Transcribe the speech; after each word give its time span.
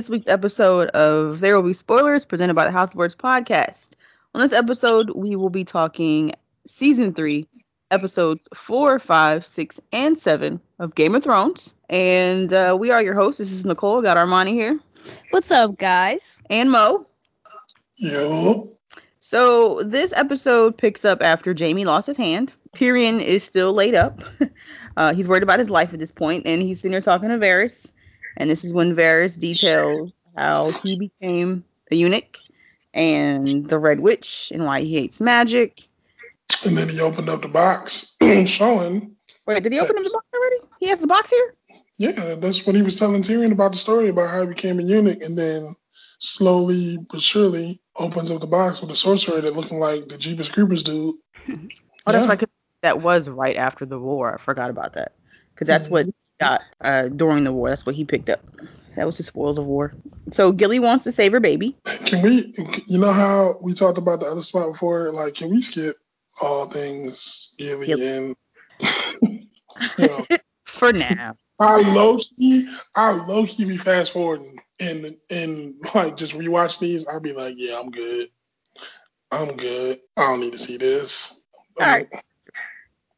to 0.00 0.04
this 0.04 0.10
week's 0.10 0.28
episode 0.28 0.88
of 0.90 1.40
There 1.40 1.54
Will 1.56 1.62
Be 1.62 1.74
Spoilers 1.74 2.24
presented 2.24 2.54
by 2.54 2.64
the 2.64 2.70
House 2.70 2.90
of 2.90 2.94
Words 2.94 3.14
podcast. 3.14 3.90
On 4.34 4.40
this 4.40 4.52
episode, 4.52 5.10
we 5.10 5.36
will 5.36 5.50
be 5.50 5.62
talking 5.62 6.32
season 6.66 7.12
three, 7.12 7.46
episodes 7.90 8.48
four, 8.54 8.98
five, 8.98 9.44
six, 9.44 9.78
and 9.92 10.16
seven 10.16 10.58
of 10.78 10.94
Game 10.94 11.14
of 11.14 11.22
Thrones. 11.22 11.74
And 11.90 12.50
uh, 12.50 12.74
we 12.80 12.90
are 12.90 13.02
your 13.02 13.12
hosts. 13.12 13.38
This 13.40 13.52
is 13.52 13.66
Nicole. 13.66 14.00
Got 14.00 14.16
Armani 14.16 14.54
here. 14.54 14.80
What's 15.32 15.50
up, 15.50 15.76
guys? 15.76 16.40
And 16.48 16.70
Mo. 16.70 17.04
Yo. 17.96 18.74
So 19.18 19.82
this 19.82 20.14
episode 20.14 20.78
picks 20.78 21.04
up 21.04 21.22
after 21.22 21.54
Jaime 21.54 21.84
lost 21.84 22.06
his 22.06 22.16
hand. 22.16 22.54
Tyrion 22.74 23.20
is 23.20 23.44
still 23.44 23.74
laid 23.74 23.94
up. 23.94 24.22
Uh, 24.96 25.14
he's 25.14 25.28
worried 25.28 25.42
about 25.42 25.58
his 25.58 25.70
life 25.70 25.94
at 25.94 26.00
this 26.00 26.10
point, 26.10 26.44
and 26.44 26.60
he's 26.60 26.80
sitting 26.80 26.90
there 26.90 27.00
talking 27.00 27.28
to 27.28 27.38
Varys. 27.38 27.90
And 28.40 28.48
this 28.48 28.64
is 28.64 28.72
when 28.72 28.96
Varys 28.96 29.38
details 29.38 30.12
how 30.34 30.70
he 30.82 30.96
became 30.98 31.62
a 31.90 31.94
eunuch 31.94 32.38
and 32.94 33.68
the 33.68 33.78
Red 33.78 34.00
Witch 34.00 34.50
and 34.54 34.64
why 34.64 34.80
he 34.80 34.94
hates 34.94 35.20
magic. 35.20 35.86
And 36.64 36.76
then 36.76 36.88
he 36.88 37.00
opened 37.00 37.28
up 37.28 37.42
the 37.42 37.48
box 37.48 38.16
showing. 38.46 39.14
Wait, 39.46 39.62
did 39.62 39.74
he 39.74 39.78
open 39.78 39.98
up 39.98 40.04
the 40.04 40.10
box 40.10 40.26
already? 40.34 40.56
He 40.78 40.88
has 40.88 41.00
the 41.00 41.06
box 41.06 41.28
here? 41.28 41.54
Yeah, 41.98 42.34
that's 42.38 42.64
when 42.64 42.74
he 42.74 42.80
was 42.80 42.96
telling 42.96 43.20
Tyrion 43.20 43.52
about 43.52 43.72
the 43.72 43.78
story 43.78 44.08
about 44.08 44.30
how 44.30 44.40
he 44.40 44.48
became 44.48 44.80
a 44.80 44.82
eunuch 44.84 45.20
and 45.20 45.36
then 45.36 45.76
slowly 46.18 46.96
but 47.10 47.20
surely 47.20 47.78
opens 47.96 48.30
up 48.30 48.40
the 48.40 48.46
box 48.46 48.80
with 48.80 48.90
a 48.90 48.96
sorcerer 48.96 49.42
that 49.42 49.54
looking 49.54 49.80
like 49.80 50.08
the 50.08 50.16
Jeepers 50.16 50.48
Creepers 50.48 50.82
dude. 50.82 51.14
oh, 51.50 51.58
that's 52.06 52.24
yeah. 52.24 52.26
right 52.26 52.48
that 52.80 53.02
was 53.02 53.28
right 53.28 53.56
after 53.56 53.84
the 53.84 53.98
war. 53.98 54.34
I 54.34 54.38
forgot 54.38 54.70
about 54.70 54.94
that 54.94 55.12
because 55.52 55.66
that's 55.66 55.84
mm-hmm. 55.84 55.92
what 55.92 56.06
he 56.06 56.14
got 56.40 56.62
uh, 56.80 57.08
during 57.08 57.44
the 57.44 57.52
war. 57.52 57.68
That's 57.68 57.86
what 57.86 57.94
he 57.94 58.04
picked 58.04 58.28
up. 58.28 58.40
That 58.96 59.06
was 59.06 59.16
his 59.16 59.26
spoils 59.26 59.58
of 59.58 59.66
war. 59.66 59.92
So 60.30 60.50
Gilly 60.50 60.80
wants 60.80 61.04
to 61.04 61.12
save 61.12 61.32
her 61.32 61.40
baby. 61.40 61.76
Can 62.06 62.22
we? 62.22 62.52
You 62.86 62.98
know 62.98 63.12
how 63.12 63.56
we 63.62 63.74
talked 63.74 63.98
about 63.98 64.20
the 64.20 64.26
other 64.26 64.42
spot 64.42 64.72
before? 64.72 65.12
Like, 65.12 65.34
can 65.34 65.50
we 65.50 65.62
skip 65.62 65.96
all 66.42 66.66
things 66.66 67.54
Gilly 67.58 67.88
yep. 67.88 67.98
and? 67.98 68.36
you 69.98 70.06
know, 70.06 70.26
For 70.64 70.92
now. 70.92 71.36
I 71.60 71.82
low 71.94 72.18
key, 72.18 72.68
I 72.96 73.12
low 73.26 73.44
key 73.44 73.66
be 73.66 73.76
fast 73.76 74.12
forwarding 74.12 74.58
and 74.80 75.14
and 75.28 75.74
like 75.94 76.16
just 76.16 76.32
rewatch 76.32 76.78
these. 76.78 77.06
I'll 77.06 77.20
be 77.20 77.32
like, 77.32 77.54
yeah, 77.56 77.78
I'm 77.78 77.90
good. 77.90 78.28
I'm 79.30 79.56
good. 79.56 80.00
I 80.16 80.22
don't 80.22 80.40
need 80.40 80.52
to 80.52 80.58
see 80.58 80.76
this. 80.78 81.40
All 81.78 81.86
right. 81.86 82.08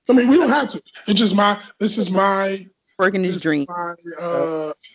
I 0.08 0.12
mean, 0.12 0.28
we 0.28 0.36
don't 0.36 0.50
have 0.50 0.68
to. 0.70 0.82
It's 1.06 1.18
just 1.18 1.34
my. 1.34 1.58
This 1.78 1.96
is 1.96 2.10
my 2.10 2.66
working 3.02 3.24
his 3.24 3.42
dream. 3.42 3.66
My, 3.68 3.94
uh, 4.20 4.72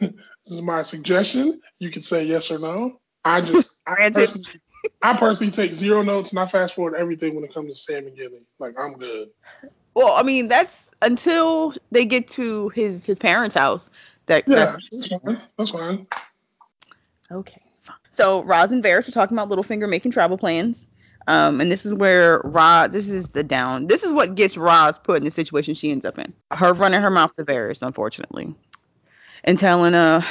this 0.00 0.14
is 0.46 0.62
my 0.62 0.82
suggestion. 0.82 1.60
You 1.78 1.90
can 1.90 2.02
say 2.02 2.24
yes 2.24 2.50
or 2.50 2.58
no. 2.58 3.00
I 3.24 3.40
just, 3.40 3.80
I 3.86 4.10
personally, 4.10 4.60
I 5.02 5.16
personally 5.16 5.52
take 5.52 5.72
zero 5.72 6.02
notes 6.02 6.30
and 6.30 6.38
I 6.38 6.46
fast 6.46 6.74
forward 6.74 6.94
everything 6.94 7.34
when 7.34 7.44
it 7.44 7.52
comes 7.52 7.72
to 7.72 7.78
Sam 7.78 8.06
and 8.06 8.16
Gilly. 8.16 8.40
Like 8.58 8.74
I'm 8.78 8.94
good. 8.94 9.28
Well, 9.94 10.14
I 10.14 10.22
mean, 10.22 10.48
that's 10.48 10.86
until 11.02 11.74
they 11.90 12.04
get 12.04 12.26
to 12.28 12.70
his 12.70 13.04
his 13.04 13.18
parents' 13.18 13.56
house. 13.56 13.90
That 14.26 14.44
yeah, 14.46 14.56
that's, 14.56 14.88
that's 14.90 15.08
fine. 15.08 15.40
That's 15.58 15.70
fine. 15.70 16.06
Okay. 17.30 17.60
So 18.10 18.42
Ros 18.44 18.70
and 18.70 18.82
Varys 18.82 19.08
are 19.08 19.12
talking 19.12 19.36
about 19.36 19.50
Littlefinger 19.50 19.88
making 19.88 20.12
travel 20.12 20.38
plans. 20.38 20.86
Um, 21.26 21.60
and 21.60 21.70
this 21.70 21.86
is 21.86 21.94
where 21.94 22.40
Ros, 22.44 22.90
this 22.90 23.08
is 23.08 23.28
the 23.28 23.42
down. 23.42 23.86
This 23.86 24.02
is 24.02 24.12
what 24.12 24.34
gets 24.34 24.56
Ros 24.56 24.98
put 24.98 25.18
in 25.18 25.24
the 25.24 25.30
situation 25.30 25.74
she 25.74 25.90
ends 25.90 26.04
up 26.04 26.18
in. 26.18 26.32
Her 26.52 26.72
running 26.72 27.00
her 27.00 27.10
mouth 27.10 27.34
to 27.36 27.44
Varys, 27.44 27.82
unfortunately, 27.82 28.54
and 29.44 29.58
telling 29.58 29.94
uh 29.94 30.22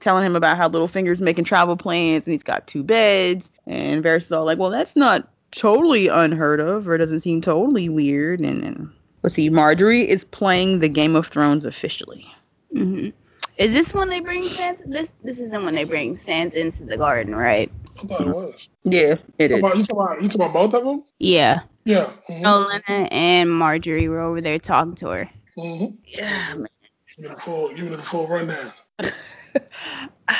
telling 0.00 0.24
him 0.24 0.34
about 0.34 0.56
how 0.56 0.68
Littlefinger's 0.68 1.22
making 1.22 1.44
travel 1.44 1.76
plans 1.76 2.26
and 2.26 2.32
he's 2.32 2.42
got 2.42 2.66
two 2.66 2.82
beds. 2.82 3.50
And 3.66 4.02
Varys 4.02 4.22
is 4.22 4.32
all 4.32 4.44
like, 4.44 4.58
"Well, 4.58 4.70
that's 4.70 4.96
not 4.96 5.28
totally 5.50 6.08
unheard 6.08 6.60
of, 6.60 6.88
or 6.88 6.96
doesn't 6.96 7.20
seem 7.20 7.40
totally 7.40 7.88
weird." 7.88 8.40
And 8.40 8.62
then 8.62 8.92
let's 9.22 9.34
see, 9.34 9.50
Margaery 9.50 10.06
is 10.06 10.24
playing 10.24 10.78
the 10.78 10.88
Game 10.88 11.14
of 11.14 11.26
Thrones 11.26 11.64
officially. 11.64 12.26
Mm-hmm. 12.74 13.10
Is 13.58 13.72
this 13.74 13.92
when 13.92 14.08
they 14.08 14.20
bring 14.20 14.42
Sansa? 14.42 14.82
This 14.86 15.12
this 15.22 15.38
isn't 15.38 15.64
when 15.64 15.74
they 15.74 15.84
bring 15.84 16.16
Sansa 16.16 16.54
into 16.54 16.84
the 16.84 16.96
garden, 16.96 17.34
right? 17.34 17.70
I 17.94 18.06
thought 18.06 18.20
it 18.20 18.26
was. 18.28 18.68
Yeah, 18.84 19.16
it 19.38 19.50
is. 19.50 19.58
About, 19.58 19.76
you, 19.76 19.84
talking 19.84 20.00
about, 20.00 20.22
you 20.22 20.28
talking 20.28 20.40
about 20.40 20.52
both 20.54 20.74
of 20.74 20.84
them? 20.84 21.04
Yeah. 21.18 21.60
Yeah. 21.84 22.10
Mm-hmm. 22.28 23.06
and 23.10 23.50
Margaery 23.50 24.08
were 24.08 24.20
over 24.20 24.40
there 24.40 24.58
talking 24.58 24.94
to 24.96 25.08
her. 25.08 25.30
Mm-hmm. 25.56 25.96
Yeah, 26.06 26.54
man. 26.54 26.68
Give 27.16 27.24
me 27.24 27.28
the 27.28 27.40
full, 27.40 27.68
give 27.74 27.84
me 27.84 27.90
the 27.90 27.98
full 27.98 28.26
rundown. 28.26 28.72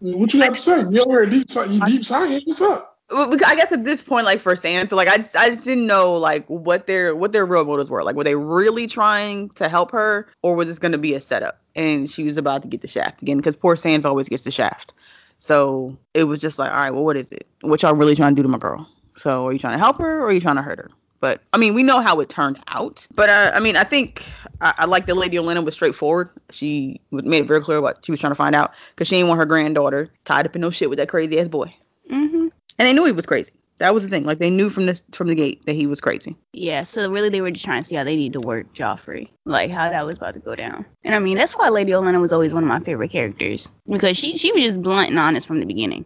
what 0.00 0.32
you 0.32 0.40
have 0.40 0.54
to 0.54 0.58
say? 0.58 0.82
You 0.90 1.04
over 1.04 1.26
deep, 1.26 1.48
you 1.68 1.84
deep 1.84 2.04
science. 2.04 2.44
What's 2.46 2.60
up? 2.62 2.98
I 3.12 3.56
guess 3.56 3.72
at 3.72 3.84
this 3.84 4.02
point, 4.02 4.24
like 4.24 4.40
for 4.40 4.54
Sansa, 4.54 4.92
like 4.92 5.08
I 5.08 5.16
just, 5.16 5.36
I 5.36 5.50
just 5.50 5.64
didn't 5.64 5.86
know 5.86 6.14
like 6.14 6.46
what 6.46 6.86
their 6.86 7.16
what 7.16 7.32
their 7.32 7.44
real 7.44 7.64
motives 7.64 7.90
were. 7.90 8.04
Like, 8.04 8.14
were 8.14 8.24
they 8.24 8.36
really 8.36 8.86
trying 8.86 9.50
to 9.50 9.68
help 9.68 9.90
her, 9.90 10.28
or 10.42 10.54
was 10.54 10.68
this 10.68 10.78
going 10.78 10.92
to 10.92 10.98
be 10.98 11.14
a 11.14 11.20
setup? 11.20 11.60
And 11.74 12.10
she 12.10 12.22
was 12.22 12.36
about 12.36 12.62
to 12.62 12.68
get 12.68 12.82
the 12.82 12.88
shaft 12.88 13.20
again 13.20 13.36
because 13.36 13.56
poor 13.56 13.74
Sansa 13.74 14.04
always 14.04 14.28
gets 14.28 14.44
the 14.44 14.50
shaft. 14.50 14.94
So 15.40 15.96
it 16.14 16.24
was 16.24 16.38
just 16.38 16.58
like, 16.58 16.70
all 16.70 16.76
right, 16.76 16.90
well, 16.90 17.04
what 17.04 17.16
is 17.16 17.30
it? 17.32 17.46
What 17.62 17.82
y'all 17.82 17.94
really 17.94 18.14
trying 18.14 18.34
to 18.34 18.36
do 18.36 18.42
to 18.42 18.48
my 18.48 18.58
girl? 18.58 18.88
So 19.16 19.46
are 19.46 19.52
you 19.52 19.58
trying 19.58 19.74
to 19.74 19.78
help 19.78 19.98
her 19.98 20.20
or 20.20 20.26
are 20.26 20.32
you 20.32 20.40
trying 20.40 20.56
to 20.56 20.62
hurt 20.62 20.78
her? 20.78 20.90
But 21.20 21.42
I 21.52 21.58
mean, 21.58 21.74
we 21.74 21.82
know 21.82 22.00
how 22.00 22.20
it 22.20 22.28
turned 22.28 22.60
out. 22.68 23.06
But 23.14 23.28
uh, 23.28 23.52
I 23.54 23.60
mean, 23.60 23.76
I 23.76 23.84
think 23.84 24.24
I, 24.60 24.74
I 24.78 24.84
like 24.86 25.06
that 25.06 25.16
Lady 25.16 25.36
Olenna 25.36 25.64
was 25.64 25.74
straightforward. 25.74 26.30
She 26.50 27.00
made 27.10 27.42
it 27.42 27.48
very 27.48 27.60
clear 27.60 27.80
what 27.80 28.04
she 28.04 28.12
was 28.12 28.20
trying 28.20 28.32
to 28.32 28.36
find 28.36 28.54
out 28.54 28.72
because 28.94 29.08
she 29.08 29.16
didn't 29.16 29.28
want 29.28 29.38
her 29.38 29.46
granddaughter 29.46 30.10
tied 30.24 30.46
up 30.46 30.54
in 30.54 30.62
no 30.62 30.70
shit 30.70 30.88
with 30.88 30.98
that 30.98 31.08
crazy 31.08 31.38
ass 31.38 31.48
boy. 31.48 31.74
Mm-hmm. 32.10 32.48
And 32.78 32.88
they 32.88 32.92
knew 32.92 33.04
he 33.04 33.12
was 33.12 33.26
crazy. 33.26 33.52
That 33.80 33.94
was 33.94 34.04
the 34.04 34.10
thing. 34.10 34.24
Like 34.24 34.38
they 34.38 34.50
knew 34.50 34.68
from 34.68 34.84
this 34.84 35.02
from 35.12 35.28
the 35.28 35.34
gate 35.34 35.64
that 35.64 35.72
he 35.72 35.86
was 35.86 36.02
crazy. 36.02 36.36
Yeah, 36.52 36.84
so 36.84 37.10
really 37.10 37.30
they 37.30 37.40
were 37.40 37.50
just 37.50 37.64
trying 37.64 37.82
to 37.82 37.88
see 37.88 37.96
how 37.96 38.04
they 38.04 38.14
need 38.14 38.34
to 38.34 38.40
work 38.40 38.72
Joffrey. 38.74 39.30
Like 39.46 39.70
how 39.70 39.88
that 39.88 40.04
was 40.04 40.18
about 40.18 40.34
to 40.34 40.40
go 40.40 40.54
down. 40.54 40.84
And 41.02 41.14
I 41.14 41.18
mean 41.18 41.38
that's 41.38 41.54
why 41.54 41.70
Lady 41.70 41.92
Olenna 41.92 42.20
was 42.20 42.30
always 42.30 42.52
one 42.52 42.62
of 42.62 42.68
my 42.68 42.80
favorite 42.80 43.10
characters. 43.10 43.70
Because 43.88 44.18
she 44.18 44.36
she 44.36 44.52
was 44.52 44.62
just 44.62 44.82
blunt 44.82 45.08
and 45.08 45.18
honest 45.18 45.46
from 45.46 45.60
the 45.60 45.66
beginning. 45.66 46.04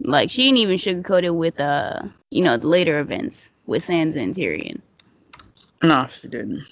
Like 0.00 0.30
she 0.30 0.42
didn't 0.42 0.58
even 0.58 0.76
sugarcoat 0.76 1.24
it 1.24 1.30
with 1.30 1.58
uh 1.58 2.02
you 2.30 2.44
know 2.44 2.58
the 2.58 2.66
later 2.66 3.00
events 3.00 3.50
with 3.64 3.86
Sansa 3.86 4.18
and 4.18 4.34
Tyrion. 4.34 4.82
No, 5.82 6.06
she 6.08 6.28
didn't. 6.28 6.62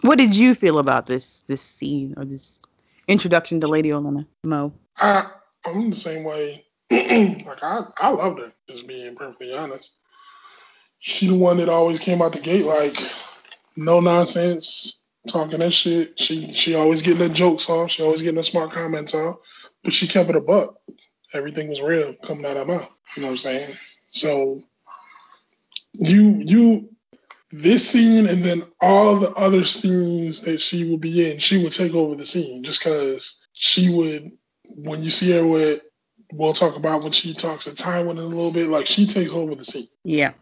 What 0.00 0.18
did 0.18 0.36
you 0.36 0.56
feel 0.56 0.80
about 0.80 1.06
this 1.06 1.44
this 1.46 1.62
scene 1.62 2.12
or 2.16 2.24
this 2.24 2.60
introduction 3.06 3.60
to 3.60 3.68
Lady 3.68 3.90
Olenna, 3.90 4.26
Mo? 4.42 4.72
I 5.00 5.30
I'm 5.64 5.90
the 5.90 5.96
same 5.96 6.24
way 6.24 6.64
like 6.90 7.62
I, 7.62 7.84
I 8.00 8.08
loved 8.10 8.40
her, 8.40 8.52
just 8.68 8.86
being 8.86 9.14
perfectly 9.14 9.54
honest. 9.54 9.92
She 11.00 11.28
the 11.28 11.34
one 11.34 11.58
that 11.58 11.68
always 11.68 11.98
came 11.98 12.22
out 12.22 12.32
the 12.32 12.40
gate 12.40 12.64
like 12.64 12.96
no 13.76 14.00
nonsense, 14.00 15.00
talking 15.28 15.60
that 15.60 15.72
shit. 15.72 16.18
She 16.18 16.52
she 16.52 16.74
always 16.74 17.02
getting 17.02 17.28
the 17.28 17.28
jokes 17.28 17.68
off. 17.68 17.90
She 17.90 18.02
always 18.02 18.22
getting 18.22 18.36
the 18.36 18.42
smart 18.42 18.72
comments 18.72 19.14
off. 19.14 19.36
But 19.84 19.92
she 19.92 20.08
kept 20.08 20.30
it 20.30 20.36
a 20.36 20.40
buck. 20.40 20.76
Everything 21.34 21.68
was 21.68 21.82
real 21.82 22.14
coming 22.24 22.46
out 22.46 22.56
of 22.56 22.66
her 22.66 22.74
mouth. 22.74 22.90
You 23.16 23.22
know 23.22 23.28
what 23.28 23.32
I'm 23.32 23.38
saying? 23.38 23.76
So 24.08 24.62
you 25.94 26.42
you 26.44 26.88
this 27.52 27.88
scene 27.88 28.26
and 28.26 28.42
then 28.42 28.62
all 28.80 29.16
the 29.16 29.32
other 29.34 29.64
scenes 29.64 30.40
that 30.42 30.60
she 30.60 30.90
would 30.90 31.00
be 31.00 31.30
in, 31.30 31.38
she 31.38 31.62
would 31.62 31.72
take 31.72 31.94
over 31.94 32.14
the 32.14 32.26
scene 32.26 32.62
just 32.62 32.80
because 32.80 33.38
she 33.52 33.94
would 33.94 34.30
when 34.76 35.02
you 35.02 35.10
see 35.10 35.32
her 35.32 35.46
with 35.46 35.82
we'll 36.32 36.52
talk 36.52 36.76
about 36.76 37.02
when 37.02 37.12
she 37.12 37.34
talks 37.34 37.64
to 37.64 37.70
Tywin 37.70 38.12
in 38.12 38.18
a 38.18 38.22
little 38.22 38.52
bit. 38.52 38.68
Like 38.68 38.86
she 38.86 39.06
takes 39.06 39.32
over 39.32 39.54
the 39.54 39.64
scene. 39.64 39.88
Yeah. 40.04 40.32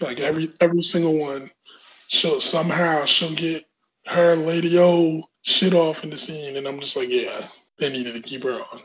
Like 0.00 0.20
every 0.20 0.46
every 0.60 0.82
single 0.82 1.18
one, 1.18 1.50
she'll 2.08 2.40
somehow 2.40 3.04
she'll 3.04 3.34
get 3.34 3.64
her 4.06 4.34
Lady 4.34 4.78
O 4.78 5.22
shit 5.42 5.74
off 5.74 6.04
in 6.04 6.10
the 6.10 6.18
scene, 6.18 6.56
and 6.56 6.66
I'm 6.66 6.80
just 6.80 6.96
like, 6.96 7.08
yeah, 7.10 7.42
they 7.78 7.92
needed 7.92 8.14
to 8.14 8.22
keep 8.22 8.42
her 8.44 8.60
on. 8.72 8.80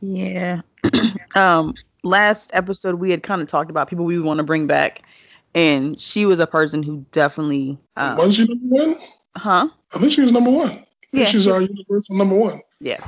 Yeah. 0.00 0.60
um. 1.34 1.74
Last 2.04 2.52
episode 2.54 2.94
we 2.94 3.10
had 3.10 3.24
kind 3.24 3.42
of 3.42 3.48
talked 3.48 3.70
about 3.70 3.88
people 3.88 4.04
we 4.04 4.20
want 4.20 4.38
to 4.38 4.44
bring 4.44 4.68
back, 4.68 5.02
and 5.54 5.98
she 5.98 6.26
was 6.26 6.38
a 6.38 6.46
person 6.46 6.82
who 6.82 7.04
definitely. 7.10 7.76
Um, 7.96 8.16
was 8.16 8.36
she 8.36 8.46
number 8.46 8.86
one? 8.86 8.96
Huh? 9.36 9.68
I 9.94 9.98
think 9.98 10.12
she 10.12 10.20
was 10.20 10.30
number 10.30 10.50
one. 10.50 10.70
Yeah. 11.12 11.26
She's 11.26 11.48
our 11.48 11.60
universal 11.60 12.16
number 12.16 12.36
one. 12.36 12.60
Yeah. 12.80 13.04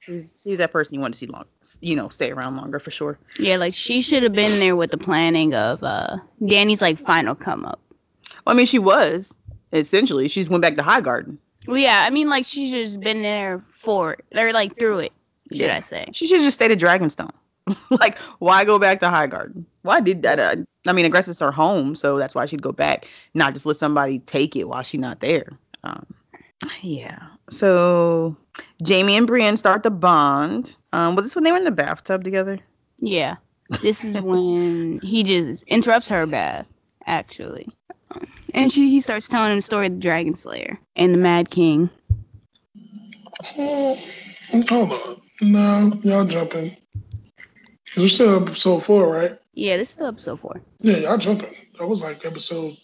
She 0.00 0.24
she's, 0.42 0.58
that 0.58 0.72
person 0.72 0.94
you 0.94 1.00
want 1.00 1.14
to 1.14 1.18
see 1.18 1.26
long, 1.26 1.44
you 1.80 1.94
know, 1.94 2.08
stay 2.08 2.30
around 2.30 2.56
longer 2.56 2.78
for 2.78 2.90
sure. 2.90 3.18
Yeah, 3.38 3.56
like 3.56 3.74
she 3.74 4.00
should 4.02 4.22
have 4.22 4.32
been 4.32 4.58
there 4.58 4.76
with 4.76 4.90
the 4.90 4.98
planning 4.98 5.54
of 5.54 5.82
uh 5.82 6.16
Dany's 6.44 6.80
like 6.80 6.98
final 6.98 7.34
come 7.34 7.64
up. 7.64 7.80
Well, 8.46 8.54
I 8.54 8.56
mean, 8.56 8.66
she 8.66 8.78
was 8.78 9.36
essentially. 9.72 10.28
She's 10.28 10.48
went 10.48 10.62
back 10.62 10.76
to 10.76 10.82
Highgarden. 10.82 11.36
Well, 11.66 11.76
yeah, 11.76 12.04
I 12.06 12.10
mean, 12.10 12.28
like 12.28 12.46
she's 12.46 12.70
just 12.70 13.00
been 13.00 13.22
there 13.22 13.62
for 13.70 14.14
it 14.14 14.24
or 14.34 14.52
like 14.52 14.78
through 14.78 15.00
it. 15.00 15.12
Should 15.52 15.60
yeah. 15.60 15.76
I 15.76 15.80
say? 15.80 16.06
She 16.12 16.26
should 16.26 16.40
just 16.40 16.54
stay 16.54 16.70
at 16.70 16.78
Dragonstone. 16.78 17.32
like, 17.90 18.18
why 18.38 18.64
go 18.64 18.78
back 18.78 19.00
to 19.00 19.10
High 19.10 19.26
Garden? 19.26 19.66
Why 19.82 20.00
did 20.00 20.22
that? 20.22 20.38
Uh, 20.38 20.62
I 20.86 20.92
mean, 20.92 21.04
I 21.04 21.22
her 21.40 21.50
home, 21.50 21.94
so 21.94 22.18
that's 22.18 22.34
why 22.34 22.46
she'd 22.46 22.62
go 22.62 22.72
back, 22.72 23.06
not 23.34 23.52
just 23.52 23.66
let 23.66 23.76
somebody 23.76 24.20
take 24.20 24.56
it 24.56 24.68
while 24.68 24.82
she's 24.82 25.00
not 25.00 25.20
there. 25.20 25.50
Um, 25.84 26.06
Yeah. 26.82 27.18
So 27.50 28.36
Jaime 28.86 29.16
and 29.16 29.26
Brienne 29.26 29.56
start 29.56 29.82
the 29.82 29.90
bond. 29.90 30.76
Um, 30.92 31.14
was 31.16 31.24
this 31.24 31.34
when 31.34 31.44
they 31.44 31.52
were 31.52 31.58
in 31.58 31.64
the 31.64 31.70
bathtub 31.70 32.24
together? 32.24 32.58
Yeah. 32.98 33.36
This 33.82 34.04
is 34.04 34.20
when 34.22 35.00
he 35.00 35.22
just 35.22 35.62
interrupts 35.64 36.08
her 36.08 36.26
bath, 36.26 36.68
actually. 37.06 37.68
And 38.52 38.72
she 38.72 38.90
he 38.90 39.00
starts 39.00 39.28
telling 39.28 39.52
him 39.52 39.58
the 39.58 39.62
story 39.62 39.86
of 39.86 39.92
the 39.92 40.00
Dragon 40.00 40.34
Slayer 40.34 40.76
and 40.96 41.14
the 41.14 41.18
Mad 41.18 41.50
King. 41.50 41.88
Hold 43.44 43.98
on. 44.72 44.90
No, 45.40 45.92
y'all 46.02 46.24
jumping. 46.24 46.70
Cause 47.94 47.98
we're 47.98 48.08
still 48.08 48.42
episode 48.42 48.80
four, 48.80 49.12
right? 49.12 49.32
Yeah, 49.54 49.76
this 49.76 49.88
is 49.88 49.94
still 49.94 50.06
episode 50.06 50.40
four. 50.40 50.60
Yeah, 50.80 50.96
y'all 50.98 51.18
jumping. 51.18 51.54
That 51.78 51.86
was 51.86 52.02
like 52.02 52.26
episode. 52.26 52.76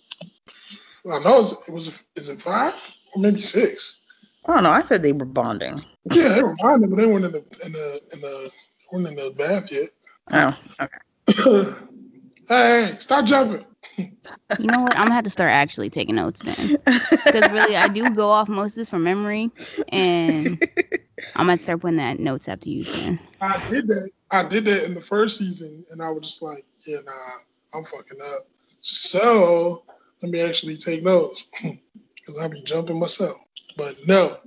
I 1.10 1.18
know 1.18 1.40
it's, 1.40 1.68
it 1.68 1.72
was. 1.72 2.02
Is 2.16 2.28
it 2.28 2.40
five 2.40 2.74
or 3.16 3.20
maybe 3.20 3.40
six? 3.40 4.00
I 4.46 4.54
don't 4.54 4.62
know. 4.62 4.70
I 4.70 4.82
said 4.82 5.02
they 5.02 5.12
were 5.12 5.24
bonding. 5.24 5.82
Yeah, 6.12 6.28
they 6.28 6.42
were 6.42 6.54
bonding, 6.60 6.90
but 6.90 6.96
they 6.96 7.06
weren't 7.06 7.24
in 7.24 7.32
the 7.32 7.44
in 7.64 7.72
the 7.72 8.00
in 8.12 8.20
the 8.20 8.52
weren't 8.92 9.08
in 9.08 9.16
the 9.16 9.34
bath 9.36 9.72
yet. 9.72 9.88
Oh, 10.32 10.58
okay. 10.80 11.74
hey, 12.48 12.94
stop 12.98 13.24
jumping. 13.24 13.66
You 13.96 14.66
know 14.66 14.82
what? 14.82 14.96
I'm 14.96 15.04
gonna 15.04 15.14
have 15.14 15.24
to 15.24 15.30
start 15.30 15.50
actually 15.50 15.90
taking 15.90 16.14
notes 16.14 16.42
then, 16.42 16.76
because 16.84 17.52
really 17.52 17.76
I 17.76 17.88
do 17.88 18.14
go 18.14 18.28
off 18.28 18.48
most 18.48 18.72
of 18.72 18.76
this 18.76 18.90
from 18.90 19.02
memory, 19.02 19.50
and 19.88 20.62
I'm 21.34 21.46
gonna 21.46 21.58
start 21.58 21.80
putting 21.80 21.96
that 21.96 22.20
notes 22.20 22.48
after 22.48 22.68
you. 22.68 22.84
Then 22.84 23.18
I 23.40 23.62
did 23.68 23.88
that. 23.88 24.10
I 24.30 24.46
did 24.46 24.64
that 24.66 24.84
in 24.84 24.94
the 24.94 25.00
first 25.00 25.38
season, 25.38 25.84
and 25.90 26.02
I 26.02 26.10
was 26.10 26.22
just 26.24 26.42
like, 26.42 26.64
yeah, 26.86 26.98
nah, 27.04 27.12
I'm 27.74 27.84
fucking 27.84 28.18
up. 28.34 28.46
So 28.80 29.84
let 30.22 30.30
me 30.30 30.40
actually 30.40 30.76
take 30.76 31.02
notes 31.02 31.50
because 32.26 32.40
I 32.40 32.48
be 32.48 32.62
jumping 32.62 32.98
myself. 32.98 33.36
But 33.76 33.96
no, 34.06 34.38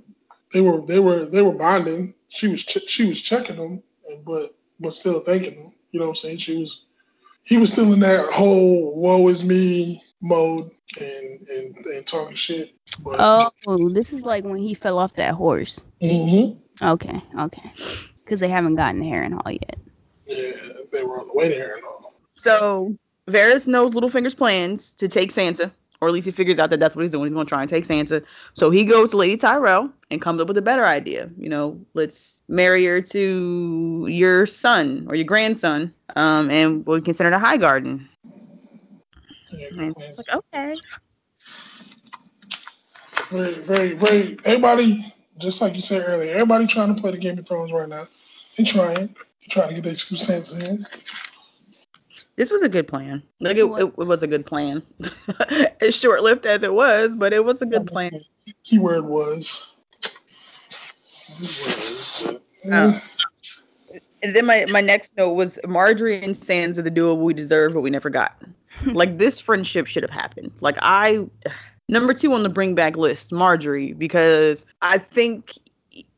they 0.52 0.60
were 0.60 0.82
they 0.82 1.00
were 1.00 1.26
they 1.26 1.42
were 1.42 1.54
bonding. 1.54 2.14
She 2.28 2.48
was 2.48 2.64
ch- 2.64 2.88
she 2.88 3.06
was 3.08 3.20
checking 3.20 3.56
them, 3.56 3.82
and 4.08 4.24
but 4.24 4.50
but 4.80 4.94
still 4.94 5.20
thanking 5.20 5.56
them. 5.56 5.72
You 5.92 6.00
know 6.00 6.06
what 6.06 6.10
I'm 6.12 6.16
saying? 6.16 6.38
She 6.38 6.56
was 6.58 6.84
he 7.44 7.56
was 7.56 7.72
still 7.72 7.92
in 7.92 8.00
that 8.00 8.30
whole 8.32 9.00
woe 9.00 9.28
is 9.28 9.44
me 9.44 10.02
mode 10.20 10.70
and 11.00 11.48
and, 11.48 11.86
and 11.86 12.06
talking 12.06 12.36
shit. 12.36 12.72
But 13.00 13.16
oh, 13.18 13.88
this 13.90 14.12
is 14.12 14.22
like 14.22 14.44
when 14.44 14.58
he 14.58 14.74
fell 14.74 14.98
off 14.98 15.14
that 15.14 15.34
horse. 15.34 15.84
Mhm. 16.02 16.58
Okay, 16.82 17.22
okay, 17.38 17.72
because 18.24 18.40
they 18.40 18.48
haven't 18.48 18.76
gotten 18.76 19.02
Harrenhal 19.02 19.52
yet. 19.52 19.76
yeah, 20.26 20.52
they 20.92 21.02
were 21.02 21.20
on 21.20 21.28
the 21.28 21.34
way 21.34 21.48
there 21.48 21.76
and 21.76 21.84
all. 21.84 22.14
So 22.34 22.96
Varys 23.28 23.66
knows 23.66 23.92
Littlefinger's 23.92 24.34
plans 24.34 24.92
to 24.92 25.08
take 25.08 25.30
Sansa, 25.30 25.72
or 26.00 26.08
at 26.08 26.14
least 26.14 26.24
he 26.24 26.32
figures 26.32 26.58
out 26.58 26.70
that 26.70 26.80
that's 26.80 26.96
what 26.96 27.02
he's 27.02 27.10
doing. 27.10 27.26
He's 27.26 27.34
going 27.34 27.46
to 27.46 27.48
try 27.48 27.60
and 27.60 27.68
take 27.68 27.86
Sansa. 27.86 28.24
So 28.54 28.70
he 28.70 28.84
goes 28.84 29.10
to 29.10 29.18
Lady 29.18 29.36
Tyrell 29.36 29.90
and 30.10 30.20
comes 30.20 30.40
up 30.40 30.48
with 30.48 30.56
a 30.56 30.62
better 30.62 30.86
idea. 30.86 31.28
You 31.38 31.48
know, 31.48 31.78
let's 31.94 32.42
marry 32.48 32.84
her 32.86 33.00
to 33.02 34.06
your 34.08 34.46
son 34.46 35.06
or 35.08 35.14
your 35.14 35.24
grandson, 35.24 35.92
um, 36.16 36.50
and 36.50 36.84
we'll 36.86 37.00
consider 37.00 37.28
it 37.28 37.34
a 37.34 37.38
high 37.38 37.56
garden. 37.58 38.08
Yeah, 39.52 39.68
And 39.78 39.94
it's 39.98 40.18
like, 40.18 40.34
okay. 40.34 40.76
very, 43.30 43.54
very, 43.54 43.92
very. 43.94 44.38
Everybody, 44.44 45.12
just 45.38 45.60
like 45.60 45.74
you 45.74 45.80
said 45.80 46.02
earlier, 46.06 46.32
everybody 46.32 46.66
trying 46.66 46.94
to 46.94 47.00
play 47.00 47.10
the 47.10 47.18
Game 47.18 47.38
of 47.38 47.46
Thrones 47.46 47.72
right 47.72 47.88
now. 47.88 48.04
They're 48.56 48.66
trying. 48.66 49.06
They're 49.06 49.48
trying 49.50 49.68
to 49.68 49.74
get 49.74 49.84
their 49.84 49.94
two 49.94 50.16
cents 50.16 50.52
in. 50.52 50.86
This 52.40 52.50
was 52.50 52.62
a 52.62 52.70
good 52.70 52.88
plan. 52.88 53.22
Like 53.40 53.58
it, 53.58 53.66
it, 53.66 53.84
it 53.84 54.06
was 54.06 54.22
a 54.22 54.26
good 54.26 54.46
plan. 54.46 54.82
as 55.82 55.94
short 55.94 56.22
lived 56.22 56.46
as 56.46 56.62
it 56.62 56.72
was, 56.72 57.10
but 57.14 57.34
it 57.34 57.44
was 57.44 57.60
a 57.60 57.66
good 57.66 57.86
plan. 57.86 58.12
Keyword 58.64 59.04
was. 59.04 59.76
was 61.38 62.22
but, 62.24 62.36
eh, 62.36 62.38
Oh. 62.72 63.02
And 64.22 64.34
then 64.34 64.46
my, 64.46 64.64
my 64.70 64.80
next 64.80 65.14
note 65.18 65.34
was 65.34 65.58
Margaery 65.66 66.22
and 66.22 66.34
Sands 66.34 66.78
Sansa, 66.78 66.84
the 66.84 66.90
duo 66.90 67.12
we 67.12 67.34
deserve, 67.34 67.74
but 67.74 67.82
we 67.82 67.90
never 67.90 68.08
got. 68.08 68.42
like 68.86 69.18
this 69.18 69.38
friendship 69.38 69.86
should 69.86 70.02
have 70.02 70.10
happened. 70.10 70.50
Like 70.62 70.78
I, 70.80 71.26
number 71.90 72.14
two 72.14 72.32
on 72.32 72.42
the 72.42 72.48
bring 72.48 72.74
back 72.74 72.96
list, 72.96 73.32
Margaery, 73.32 73.98
because 73.98 74.64
I 74.80 74.96
think 74.96 75.58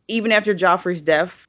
even 0.06 0.30
after 0.30 0.54
Joffrey's 0.54 1.02
death, 1.02 1.48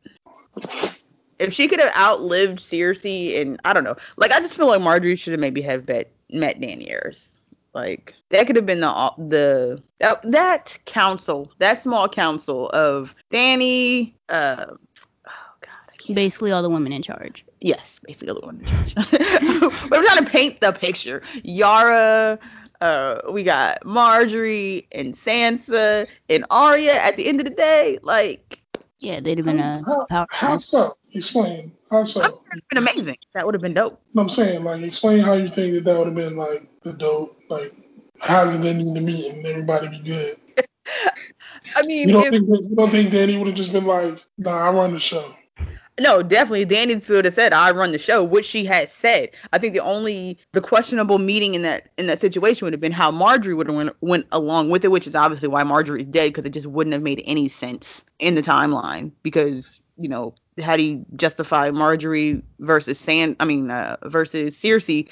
if 1.40 1.54
she 1.54 1.68
could 1.68 1.80
have 1.80 1.96
outlived 1.96 2.60
Cersei, 2.60 3.40
and 3.42 3.60
I 3.66 3.74
don't 3.74 3.84
know, 3.84 3.96
like 4.18 4.32
I 4.32 4.40
just 4.40 4.56
feel 4.56 4.68
like 4.68 4.82
Margaery 4.82 5.18
should 5.18 5.32
have 5.32 5.40
maybe 5.40 5.62
have 5.62 5.88
met 5.88 6.12
met 6.32 6.60
Daenerys. 6.60 7.28
Like 7.74 8.14
that 8.30 8.46
could 8.46 8.56
have 8.56 8.66
been 8.66 8.82
the 8.82 9.14
the 9.18 9.82
that, 10.00 10.22
that 10.32 10.78
council, 10.86 11.52
that 11.58 11.82
small 11.82 12.08
council 12.08 12.70
of 12.70 13.16
Danny. 13.32 14.16
Uh, 14.30 14.68
oh 14.70 15.56
God, 15.62 15.72
I 15.92 15.96
can't. 15.98 16.16
Basically, 16.16 16.52
all 16.52 16.62
the 16.62 16.70
women 16.70 16.94
in 16.94 17.02
charge. 17.02 17.44
Yes, 17.62 18.00
basically 18.06 18.30
all 18.30 18.40
the 18.40 18.46
one 18.46 18.60
in 18.60 18.66
charge. 18.66 19.12
but 19.90 19.98
I'm 19.98 20.06
trying 20.06 20.24
to 20.24 20.30
paint 20.30 20.62
the 20.62 20.72
picture. 20.72 21.24
Yara, 21.44 22.38
uh, 22.82 23.22
we 23.32 23.42
got 23.42 23.82
Margaery 23.82 24.86
and 24.92 25.16
Sansa 25.16 26.06
and 26.30 26.44
Arya. 26.52 26.94
At 26.94 27.16
the 27.16 27.28
end 27.28 27.40
of 27.40 27.46
the 27.46 27.56
day, 27.56 27.98
like 28.04 28.63
Yeah, 29.04 29.20
they'd 29.20 29.38
have 29.38 29.46
been 29.46 29.60
a 29.60 29.84
how, 29.86 30.06
power. 30.06 30.28
how 30.32 30.58
so? 30.58 30.92
Explain. 31.12 31.74
How 31.92 32.06
so? 32.06 32.22
it's 32.54 32.66
been 32.70 32.78
amazing. 32.78 33.18
That 33.34 33.46
would 33.46 33.54
have 33.54 33.62
been 33.62 33.74
dope. 33.74 34.00
No, 34.14 34.22
I'm 34.22 34.30
saying, 34.30 34.64
like, 34.64 34.82
explain 34.82 35.20
how 35.20 35.34
you 35.34 35.50
think 35.50 35.74
that 35.74 35.84
that 35.84 35.98
would 35.98 36.08
have 36.08 36.16
been 36.16 36.38
like 36.38 36.70
the 36.84 36.94
dope. 36.94 37.38
Like, 37.50 37.74
how 38.20 38.50
did 38.50 38.62
they 38.62 38.74
need 38.74 38.96
to 38.96 39.02
meet 39.02 39.34
and 39.34 39.46
everybody 39.46 39.90
be 39.90 40.00
good? 40.00 40.36
I 41.76 41.82
mean, 41.86 42.08
You 42.08 42.14
don't 42.14 42.26
if, 42.26 42.32
think 42.32 42.48
that, 42.48 42.68
you 42.70 42.76
don't 42.78 42.92
think 42.92 43.12
Danny 43.12 43.38
would 43.38 43.48
have 43.48 43.58
just 43.58 43.74
been 43.74 43.86
like, 43.86 44.24
Nah, 44.38 44.70
I 44.70 44.72
run 44.72 44.94
the 44.94 45.02
show. 45.02 45.26
No, 46.00 46.24
definitely 46.24 46.66
Danny 46.66 46.96
would 47.08 47.26
have 47.26 47.34
said, 47.36 47.54
"I 47.54 47.70
run 47.70 47.92
the 47.92 48.00
show," 48.00 48.24
which 48.24 48.46
she 48.48 48.66
has 48.66 48.92
said. 48.92 49.30
I 49.52 49.60
think 49.60 49.74
the 49.74 49.80
only 49.80 50.40
the 50.54 50.62
questionable 50.62 51.20
meeting 51.20 51.54
in 51.54 51.62
that 51.62 51.90
in 51.98 52.08
that 52.08 52.20
situation 52.20 52.66
would 52.66 52.74
have 52.74 52.82
been 52.82 52.92
how 52.92 53.12
Margaery 53.12 53.56
would 53.56 53.68
have 53.68 53.76
went, 53.76 53.96
went 54.02 54.26
along 54.32 54.72
with 54.72 54.84
it, 54.84 54.90
which 54.90 55.06
is 55.06 55.14
obviously 55.14 55.50
why 55.50 55.64
Margaery 55.64 56.02
is 56.02 56.08
dead 56.08 56.30
because 56.30 56.46
it 56.46 56.50
just 56.50 56.66
wouldn't 56.68 56.94
have 56.94 57.04
made 57.04 57.22
any 57.26 57.48
sense 57.48 58.04
in 58.18 58.34
the 58.34 58.42
timeline 58.42 59.12
because 59.22 59.80
you 59.98 60.10
know 60.10 60.34
how 60.64 60.76
do 60.76 60.84
you 60.84 61.06
justify 61.16 61.70
Margaery 61.70 62.42
versus 62.60 62.98
Sand? 63.00 63.36
I 63.40 63.46
mean, 63.46 63.70
uh, 63.70 63.98
versus 64.06 64.56
Cersei 64.60 65.08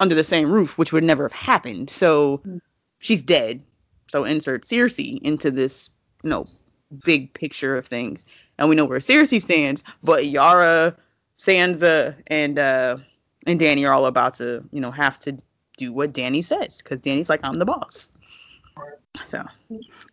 under 0.00 0.14
the 0.14 0.24
same 0.24 0.50
roof, 0.50 0.78
which 0.78 0.92
would 0.94 1.04
never 1.04 1.24
have 1.24 1.32
happened. 1.32 1.90
So 1.90 2.38
Mm. 2.46 2.58
she's 3.00 3.22
dead. 3.22 3.62
So 4.08 4.24
insert 4.24 4.64
Cersei 4.64 5.20
into 5.22 5.50
this, 5.50 5.90
you 6.24 6.30
know, 6.30 6.46
big 7.04 7.32
picture 7.34 7.76
of 7.76 7.86
things, 7.86 8.26
and 8.58 8.68
we 8.68 8.76
know 8.76 8.84
where 8.84 8.98
Cersei 8.98 9.40
stands. 9.40 9.82
But 10.02 10.26
Yara, 10.26 10.96
Sansa, 11.36 12.14
and 12.28 12.58
uh, 12.58 12.98
and 13.46 13.58
Danny 13.58 13.84
are 13.84 13.92
all 13.92 14.06
about 14.06 14.34
to, 14.34 14.62
you 14.72 14.80
know, 14.80 14.90
have 14.90 15.18
to 15.20 15.36
do 15.76 15.92
what 15.92 16.12
Danny 16.12 16.42
says 16.42 16.82
because 16.82 17.00
Danny's 17.00 17.28
like, 17.28 17.40
I'm 17.42 17.54
the 17.54 17.64
boss. 17.64 18.10
So 19.26 19.44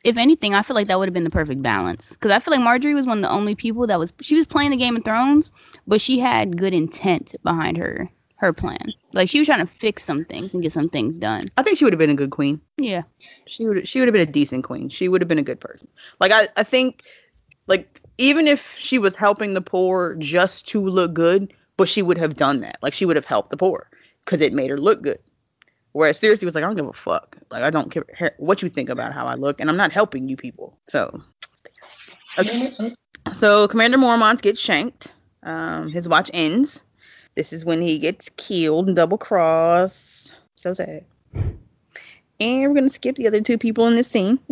If 0.03 0.17
anything, 0.17 0.53
I 0.53 0.61
feel 0.61 0.75
like 0.75 0.87
that 0.87 0.99
would 0.99 1.07
have 1.07 1.13
been 1.13 1.23
the 1.23 1.29
perfect 1.29 1.61
balance. 1.61 2.09
Because 2.11 2.31
I 2.31 2.39
feel 2.39 2.53
like 2.53 2.61
Margaery 2.61 2.93
was 2.93 3.07
one 3.07 3.19
of 3.19 3.21
the 3.21 3.29
only 3.29 3.55
people 3.55 3.87
that 3.87 3.97
was 3.97 4.13
she 4.19 4.35
was 4.35 4.45
playing 4.45 4.71
the 4.71 4.77
Game 4.77 4.97
of 4.97 5.05
Thrones, 5.05 5.51
but 5.87 6.01
she 6.01 6.19
had 6.19 6.57
good 6.57 6.73
intent 6.73 7.35
behind 7.43 7.77
her 7.77 8.09
her 8.35 8.53
plan. 8.53 8.93
Like 9.13 9.29
she 9.29 9.39
was 9.39 9.47
trying 9.47 9.65
to 9.65 9.71
fix 9.73 10.03
some 10.03 10.25
things 10.25 10.53
and 10.53 10.63
get 10.63 10.71
some 10.71 10.89
things 10.89 11.17
done. 11.17 11.49
I 11.57 11.63
think 11.63 11.77
she 11.77 11.83
would 11.85 11.93
have 11.93 11.99
been 11.99 12.09
a 12.09 12.15
good 12.15 12.31
queen. 12.31 12.59
Yeah. 12.77 13.03
She 13.47 13.65
would 13.65 13.87
she 13.87 13.99
would 13.99 14.07
have 14.07 14.13
been 14.13 14.27
a 14.27 14.31
decent 14.31 14.63
queen. 14.63 14.89
She 14.89 15.07
would 15.07 15.21
have 15.21 15.27
been 15.27 15.39
a 15.39 15.43
good 15.43 15.59
person. 15.59 15.87
Like 16.19 16.31
I, 16.31 16.47
I 16.57 16.63
think 16.63 17.03
like 17.67 17.98
even 18.19 18.47
if 18.47 18.75
she 18.77 18.99
was 18.99 19.15
helping 19.15 19.53
the 19.53 19.61
poor 19.61 20.15
just 20.15 20.67
to 20.67 20.85
look 20.85 21.13
good, 21.13 21.53
but 21.77 21.87
she 21.87 22.01
would 22.01 22.17
have 22.17 22.35
done 22.35 22.59
that. 22.59 22.77
Like 22.81 22.93
she 22.93 23.05
would 23.05 23.15
have 23.15 23.25
helped 23.25 23.49
the 23.49 23.57
poor 23.57 23.89
because 24.25 24.41
it 24.41 24.53
made 24.53 24.69
her 24.69 24.77
look 24.77 25.01
good. 25.01 25.19
Whereas 25.93 26.19
Cersei 26.19 26.43
was 26.43 26.53
like, 26.53 26.63
I 26.63 26.67
don't 26.67 26.75
give 26.75 26.87
a 26.87 26.93
fuck. 26.93 27.37
Like 27.49 27.63
I 27.63 27.69
don't 27.71 27.89
care 27.91 28.05
what 28.37 28.61
you 28.61 28.69
think 28.69 28.89
about 28.89 29.13
how 29.13 29.25
I 29.25 29.35
look, 29.35 29.59
and 29.59 29.69
I'm 29.69 29.77
not 29.77 29.91
helping 29.93 30.27
you 30.27 30.37
people. 30.37 30.77
So 30.87 31.21
Okay. 32.37 32.71
so 33.33 33.67
Commander 33.69 33.97
Mormont 33.97 34.41
gets 34.41 34.59
shanked. 34.59 35.13
Um, 35.43 35.91
his 35.91 36.07
watch 36.09 36.29
ends. 36.33 36.81
This 37.35 37.53
is 37.53 37.63
when 37.63 37.81
he 37.81 37.97
gets 37.97 38.29
killed 38.37 38.87
and 38.87 38.95
double 38.95 39.17
crossed. 39.17 40.35
So 40.55 40.73
sad. 40.73 41.05
And 42.41 42.67
we're 42.69 42.73
gonna 42.75 42.89
skip 42.89 43.15
the 43.15 43.27
other 43.27 43.41
two 43.41 43.57
people 43.57 43.87
in 43.87 43.95
this 43.95 44.07
scene. 44.07 44.39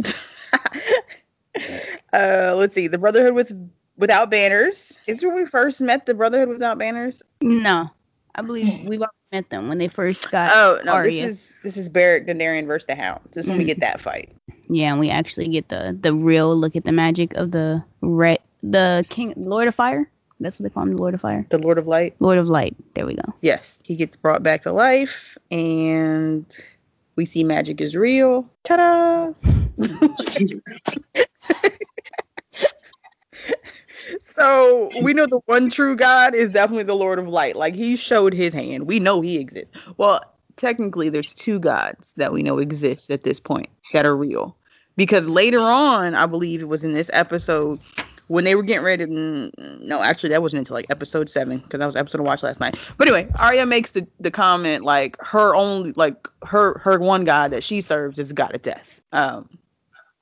uh, 2.18 2.54
let's 2.56 2.74
see. 2.74 2.88
The 2.88 2.98
Brotherhood 2.98 3.34
with 3.34 3.52
without 3.98 4.32
banners. 4.32 5.00
Is 5.08 5.18
this 5.18 5.24
where 5.24 5.36
we 5.36 5.46
first 5.46 5.82
met 5.82 6.06
the 6.06 6.14
Brotherhood 6.14 6.50
without 6.50 6.78
banners? 6.78 7.22
No. 7.42 7.90
I 8.36 8.42
believe 8.44 8.88
we've 8.88 9.02
all 9.02 9.10
met 9.32 9.50
them 9.50 9.68
when 9.68 9.80
they 9.80 9.88
first 9.88 10.30
got 10.32 10.52
Oh 10.54 10.80
no, 10.86 10.94
Arya. 10.94 11.12
this 11.12 11.30
is 11.32 11.54
this 11.64 11.78
is 11.78 11.90
Beric 11.90 12.28
Dondarrion 12.28 12.68
versus 12.68 12.86
the 12.86 12.96
Hound. 12.96 13.22
This 13.32 13.46
is 13.46 13.50
when 13.50 13.58
we 13.58 13.64
Mm. 13.64 13.68
get 13.68 13.80
that 13.80 14.00
fight. 14.00 14.32
Yeah, 14.70 14.92
and 14.92 15.00
we 15.00 15.10
actually 15.10 15.48
get 15.48 15.70
the 15.70 15.98
the 16.00 16.14
real 16.14 16.56
look 16.56 16.76
at 16.76 16.84
the 16.86 16.92
magic 16.92 17.34
of 17.36 17.52
the 17.52 17.84
red 18.02 18.40
the 18.62 19.06
King 19.10 19.34
Lord 19.38 19.68
of 19.68 19.74
Fire. 19.76 20.10
That's 20.40 20.60
what 20.60 20.66
they 20.66 20.70
call 20.74 20.84
him, 20.84 20.92
the 20.92 20.98
Lord 21.02 21.16
of 21.16 21.22
Fire. 21.22 21.48
The 21.50 21.58
Lord 21.58 21.80
of 21.80 21.88
Light. 21.88 22.16
Lord 22.20 22.38
of 22.38 22.48
Light. 22.48 22.76
There 22.94 23.08
we 23.08 23.16
go. 23.16 23.34
Yes, 23.42 23.80
he 23.84 23.96
gets 23.96 24.16
brought 24.16 24.44
back 24.44 24.62
to 24.64 24.72
life, 24.72 25.36
and 25.50 26.46
we 27.16 27.26
see 27.26 27.44
magic 27.44 27.82
is 27.82 27.96
real. 27.96 28.48
Ta-da! 28.64 29.32
so 34.20 34.90
we 35.02 35.14
know 35.14 35.26
the 35.26 35.42
one 35.46 35.70
true 35.70 35.96
God 35.96 36.36
is 36.36 36.50
definitely 36.50 36.84
the 36.84 36.96
Lord 36.96 37.20
of 37.20 37.28
Light. 37.28 37.56
Like 37.56 37.76
he 37.76 37.96
showed 37.96 38.34
his 38.34 38.54
hand. 38.54 38.88
We 38.88 39.00
know 39.00 39.22
he 39.22 39.38
exists. 39.38 39.72
Well, 39.98 40.22
technically, 40.56 41.10
there's 41.10 41.34
two 41.34 41.60
gods 41.60 42.14
that 42.18 42.34
we 42.34 42.44
know 42.44 42.60
exist 42.60 43.10
at 43.10 43.24
this 43.24 43.40
point 43.40 43.70
that 43.94 44.06
are 44.06 44.16
real. 44.16 44.56
Because 44.96 45.30
later 45.30 45.60
on, 45.60 46.16
I 46.16 46.26
believe 46.26 46.62
it 46.62 46.68
was 46.68 46.84
in 46.84 46.92
this 46.92 47.10
episode 47.14 47.80
when 48.28 48.44
they 48.44 48.56
were 48.56 48.64
getting 48.64 48.84
ready 48.84 49.06
to. 49.06 49.52
No, 49.82 50.02
actually, 50.02 50.30
that 50.30 50.42
wasn't 50.42 50.60
until 50.60 50.74
like 50.74 50.88
episode 50.90 51.30
seven 51.30 51.60
because 51.60 51.80
that 51.80 51.86
was 51.86 51.96
episode 51.96 52.22
I 52.22 52.24
watched 52.24 52.44
last 52.44 52.60
night. 52.60 52.78
But 52.98 53.08
anyway, 53.08 53.32
Arya 53.36 53.66
makes 53.66 53.92
the, 53.92 54.08
the 54.20 54.32
comment 54.32 54.84
like 54.84 55.18
her 55.22 55.56
only 55.56 55.94
like 55.94 56.28
her 56.44 56.80
her 56.80 57.00
one 57.00 57.26
god 57.26 57.52
that 57.52 57.64
she 57.64 57.82
serves 57.82 58.20
is 58.20 58.32
god 58.34 58.56
of 58.56 58.62
death. 58.64 59.00
Um, 59.12 59.58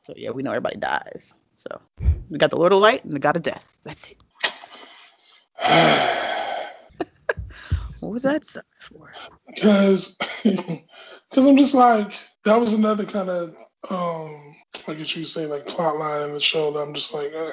so 0.01 0.13
yeah, 0.15 0.31
we 0.31 0.43
know 0.43 0.51
everybody 0.51 0.77
dies. 0.77 1.33
So 1.69 1.81
we 2.29 2.37
got 2.37 2.51
the 2.51 2.57
Lord 2.57 2.73
of 2.73 2.79
Light 2.79 3.03
and 3.03 3.13
the 3.13 3.19
God 3.19 3.35
of 3.35 3.41
Death. 3.41 3.77
That's 3.83 4.07
it. 4.07 4.17
what 7.99 8.11
was 8.11 8.23
that 8.23 8.45
for? 8.79 9.13
Because, 9.53 10.17
because 10.43 10.83
I'm 11.35 11.57
just 11.57 11.73
like 11.73 12.13
that 12.43 12.59
was 12.59 12.73
another 12.73 13.05
kind 13.05 13.29
of 13.29 13.55
um, 13.89 14.55
I 14.87 14.93
guess 14.93 15.15
you 15.15 15.25
say 15.25 15.45
like 15.45 15.65
plot 15.65 15.97
line 15.97 16.23
in 16.23 16.33
the 16.33 16.41
show 16.41 16.71
that 16.71 16.79
I'm 16.79 16.93
just 16.93 17.13
like, 17.13 17.31
uh, 17.35 17.51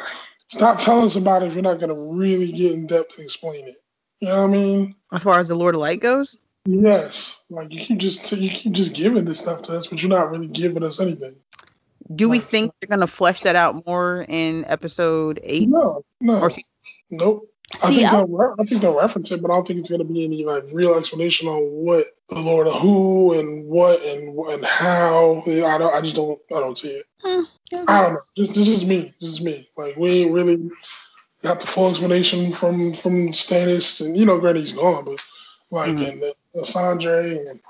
stop 0.49 0.79
telling 0.79 1.05
us 1.05 1.17
about 1.17 1.43
it 1.43 1.49
if 1.49 1.55
you're 1.55 1.63
not 1.63 1.81
gonna 1.81 1.95
really 1.95 2.53
get 2.53 2.73
in 2.73 2.87
depth 2.87 3.19
and 3.19 3.25
explain 3.25 3.67
it. 3.67 3.77
You 4.21 4.29
know 4.29 4.43
what 4.43 4.51
I 4.51 4.53
mean? 4.53 4.95
As 5.13 5.23
far 5.23 5.39
as 5.39 5.49
the 5.49 5.55
Lord 5.55 5.75
of 5.75 5.81
Light 5.81 6.01
goes. 6.01 6.39
Yes, 6.65 7.41
like 7.51 7.73
you 7.73 7.85
keep 7.85 7.99
just 7.99 8.31
you 8.33 8.51
keep 8.51 8.73
just 8.73 8.95
giving 8.95 9.25
this 9.25 9.41
stuff 9.41 9.63
to 9.63 9.77
us, 9.77 9.89
but 9.89 10.01
you're 10.01 10.11
not 10.11 10.31
really 10.31 10.49
giving 10.49 10.85
us 10.85 11.01
anything. 11.01 11.35
Do 12.15 12.29
we 12.29 12.39
think 12.39 12.73
they're 12.81 12.89
gonna 12.89 13.07
flesh 13.07 13.43
that 13.43 13.57
out 13.57 13.87
more 13.87 14.27
in 14.29 14.65
episode 14.67 15.41
eight? 15.43 15.69
No, 15.69 16.05
no, 16.21 16.41
or, 16.41 16.51
nope. 17.11 17.49
I 17.83 17.89
think 17.89 18.11
they'll 18.11 18.55
I 18.59 18.65
think 18.65 18.83
they'll 18.83 18.99
reference 18.99 19.31
it, 19.31 19.41
but 19.41 19.51
I 19.51 19.55
don't 19.55 19.67
think 19.67 19.81
it's 19.81 19.91
gonna 19.91 20.05
be 20.05 20.25
any 20.25 20.45
like 20.45 20.65
real 20.73 20.97
explanation 20.97 21.49
on 21.49 21.63
what 21.63 22.07
the 22.29 22.41
Lord 22.41 22.67
of 22.67 22.75
Who 22.75 23.39
and 23.39 23.67
what 23.67 24.03
and 24.05 24.37
and 24.39 24.65
how. 24.65 25.43
I 25.47 25.79
don't. 25.79 25.95
I 25.95 26.01
just 26.01 26.17
don't. 26.17 26.39
I 26.55 26.61
don't 26.61 26.77
see 26.77 26.89
it. 26.89 27.07
Hmm. 27.23 27.43
I 27.89 28.03
don't 28.03 28.15
know. 28.15 28.21
Just 28.37 28.55
this 28.55 28.69
is 28.69 28.87
me. 28.87 29.13
This 29.21 29.31
is 29.31 29.43
me. 29.43 29.67
Like 29.77 29.97
we 29.97 30.25
ain't 30.25 30.33
really 30.33 30.71
got 31.43 31.61
the 31.61 31.67
full 31.67 31.89
explanation 31.89 32.53
from 32.53 32.93
from 32.93 33.29
Stannis, 33.29 34.05
and 34.05 34.17
you 34.17 34.27
know, 34.27 34.39
granted 34.39 34.61
he's 34.61 34.73
gone, 34.73 35.05
but 35.05 35.19
like 35.71 35.91
mm-hmm. 35.91 36.13
and 36.13 36.23
uh, 36.25 36.63
Sandre 36.63 37.39
and 37.49 37.61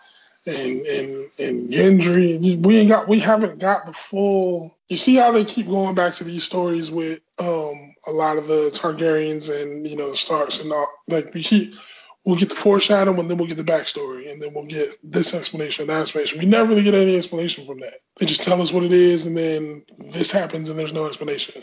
and 0.47 0.87
and 0.87 1.31
and 1.39 1.71
Gendry. 1.71 2.61
We 2.65 2.79
ain't 2.79 2.89
got 2.89 3.09
we 3.09 3.19
haven't 3.19 3.59
got 3.59 3.87
the 3.87 3.93
full. 3.93 4.77
You 4.89 4.97
see 4.97 5.17
how 5.17 5.31
they 5.31 5.45
keep 5.45 5.69
going 5.69 5.95
back 5.95 6.15
to 6.15 6.25
these 6.25 6.45
stories 6.45 6.91
with 6.91 7.21
um 7.39 7.95
a 8.07 8.11
lot 8.11 8.39
of 8.39 8.49
the 8.49 8.71
Targaryens 8.73 9.51
and 9.63 9.87
you 9.87 9.97
know 9.97 10.13
Starks 10.15 10.63
and 10.63 10.73
all. 10.73 10.89
Like 11.09 11.33
we 11.35 11.43
keep 11.43 11.75
we'll 12.25 12.37
get 12.37 12.51
the 12.51 12.57
foreshadowing 12.57 13.19
and 13.19 13.31
then 13.31 13.37
we'll 13.37 13.49
get 13.49 13.57
the 13.57 13.65
backstory 13.65 14.31
and 14.31 14.41
then 14.41 14.51
we'll 14.55 14.67
get 14.67 14.89
this 15.03 15.35
explanation, 15.35 15.83
and 15.83 15.91
that 15.91 16.03
explanation. 16.03 16.39
We 16.39 16.47
never 16.47 16.69
really 16.69 16.83
get 16.83 16.95
any 16.95 17.17
explanation 17.17 17.67
from 17.67 17.81
that. 17.81 17.95
They 18.17 18.27
just 18.27 18.43
tell 18.43 18.61
us 18.63 18.73
what 18.73 18.85
it 18.85 18.93
is 18.93 19.27
and 19.27 19.37
then 19.37 19.85
this 20.13 20.31
happens 20.31 20.71
and 20.71 20.79
there's 20.79 20.93
no 20.93 21.07
explanation. 21.07 21.63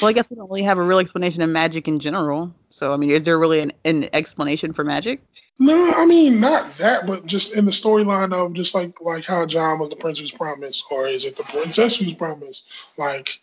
Well, 0.00 0.08
I 0.08 0.12
guess 0.12 0.30
we 0.30 0.36
don't 0.36 0.50
really 0.50 0.62
have 0.62 0.78
a 0.78 0.82
real 0.82 0.98
explanation 0.98 1.42
of 1.42 1.50
magic 1.50 1.86
in 1.88 1.98
general. 1.98 2.54
So, 2.70 2.92
I 2.92 2.96
mean, 2.96 3.10
is 3.10 3.24
there 3.24 3.38
really 3.38 3.60
an, 3.60 3.72
an 3.84 4.08
explanation 4.12 4.72
for 4.72 4.84
magic? 4.84 5.20
No, 5.60 5.92
I 5.96 6.06
mean 6.06 6.38
not 6.38 6.76
that, 6.78 7.06
but 7.06 7.26
just 7.26 7.56
in 7.56 7.64
the 7.64 7.72
storyline 7.72 8.32
of 8.32 8.52
just 8.52 8.76
like 8.76 9.00
like 9.00 9.24
how 9.24 9.44
Jon 9.44 9.80
was 9.80 9.88
the 9.88 9.96
prince 9.96 10.20
who's 10.20 10.30
promised, 10.30 10.84
or 10.92 11.08
is 11.08 11.24
it 11.24 11.36
the 11.36 11.42
princess 11.42 11.96
who's 11.96 12.14
promised? 12.14 12.70
Like, 12.96 13.40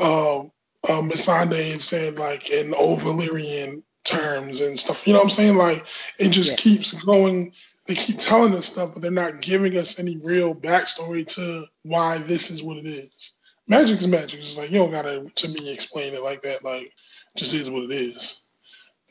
um, 0.00 0.50
um, 0.90 1.08
Missandei 1.08 1.78
said 1.78 2.18
like 2.18 2.50
in 2.50 2.74
old 2.74 2.98
Valyrian 2.98 3.84
terms 4.04 4.60
and 4.60 4.78
stuff. 4.78 5.06
You 5.06 5.12
know 5.12 5.20
what 5.20 5.26
I'm 5.26 5.30
saying? 5.30 5.56
Like 5.56 5.86
it 6.18 6.30
just 6.30 6.50
yeah. 6.50 6.56
keeps 6.56 6.92
going. 7.04 7.52
They 7.86 7.94
keep 7.94 8.18
telling 8.18 8.54
us 8.54 8.66
stuff, 8.66 8.92
but 8.92 9.02
they're 9.02 9.10
not 9.10 9.40
giving 9.40 9.76
us 9.76 9.98
any 9.98 10.18
real 10.24 10.54
backstory 10.54 11.26
to 11.34 11.66
why 11.82 12.18
this 12.18 12.50
is 12.50 12.62
what 12.62 12.76
it 12.76 12.86
is. 12.86 13.36
Magic 13.68 13.98
is 13.98 14.06
magic. 14.06 14.40
It's 14.40 14.58
like 14.58 14.70
you 14.70 14.78
don't 14.78 14.92
gotta 14.92 15.28
to 15.34 15.48
me 15.48 15.72
explain 15.72 16.14
it 16.14 16.22
like 16.22 16.42
that. 16.42 16.64
Like 16.64 16.92
just 17.36 17.54
is 17.54 17.70
what 17.70 17.84
it 17.84 17.92
is 17.92 18.42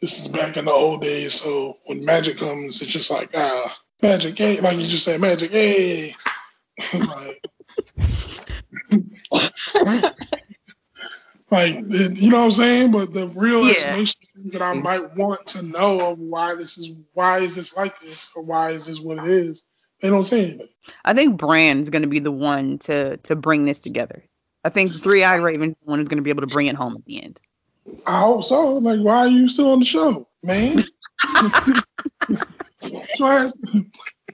this 0.01 0.25
is 0.25 0.31
back 0.31 0.57
in 0.57 0.65
the 0.65 0.71
old 0.71 1.01
days. 1.01 1.33
So 1.33 1.75
when 1.86 2.03
magic 2.03 2.38
comes, 2.38 2.81
it's 2.81 2.91
just 2.91 3.12
like 3.12 3.29
ah, 3.36 3.77
magic, 4.01 4.38
hey, 4.38 4.60
like 4.60 4.77
you 4.77 4.88
just 4.88 5.05
say 5.05 5.17
magic, 5.17 5.51
hey, 5.51 6.13
like, 6.93 7.43
like 11.51 11.75
you 11.89 12.29
know 12.29 12.39
what 12.39 12.46
I'm 12.46 12.51
saying. 12.51 12.91
But 12.91 13.13
the 13.13 13.27
real 13.36 13.63
yeah. 13.65 13.72
explanation 13.72 14.15
that 14.51 14.62
I 14.62 14.74
might 14.74 15.15
want 15.15 15.46
to 15.48 15.65
know 15.65 16.12
of 16.12 16.20
why 16.20 16.55
this 16.55 16.77
is 16.77 16.96
why 17.13 17.39
is 17.39 17.55
this 17.55 17.75
like 17.75 18.00
this 18.00 18.31
or 18.36 18.43
why 18.43 18.72
is 18.72 18.88
this 18.88 19.00
what 19.00 19.17
it 19.17 19.25
is, 19.25 19.63
they 20.01 20.10
don't 20.10 20.25
say 20.25 20.43
anything. 20.43 20.70
I 21.05 21.13
think 21.13 21.38
Bran's 21.38 21.89
going 21.89 22.03
to 22.03 22.08
be 22.08 22.20
the 22.20 22.31
one 22.31 22.79
to 22.79 23.17
to 23.17 23.36
bring 23.36 23.65
this 23.65 23.79
together. 23.79 24.24
I 24.63 24.70
think 24.70 24.93
Three 25.03 25.24
Eyed 25.24 25.41
Raven 25.41 25.75
one 25.84 26.00
is 26.00 26.08
going 26.08 26.17
to 26.17 26.24
be 26.24 26.29
able 26.29 26.41
to 26.41 26.48
bring 26.48 26.67
it 26.67 26.75
home 26.75 26.96
at 26.96 27.05
the 27.05 27.22
end. 27.22 27.39
I 28.05 28.20
hope 28.20 28.43
so. 28.43 28.77
Like, 28.77 29.00
why 29.01 29.17
are 29.17 29.27
you 29.27 29.48
still 29.48 29.72
on 29.72 29.79
the 29.79 29.86
show, 29.86 30.27
man? 30.43 30.86
so 33.15 33.51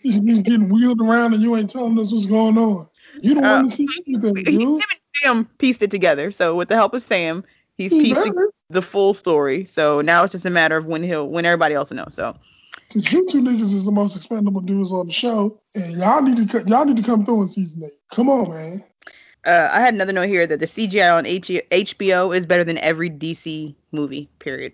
he's 0.01 0.19
getting 0.41 0.69
wheeled 0.69 1.01
around 1.01 1.33
and 1.33 1.41
you 1.41 1.55
ain't 1.55 1.69
telling 1.69 1.99
us 1.99 2.11
what's 2.11 2.25
going 2.25 2.57
on. 2.57 2.87
You 3.19 3.35
don't 3.35 3.45
uh, 3.45 3.53
want 3.53 3.71
to 3.71 3.71
see 3.71 3.87
anything, 4.07 4.33
dude. 4.33 4.61
Him 4.61 4.81
Sam 5.21 5.45
pieced 5.57 5.81
it 5.81 5.91
together. 5.91 6.31
So 6.31 6.55
with 6.55 6.69
the 6.69 6.75
help 6.75 6.93
of 6.93 7.03
Sam, 7.03 7.43
he's 7.77 7.91
he 7.91 8.13
pieced 8.13 8.29
the 8.69 8.81
full 8.81 9.13
story. 9.13 9.65
So 9.65 10.01
now 10.01 10.23
it's 10.23 10.33
just 10.33 10.45
a 10.45 10.49
matter 10.49 10.77
of 10.77 10.85
when 10.85 11.03
he'll 11.03 11.27
when 11.27 11.45
everybody 11.45 11.75
else 11.75 11.89
will 11.89 11.97
know. 11.97 12.07
So 12.09 12.35
you 12.93 13.27
two 13.29 13.41
niggas 13.41 13.73
is 13.73 13.85
the 13.85 13.91
most 13.91 14.15
expendable 14.15 14.61
dudes 14.61 14.91
on 14.91 15.07
the 15.07 15.13
show, 15.13 15.59
and 15.75 15.97
y'all 15.97 16.21
need 16.21 16.49
to 16.49 16.63
y'all 16.63 16.85
need 16.85 16.97
to 16.97 17.03
come 17.03 17.25
through 17.25 17.43
in 17.43 17.47
season 17.49 17.83
eight. 17.83 17.91
Come 18.11 18.29
on, 18.29 18.49
man. 18.49 18.83
Uh, 19.45 19.69
I 19.71 19.79
had 19.79 19.93
another 19.93 20.11
note 20.11 20.27
here 20.27 20.45
that 20.45 20.59
the 20.59 20.65
CGI 20.65 21.15
on 21.15 21.25
H- 21.25 21.47
HBO 21.71 22.35
is 22.35 22.45
better 22.45 22.65
than 22.65 22.77
every 22.79 23.09
DC 23.09 23.73
movie. 23.93 24.29
Period. 24.39 24.73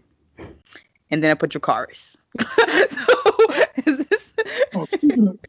And 1.12 1.24
then 1.24 1.30
I 1.30 1.36
put 1.36 1.52
Dracarys. 1.52 2.18
so. 2.90 3.93
Oh, 4.76 4.86
speaking 4.86 5.28
of, 5.28 5.40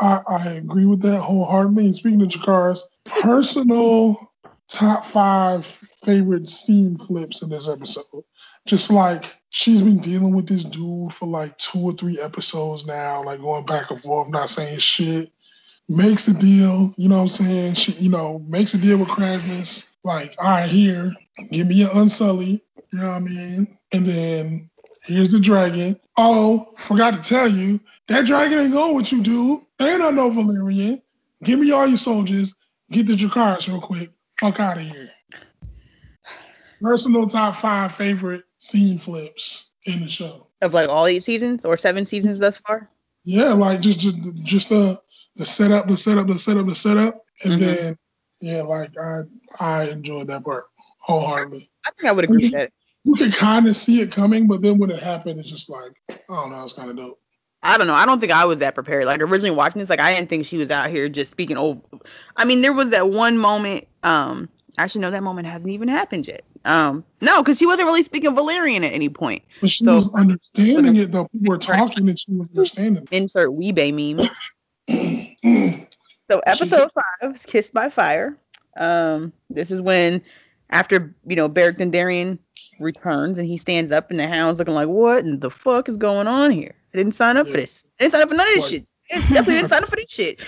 I, 0.00 0.20
I 0.28 0.48
agree 0.50 0.86
with 0.86 1.02
that 1.02 1.20
wholeheartedly. 1.20 1.86
And 1.86 1.96
speaking 1.96 2.22
of 2.22 2.28
Dracarys, 2.28 2.80
personal 3.04 4.32
top 4.68 5.04
five 5.04 5.64
favorite 5.64 6.48
scene 6.48 6.96
flips 6.96 7.42
in 7.42 7.50
this 7.50 7.68
episode. 7.68 8.24
Just 8.66 8.90
like 8.90 9.36
she's 9.50 9.80
been 9.82 9.98
dealing 9.98 10.34
with 10.34 10.48
this 10.48 10.64
dude 10.64 11.12
for 11.12 11.28
like 11.28 11.56
two 11.58 11.78
or 11.78 11.92
three 11.92 12.20
episodes 12.20 12.84
now, 12.84 13.22
like 13.22 13.40
going 13.40 13.64
back 13.64 13.90
and 13.90 14.00
forth, 14.00 14.28
not 14.28 14.48
saying 14.48 14.78
shit 14.78 15.32
makes 15.88 16.26
a 16.26 16.34
deal, 16.34 16.92
you 16.96 17.08
know 17.08 17.16
what 17.16 17.22
I'm 17.22 17.28
saying? 17.28 17.74
She, 17.74 17.92
you 17.92 18.10
know, 18.10 18.40
makes 18.48 18.74
a 18.74 18.78
deal 18.78 18.98
with 18.98 19.08
Kraznys, 19.08 19.86
like, 20.02 20.34
all 20.38 20.50
right, 20.50 20.68
here, 20.68 21.12
give 21.52 21.68
me 21.68 21.82
an 21.84 21.90
Unsullied, 21.94 22.60
you 22.92 22.98
know 22.98 23.06
what 23.06 23.16
I 23.16 23.20
mean? 23.20 23.78
And 23.92 24.06
then 24.06 24.70
here's 25.04 25.32
the 25.32 25.38
dragon. 25.38 25.98
Oh, 26.16 26.72
forgot 26.76 27.14
to 27.14 27.22
tell 27.22 27.48
you, 27.48 27.78
that 28.08 28.26
dragon 28.26 28.58
ain't 28.58 28.72
going 28.72 28.94
with 28.94 29.12
you, 29.12 29.22
dude. 29.22 29.60
Ain't 29.80 30.02
I 30.02 30.10
no 30.10 30.30
Valyrian. 30.30 31.02
Give 31.42 31.58
me 31.58 31.70
all 31.70 31.86
your 31.86 31.98
soldiers, 31.98 32.54
get 32.90 33.06
the 33.06 33.14
Dracarys 33.14 33.68
real 33.68 33.80
quick, 33.80 34.10
fuck 34.40 34.58
out 34.60 34.76
of 34.76 34.82
here. 34.82 35.08
Personal 36.80 37.26
top 37.26 37.56
five 37.56 37.94
favorite 37.94 38.44
scene 38.58 38.98
flips 38.98 39.70
in 39.86 40.00
the 40.00 40.08
show. 40.08 40.48
Of 40.62 40.72
like 40.72 40.88
all 40.88 41.06
eight 41.06 41.24
seasons 41.24 41.64
or 41.64 41.76
seven 41.76 42.06
seasons 42.06 42.38
thus 42.38 42.56
far? 42.58 42.90
Yeah, 43.24 43.52
like 43.52 43.80
just 43.80 44.00
just, 44.00 44.16
just 44.42 44.72
uh 44.72 44.96
the 45.36 45.44
setup, 45.44 45.88
the 45.88 45.96
setup, 45.96 46.26
the 46.26 46.38
setup, 46.38 46.66
the 46.66 46.74
setup, 46.74 47.22
and 47.44 47.54
mm-hmm. 47.54 47.60
then 47.60 47.98
yeah, 48.40 48.62
like 48.62 48.96
I 48.98 49.22
I 49.60 49.90
enjoyed 49.90 50.28
that 50.28 50.44
part 50.44 50.64
wholeheartedly. 51.00 51.68
I 51.84 51.90
think 51.90 52.08
I 52.08 52.12
would 52.12 52.24
agree 52.24 52.44
with 52.44 52.52
that. 52.52 52.70
You 53.04 53.14
can 53.14 53.30
kind 53.30 53.68
of 53.68 53.76
see 53.76 54.00
it 54.00 54.10
coming, 54.10 54.46
but 54.46 54.62
then 54.62 54.78
when 54.78 54.90
it 54.90 55.00
happened, 55.00 55.38
it's 55.38 55.50
just 55.50 55.68
like 55.68 55.92
I 56.10 56.16
don't 56.28 56.50
know, 56.50 56.64
it's 56.64 56.72
kind 56.72 56.90
of 56.90 56.96
dope. 56.96 57.20
I 57.66 57.76
don't 57.76 57.88
know. 57.88 57.94
I 57.94 58.06
don't 58.06 58.20
think 58.20 58.32
I 58.32 58.44
was 58.44 58.60
that 58.60 58.74
prepared. 58.74 59.06
Like 59.06 59.20
originally 59.20 59.50
watching 59.50 59.80
this, 59.80 59.90
like 59.90 60.00
I 60.00 60.14
didn't 60.14 60.28
think 60.28 60.46
she 60.46 60.56
was 60.56 60.70
out 60.70 60.88
here 60.88 61.08
just 61.08 61.32
speaking 61.32 61.56
over. 61.56 61.80
I 62.36 62.44
mean, 62.44 62.62
there 62.62 62.72
was 62.72 62.90
that 62.90 63.10
one 63.10 63.38
moment. 63.38 63.88
Um, 64.04 64.48
actually, 64.78 65.00
no, 65.00 65.10
that 65.10 65.22
moment 65.22 65.48
hasn't 65.48 65.70
even 65.70 65.88
happened 65.88 66.28
yet. 66.28 66.44
Um, 66.64 67.04
no, 67.20 67.42
because 67.42 67.58
she 67.58 67.66
wasn't 67.66 67.86
really 67.86 68.04
speaking 68.04 68.34
Valyrian 68.34 68.84
at 68.84 68.92
any 68.92 69.08
point. 69.08 69.42
But 69.60 69.70
she 69.70 69.84
so, 69.84 69.94
was 69.94 70.14
understanding 70.14 70.96
it 70.96 71.10
though. 71.12 71.26
People 71.26 71.48
were 71.48 71.58
talking 71.58 72.08
and 72.08 72.18
she 72.18 72.32
was 72.32 72.48
understanding. 72.50 73.06
Insert 73.10 73.50
Weebay 73.50 73.92
meme. 73.92 74.28
so 76.30 76.40
episode 76.46 76.90
five 76.94 77.34
is 77.34 77.42
Kissed 77.42 77.74
by 77.74 77.90
Fire. 77.90 78.36
Um, 78.76 79.32
this 79.50 79.70
is 79.70 79.82
when 79.82 80.22
after 80.70 81.14
you 81.26 81.34
know 81.34 81.48
Beric 81.48 81.78
Dondarrion 81.78 82.38
returns 82.78 83.38
and 83.38 83.46
he 83.46 83.56
stands 83.56 83.92
up 83.92 84.10
and 84.10 84.20
the 84.20 84.28
hound's 84.28 84.58
looking 84.58 84.74
like, 84.74 84.88
what 84.88 85.24
in 85.24 85.40
the 85.40 85.50
fuck 85.50 85.88
is 85.88 85.96
going 85.96 86.26
on 86.26 86.50
here? 86.50 86.74
I 86.96 87.00
didn't 87.00 87.14
sign 87.14 87.36
up 87.36 87.46
yeah. 87.46 87.52
for 87.52 87.58
this. 87.58 87.84
I 88.00 88.04
didn't 88.04 88.12
sign 88.12 88.22
up 88.22 88.28
for 88.30 88.34
none 88.36 88.48
of 88.48 88.54
this 88.54 88.62
like, 88.62 88.70
shit. 88.70 88.86
It's 89.10 89.28
definitely 89.28 89.54
didn't 89.54 89.68
sign 89.68 89.82
up 89.82 89.90
for 89.90 89.96
this 89.96 90.06
shit. 90.08 90.40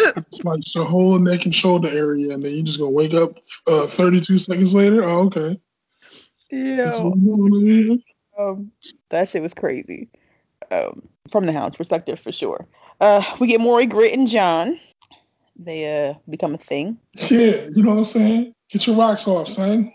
It's 0.00 0.42
like 0.42 0.74
your 0.74 0.84
whole 0.84 1.20
neck 1.20 1.44
and 1.44 1.54
shoulder 1.54 1.88
area, 1.88 2.34
and 2.34 2.42
then 2.42 2.52
you 2.52 2.64
just 2.64 2.80
gonna 2.80 2.90
wake 2.90 3.14
up 3.14 3.38
uh, 3.68 3.86
32 3.86 4.40
seconds 4.40 4.74
later. 4.74 5.04
Oh, 5.04 5.26
okay. 5.26 5.56
Yeah. 6.50 7.00
what 7.00 7.14
we're 7.16 7.48
doing 7.48 7.66
here. 7.66 7.98
Um, 8.36 8.72
that 9.10 9.28
shit 9.28 9.40
was 9.40 9.54
crazy. 9.54 10.08
Um, 10.72 11.08
from 11.30 11.46
the 11.46 11.52
hound's 11.52 11.76
perspective, 11.76 12.18
for 12.18 12.32
sure. 12.32 12.66
Uh, 13.00 13.22
we 13.38 13.46
get 13.46 13.60
Maury, 13.60 13.86
Grit, 13.86 14.16
and 14.16 14.26
Jon. 14.26 14.80
They 15.56 16.10
uh 16.10 16.14
become 16.28 16.54
a 16.54 16.58
thing. 16.58 16.98
Yeah, 17.12 17.68
you 17.72 17.84
know 17.84 17.90
what 17.90 17.98
I'm 17.98 18.04
saying? 18.04 18.54
Get 18.68 18.88
your 18.88 18.96
rocks 18.96 19.28
off, 19.28 19.46
son. 19.46 19.92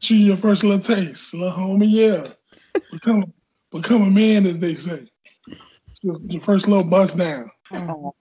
Chew 0.00 0.16
your 0.16 0.36
first 0.36 0.62
little 0.62 0.78
taste, 0.78 1.32
little 1.32 1.50
homie. 1.50 1.86
Yeah, 1.88 2.26
become 2.92 3.32
become 3.72 4.02
a 4.02 4.10
man, 4.10 4.44
as 4.44 4.58
they 4.58 4.74
say. 4.74 5.08
Your, 6.02 6.18
your 6.28 6.42
first 6.42 6.68
little 6.68 6.84
bust 6.84 7.18
down. 7.18 7.50
Oh. 7.74 8.14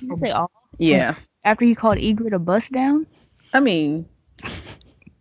You 0.00 0.16
say 0.16 0.30
all 0.30 0.50
Yeah, 0.78 1.14
after 1.44 1.64
he 1.64 1.74
called 1.74 1.98
Ygritte 1.98 2.34
a 2.34 2.38
bust 2.38 2.72
down. 2.72 3.06
I 3.52 3.60
mean, 3.60 4.06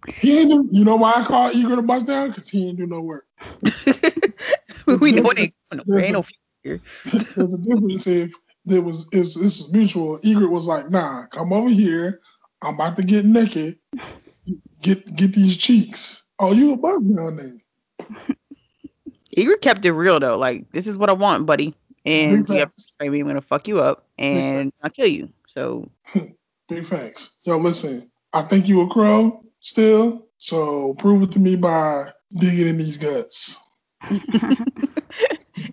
He 0.08 0.40
ain't 0.40 0.50
do, 0.50 0.70
you 0.72 0.86
know 0.86 0.96
why 0.96 1.14
I 1.16 1.24
call 1.24 1.52
Eager 1.52 1.76
to 1.76 1.82
bust 1.82 2.08
down? 2.08 2.30
Because 2.30 2.50
he 2.50 2.70
ain't 2.70 2.78
do 2.78 2.88
no 2.88 3.02
work. 3.02 3.26
we 4.86 5.12
know 5.12 5.30
it 5.32 5.40
ain't, 5.40 5.56
there 5.86 6.00
ain't 6.00 6.14
no 6.14 6.26
There's 7.06 7.54
a 7.54 7.58
difference 7.58 8.08
if 8.08 8.32
there 8.66 8.82
was 8.82 9.08
if 9.12 9.34
this 9.34 9.60
is 9.60 9.72
mutual. 9.74 10.20
Ygritte 10.20 10.52
was 10.52 10.68
like, 10.68 10.90
nah, 10.90 11.26
come 11.28 11.52
over 11.52 11.70
here. 11.70 12.22
I'm 12.62 12.76
about 12.76 12.96
to 12.98 13.04
get 13.04 13.26
naked. 13.26 13.80
Get 14.82 15.16
get 15.16 15.34
these 15.34 15.58
cheeks. 15.58 16.26
Oh, 16.40 16.54
you 16.54 16.74
a 16.74 16.78
bust 16.78 17.16
down 17.16 17.36
then. 17.36 17.62
Igor 19.32 19.58
kept 19.58 19.86
it 19.86 19.94
real 19.94 20.20
though. 20.20 20.38
Like, 20.38 20.72
this 20.72 20.88
is 20.88 20.98
what 20.98 21.10
I 21.10 21.14
want, 21.14 21.46
buddy. 21.46 21.76
And 22.06 22.46
Big 22.46 22.50
you 22.50 22.60
have 22.60 22.70
facts. 22.70 22.96
baby, 23.00 23.20
I'm 23.20 23.28
gonna 23.28 23.42
fuck 23.42 23.68
you 23.68 23.80
up 23.80 24.06
and 24.18 24.72
I'll 24.84 24.90
kill 24.90 25.08
you. 25.08 25.30
So 25.48 25.90
Big 26.72 26.86
facts. 26.86 27.36
Yo, 27.46 27.58
listen, 27.58 28.10
I 28.34 28.44
think 28.44 28.68
you 28.68 28.80
a 28.82 28.88
crow 28.88 29.44
still. 29.60 30.26
So 30.38 30.94
prove 30.96 31.22
it 31.24 31.32
to 31.34 31.40
me 31.40 31.58
by 31.58 32.10
digging 32.40 32.68
in 32.68 32.78
these 32.78 32.96
guts. 32.98 33.62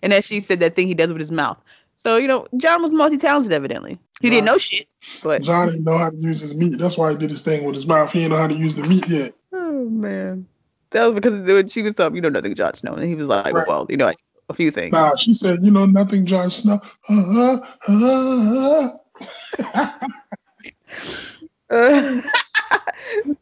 and 0.03 0.13
then 0.13 0.23
she 0.23 0.41
said 0.41 0.59
that 0.59 0.75
thing 0.75 0.89
he 0.89 0.95
does 0.95 1.13
with 1.13 1.21
his 1.21 1.31
mouth. 1.31 1.57
So, 1.95 2.17
you 2.17 2.27
know, 2.27 2.49
Jon 2.57 2.83
was 2.83 2.93
multi 2.93 3.17
talented 3.17 3.53
evidently. 3.53 3.97
He 4.21 4.29
didn't 4.29 4.47
know 4.47 4.59
shit. 4.59 4.89
But 5.23 5.43
Jon 5.43 5.69
didn't 5.69 5.85
know 5.85 5.99
how 5.99 6.11
to 6.11 6.17
use 6.17 6.41
his 6.41 6.57
meat. 6.57 6.79
That's 6.79 6.99
why 6.99 7.13
he 7.13 7.17
did 7.17 7.31
his 7.31 7.43
thing 7.43 7.65
with 7.65 7.77
his 7.77 7.87
mouth. 7.87 8.11
He 8.11 8.19
didn't 8.19 8.33
know 8.33 8.39
how 8.39 8.49
to 8.49 8.57
use 8.57 8.75
the 8.75 8.83
meat 8.83 9.09
yet. 9.09 9.35
oh 9.53 9.85
man. 9.85 10.49
That 10.91 11.05
was 11.05 11.15
because 11.15 11.41
when 11.41 11.69
she 11.69 11.83
was 11.83 11.95
talking, 11.95 12.17
you 12.17 12.23
know 12.23 12.29
nothing 12.29 12.55
Jon 12.55 12.75
Snow. 12.75 12.95
And 12.95 13.05
he 13.05 13.15
was 13.15 13.29
like, 13.29 13.53
Right. 13.53 13.69
Well, 13.69 13.87
you 13.89 13.97
know, 13.97 14.13
a 14.49 14.55
few 14.55 14.71
things. 14.71 14.93
Nah, 14.93 15.15
she 15.17 15.33
said, 15.33 15.65
you 15.65 15.71
know, 15.71 15.87
nothing, 15.87 16.25
Jon 16.25 16.51
Snow. 16.51 16.81
Uh, 17.09 17.59
uh, 17.89 18.89
uh. 21.71 22.21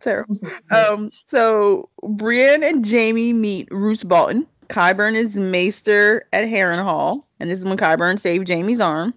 Terrible. 0.01 0.37
Um, 0.71 1.11
so 1.29 1.89
Brienne 2.03 2.65
and 2.65 2.89
Jaime 2.89 3.33
meet 3.33 3.69
Roose 3.71 4.03
Bolton. 4.03 4.47
Qyburn 4.69 5.15
is 5.15 5.37
maester 5.37 6.27
at 6.33 6.45
Harrenhal, 6.45 7.23
and 7.39 7.49
this 7.49 7.61
is 7.61 7.65
when 7.65 7.77
Qyburn 7.77 8.19
saved 8.19 8.49
Jaime's 8.49 8.81
arm. 8.81 9.15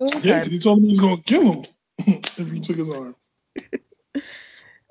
yeah, 0.00 0.38
because 0.38 0.52
he 0.52 0.58
told 0.58 0.82
me 0.82 0.88
he 0.88 0.92
was 0.92 1.00
going 1.00 1.16
to 1.16 1.22
kill 1.22 1.52
him 1.52 1.64
if 2.38 2.52
he 2.52 2.60
took 2.60 2.76
his 2.76 2.90
arm. 2.90 3.16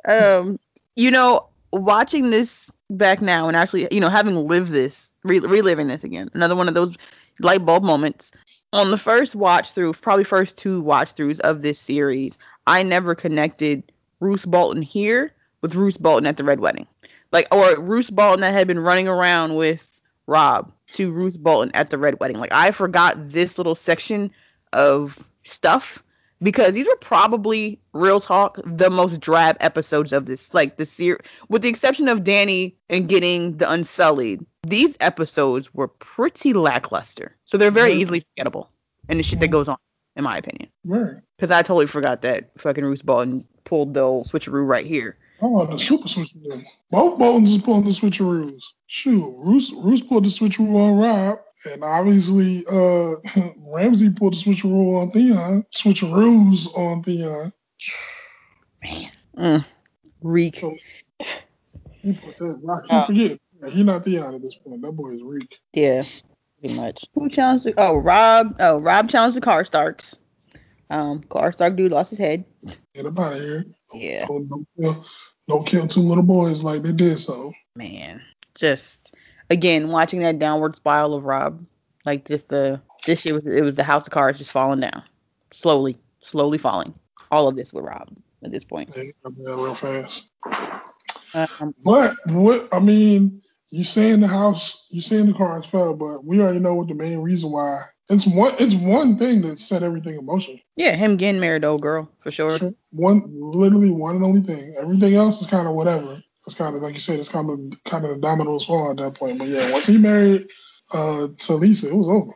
um, 0.08 0.60
you 0.98 1.10
know, 1.10 1.48
watching 1.74 2.30
this 2.30 2.72
back 2.92 3.22
now 3.22 3.48
and 3.48 3.58
actually, 3.58 3.88
you 3.92 4.00
know, 4.00 4.10
having 4.10 4.36
lived 4.36 4.72
this, 4.72 5.12
re- 5.24 5.40
reliving 5.40 5.88
this 5.88 6.04
again, 6.04 6.30
another 6.34 6.56
one 6.56 6.68
of 6.68 6.74
those 6.74 6.96
light 7.40 7.66
bulb 7.66 7.84
moments. 7.84 8.32
On 8.72 8.90
the 8.90 8.98
first 8.98 9.36
watch 9.36 9.74
through, 9.74 9.94
probably 9.94 10.24
first 10.24 10.58
two 10.58 10.82
watch 10.82 11.14
throughs 11.14 11.40
of 11.42 11.62
this 11.62 11.80
series, 11.80 12.38
I 12.66 12.82
never 12.82 13.14
connected 13.14 13.84
Roose 14.20 14.46
Bolton 14.46 14.82
here 14.82 15.32
with 15.62 15.76
Roose 15.76 15.98
Bolton 15.98 16.26
at 16.28 16.38
the 16.38 16.44
Red 16.44 16.60
Wedding, 16.60 16.88
like 17.32 17.48
or 17.52 17.80
Roose 17.80 18.10
Bolton 18.10 18.42
that 18.42 18.54
had 18.54 18.68
been 18.68 18.80
running 18.80 19.08
around 19.08 19.56
with 19.56 20.02
Robb 20.28 20.72
to 20.92 21.12
Roose 21.12 21.38
Bolton 21.38 21.72
at 21.76 21.90
the 21.90 21.98
Red 21.98 22.20
Wedding. 22.20 22.38
Like 22.38 22.54
I 22.54 22.72
forgot 22.72 23.16
this 23.30 23.58
little 23.58 23.76
section 23.76 24.32
of 24.72 25.20
stuff 25.44 26.04
because 26.44 26.74
these 26.74 26.86
were 26.86 26.96
probably 26.98 27.80
real 27.94 28.20
talk 28.20 28.60
the 28.66 28.90
most 28.90 29.20
drab 29.22 29.58
episodes 29.60 30.12
of 30.14 30.26
this 30.26 30.54
like 30.54 30.78
the 30.78 30.86
series 30.86 31.22
with 31.50 31.62
the 31.62 31.70
exception 31.70 32.08
of 32.08 32.24
danny 32.24 32.76
and 32.90 33.08
getting 33.10 33.58
the 33.58 33.70
unsullied 33.72 34.46
these 34.68 34.96
episodes 35.00 35.74
were 35.74 35.88
pretty 35.88 36.54
lackluster 36.54 37.36
so 37.46 37.58
they're 37.58 37.72
very 37.72 37.92
Mhm. 37.94 37.98
easily 38.00 38.26
forgettable 38.36 38.70
and 39.10 39.20
the 39.20 39.24
shit 39.24 39.40
that 39.40 39.48
goes 39.50 39.68
on 39.68 39.78
in 40.16 40.24
my 40.24 40.38
opinion 40.38 40.70
Right. 40.86 41.16
because 41.38 41.50
i 41.52 41.62
totally 41.62 41.88
forgot 41.88 42.22
that 42.22 42.52
fucking 42.60 42.84
Roose 42.84 43.02
Bolton 43.02 43.48
pulled 43.64 43.94
the 43.94 44.02
old 44.02 44.28
switcheroo 44.28 44.68
right 44.68 44.86
here 44.86 45.18
Oh, 45.46 45.66
the 45.66 45.78
super 45.78 46.08
switcheroo. 46.08 46.64
Both 46.90 47.20
Boltons 47.20 47.52
is 47.52 47.62
pulling 47.62 47.84
the 47.84 47.90
switcheroos. 47.90 48.62
Shoot, 48.88 49.20
Roos, 49.44 49.74
Roos 49.74 50.00
pulled 50.00 50.24
the 50.24 50.30
switcheroo 50.30 50.74
on 50.74 51.00
Robb, 51.00 51.40
and 51.72 51.84
obviously 51.84 52.64
uh 52.72 53.16
Ramsay 53.74 54.12
pulled 54.12 54.34
the 54.34 54.38
switcheroo 54.38 55.02
on 55.02 55.12
Theon. 55.12 55.64
Switcheroos 55.74 56.68
on 56.78 57.04
Theon. 57.04 57.52
mm. 59.38 59.66
reek 60.22 60.60
Oh. 60.64 60.76
He 62.02 62.14
put 62.14 62.38
that. 62.38 62.60
I 62.70 62.82
keep 62.82 62.92
Oh. 62.92 63.06
forgetting. 63.06 63.40
Yeah, 63.64 63.70
he 63.70 63.84
not 63.84 64.04
Theon 64.04 64.36
at 64.36 64.42
this 64.42 64.56
point. 64.56 64.82
That 64.82 64.92
boy 64.92 65.12
is 65.12 65.22
Reek. 65.24 65.58
Yeah, 65.74 66.04
pretty 66.60 66.76
much. 66.76 67.06
Who 67.14 67.30
challenged? 67.30 67.64
The, 67.66 67.74
oh, 67.78 67.96
Robb. 67.96 68.58
Oh, 68.60 68.80
Robb 68.80 69.10
challenged 69.10 69.38
the 69.38 69.42
Karstarks. 69.42 70.18
Um, 70.90 71.22
Karstark 71.24 71.78
dude 71.78 71.94
lost 71.94 72.10
his 72.10 72.20
head. 72.20 72.44
Get 72.94 73.06
up 73.06 73.18
out 73.18 73.34
of 73.34 73.40
here. 73.40 73.66
Yeah, 73.94 74.26
Don't, 74.28 74.50
don't, 74.50 74.68
kill, 74.78 75.06
don't 75.48 75.66
kill 75.66 75.88
two 75.88 76.02
little 76.02 76.24
boys 76.26 76.62
like 76.62 76.82
they 76.82 76.92
did 76.92 77.18
so. 77.20 77.54
man. 77.76 78.22
Just 78.56 79.13
again 79.50 79.90
watching 79.90 80.20
that 80.22 80.40
downward 80.40 80.76
spiral 80.76 81.16
of 81.16 81.24
Robb, 81.26 81.66
like 82.06 82.26
just 82.26 82.50
the 82.50 82.82
this 83.06 83.22
shit 83.22 83.34
was 83.34 83.46
it 83.46 83.62
was 83.62 83.76
the 83.76 83.84
house 83.84 84.08
of 84.08 84.14
cards 84.14 84.38
just 84.40 84.52
falling 84.52 84.80
down, 84.80 85.04
slowly, 85.52 85.98
slowly 86.20 86.58
falling. 86.58 86.94
All 87.32 87.48
of 87.48 87.56
this 87.56 87.74
with 87.74 87.84
Robb 87.86 88.16
at 88.44 88.52
this 88.52 88.64
point. 88.64 88.94
Yeah, 88.96 89.04
he 89.04 89.12
got 89.24 89.36
that 89.36 89.56
real 89.56 89.74
fast. 89.74 90.28
Um, 91.34 91.74
But 91.84 92.14
what 92.28 92.68
I 92.72 92.80
mean, 92.80 93.42
you 93.72 93.84
saying 93.84 94.20
the 94.20 94.28
house, 94.28 94.86
you 94.92 95.02
saying 95.02 95.26
the 95.26 95.34
cards 95.34 95.66
fell, 95.66 95.96
but 95.96 96.24
we 96.24 96.40
already 96.42 96.60
know 96.60 96.76
what 96.76 96.88
the 96.88 96.94
main 96.94 97.20
reason 97.20 97.52
why. 97.52 97.82
It's 98.10 98.28
one. 98.28 98.54
It's 98.60 98.76
one 98.76 99.18
thing 99.18 99.42
that 99.42 99.60
set 99.60 99.82
everything 99.82 100.16
in 100.16 100.26
motion. 100.26 100.60
yeah, 100.76 100.96
him 100.96 101.18
getting 101.18 101.40
married, 101.42 101.64
old 101.64 101.82
girl 101.82 102.10
for 102.20 102.32
sure. 102.32 102.60
One, 102.92 103.24
literally 103.28 103.90
one 103.90 104.18
and 104.18 104.26
only 104.26 104.42
thing. 104.42 104.76
Everything 104.80 105.16
else 105.16 105.42
is 105.42 105.48
kind 105.48 105.68
of 105.68 105.74
whatever. 105.74 106.22
It's 106.46 106.56
kind 106.56 106.76
of 106.76 106.82
like 106.82 106.94
you 106.94 107.00
said. 107.00 107.20
It's 107.20 107.30
kind 107.30 107.50
of 107.50 107.84
kind 107.86 108.06
of 108.06 108.12
the 108.12 108.18
dominoes 108.18 108.66
fall 108.66 108.92
at 108.92 108.98
that 108.98 109.16
point. 109.16 109.40
But 109.40 109.48
yeah, 109.48 109.72
once 109.72 109.88
he 109.88 109.98
married 109.98 110.48
uh, 110.94 111.28
to 111.38 111.54
Lisa, 111.54 111.90
it 111.90 111.96
was 111.96 112.10
over. 112.10 112.34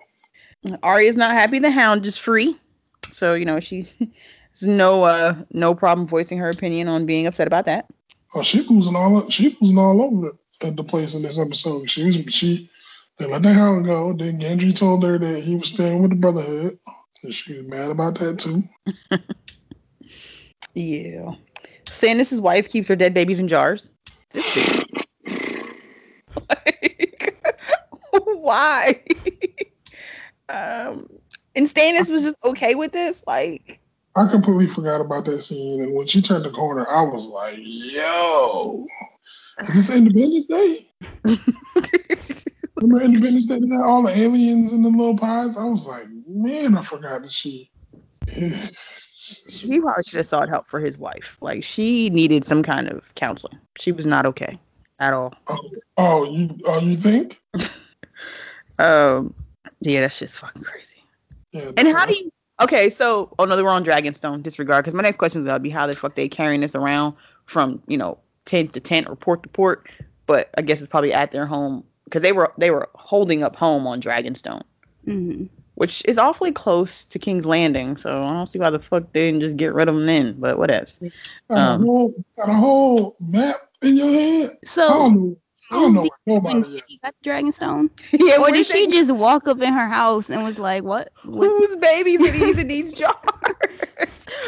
Arya's 0.84 1.16
not 1.16 1.32
happy. 1.32 1.60
The 1.60 1.72
Hound 1.72 2.06
is 2.06 2.18
free, 2.18 2.58
so 3.06 3.34
you 3.34 3.46
know 3.46 3.60
she 3.60 3.88
has 4.00 4.64
no 4.64 5.04
uh 5.04 5.36
no 5.52 5.76
problem 5.76 6.08
voicing 6.08 6.38
her 6.38 6.50
opinion 6.50 6.88
on 6.88 7.06
being 7.06 7.28
upset 7.28 7.48
about 7.48 7.66
that. 7.66 7.88
Oh, 8.34 8.44
she 8.44 8.62
losing 8.64 8.96
all. 8.96 9.30
She 9.30 9.56
losing 9.62 9.78
all 9.78 10.02
over 10.02 10.32
the, 10.62 10.72
the 10.72 10.84
place 10.84 11.14
in 11.14 11.22
this 11.24 11.40
episode. 11.40 11.90
She 11.90 12.06
was 12.06 12.16
she. 12.34 12.70
They 13.18 13.26
let 13.26 13.44
the 13.44 13.52
hound 13.52 13.86
go. 13.86 14.14
Then 14.14 14.40
Gendry 14.40 14.76
told 14.76 15.04
her 15.04 15.18
that 15.18 15.44
he 15.44 15.56
was 15.56 15.70
staying 15.70 16.02
with 16.02 16.12
the 16.12 16.16
Brotherhood. 16.16 16.78
And 17.24 17.34
she 17.34 17.54
was 17.54 17.68
mad 17.68 17.90
about 17.90 18.16
that 18.20 18.38
too. 18.38 18.64
Yeah. 20.78 21.34
Stannis' 21.86 22.40
wife 22.40 22.70
keeps 22.70 22.88
her 22.88 22.96
dead 22.96 23.14
babies 23.14 23.40
in 23.40 23.48
jars. 23.48 23.90
Like, 26.50 27.36
why? 28.12 29.04
um, 30.50 31.08
and 31.56 31.68
Stannis 31.68 32.10
was 32.10 32.24
just 32.24 32.38
okay 32.46 32.76
with 32.76 32.92
this. 32.92 33.24
Like, 33.28 33.82
I 34.16 34.28
completely 34.28 34.68
forgot 34.68 35.02
about 35.02 35.26
that 35.26 35.40
scene. 35.40 35.82
And 35.82 35.96
when 35.96 36.08
she 36.08 36.22
turned 36.22 36.46
the 36.46 36.50
corner, 36.50 36.88
I 36.90 37.02
was 37.04 37.28
like, 37.28 37.60
yo, 37.60 38.86
is 39.62 39.76
this 39.76 39.96
Independence 39.96 40.48
Day? 40.48 40.88
Remember 42.80 43.02
Independence 43.02 43.48
Day? 43.48 43.60
All 43.84 44.04
the 44.04 44.18
aliens 44.18 44.74
and 44.74 44.86
the 44.86 44.90
little 44.90 45.18
pies. 45.18 45.58
I 45.58 45.66
was 45.66 45.88
like, 45.88 46.06
man, 46.28 46.78
I 46.78 46.82
forgot 46.82 47.24
that 47.24 47.32
she. 47.32 47.70
He 49.48 49.80
probably 49.80 50.04
should 50.04 50.18
have 50.18 50.28
sought 50.28 50.50
help 50.50 50.68
for 50.68 50.80
his 50.80 50.98
wife. 50.98 51.38
Like, 51.42 51.64
she 51.64 52.10
needed 52.10 52.46
some 52.46 52.64
kind 52.64 52.90
of 52.90 53.04
counseling. 53.16 53.58
She 53.78 53.92
was 53.92 54.06
not 54.06 54.26
okay 54.26 54.60
at 55.00 55.14
all. 55.14 55.34
Oh, 55.48 55.70
oh, 55.98 56.30
you, 56.32 56.58
oh, 56.66 56.80
you 56.82 56.96
think? 56.96 57.42
Um, 58.80 59.34
yeah, 59.80 60.02
that's 60.02 60.20
just 60.20 60.36
fucking 60.36 60.64
crazy. 60.64 61.04
Yeah. 61.52 61.72
And 61.78 61.88
how 61.88 62.06
do 62.06 62.14
you? 62.14 62.32
Okay, 62.60 62.90
so 62.90 63.34
oh 63.38 63.46
no, 63.46 63.56
they 63.56 63.64
were 63.64 63.70
on 63.70 63.84
Dragonstone. 63.84 64.42
Disregard, 64.42 64.84
because 64.84 64.94
my 64.94 65.04
next 65.04 65.18
question 65.18 65.42
is 65.42 65.46
gonna 65.46 65.60
be 65.60 65.70
how 65.70 65.88
the 65.88 65.94
fuck 65.94 66.16
they 66.16 66.28
carrying 66.28 66.62
this 66.62 66.76
around 66.76 67.16
from 67.46 67.82
you 67.88 67.98
know 67.98 68.18
tent 68.46 68.74
to 68.74 68.80
tent 68.80 69.08
or 69.08 69.16
port 69.16 69.44
to 69.44 69.50
port. 69.50 69.90
But 70.26 70.50
I 70.58 70.62
guess 70.62 70.80
it's 70.80 70.90
probably 70.90 71.14
at 71.14 71.32
their 71.32 71.46
home 71.46 71.84
because 72.06 72.22
they 72.22 72.32
were 72.32 72.52
they 72.58 72.72
were 72.72 72.90
holding 72.96 73.44
up 73.44 73.56
home 73.56 73.86
on 73.88 74.02
Dragonstone. 74.02 74.64
hmm 75.06 75.46
which 75.78 76.02
is 76.06 76.18
awfully 76.18 76.52
close 76.52 77.06
to 77.06 77.20
King's 77.20 77.46
Landing. 77.46 77.98
So 77.98 78.24
I 78.24 78.34
don't 78.34 78.48
see 78.50 78.58
why 78.58 78.72
the 78.72 78.80
fuck 78.80 79.04
they 79.14 79.28
didn't 79.28 79.42
just 79.42 79.58
get 79.58 79.74
rid 79.76 79.88
of 79.88 79.94
them 79.96 80.08
then. 80.08 80.36
But 80.40 80.58
whatever. 80.58 80.88
Got, 81.50 81.58
Um, 81.60 81.84
a 81.84 81.86
whole, 81.86 82.14
got 82.36 82.50
a 82.50 82.54
whole 82.54 83.16
map 83.20 83.56
in 83.84 83.96
your 83.98 84.12
head. 84.12 84.50
I 84.52 84.66
So 84.66 84.88
don't 84.88 85.16
know. 85.16 85.38
I 85.70 85.76
don't 85.76 85.94
know 85.94 86.02
where 86.02 86.40
when 86.40 86.44
nobody 86.56 86.60
is. 86.78 86.84
she 86.90 86.98
got 87.04 87.14
the 87.22 87.30
Dragonstone, 87.30 87.90
yeah, 88.14 88.38
or 88.42 88.50
did 88.52 88.66
she 88.66 88.88
they- 88.88 88.92
just 88.92 89.12
walk 89.12 89.48
up 89.48 89.62
in 89.62 89.72
her 89.74 89.88
house 89.88 90.30
and 90.30 90.42
was 90.44 90.58
like, 90.58 90.84
"What? 90.84 91.12
what? 91.26 91.46
whose 91.46 91.76
babies 91.78 92.22
are 92.22 92.32
these 92.32 92.58
in 92.58 92.68
these 92.70 92.94
jars? 93.00 93.14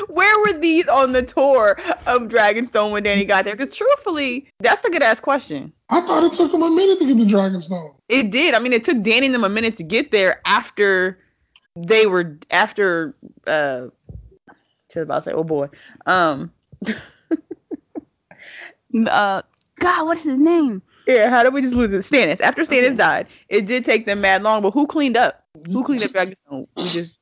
Where 0.07 0.39
were 0.41 0.59
these 0.59 0.87
on 0.87 1.13
the 1.13 1.21
tour 1.23 1.79
of 2.05 2.23
Dragonstone 2.23 2.91
when 2.91 3.03
Danny 3.03 3.25
got 3.25 3.45
there? 3.45 3.55
Because 3.55 3.73
truthfully, 3.75 4.47
that's 4.59 4.83
a 4.85 4.89
good 4.89 5.03
ass 5.03 5.19
question. 5.19 5.71
I 5.89 6.01
thought 6.01 6.23
it 6.23 6.33
took 6.33 6.53
him 6.53 6.61
a 6.63 6.69
minute 6.69 6.99
to 6.99 7.05
get 7.05 7.17
the 7.17 7.25
Dragonstone. 7.25 7.95
It 8.09 8.31
did. 8.31 8.53
I 8.53 8.59
mean, 8.59 8.73
it 8.73 8.83
took 8.83 9.01
Danny 9.01 9.25
and 9.27 9.35
them 9.35 9.43
a 9.43 9.49
minute 9.49 9.75
to 9.77 9.83
get 9.83 10.11
there 10.11 10.41
after 10.45 11.19
they 11.75 12.05
were 12.07 12.37
after 12.51 13.15
uh 13.47 13.87
just 14.91 15.03
about 15.03 15.23
to 15.23 15.29
say, 15.29 15.33
oh 15.33 15.43
boy. 15.43 15.69
Um 16.05 16.51
Uh, 19.07 19.43
God, 19.79 20.05
what 20.07 20.17
is 20.17 20.23
his 20.23 20.39
name? 20.39 20.81
yeah, 21.05 21.29
how 21.29 21.43
did 21.43 21.53
we 21.53 21.61
just 21.61 21.75
lose 21.75 21.93
it? 21.93 21.99
Stannis. 21.99 22.41
After 22.41 22.63
Stannis 22.63 22.97
died, 22.97 23.27
it 23.47 23.67
did 23.67 23.85
take 23.85 24.05
them 24.05 24.21
mad 24.21 24.41
long, 24.43 24.61
but 24.61 24.71
who 24.71 24.87
cleaned 24.87 25.15
up? 25.15 25.45
Who 25.67 25.83
cleaned 25.83 26.03
up 26.03 26.11
Dragonstone? 26.51 26.67
We 26.75 26.83
just 26.85 27.19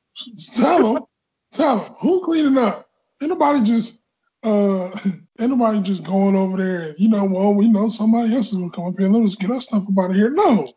Tell 0.55 0.95
him, 0.95 1.03
tell 1.51 1.79
him 1.79 1.93
who 2.01 2.23
cleaning 2.23 2.57
up. 2.57 2.89
Ain't 3.21 3.29
nobody 3.29 3.63
just 3.63 4.01
uh 4.43 4.89
ain't 5.39 5.49
nobody 5.49 5.81
just 5.81 6.03
going 6.03 6.35
over 6.35 6.57
there 6.57 6.89
and 6.89 6.95
you 6.97 7.09
know, 7.09 7.25
well, 7.25 7.53
we 7.53 7.67
know 7.67 7.89
somebody 7.89 8.35
else 8.35 8.51
is 8.51 8.57
gonna 8.57 8.71
come 8.71 8.85
up 8.85 8.97
here. 8.97 9.07
And 9.07 9.15
let 9.15 9.23
us 9.23 9.35
get 9.35 9.51
our 9.51 9.61
stuff 9.61 9.83
out 9.99 10.09
of 10.09 10.15
here. 10.15 10.29
No. 10.29 10.67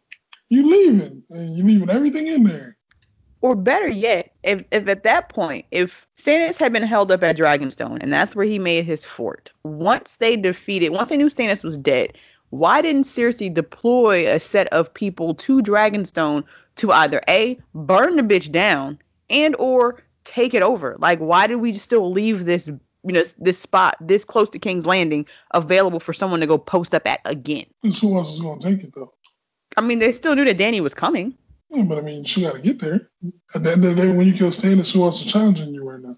You 0.49 0.69
leaving 0.69 1.23
and 1.31 1.57
you 1.57 1.65
leaving 1.65 1.91
everything 1.91 2.27
in 2.27 2.45
there. 2.45 2.77
Or 3.43 3.55
better 3.55 3.89
yet, 3.89 4.35
if, 4.43 4.65
if 4.71 4.87
at 4.87 5.03
that 5.05 5.31
point, 5.31 5.65
if 5.71 6.07
Stannis 6.19 6.61
had 6.61 6.75
been 6.75 6.83
held 6.83 7.11
up 7.11 7.23
at 7.23 7.39
Dragonstone 7.39 7.99
and 8.03 8.13
that's 8.13 8.37
where 8.37 8.45
he 8.45 8.59
made 8.59 8.85
his 8.85 9.05
fort, 9.05 9.51
once 9.65 10.17
they 10.17 10.37
defeated, 10.37 10.91
once 10.91 11.09
they 11.09 11.17
knew 11.17 11.31
Stannis 11.31 11.65
was 11.65 11.79
dead, 11.79 12.19
why 12.51 12.83
didn't 12.83 13.05
Cersei 13.05 13.53
deploy 13.53 14.29
a 14.29 14.41
set 14.41 14.67
of 14.69 14.93
people 14.93 15.35
to 15.37 15.63
Dragonstone 15.63 16.45
to 16.77 16.93
either 16.93 17.23
A, 17.29 17.59
burn 17.75 18.17
the 18.17 18.23
bitch 18.23 18.51
down 18.51 18.99
and 19.31 19.57
or 19.59 20.03
take 20.25 20.55
it 20.55 20.63
over? 20.63 20.97
Like, 20.99 21.19
why 21.19 21.47
did 21.47 21.57
we 21.57 21.75
still 21.75 22.11
leave 22.11 22.45
this, 22.45 22.69
you 22.69 23.13
know, 23.13 23.23
this 23.39 23.59
spot 23.59 23.97
this 24.01 24.25
close 24.25 24.49
to 24.51 24.59
King's 24.59 24.87
Landing 24.87 25.27
available 25.53 26.01
for 26.01 26.13
someone 26.13 26.41
to 26.41 26.47
go 26.47 26.59
post 26.59 26.95
up 26.95 27.07
at 27.07 27.21
again? 27.25 27.67
And 27.83 27.95
who 27.95 28.17
else 28.17 28.33
is 28.33 28.41
gonna 28.41 28.61
take 28.61 28.85
it 28.85 28.95
though? 28.95 29.13
I 29.77 29.81
mean, 29.81 29.99
they 29.99 30.13
still 30.13 30.35
knew 30.35 30.45
that 30.45 30.59
Danny 30.59 30.81
was 30.81 30.95
coming. 30.95 31.35
Yeah, 31.71 31.85
but 31.85 31.99
I 31.99 32.01
mean, 32.01 32.25
she 32.25 32.43
got 32.43 32.57
to 32.57 32.63
get 32.63 32.81
there. 32.81 33.09
At 33.55 33.63
the 33.63 33.73
end 33.73 33.85
of 33.85 33.95
the 33.95 34.03
day, 34.03 34.13
when 34.13 34.27
you 34.27 34.35
kill 34.35 34.51
Stannis, 34.51 34.93
who 34.93 35.05
else 35.05 35.25
is 35.25 35.31
challenging 35.31 35.73
you 35.73 35.89
right 35.89 36.03
now? 36.03 36.17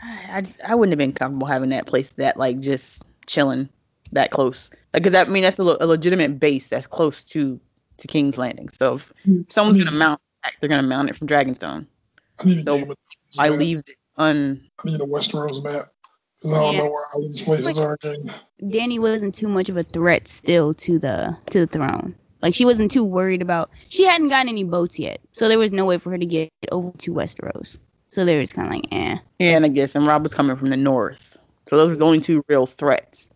I 0.00 0.44
I 0.64 0.74
wouldn't 0.74 0.92
have 0.92 0.98
been 0.98 1.12
comfortable 1.12 1.48
having 1.48 1.70
that 1.70 1.86
place 1.86 2.10
that 2.10 2.36
like 2.36 2.60
just 2.60 3.02
chilling 3.26 3.68
that 4.12 4.30
close. 4.30 4.70
Like, 4.94 5.02
cause 5.02 5.12
that 5.12 5.28
I 5.28 5.30
mean 5.30 5.42
that's 5.42 5.58
a, 5.58 5.64
le- 5.64 5.78
a 5.80 5.86
legitimate 5.86 6.38
base 6.38 6.68
that's 6.68 6.86
close 6.86 7.24
to 7.24 7.60
to 7.96 8.06
King's 8.06 8.38
Landing. 8.38 8.68
So 8.68 8.94
if 8.94 9.12
mm. 9.26 9.50
someone's 9.52 9.82
gonna 9.82 9.96
mount, 9.96 10.20
they're 10.60 10.68
gonna 10.68 10.86
mount 10.86 11.10
it 11.10 11.16
from 11.16 11.26
Dragonstone. 11.26 11.86
I 12.40 12.44
need 12.44 12.60
a 12.60 12.62
game 12.62 12.90
of 12.90 12.96
I 13.38 13.48
leave 13.50 13.78
it 13.78 13.90
un. 14.16 14.60
I 14.84 14.88
need 14.90 15.00
a 15.00 15.04
Westeros 15.04 15.62
map. 15.62 15.90
'Cause 16.40 16.52
I 16.52 16.56
don't 16.62 16.72
Yeah. 16.74 16.78
know 16.78 16.90
where 16.90 17.04
all 17.14 17.20
these 17.22 17.42
places 17.42 17.78
are 17.78 17.94
again. 18.02 18.32
Danny 18.70 18.98
wasn't 18.98 19.34
too 19.34 19.48
much 19.48 19.68
of 19.68 19.76
a 19.76 19.82
threat 19.82 20.28
still 20.28 20.72
to 20.74 20.98
the 20.98 21.36
to 21.50 21.60
the 21.60 21.66
throne. 21.66 22.14
Like 22.42 22.54
she 22.54 22.64
wasn't 22.64 22.90
too 22.92 23.04
worried 23.04 23.42
about. 23.42 23.70
She 23.88 24.04
hadn't 24.04 24.28
gotten 24.28 24.48
any 24.48 24.62
boats 24.64 24.98
yet, 24.98 25.20
so 25.32 25.48
there 25.48 25.58
was 25.58 25.72
no 25.72 25.84
way 25.84 25.98
for 25.98 26.10
her 26.10 26.18
to 26.18 26.26
get 26.26 26.48
over 26.70 26.92
to 26.98 27.12
Westeros. 27.12 27.78
So 28.10 28.24
they 28.24 28.38
was 28.40 28.52
kind 28.52 28.68
of 28.68 28.74
like, 28.74 28.86
eh. 28.92 29.18
Yeah, 29.40 29.56
and 29.56 29.64
I 29.64 29.68
guess 29.68 29.94
and 29.94 30.06
Robb 30.06 30.22
was 30.22 30.32
coming 30.34 30.56
from 30.56 30.70
the 30.70 30.76
north, 30.76 31.36
so 31.68 31.76
those 31.76 31.88
were 31.90 31.96
the 31.96 32.04
only 32.06 32.20
two 32.20 32.44
real 32.48 32.66
threats. 32.66 33.28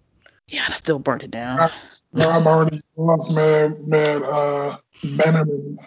Yeah, 0.49 0.65
and 0.65 0.75
I 0.75 0.77
still 0.77 0.99
burnt 0.99 1.23
it 1.25 1.31
down. 1.31 1.71
Robb 2.13 2.47
already 2.47 2.81
lost 2.97 3.35
man, 3.35 3.77
man, 3.89 4.23
uh, 4.25 4.77
Bannerman. 5.03 5.79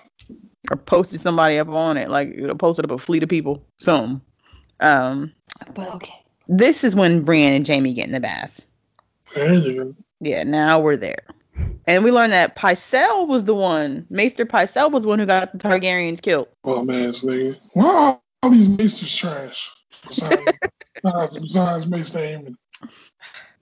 Or 0.71 0.77
posted 0.77 1.21
somebody 1.21 1.57
up 1.57 1.69
on 1.69 1.97
it, 1.97 2.09
like 2.09 2.35
you 2.35 2.47
know, 2.47 2.55
posted 2.55 2.85
up 2.85 2.91
a 2.91 2.97
fleet 2.97 3.23
of 3.23 3.29
people. 3.29 3.63
Some. 3.77 4.21
Um, 4.79 5.33
but 5.73 5.93
okay. 5.95 6.13
This 6.47 6.83
is 6.83 6.95
when 6.95 7.23
Brienne 7.23 7.53
and 7.53 7.67
Jaime 7.67 7.93
get 7.93 8.05
in 8.05 8.11
the 8.11 8.19
bath. 8.19 8.65
There. 9.33 9.91
Yeah, 10.21 10.43
now 10.43 10.79
we're 10.79 10.97
there. 10.97 11.23
And 11.87 12.03
we 12.03 12.11
learned 12.11 12.33
that 12.33 12.55
Pycelle 12.55 13.27
was 13.27 13.45
the 13.45 13.55
one, 13.55 14.05
Maester 14.09 14.45
Pycelle 14.45 14.91
was 14.91 15.03
the 15.03 15.09
one 15.09 15.19
who 15.19 15.25
got 15.25 15.51
the 15.51 15.57
Targaryens 15.57 16.21
killed. 16.21 16.47
Bum 16.63 16.89
ass 16.89 17.23
nigga. 17.23 17.59
Why 17.73 17.85
are 17.85 18.21
all 18.43 18.49
these 18.49 18.69
maesters 18.69 19.15
trash? 19.15 19.71
Besides, 20.07 20.41
besides, 21.03 21.37
besides 21.37 21.87
Maester 21.87 22.19
Aemon. 22.19 22.55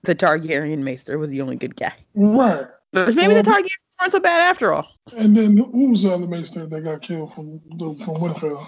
The 0.04 0.16
Targaryen 0.16 0.80
Maester 0.80 1.18
was 1.18 1.30
the 1.30 1.42
only 1.42 1.56
good 1.56 1.76
guy. 1.76 1.94
Right. 2.16 2.66
But 2.92 3.16
maybe 3.16 3.34
the 3.34 3.42
Targaryens 3.42 3.70
weren't 4.04 4.12
so 4.12 4.20
bad 4.20 4.42
after 4.50 4.74
all. 4.74 4.88
And 5.18 5.36
then 5.36 5.58
who 5.58 5.90
was 5.90 6.04
the 6.04 6.12
other 6.14 6.28
Maester 6.28 6.66
that 6.66 6.82
got 6.82 7.02
killed 7.02 7.34
from 7.34 7.62
the- 7.78 7.96
from 8.04 8.16
Winterfell? 8.16 8.68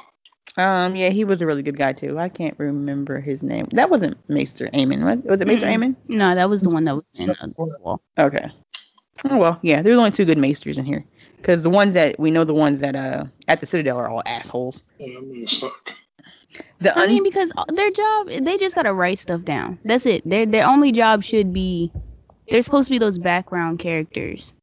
Um, 0.57 0.95
yeah, 0.95 1.09
he 1.09 1.25
was 1.25 1.41
a 1.41 1.45
really 1.45 1.63
good 1.63 1.77
guy 1.77 1.91
too. 1.91 2.17
I 2.17 2.29
can't 2.29 2.55
remember 2.57 3.19
his 3.19 3.43
name. 3.43 3.67
That 3.71 3.89
wasn't 3.89 4.17
Maester 4.29 4.69
Aemon, 4.73 5.03
right? 5.03 5.23
Was 5.25 5.41
it 5.41 5.47
Maester. 5.47 5.67
Aemon? 5.67 5.97
No, 6.07 6.33
that 6.33 6.49
was 6.49 6.61
the 6.61 6.69
one 6.69 6.85
that 6.85 6.95
was 6.95 7.03
in 7.19 7.25
That's 7.27 7.41
the 7.41 7.53
wall. 7.81 8.01
Okay. 8.17 8.49
Oh 9.29 9.37
well, 9.37 9.59
yeah. 9.63 9.81
There's 9.81 9.97
only 9.97 10.11
two 10.11 10.23
good 10.23 10.37
maesters 10.37 10.77
in 10.77 10.85
here, 10.85 11.03
because 11.37 11.63
the 11.63 11.69
ones 11.69 11.93
that 11.95 12.17
we 12.19 12.31
know, 12.31 12.45
the 12.45 12.53
ones 12.53 12.79
that 12.81 12.95
uh 12.95 13.25
at 13.49 13.59
the 13.59 13.65
Citadel 13.65 13.97
are 13.97 14.07
all 14.09 14.23
assholes. 14.25 14.85
Yeah, 14.97 15.19
they 15.33 15.45
suck. 15.45 15.93
The 16.79 16.97
I 16.97 17.07
mean, 17.07 17.23
because 17.23 17.51
their 17.73 17.91
job, 17.91 18.29
they 18.29 18.57
just 18.57 18.75
gotta 18.75 18.93
write 18.93 19.19
stuff 19.19 19.43
down. 19.43 19.77
That's 19.83 20.05
it. 20.05 20.27
Their 20.29 20.45
their 20.45 20.67
only 20.67 20.93
job 20.93 21.21
should 21.23 21.51
be, 21.51 21.91
they're 22.49 22.61
supposed 22.61 22.87
to 22.87 22.91
be 22.91 22.99
those 22.99 23.17
background 23.17 23.79
characters 23.79 24.53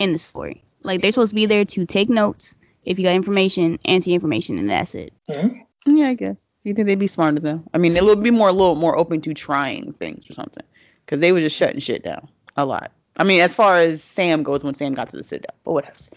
in, 0.00 0.08
in 0.08 0.12
the 0.12 0.18
story. 0.18 0.64
Like 0.82 1.02
they're 1.02 1.12
supposed 1.12 1.30
to 1.30 1.34
be 1.36 1.46
there 1.46 1.64
to 1.64 1.86
take 1.86 2.08
notes. 2.08 2.56
If 2.84 2.98
you 2.98 3.04
got 3.04 3.14
information, 3.14 3.78
answer 3.84 4.10
information, 4.10 4.58
and 4.58 4.70
that's 4.70 4.94
it. 4.94 5.12
Yeah. 5.28 5.48
yeah, 5.86 6.08
I 6.08 6.14
guess. 6.14 6.46
You 6.64 6.74
think 6.74 6.88
they'd 6.88 6.98
be 6.98 7.06
smarter 7.06 7.40
though? 7.40 7.62
I 7.74 7.78
mean, 7.78 7.94
they 7.94 8.00
would 8.00 8.22
be 8.22 8.30
more 8.30 8.48
a 8.48 8.52
little 8.52 8.74
more 8.74 8.98
open 8.98 9.20
to 9.22 9.34
trying 9.34 9.92
things 9.94 10.28
or 10.28 10.32
something, 10.32 10.64
because 11.04 11.20
they 11.20 11.32
were 11.32 11.40
just 11.40 11.56
shutting 11.56 11.80
shit 11.80 12.02
down 12.02 12.28
a 12.56 12.64
lot. 12.64 12.92
I 13.16 13.24
mean, 13.24 13.40
as 13.40 13.54
far 13.54 13.78
as 13.78 14.02
Sam 14.02 14.42
goes, 14.42 14.64
when 14.64 14.74
Sam 14.74 14.94
got 14.94 15.08
to 15.10 15.16
the 15.16 15.22
Citadel, 15.22 15.54
but 15.64 15.72
what 15.72 15.86
else? 15.88 16.10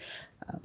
Um, 0.48 0.60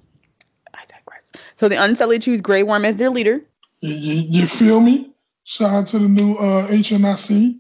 I 0.74 0.84
digress. 0.88 1.32
So 1.58 1.68
the 1.68 1.82
Unsullied 1.82 2.22
choose 2.22 2.40
Grey 2.40 2.64
Worm 2.64 2.86
as 2.86 2.96
their 2.96 3.10
leader. 3.10 3.42
You, 3.82 3.94
you, 3.94 4.24
you 4.30 4.48
feel 4.48 4.80
me? 4.80 5.12
Shout 5.44 5.72
out 5.74 5.86
to 5.88 6.00
the 6.00 6.08
new 6.08 6.36
uh, 6.36 6.68
HNIC. 6.68 7.60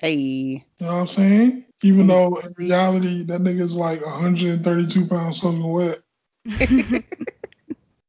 Hey, 0.00 0.14
You 0.14 0.60
know 0.80 0.92
what 0.92 1.00
I'm 1.00 1.06
saying? 1.06 1.65
Even 1.82 2.06
though 2.06 2.36
in 2.36 2.54
reality 2.56 3.22
that 3.24 3.42
nigga's 3.42 3.74
like 3.74 4.00
132 4.00 5.06
pounds 5.06 5.40
soaking 5.40 5.70
wet. 5.70 6.02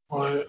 But 0.10 0.48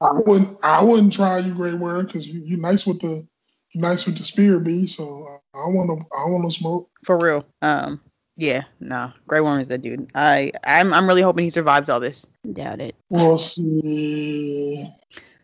I 0.00 0.12
wouldn't 0.12 0.58
I 0.62 0.82
wouldn't 0.82 1.12
try 1.12 1.38
you 1.38 1.54
Grey 1.54 1.74
Worm 1.74 2.06
because 2.06 2.26
you 2.26 2.40
you 2.40 2.56
nice 2.56 2.86
with 2.86 3.00
the 3.00 3.26
you 3.74 3.80
nice 3.80 4.06
with 4.06 4.16
the 4.16 4.24
spear 4.24 4.58
B. 4.60 4.86
So 4.86 5.40
I 5.54 5.68
want 5.68 5.90
to 5.90 6.06
I 6.16 6.24
want 6.28 6.44
to 6.46 6.50
smoke. 6.50 6.90
for 7.04 7.18
real. 7.18 7.44
Um, 7.60 8.00
yeah, 8.36 8.64
no, 8.80 9.12
Grey 9.26 9.40
Worm 9.40 9.60
is 9.60 9.68
that 9.68 9.82
dude. 9.82 10.10
I 10.14 10.52
I'm 10.64 10.92
I'm 10.92 11.06
really 11.06 11.22
hoping 11.22 11.44
he 11.44 11.50
survives 11.50 11.88
all 11.88 12.00
this. 12.00 12.26
Doubt 12.52 12.80
it. 12.80 12.94
We'll 13.10 13.38
see. 13.38 14.86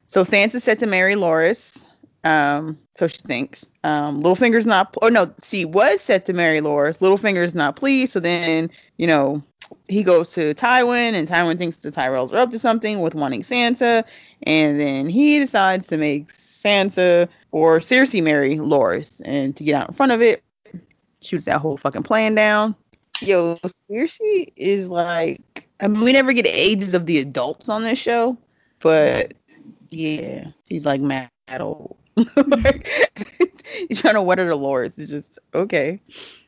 So 0.06 0.24
Sansa 0.24 0.60
said 0.60 0.78
to 0.78 0.86
marry 0.86 1.14
Loras. 1.14 1.84
Um, 2.24 2.78
so 2.96 3.06
she 3.06 3.18
thinks. 3.18 3.68
Um, 3.84 4.22
Littlefinger's 4.22 4.66
not. 4.66 4.96
Oh 5.02 5.08
no, 5.08 5.32
she 5.42 5.64
was 5.64 6.00
set 6.00 6.26
to 6.26 6.32
marry 6.32 6.60
Loras. 6.60 6.98
Littlefinger's 6.98 7.54
not 7.54 7.76
pleased. 7.76 8.12
So 8.12 8.20
then, 8.20 8.70
you 8.96 9.06
know, 9.06 9.42
he 9.88 10.02
goes 10.02 10.32
to 10.32 10.54
Tywin, 10.54 11.14
and 11.14 11.28
Tywin 11.28 11.58
thinks 11.58 11.78
the 11.78 11.90
Tyrells 11.90 12.32
are 12.32 12.38
up 12.38 12.50
to 12.50 12.58
something 12.58 13.00
with 13.00 13.14
wanting 13.14 13.42
Sansa, 13.42 14.04
and 14.42 14.80
then 14.80 15.08
he 15.08 15.38
decides 15.38 15.86
to 15.88 15.96
make 15.96 16.32
Sansa 16.32 17.28
or 17.52 17.78
Cersei 17.78 18.22
marry 18.22 18.56
Loras, 18.56 19.20
and 19.24 19.56
to 19.56 19.64
get 19.64 19.74
out 19.74 19.88
in 19.88 19.94
front 19.94 20.12
of 20.12 20.20
it, 20.20 20.42
shoots 21.22 21.44
that 21.44 21.60
whole 21.60 21.76
fucking 21.76 22.02
plan 22.02 22.34
down. 22.34 22.74
Yo, 23.20 23.58
Cersei 23.90 24.52
is 24.56 24.88
like. 24.88 25.68
I 25.80 25.86
mean, 25.86 26.02
we 26.02 26.12
never 26.12 26.32
get 26.32 26.46
ages 26.48 26.92
of 26.92 27.06
the 27.06 27.18
adults 27.20 27.68
on 27.68 27.84
this 27.84 28.00
show, 28.00 28.36
but 28.80 29.34
yeah, 29.90 30.48
she's 30.68 30.84
like 30.84 31.00
mad 31.00 31.30
old. 31.60 31.96
you're 33.88 33.96
trying 33.98 34.14
to 34.14 34.22
weather 34.22 34.48
the 34.48 34.56
lords. 34.56 34.98
It's 34.98 35.10
just 35.10 35.38
okay. 35.54 36.00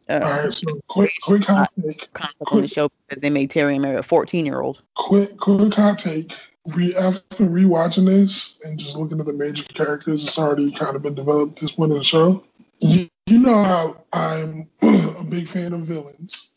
All 0.08 0.16
Uh, 0.16 0.42
right, 0.44 0.52
so 0.52 0.66
quick 0.88 1.12
quick 1.22 1.44
hot 1.44 1.70
take. 1.80 2.12
conflict 2.12 2.52
on 2.52 2.60
the 2.62 2.68
show 2.68 2.88
because 3.08 3.20
they 3.22 3.30
made 3.30 3.50
Tyrion 3.50 3.80
marry 3.80 3.96
a 3.96 4.02
14 4.02 4.44
year 4.46 4.60
old. 4.60 4.82
Quick 4.94 5.36
quick 5.36 5.74
hot 5.74 5.98
take. 5.98 6.34
Re, 6.76 6.94
after 6.96 7.44
rewatching 7.44 8.06
this 8.06 8.60
and 8.64 8.78
just 8.78 8.96
looking 8.96 9.18
at 9.18 9.26
the 9.26 9.32
major 9.32 9.62
characters, 9.64 10.24
it's 10.26 10.38
already 10.38 10.70
kind 10.72 10.94
of 10.94 11.02
been 11.02 11.14
developed 11.14 11.60
this 11.60 11.72
point 11.72 11.90
in 11.92 11.98
the 11.98 12.04
show. 12.04 12.44
You, 12.80 13.08
you 13.26 13.38
know 13.38 13.62
how 13.64 14.04
I'm 14.12 14.68
a 14.82 15.24
big 15.28 15.48
fan 15.48 15.72
of 15.72 15.80
villains, 15.82 16.50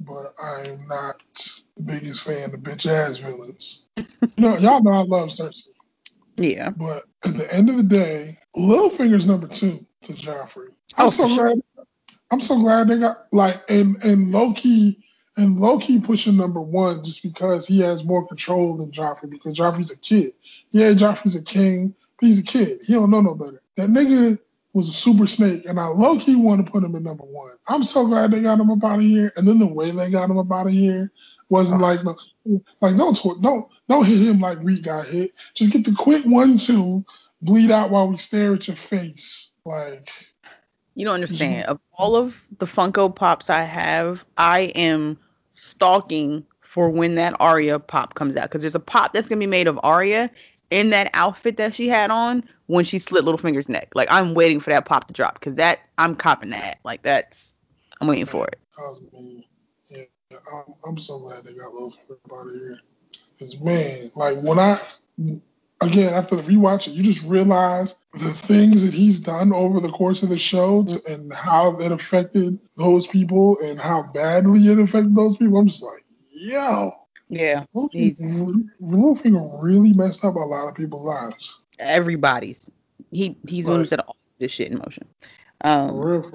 but 0.00 0.34
I'm 0.42 0.86
not 0.88 1.16
the 1.76 1.82
biggest 1.82 2.22
fan 2.24 2.54
of 2.54 2.60
bitch 2.60 2.86
ass 2.86 3.18
villains. 3.18 3.84
you 3.96 4.04
know, 4.38 4.56
y'all 4.58 4.82
know 4.82 4.92
I 4.92 5.02
love 5.02 5.28
Cersei. 5.28 5.62
Yeah. 6.36 6.70
But 6.70 7.02
at 7.26 7.34
the 7.36 7.52
end 7.54 7.68
of 7.68 7.76
the 7.76 7.82
day, 7.82 8.30
Littlefinger's 8.56 9.26
number 9.26 9.46
two 9.46 9.84
to 10.02 10.12
Joffrey. 10.12 10.68
Oh, 10.98 11.04
I'm 11.04 11.06
Oh, 11.06 11.10
so 11.10 11.28
glad. 11.28 11.62
I'm 12.32 12.40
so 12.40 12.58
glad 12.58 12.88
they 12.88 12.98
got 12.98 13.26
like 13.32 13.60
and 13.68 13.96
and 14.04 14.30
Loki 14.30 15.02
and 15.36 15.58
Loki 15.58 15.98
pushing 15.98 16.36
number 16.36 16.60
one 16.60 17.02
just 17.02 17.22
because 17.22 17.66
he 17.66 17.80
has 17.80 18.04
more 18.04 18.26
control 18.26 18.76
than 18.76 18.90
Joffrey 18.90 19.30
because 19.30 19.56
Joffrey's 19.56 19.90
a 19.90 19.98
kid. 19.98 20.32
Yeah, 20.70 20.92
Joffrey's 20.92 21.34
a 21.36 21.42
king, 21.42 21.94
but 22.20 22.26
he's 22.26 22.38
a 22.38 22.42
kid. 22.42 22.80
He 22.86 22.94
don't 22.94 23.10
know 23.10 23.20
no 23.20 23.34
better. 23.34 23.62
That 23.76 23.90
nigga 23.90 24.38
was 24.74 24.88
a 24.88 24.92
super 24.92 25.26
snake, 25.26 25.64
and 25.66 25.80
I 25.80 25.86
Loki 25.86 26.36
want 26.36 26.64
to 26.64 26.70
put 26.70 26.84
him 26.84 26.94
in 26.94 27.02
number 27.02 27.24
one. 27.24 27.52
I'm 27.66 27.82
so 27.82 28.06
glad 28.06 28.30
they 28.30 28.40
got 28.42 28.60
him 28.60 28.70
up 28.70 28.84
out 28.84 28.96
of 28.98 29.02
here. 29.04 29.32
And 29.36 29.46
then 29.46 29.58
the 29.58 29.66
way 29.66 29.90
they 29.90 30.10
got 30.10 30.30
him 30.30 30.38
up 30.38 30.52
out 30.52 30.66
of 30.68 30.72
here 30.72 31.10
wasn't 31.48 31.82
Ugh. 31.82 32.04
like 32.04 32.04
no, 32.04 32.62
like 32.80 32.96
don't 32.96 33.16
tw- 33.16 33.42
don't 33.42 33.66
don't 33.88 34.04
hit 34.06 34.18
him 34.20 34.40
like 34.40 34.60
we 34.60 34.78
got 34.80 35.06
hit. 35.06 35.32
Just 35.54 35.72
get 35.72 35.84
the 35.84 35.92
quick 35.92 36.24
one 36.24 36.58
two, 36.58 37.04
bleed 37.42 37.72
out 37.72 37.90
while 37.90 38.06
we 38.08 38.16
stare 38.16 38.54
at 38.54 38.68
your 38.68 38.76
face. 38.76 39.48
Like 39.64 40.10
You 40.94 41.04
don't 41.04 41.14
understand. 41.14 41.66
Of 41.66 41.78
all 41.98 42.16
of 42.16 42.46
the 42.58 42.66
Funko 42.66 43.14
Pops 43.14 43.50
I 43.50 43.62
have, 43.62 44.24
I 44.38 44.72
am 44.74 45.18
stalking 45.52 46.44
for 46.60 46.88
when 46.88 47.16
that 47.16 47.34
Arya 47.40 47.78
pop 47.78 48.14
comes 48.14 48.36
out 48.36 48.44
because 48.44 48.62
there's 48.62 48.74
a 48.74 48.80
pop 48.80 49.12
that's 49.12 49.28
gonna 49.28 49.40
be 49.40 49.46
made 49.46 49.66
of 49.66 49.78
Arya 49.82 50.30
in 50.70 50.90
that 50.90 51.10
outfit 51.14 51.56
that 51.56 51.74
she 51.74 51.88
had 51.88 52.10
on 52.10 52.44
when 52.66 52.84
she 52.84 52.98
slit 52.98 53.24
Littlefinger's 53.24 53.68
neck. 53.68 53.88
Like 53.94 54.08
I'm 54.10 54.34
waiting 54.34 54.60
for 54.60 54.70
that 54.70 54.86
pop 54.86 55.06
to 55.08 55.12
drop 55.12 55.34
because 55.34 55.54
that 55.56 55.80
I'm 55.98 56.14
copping 56.14 56.50
that. 56.50 56.78
Like 56.84 57.02
that's 57.02 57.54
I'm 58.00 58.08
waiting 58.08 58.26
for 58.26 58.46
it. 58.46 58.58
Yeah, 59.90 60.38
I'm, 60.54 60.74
I'm 60.86 60.98
so 60.98 61.18
glad 61.18 61.44
they 61.44 61.54
got 61.54 61.72
Littlefinger 61.72 62.40
out 62.40 62.46
of 62.46 62.52
here. 62.54 62.78
Cause 63.38 63.60
man, 63.60 64.10
like 64.14 64.38
when 64.42 64.58
I 64.58 64.80
again 65.80 66.12
after 66.12 66.36
the 66.36 66.42
rewatch 66.42 66.88
it, 66.88 66.92
you 66.92 67.02
just 67.02 67.22
realize 67.24 67.96
the 68.12 68.30
things 68.30 68.84
that 68.84 68.92
he's 68.92 69.20
done 69.20 69.52
over 69.52 69.80
the 69.80 69.88
course 69.88 70.22
of 70.22 70.28
the 70.28 70.38
show 70.38 70.84
to, 70.84 71.00
and 71.08 71.32
how 71.32 71.76
it 71.78 71.92
affected 71.92 72.58
those 72.76 73.06
people 73.06 73.56
and 73.64 73.78
how 73.78 74.02
badly 74.02 74.60
it 74.68 74.78
affected 74.78 75.14
those 75.14 75.36
people. 75.36 75.58
I'm 75.58 75.68
just 75.68 75.82
like, 75.82 76.04
yo, 76.32 76.92
Yeah, 77.28 77.64
Littlefinger 77.74 79.62
really 79.62 79.92
messed 79.92 80.24
up 80.24 80.34
a 80.34 80.38
lot 80.38 80.68
of 80.68 80.74
people's 80.74 81.04
lives. 81.04 81.58
everybody's. 81.78 82.68
He 83.12 83.36
he's 83.46 83.64
the 83.66 83.72
one 83.72 83.80
who 83.80 83.86
set 83.86 84.00
all 84.00 84.16
this 84.38 84.52
shit 84.52 84.70
in 84.70 84.78
motion. 84.78 85.06
Um, 85.62 85.96
real. 85.98 86.30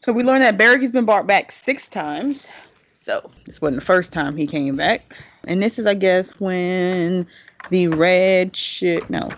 So 0.00 0.12
we 0.12 0.22
learned 0.22 0.42
that 0.42 0.58
Beric 0.58 0.82
has 0.82 0.92
been 0.92 1.06
brought 1.06 1.26
back 1.26 1.50
six 1.50 1.88
times. 1.88 2.48
So 2.92 3.30
this 3.46 3.60
wasn't 3.60 3.80
the 3.80 3.86
first 3.86 4.12
time 4.12 4.36
he 4.36 4.46
came 4.46 4.76
back. 4.76 5.14
And 5.46 5.62
this 5.62 5.78
is, 5.78 5.86
I 5.86 5.94
guess, 5.94 6.40
when 6.40 7.26
the 7.70 7.88
red 7.88 8.54
shit. 8.56 9.08
No, 9.10 9.30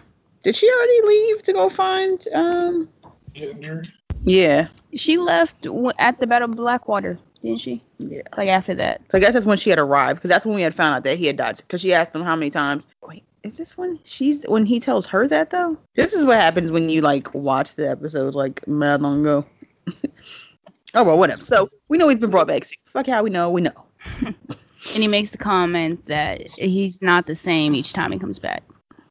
did 0.42 0.56
she 0.56 0.70
already 0.70 1.00
leave 1.06 1.42
to 1.44 1.52
go 1.52 1.68
find? 1.68 2.26
Um, 2.34 2.88
Gendry. 3.34 3.90
yeah, 4.24 4.68
She 4.94 5.16
left 5.18 5.60
w- 5.62 5.90
at 5.98 6.18
the 6.20 6.26
Battle 6.26 6.50
of 6.50 6.56
Blackwater, 6.56 7.18
didn't 7.42 7.60
she? 7.60 7.82
yeah. 7.98 8.22
Like 8.36 8.48
after 8.48 8.74
that. 8.74 9.00
So 9.10 9.18
I 9.18 9.20
guess 9.20 9.32
that's 9.34 9.46
when 9.46 9.58
she 9.58 9.70
had 9.70 9.78
arrived 9.78 10.18
because 10.18 10.28
that's 10.30 10.44
when 10.46 10.54
we 10.56 10.62
had 10.62 10.74
found 10.74 10.96
out 10.96 11.04
that 11.04 11.18
he 11.18 11.26
had 11.26 11.36
died. 11.36 11.56
Because 11.58 11.80
she 11.80 11.92
asked 11.92 12.14
him 12.14 12.22
how 12.22 12.34
many 12.36 12.50
times. 12.50 12.86
Wait, 13.02 13.22
is 13.42 13.56
this 13.58 13.76
when 13.78 13.98
she's 14.04 14.42
when 14.48 14.64
he 14.66 14.80
tells 14.80 15.04
her 15.06 15.26
that 15.28 15.50
though? 15.50 15.76
This 15.94 16.12
is 16.14 16.24
what 16.24 16.36
happens 16.38 16.72
when 16.72 16.88
you 16.88 17.00
like 17.02 17.32
watch 17.34 17.74
the 17.76 17.88
episode 17.90 18.34
like 18.34 18.66
mad 18.66 19.02
long 19.02 19.20
ago. 19.20 19.44
oh 20.94 21.04
well, 21.04 21.18
whatever. 21.18 21.42
So 21.42 21.68
we 21.88 21.98
know 21.98 22.08
he's 22.08 22.18
been 22.18 22.30
brought 22.30 22.48
back. 22.48 22.66
Fuck 22.86 23.06
how 23.06 23.22
we 23.22 23.30
know. 23.30 23.50
We 23.50 23.60
know. 23.60 23.84
And 24.94 25.02
he 25.02 25.08
makes 25.08 25.30
the 25.30 25.38
comment 25.38 26.04
that 26.06 26.50
he's 26.52 27.00
not 27.02 27.26
the 27.26 27.34
same 27.34 27.74
each 27.74 27.92
time 27.92 28.12
he 28.12 28.18
comes 28.18 28.38
back. 28.38 28.62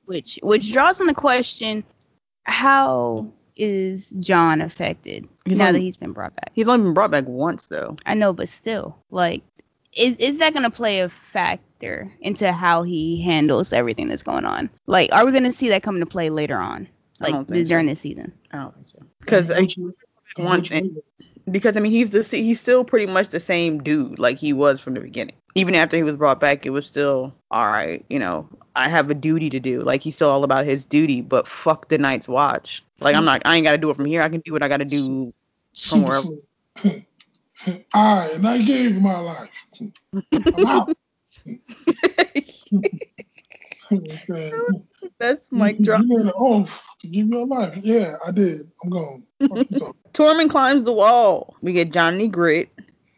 Which 0.05 0.39
which 0.43 0.71
draws 0.71 1.01
on 1.01 1.07
the 1.07 1.13
question, 1.13 1.83
how 2.43 3.27
is 3.55 4.09
Jon 4.19 4.61
affected 4.61 5.27
He's 5.45 5.57
now 5.57 5.67
on- 5.67 5.73
that 5.73 5.79
he's 5.79 5.97
been 5.97 6.11
brought 6.11 6.35
back? 6.35 6.51
He's 6.53 6.67
only 6.67 6.83
been 6.83 6.93
brought 6.93 7.11
back 7.11 7.25
once 7.27 7.67
though. 7.67 7.97
I 8.05 8.13
know, 8.13 8.31
but 8.33 8.49
still, 8.49 8.97
like, 9.09 9.43
is 9.93 10.15
is 10.17 10.37
that 10.39 10.53
gonna 10.53 10.69
play 10.69 10.99
a 10.99 11.09
factor 11.09 12.11
into 12.21 12.51
how 12.51 12.83
he 12.83 13.21
handles 13.21 13.73
everything 13.73 14.07
that's 14.07 14.23
going 14.23 14.45
on? 14.45 14.69
Like, 14.87 15.11
are 15.13 15.25
we 15.25 15.31
gonna 15.31 15.53
see 15.53 15.69
that 15.69 15.83
come 15.83 15.95
into 15.95 16.05
play 16.05 16.29
later 16.29 16.57
on, 16.57 16.87
like 17.19 17.33
don't 17.33 17.47
during 17.65 17.85
so. 17.87 17.89
this 17.91 17.99
season? 17.99 18.31
I 18.51 18.57
don't 18.57 18.75
think 18.75 18.87
so. 18.87 18.99
Because 19.19 19.49
Which- 19.49 19.77
which 19.77 19.95
once 20.37 20.69
way? 20.69 20.91
because 21.49 21.77
I 21.77 21.79
mean 21.79 21.91
he's 21.91 22.09
the 22.11 22.23
he's 22.23 22.59
still 22.59 22.83
pretty 22.83 23.11
much 23.11 23.29
the 23.29 23.39
same 23.39 23.81
dude 23.81 24.19
like 24.19 24.37
he 24.37 24.53
was 24.53 24.79
from 24.81 24.93
the 24.93 24.99
beginning. 24.99 25.35
Even 25.55 25.73
after 25.73 25.95
he 25.95 26.03
was 26.03 26.17
brought 26.17 26.39
back, 26.39 26.65
it 26.65 26.71
was 26.71 26.85
still 26.85 27.33
all 27.49 27.67
right. 27.67 28.05
You 28.09 28.19
know, 28.19 28.47
I 28.75 28.89
have 28.89 29.09
a 29.09 29.13
duty 29.13 29.49
to 29.49 29.59
do. 29.59 29.81
Like 29.81 30.03
he's 30.03 30.15
still 30.15 30.29
all 30.29 30.43
about 30.43 30.65
his 30.65 30.83
duty, 30.85 31.21
but 31.21 31.47
fuck 31.47 31.87
the 31.87 31.97
Night's 31.97 32.27
Watch. 32.27 32.83
Like 32.99 33.15
I'm 33.15 33.25
not. 33.25 33.41
I 33.45 33.55
ain't 33.55 33.65
got 33.65 33.71
to 33.71 33.77
do 33.77 33.89
it 33.89 33.95
from 33.95 34.05
here. 34.05 34.21
I 34.21 34.29
can 34.29 34.41
do 34.41 34.51
what 34.51 34.63
I 34.63 34.67
got 34.67 34.77
to 34.77 34.85
do. 34.85 35.33
Somewhere. 35.73 36.15
slick. 36.15 37.07
I 37.93 38.31
and 38.35 38.47
I 38.47 38.61
gave 38.61 39.01
my 39.01 39.19
life. 39.19 39.51
I'm 40.57 40.65
out. 40.65 40.97
That's 45.19 45.51
Mike 45.51 45.79
drop. 45.79 46.01
you 46.01 46.07
made 46.07 46.25
an 46.25 46.31
oath 46.35 46.83
to 46.99 47.07
give 47.07 47.27
your 47.27 47.45
life. 47.45 47.77
Yeah, 47.81 48.15
I 48.25 48.31
did. 48.31 48.69
I'm 48.83 48.89
gone. 48.89 49.23
Tormund 50.13 50.49
climbs 50.49 50.83
the 50.83 50.93
wall. 50.93 51.55
We 51.61 51.73
get 51.73 51.91
Johnny 51.91 52.27
Grit. 52.27 52.69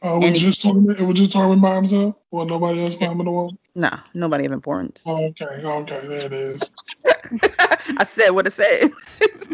It 0.03 0.19
was 0.19 0.31
he- 0.33 0.39
just 0.39 0.61
Tormund. 0.61 0.99
It 0.99 1.03
was 1.03 1.17
just 1.17 1.31
Tormund 1.31 1.61
by 1.61 1.75
himself. 1.75 2.15
Well, 2.31 2.45
nobody 2.45 2.83
else 2.83 2.97
climbing 2.97 3.25
the 3.25 3.31
wall. 3.31 3.57
Nah, 3.75 3.99
nobody 4.13 4.45
of 4.45 4.51
importance. 4.51 5.03
Oh, 5.05 5.27
okay, 5.27 5.45
okay, 5.63 6.07
there 6.07 6.25
it 6.25 6.33
is. 6.33 6.69
I 7.99 8.03
said 8.03 8.31
what 8.31 8.45
I 8.45 8.49
said. 8.49 8.91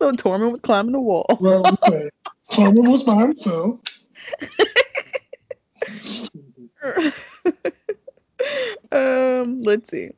so 0.00 0.12
Tormund 0.12 0.52
was 0.52 0.60
climbing 0.62 0.92
the 0.92 1.00
wall. 1.00 1.26
Well, 1.40 1.66
okay. 1.66 2.08
Tormund 2.50 2.90
was 2.90 3.02
by 3.02 3.16
himself. 3.22 3.80
Um, 8.92 9.62
let's 9.62 9.90
see. 9.90 10.10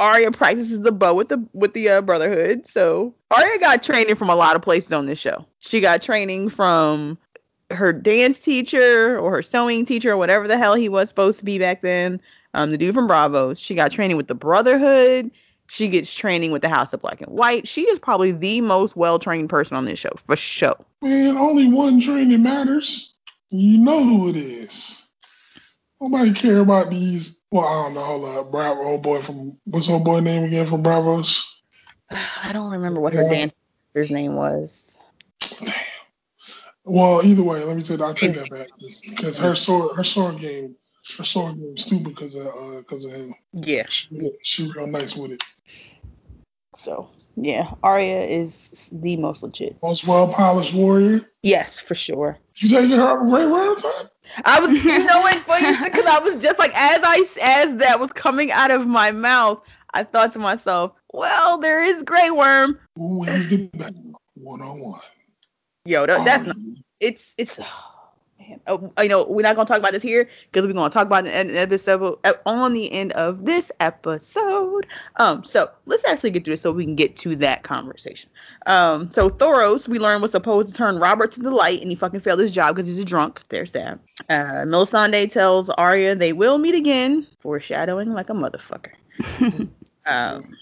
Arya 0.00 0.32
practices 0.32 0.80
the 0.80 0.90
bow 0.90 1.14
with 1.14 1.28
the 1.28 1.46
with 1.52 1.74
the 1.74 1.88
uh, 1.88 2.00
Brotherhood. 2.00 2.66
So 2.66 3.14
Arya 3.30 3.58
got 3.60 3.82
training 3.82 4.16
from 4.16 4.30
a 4.30 4.34
lot 4.34 4.56
of 4.56 4.62
places 4.62 4.92
on 4.92 5.06
this 5.06 5.18
show. 5.18 5.44
She 5.60 5.80
got 5.80 6.02
training 6.02 6.48
from 6.48 7.18
her 7.70 7.92
dance 7.92 8.40
teacher 8.40 9.18
or 9.18 9.30
her 9.30 9.42
sewing 9.42 9.84
teacher 9.84 10.10
or 10.10 10.16
whatever 10.16 10.48
the 10.48 10.58
hell 10.58 10.74
he 10.74 10.88
was 10.88 11.08
supposed 11.08 11.38
to 11.38 11.44
be 11.44 11.58
back 11.58 11.82
then. 11.82 12.20
Um, 12.54 12.72
the 12.72 12.78
dude 12.78 12.94
from 12.94 13.06
Braavos. 13.06 13.62
She 13.62 13.76
got 13.76 13.92
training 13.92 14.16
with 14.16 14.26
the 14.26 14.34
Brotherhood. 14.34 15.30
She 15.68 15.86
gets 15.88 16.12
training 16.12 16.50
with 16.50 16.62
the 16.62 16.68
House 16.68 16.92
of 16.92 17.00
Black 17.00 17.20
and 17.20 17.30
White. 17.32 17.68
She 17.68 17.82
is 17.82 17.98
probably 18.00 18.32
the 18.32 18.60
most 18.60 18.96
well 18.96 19.20
trained 19.20 19.50
person 19.50 19.76
on 19.76 19.84
this 19.84 20.00
show 20.00 20.10
for 20.26 20.34
sure. 20.34 20.74
Man, 21.02 21.36
only 21.36 21.72
one 21.72 22.00
training 22.00 22.42
matters. 22.42 23.14
You 23.50 23.78
know 23.78 24.02
who 24.02 24.30
it 24.30 24.36
is. 24.36 25.08
Nobody 26.00 26.32
care 26.32 26.60
about 26.60 26.90
these. 26.90 27.36
Well, 27.52 27.66
I 27.66 27.84
don't 27.84 27.94
know. 27.94 28.00
Hold 28.00 28.38
up, 28.46 28.50
Bravo, 28.52 28.82
old 28.82 29.02
boy 29.02 29.20
from 29.20 29.56
what's 29.64 29.88
old 29.88 30.04
boy 30.04 30.20
name 30.20 30.44
again 30.44 30.66
from 30.66 30.82
Braavos? 30.82 31.44
I 32.42 32.52
don't 32.52 32.70
remember 32.70 33.00
what 33.00 33.14
her 33.14 33.22
Yeah. 33.22 33.48
dancer's 33.94 34.10
name 34.10 34.34
was. 34.34 34.96
Damn. 35.40 35.74
Well, 36.84 37.20
either 37.24 37.42
way, 37.42 37.62
let 37.64 37.76
me 37.76 37.82
say 37.82 37.96
that. 37.96 38.04
I'll 38.04 38.14
take 38.14 38.34
that 38.36 38.50
back 38.50 38.68
because 38.78 39.38
her 39.38 39.54
sword, 39.54 39.96
her 39.96 40.04
sword 40.04 40.38
game, 40.38 40.74
her 41.18 41.24
sword 41.24 41.56
game, 41.56 41.76
stupid 41.76 42.14
because 42.14 42.34
of 42.34 42.46
uh, 42.46 42.78
because 42.78 43.04
of 43.04 43.12
him. 43.12 43.34
Yeah. 43.52 43.84
She, 43.88 44.08
she 44.42 44.70
real 44.74 44.86
nice 44.86 45.14
with 45.16 45.32
it. 45.32 45.42
So 46.76 47.10
yeah, 47.36 47.72
Arya 47.82 48.22
is 48.22 48.88
the 48.92 49.16
most 49.16 49.42
legit. 49.42 49.76
Most 49.82 50.06
well 50.06 50.28
polished 50.28 50.72
warrior. 50.72 51.20
Yes, 51.42 51.78
for 51.78 51.94
sure. 51.94 52.38
You 52.56 52.68
taking 52.68 52.96
her 52.96 53.20
of 53.22 53.28
Grey 53.28 53.46
Worm 53.46 53.76
time? 53.76 54.09
I 54.44 54.60
was, 54.60 54.72
you 54.72 55.04
know, 55.04 55.20
what's 55.20 55.38
funny 55.46 55.72
because 55.84 56.06
I 56.06 56.18
was 56.20 56.42
just 56.42 56.58
like, 56.58 56.72
as 56.74 57.00
I 57.02 57.24
as 57.42 57.76
that 57.76 58.00
was 58.00 58.12
coming 58.12 58.50
out 58.52 58.70
of 58.70 58.86
my 58.86 59.10
mouth, 59.10 59.62
I 59.92 60.04
thought 60.04 60.32
to 60.32 60.38
myself, 60.38 60.92
well, 61.12 61.58
there 61.58 61.82
is 61.82 62.02
Grey 62.02 62.30
Worm. 62.30 62.78
Who 62.96 63.20
wins 63.20 63.48
the 63.48 63.68
battle? 63.74 64.20
One 64.34 64.62
on 64.62 64.80
one. 64.80 65.00
Yo, 65.84 66.06
that, 66.06 66.24
that's 66.24 66.46
not. 66.46 66.56
It's 67.00 67.34
it's. 67.36 67.58
Oh, 67.60 67.89
Oh, 68.66 68.92
you 69.00 69.08
know, 69.08 69.26
we're 69.28 69.42
not 69.42 69.56
gonna 69.56 69.66
talk 69.66 69.78
about 69.78 69.92
this 69.92 70.02
here 70.02 70.28
because 70.50 70.66
we're 70.66 70.72
gonna 70.72 70.90
talk 70.90 71.06
about 71.06 71.26
it 71.26 71.34
in 71.34 71.48
the 71.48 71.58
episode 71.58 72.18
uh, 72.24 72.32
on 72.46 72.72
the 72.72 72.90
end 72.92 73.12
of 73.12 73.44
this 73.44 73.70
episode. 73.80 74.86
Um, 75.16 75.44
so 75.44 75.70
let's 75.86 76.04
actually 76.04 76.30
get 76.30 76.44
to 76.44 76.52
it 76.52 76.58
so 76.58 76.72
we 76.72 76.84
can 76.84 76.96
get 76.96 77.16
to 77.16 77.36
that 77.36 77.62
conversation. 77.62 78.30
Um, 78.66 79.10
so 79.10 79.30
Thoros, 79.30 79.88
we 79.88 79.98
learned 79.98 80.22
was 80.22 80.32
supposed 80.32 80.68
to 80.68 80.74
turn 80.74 80.98
Robert 80.98 81.32
to 81.32 81.40
the 81.40 81.50
light, 81.50 81.80
and 81.80 81.90
he 81.90 81.94
fucking 81.94 82.20
failed 82.20 82.40
his 82.40 82.50
job 82.50 82.74
because 82.74 82.86
he's 82.86 82.98
a 82.98 83.04
drunk. 83.04 83.42
There's 83.48 83.72
that. 83.72 83.98
Uh, 84.28 84.64
Melisandre 84.66 85.30
tells 85.30 85.70
Arya 85.70 86.14
they 86.14 86.32
will 86.32 86.58
meet 86.58 86.74
again, 86.74 87.26
foreshadowing 87.40 88.10
like 88.10 88.30
a 88.30 88.34
motherfucker. 88.34 88.92
um, 90.06 90.56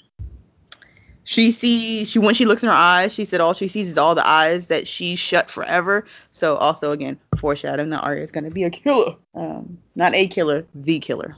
she 1.28 1.50
sees 1.50 2.08
she 2.08 2.18
when 2.18 2.34
she 2.34 2.46
looks 2.46 2.62
in 2.62 2.70
her 2.70 2.74
eyes, 2.74 3.12
she 3.12 3.26
said 3.26 3.42
all 3.42 3.52
she 3.52 3.68
sees 3.68 3.90
is 3.90 3.98
all 3.98 4.14
the 4.14 4.26
eyes 4.26 4.68
that 4.68 4.88
she 4.88 5.14
shut 5.14 5.50
forever. 5.50 6.06
So 6.30 6.56
also 6.56 6.90
again, 6.90 7.18
foreshadowing 7.36 7.90
that 7.90 8.02
Arya 8.02 8.24
is 8.24 8.30
gonna 8.30 8.50
be 8.50 8.64
a 8.64 8.70
killer. 8.70 9.14
Um, 9.34 9.76
not 9.94 10.14
a 10.14 10.26
killer, 10.26 10.66
the 10.74 10.98
killer. 11.00 11.36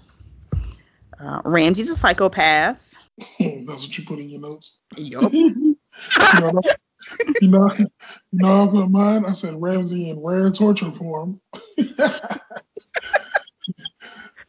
Uh, 1.19 1.41
Ramsay's 1.45 1.91
a 1.91 1.97
psychopath. 1.97 2.95
That's 3.41 3.89
what 3.89 3.99
you 3.99 4.05
put 4.05 4.21
in 4.21 4.31
your 4.31 4.41
notes. 4.41 4.79
Yup. 4.97 5.33
you 5.33 5.77
know, 6.35 6.63
you 7.41 7.51
know, 7.51 7.69
you 7.77 7.89
know, 8.31 8.63
I 8.63 8.69
put 8.71 8.91
mine. 8.93 9.25
I 9.27 9.33
said 9.33 9.61
Ramsay 9.61 10.11
in 10.11 10.23
rare 10.25 10.53
torture 10.53 10.93
form. 10.93 11.41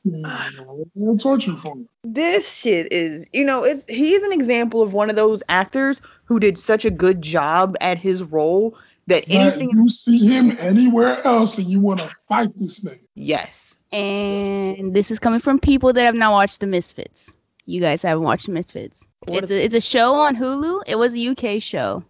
Yeah, 0.04 0.50
rare 0.96 1.16
torture 1.18 1.56
form. 1.58 1.88
this 2.04 2.52
shit 2.52 2.92
is, 2.92 3.26
you 3.34 3.46
know, 3.46 3.64
it's 3.64 3.86
he's 3.86 4.24
an 4.24 4.32
example 4.32 4.82
of 4.82 4.94
one 4.94 5.10
of 5.10 5.16
those 5.16 5.44
actors 5.50 6.02
who 6.26 6.40
did 6.40 6.58
such 6.58 6.86
a 6.86 6.90
good 6.92 7.22
job 7.22 7.76
at 7.82 7.98
his 7.98 8.24
role 8.24 8.76
that 9.08 9.26
That 9.26 9.36
anything. 9.36 9.70
you 9.74 9.90
see 9.90 10.18
him 10.28 10.54
anywhere 10.60 11.20
else 11.26 11.58
and 11.58 11.68
you 11.68 11.80
want 11.80 12.00
to 12.00 12.10
fight 12.28 12.50
this 12.58 12.84
nigga. 12.84 13.00
Yes. 13.16 13.78
And 13.92 14.94
this 14.96 15.12
is 15.12 15.20
coming 15.20 15.40
from 15.40 15.60
people 15.60 15.92
that 15.94 16.06
have 16.06 16.16
not 16.16 16.32
watched 16.32 16.62
The 16.62 16.68
Misfits. 16.68 17.32
You 17.66 17.82
guys 17.82 18.02
haven't 18.02 18.24
watched 18.24 18.46
The 18.48 18.54
Misfits. 18.54 19.06
What 19.26 19.44
It's 19.44 19.52
a, 19.52 19.64
it's 19.64 19.76
a 19.76 19.82
show 19.82 20.14
on 20.14 20.36
Hulu. 20.36 20.82
It 20.88 20.98
was 20.98 21.14
a 21.16 21.28
UK 21.28 21.62
show 21.62 22.04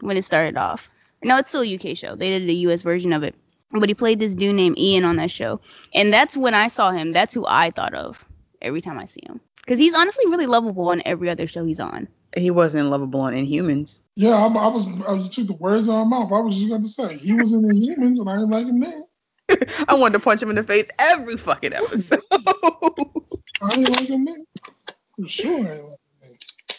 when 0.00 0.16
it 0.16 0.22
started 0.24 0.56
off. 0.56 0.88
No, 1.22 1.36
it's 1.38 1.50
still 1.50 1.62
a 1.62 1.74
UK 1.74 1.96
show. 1.96 2.16
They 2.16 2.38
did 2.38 2.48
a 2.48 2.52
US 2.70 2.82
version 2.82 3.12
of 3.12 3.22
it. 3.22 3.34
But 3.70 3.88
he 3.88 3.94
played 3.94 4.18
this 4.18 4.34
dude 4.34 4.56
named 4.56 4.78
Ian 4.78 5.04
on 5.04 5.16
that 5.16 5.30
show. 5.30 5.60
And 5.94 6.12
that's 6.12 6.36
when 6.36 6.54
I 6.54 6.68
saw 6.68 6.90
him. 6.90 7.12
That's 7.12 7.34
who 7.34 7.44
I 7.46 7.70
thought 7.70 7.94
of 7.94 8.24
every 8.62 8.80
time 8.80 8.98
I 8.98 9.04
see 9.04 9.20
him. 9.26 9.40
Because 9.56 9.78
he's 9.78 9.94
honestly 9.94 10.26
really 10.26 10.46
lovable 10.46 10.88
on 10.88 11.02
every 11.04 11.28
other 11.28 11.46
show 11.46 11.64
he's 11.64 11.80
on. 11.80 12.08
He 12.36 12.50
wasn't 12.50 12.88
lovable 12.88 13.20
on 13.20 13.34
Inhumans. 13.34 14.00
Yeah, 14.16 14.30
I, 14.30 14.46
I 14.46 14.68
was. 14.68 14.86
I, 15.06 15.14
you 15.14 15.28
took 15.28 15.46
the 15.46 15.54
words 15.54 15.88
out 15.88 16.02
of 16.02 16.06
my 16.08 16.18
mouth. 16.18 16.32
I 16.32 16.40
was 16.40 16.56
just 16.56 16.68
going 16.68 16.82
to 16.82 16.88
say 16.88 17.16
he 17.16 17.34
was 17.34 17.52
in 17.52 17.62
the 17.62 17.74
humans, 17.74 18.20
and 18.20 18.28
I 18.28 18.36
didn't 18.36 18.50
like 18.50 18.66
him 18.66 18.80
then. 18.80 19.04
I 19.88 19.94
wanted 19.94 20.14
to 20.14 20.20
punch 20.20 20.42
him 20.42 20.50
in 20.50 20.56
the 20.56 20.62
face 20.62 20.88
every 20.98 21.36
fucking 21.36 21.72
episode. 21.72 22.20
I 22.30 23.74
didn't 23.74 23.90
like 23.90 24.08
him 24.08 24.24
then. 24.26 24.44
For 25.16 25.28
sure, 25.28 25.60
I 25.60 25.62
didn't 25.62 25.88
like 25.88 25.98
him 25.98 25.98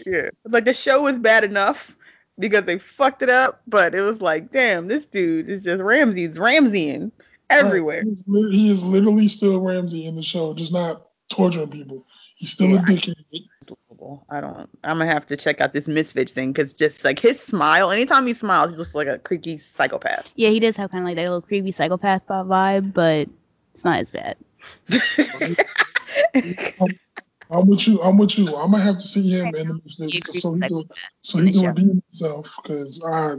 then. 0.05 0.13
yeah. 0.13 0.29
Like 0.45 0.65
the 0.65 0.73
show 0.73 1.03
was 1.03 1.17
bad 1.17 1.43
enough 1.43 1.95
because 2.39 2.65
they 2.65 2.79
fucked 2.79 3.21
it 3.21 3.29
up, 3.29 3.61
but 3.67 3.93
it 3.93 4.01
was 4.01 4.21
like, 4.21 4.51
damn, 4.51 4.87
this 4.87 5.05
dude 5.05 5.49
is 5.49 5.63
just 5.63 5.83
Ramsay's 5.83 6.37
Ramseyin 6.37 7.11
everywhere. 7.49 8.03
He 8.03 8.09
is, 8.09 8.23
he 8.51 8.71
is 8.71 8.83
literally 8.83 9.27
still 9.27 9.61
Ramsay 9.61 10.05
in 10.05 10.15
the 10.15 10.23
show, 10.23 10.53
just 10.53 10.73
not 10.73 11.07
torturing 11.29 11.69
people. 11.69 12.05
He's 12.35 12.51
still 12.51 12.69
Yeah. 12.69 12.77
a 12.77 12.83
dickhead. 12.83 13.15
It's 13.31 13.69
lovable. 13.69 14.25
I 14.29 14.39
don't. 14.39 14.69
I'm 14.85 14.97
gonna 14.97 15.07
have 15.07 15.27
to 15.27 15.35
check 15.35 15.59
out 15.59 15.73
this 15.73 15.89
Misfits 15.89 16.31
thing 16.31 16.53
because 16.53 16.73
just 16.73 17.03
like 17.03 17.19
his 17.19 17.37
smile, 17.39 17.91
anytime 17.91 18.25
he 18.25 18.33
smiles, 18.33 18.71
he 18.71 18.77
looks 18.77 18.95
like 18.95 19.07
a 19.07 19.19
creepy 19.19 19.57
psychopath. 19.57 20.29
Yeah, 20.35 20.49
he 20.49 20.61
does 20.61 20.77
have 20.77 20.91
kind 20.91 21.03
of 21.03 21.07
like 21.07 21.17
that 21.17 21.23
little 21.23 21.41
creepy 21.41 21.71
psychopath 21.71 22.25
vibe, 22.27 22.93
but 22.93 23.27
it's 23.73 23.83
not 23.83 23.99
as 23.99 24.09
bad. 24.09 24.37
I'm 27.49 27.67
with 27.67 27.87
you. 27.87 28.01
I'm 28.01 28.17
with 28.17 28.37
you. 28.37 28.47
I'm 28.55 28.71
gonna 28.71 28.83
have 28.83 28.99
to 28.99 29.07
see 29.07 29.29
him 29.29 29.55
in 29.55 29.67
the 29.67 30.07
He 30.09 30.19
a 30.19 30.33
so 30.39 30.53
he 30.53 30.61
can 30.61 30.89
so 31.23 31.39
he 31.39 31.51
can 31.51 31.65
redeem 31.65 32.03
himself. 32.05 32.55
Because 32.61 33.01
I 33.03 33.35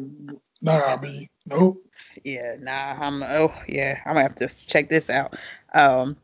nah, 0.62 0.96
B 0.96 1.28
nope. 1.46 1.84
yeah, 2.24 2.56
nah. 2.58 2.96
I'm. 3.00 3.22
Oh, 3.22 3.54
yeah. 3.68 4.00
I'm 4.04 4.14
gonna 4.14 4.22
have 4.22 4.34
to 4.36 4.48
check 4.66 4.88
this 4.88 5.10
out. 5.10 5.36
Um, 5.74 6.16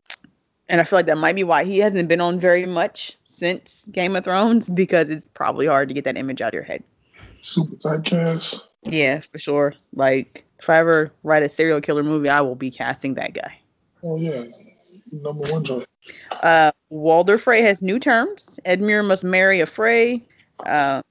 and 0.68 0.80
I 0.80 0.84
feel 0.84 0.98
like 0.98 1.06
that 1.06 1.18
might 1.18 1.36
be 1.36 1.44
why 1.44 1.64
he 1.64 1.78
hasn't 1.78 2.08
been 2.08 2.20
on 2.20 2.40
very 2.40 2.66
much 2.66 3.16
since 3.24 3.84
Game 3.92 4.16
of 4.16 4.24
Thrones 4.24 4.68
because 4.68 5.08
it's 5.08 5.28
probably 5.28 5.66
hard 5.66 5.88
to 5.88 5.94
get 5.94 6.04
that 6.04 6.16
image 6.16 6.40
out 6.40 6.48
of 6.48 6.54
your 6.54 6.64
head. 6.64 6.82
Super 7.40 7.76
typecast. 7.76 8.68
Yeah, 8.82 9.20
for 9.20 9.38
sure. 9.38 9.74
Like 9.94 10.44
if 10.58 10.68
I 10.68 10.78
ever 10.78 11.12
write 11.22 11.44
a 11.44 11.48
serial 11.48 11.80
killer 11.80 12.02
movie, 12.02 12.28
I 12.28 12.40
will 12.40 12.56
be 12.56 12.70
casting 12.70 13.14
that 13.14 13.34
guy. 13.34 13.58
Oh 14.02 14.16
yeah, 14.16 14.42
number 15.12 15.44
one 15.52 15.62
joint. 15.62 15.86
Uh, 16.42 16.70
Walder 16.90 17.38
Frey 17.38 17.62
has 17.62 17.82
new 17.82 17.98
terms. 17.98 18.58
Edmure 18.64 19.04
must 19.06 19.24
marry 19.24 19.60
a 19.60 19.66
Frey. 19.66 20.22
Um, 20.64 21.02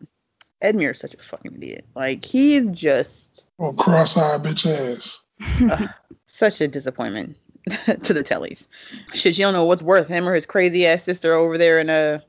Edmure 0.63 0.91
is 0.91 0.99
such 0.99 1.13
a 1.13 1.17
fucking 1.17 1.55
idiot. 1.55 1.85
Like 1.95 2.23
he 2.25 2.55
is 2.55 2.69
just 2.71 3.47
Oh, 3.59 3.73
cross-eyed 3.73 4.41
bitch 4.43 4.65
ass. 4.67 5.23
such 6.27 6.61
a 6.61 6.67
disappointment 6.67 7.35
to 8.03 8.13
the 8.13 8.23
Tullys. 8.23 8.67
Shit, 9.13 9.37
you 9.37 9.45
don't 9.45 9.53
know 9.53 9.65
what's 9.65 9.81
worth 9.81 10.07
him 10.07 10.27
or 10.27 10.33
his 10.35 10.45
crazy 10.45 10.85
ass 10.85 11.03
sister 11.03 11.33
over 11.33 11.57
there 11.57 11.79
in 11.79 11.89
a 11.89 12.23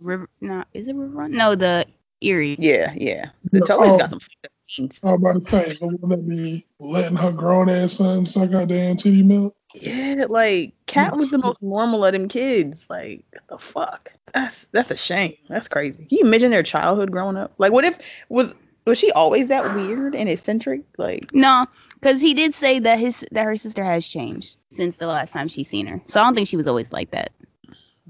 River, 0.00 0.28
no, 0.40 0.64
is 0.74 0.88
it 0.88 0.96
Riverrun? 0.96 1.30
No, 1.30 1.54
the 1.54 1.86
Eyrie. 2.22 2.56
yeah, 2.58 2.92
yeah. 2.96 3.30
The 3.52 3.58
Yeah, 3.60 3.64
Tullys 3.64 3.94
oh. 3.94 3.98
got 3.98 4.10
some 4.10 4.20
fucked. 4.68 5.00
I 5.04 5.12
was 5.12 5.14
about 5.14 5.34
to 5.34 5.48
say 5.48 5.72
the 5.74 5.96
one 5.96 6.10
that 6.10 6.28
be 6.28 6.66
letting 6.78 7.16
her 7.16 7.32
grown 7.32 7.68
ass 7.68 7.94
son 7.94 8.24
suck 8.26 8.50
her 8.50 8.66
damn 8.66 8.96
titty 8.96 9.22
milk. 9.22 9.56
Yeah, 9.74 10.26
like 10.28 10.72
Cat 10.86 11.16
was 11.16 11.30
the 11.30 11.38
most 11.38 11.60
normal 11.62 12.04
of 12.04 12.12
them 12.12 12.28
kids. 12.28 12.86
Like, 12.88 13.24
the 13.48 13.58
fuck? 13.58 14.12
That's 14.32 14.64
that's 14.72 14.90
a 14.90 14.96
shame. 14.96 15.34
That's 15.48 15.68
crazy. 15.68 16.06
Can 16.06 16.18
you 16.18 16.24
imagine 16.26 16.50
their 16.50 16.62
childhood 16.62 17.10
growing 17.10 17.36
up? 17.36 17.52
Like, 17.58 17.72
what 17.72 17.84
if 17.84 17.98
was 18.28 18.54
was 18.86 18.98
she 18.98 19.10
always 19.12 19.48
that 19.48 19.72
weird 19.72 20.14
and 20.14 20.28
eccentric? 20.28 20.82
Like, 20.98 21.32
No, 21.32 21.66
because 21.94 22.20
he 22.20 22.34
did 22.34 22.54
say 22.54 22.78
that 22.80 22.98
his 22.98 23.24
that 23.32 23.44
her 23.44 23.56
sister 23.56 23.84
has 23.84 24.06
changed 24.06 24.56
since 24.70 24.96
the 24.96 25.06
last 25.06 25.32
time 25.32 25.48
she's 25.48 25.68
seen 25.68 25.86
her. 25.86 26.00
So 26.06 26.20
I 26.20 26.24
don't 26.24 26.34
think 26.34 26.48
she 26.48 26.56
was 26.56 26.68
always 26.68 26.92
like 26.92 27.10
that. 27.12 27.32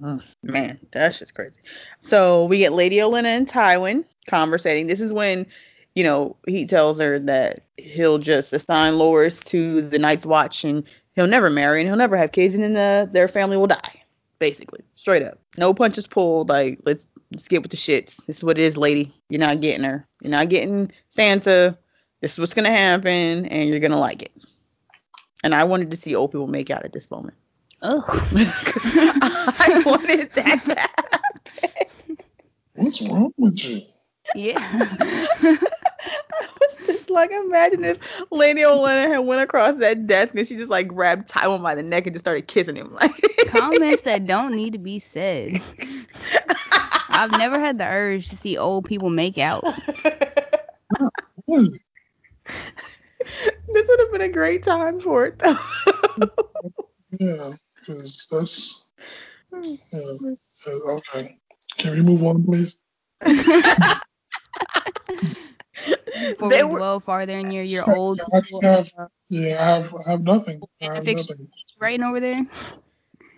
Mm, 0.00 0.22
man, 0.42 0.78
that's 0.90 1.18
just 1.18 1.34
crazy. 1.34 1.60
So 2.00 2.46
we 2.46 2.58
get 2.58 2.72
Lady 2.72 2.96
Olenna 2.96 3.26
and 3.26 3.46
Tywin 3.48 4.04
conversating. 4.26 4.86
This 4.86 5.00
is 5.00 5.12
when, 5.12 5.46
you 5.94 6.02
know, 6.04 6.36
he 6.46 6.66
tells 6.66 6.98
her 6.98 7.18
that 7.20 7.62
he'll 7.76 8.18
just 8.18 8.52
assign 8.52 8.94
Loras 8.94 9.42
to 9.44 9.82
the 9.82 9.98
Night's 9.98 10.26
Watch 10.26 10.64
and 10.64 10.82
he'll 11.14 11.26
never 11.26 11.50
marry 11.50 11.80
and 11.80 11.88
he'll 11.88 11.96
never 11.96 12.16
have 12.16 12.32
kids 12.32 12.54
and 12.54 12.62
then 12.64 12.72
the, 12.74 13.08
their 13.12 13.28
family 13.28 13.56
will 13.56 13.66
die. 13.68 14.00
Basically, 14.40 14.80
straight 14.96 15.22
up. 15.22 15.38
No 15.56 15.72
punches 15.72 16.06
pulled. 16.06 16.48
Like, 16.48 16.80
let's 16.84 17.06
let's 17.32 17.46
get 17.48 17.62
with 17.62 17.70
the 17.70 17.76
shits. 17.76 18.24
This 18.26 18.38
is 18.38 18.44
what 18.44 18.58
it 18.58 18.62
is, 18.62 18.76
lady. 18.76 19.14
You're 19.30 19.40
not 19.40 19.60
getting 19.60 19.84
her. 19.84 20.06
You're 20.20 20.32
not 20.32 20.48
getting 20.48 20.90
Sansa. 21.16 21.78
This 22.20 22.32
is 22.32 22.38
what's 22.40 22.52
gonna 22.52 22.68
happen, 22.70 23.46
and 23.46 23.68
you're 23.70 23.78
gonna 23.80 23.98
like 23.98 24.22
it. 24.22 24.32
And 25.44 25.54
I 25.54 25.62
wanted 25.64 25.90
to 25.92 25.96
see 25.96 26.14
old 26.14 26.32
people 26.32 26.48
make 26.48 26.68
out 26.68 26.84
at 26.84 26.92
this 26.92 27.10
moment. 27.10 27.36
Oh, 27.82 28.02
'Cause 28.02 28.92
I 28.96 29.82
wanted 29.86 30.30
that 30.34 30.64
to 30.64 30.74
happen. 30.74 32.16
What's 32.74 33.00
wrong 33.02 33.32
with 33.38 33.64
you? 33.64 33.80
yeah. 34.34 35.26
I 37.16 37.26
was 37.26 37.30
just 37.30 37.42
like, 37.46 37.46
imagine 37.46 37.84
if 37.84 37.98
Lady 38.30 38.62
Olenna 38.62 39.08
had 39.08 39.18
went 39.18 39.42
across 39.42 39.78
that 39.78 40.06
desk 40.06 40.34
and 40.34 40.46
she 40.46 40.56
just 40.56 40.70
like 40.70 40.88
grabbed 40.88 41.28
Tywin 41.28 41.62
by 41.62 41.74
the 41.74 41.82
neck 41.82 42.06
and 42.06 42.14
just 42.14 42.24
started 42.24 42.46
kissing 42.46 42.76
him. 42.76 42.92
Like, 42.94 43.12
Comments 43.46 44.02
that 44.02 44.26
don't 44.26 44.54
need 44.54 44.72
to 44.72 44.78
be 44.78 44.98
said. 44.98 45.60
I've 47.08 47.30
never 47.32 47.58
had 47.58 47.78
the 47.78 47.86
urge 47.86 48.28
to 48.28 48.36
see 48.36 48.56
old 48.56 48.84
people 48.84 49.10
make 49.10 49.38
out. 49.38 49.64
This 53.72 53.88
would 53.88 53.98
have 54.00 54.12
been 54.12 54.20
a 54.20 54.28
great 54.28 54.62
time 54.62 55.00
for 55.00 55.26
it. 55.26 55.38
though. 55.38 55.56
Yeah, 57.18 57.50
because 57.74 58.28
that's 58.30 58.86
yeah. 59.52 59.76
yeah, 59.92 60.34
Okay, 60.88 61.38
can 61.78 61.92
we 61.94 62.02
move 62.02 62.22
on, 62.22 62.44
please? 62.44 62.76
Before 66.30 66.48
They 66.50 66.62
we 66.64 66.72
were- 66.72 66.78
dwell 66.78 67.00
farther 67.00 67.38
in 67.38 67.50
your 67.50 67.64
your 67.64 67.82
Sorry, 67.82 67.98
old 67.98 68.20
I 68.32 68.66
have- 68.66 68.90
Yeah, 69.28 69.56
I 69.60 69.64
have 69.76 69.94
I 70.06 70.10
have 70.12 70.22
nothing. 70.22 70.60
I 70.80 70.86
Fan 70.86 70.94
have 70.96 71.04
fiction. 71.04 71.26
nothing. 71.30 71.48
writing 71.80 72.02
over 72.02 72.20
there. 72.20 72.46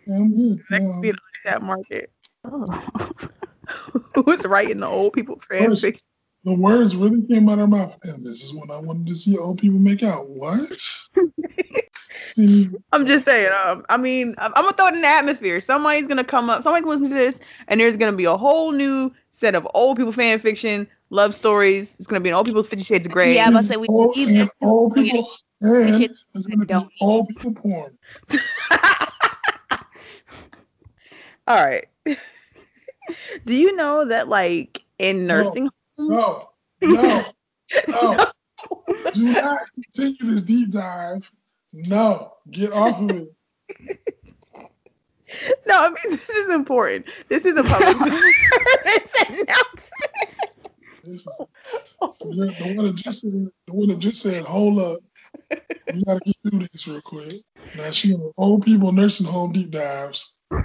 Yeah, 0.06 0.16
I'm 0.16 0.34
good. 0.34 0.58
That 0.70 0.82
Yeah, 0.82 0.98
be 1.00 1.12
that 1.44 1.62
market. 1.62 2.10
Oh. 2.44 3.10
Who's 4.24 4.44
writing 4.46 4.78
the 4.80 4.86
old 4.86 5.12
people 5.12 5.38
fan 5.48 5.68
First- 5.70 5.82
fiction? 5.82 6.02
the 6.44 6.54
words 6.54 6.94
really 6.94 7.26
came 7.26 7.48
out 7.48 7.54
of 7.54 7.58
her 7.58 7.66
mouth, 7.66 7.98
and 8.04 8.24
this 8.24 8.40
is 8.44 8.54
when 8.54 8.70
I 8.70 8.78
wanted 8.78 9.06
to 9.08 9.14
see 9.16 9.36
old 9.36 9.58
people 9.58 9.80
make 9.80 10.04
out. 10.04 10.28
What? 10.28 10.98
I'm 12.92 13.06
just 13.06 13.24
saying. 13.24 13.50
Um, 13.64 13.84
I 13.88 13.96
mean, 13.96 14.34
I'm, 14.38 14.52
I'm 14.54 14.62
gonna 14.64 14.76
throw 14.76 14.86
it 14.88 14.94
in 14.94 15.00
the 15.00 15.08
atmosphere. 15.08 15.60
Somebody's 15.60 16.06
gonna 16.06 16.22
come 16.22 16.48
up. 16.50 16.62
Somebody 16.62 16.82
can 16.82 16.90
listen 16.90 17.08
to 17.08 17.14
this, 17.14 17.40
and 17.68 17.80
there's 17.80 17.96
gonna 17.96 18.16
be 18.16 18.26
a 18.26 18.36
whole 18.36 18.70
new 18.72 19.10
set 19.32 19.54
of 19.56 19.66
old 19.74 19.96
people 19.96 20.12
fan 20.12 20.38
fiction, 20.38 20.86
love 21.10 21.34
stories. 21.34 21.96
It's 21.98 22.06
gonna 22.06 22.20
be 22.20 22.28
an 22.30 22.34
old 22.34 22.46
people's 22.46 22.68
Fifty 22.68 22.84
Shades 22.84 23.06
of 23.06 23.12
Grey. 23.12 23.34
Yeah, 23.34 23.44
I'm 23.46 23.50
about 23.50 23.58
to 23.58 23.64
it's 23.64 23.68
say 23.68 23.76
we 23.76 23.86
old, 23.88 24.16
need 24.16 24.28
this 24.28 24.48
to 24.48 24.54
old 24.62 24.94
people, 24.94 25.30
and 25.60 26.04
it's 26.34 26.46
gonna 26.46 26.58
be 26.60 26.66
don't- 26.66 26.92
old 27.00 27.28
people 27.28 27.52
porn. 27.54 27.96
All 31.48 31.64
right. 31.64 31.86
Do 33.46 33.54
you 33.54 33.74
know 33.76 34.04
that, 34.04 34.28
like, 34.28 34.82
in 34.98 35.26
No. 35.28 35.44
nursing 35.44 35.68
homes? 35.96 36.10
No, 36.10 36.48
no, 36.82 37.24
no. 37.88 38.26
Do 39.12 39.32
not 39.32 39.60
continue 39.74 40.34
this 40.34 40.42
deep 40.44 40.70
dive. 40.70 41.30
No, 41.72 42.32
get 42.50 42.72
off 42.72 43.00
of 43.00 43.10
it. 43.10 43.32
No, 45.66 45.74
I 45.84 45.88
mean 45.88 45.96
this 46.10 46.28
is 46.30 46.48
important. 46.54 47.06
This 47.28 47.44
is 47.44 47.56
a 47.56 47.62
public 47.64 47.96
service 47.96 49.14
announcement. 49.28 49.50
This 51.06 51.26
is 51.26 51.40
the, 52.20 52.54
the 52.58 52.72
one 52.74 52.84
that 52.86 52.94
just 52.96 53.20
said. 53.20 53.30
The 53.66 53.74
one 53.74 53.88
that 53.88 53.98
just 53.98 54.22
said, 54.22 54.44
"Hold 54.44 54.78
up, 54.78 54.98
we 55.92 56.02
gotta 56.04 56.20
get 56.24 56.36
through 56.46 56.60
this 56.60 56.86
real 56.86 57.00
quick." 57.00 57.42
Now 57.74 57.90
she 57.90 58.12
in 58.12 58.32
old 58.36 58.64
people 58.64 58.92
nursing 58.92 59.26
home 59.26 59.52
deep 59.52 59.70
dives. 59.70 60.34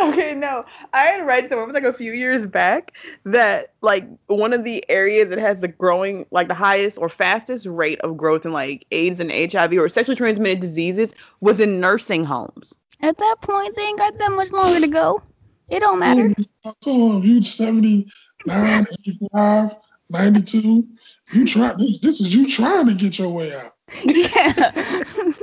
Okay, 0.00 0.34
no. 0.34 0.64
I 0.94 1.02
had 1.02 1.26
read 1.26 1.48
somewhere 1.48 1.64
it 1.64 1.66
was 1.66 1.74
like 1.74 1.84
a 1.84 1.92
few 1.92 2.12
years 2.12 2.46
back 2.46 2.96
that 3.24 3.74
like 3.82 4.08
one 4.28 4.54
of 4.54 4.64
the 4.64 4.82
areas 4.88 5.28
that 5.28 5.38
has 5.38 5.60
the 5.60 5.68
growing 5.68 6.24
like 6.30 6.48
the 6.48 6.54
highest 6.54 6.96
or 6.96 7.10
fastest 7.10 7.66
rate 7.66 8.00
of 8.00 8.16
growth 8.16 8.46
in 8.46 8.52
like 8.52 8.86
AIDS 8.92 9.20
and 9.20 9.30
HIV 9.30 9.74
or 9.74 9.90
sexually 9.90 10.16
transmitted 10.16 10.60
diseases 10.60 11.12
was 11.40 11.60
in 11.60 11.80
nursing 11.80 12.24
homes. 12.24 12.78
At 13.02 13.18
that 13.18 13.36
point, 13.42 13.76
they 13.76 13.82
ain't 13.82 13.98
got 13.98 14.18
that 14.18 14.32
much 14.32 14.52
longer 14.52 14.80
to 14.80 14.88
go. 14.88 15.22
It 15.70 15.80
don't 15.80 15.98
matter. 15.98 16.34
I 16.64 16.72
told 16.82 17.22
him 17.24 17.30
you 17.30 17.42
79, 17.42 18.06
85, 18.50 19.70
92. 20.10 20.88
You 21.32 21.46
try 21.46 21.74
this, 21.78 21.98
this 22.00 22.20
is 22.20 22.34
you 22.34 22.48
trying 22.48 22.86
to 22.88 22.94
get 22.94 23.18
your 23.18 23.28
way 23.30 23.52
out. 23.54 23.72
yeah. 24.04 25.02
I'm 25.16 25.34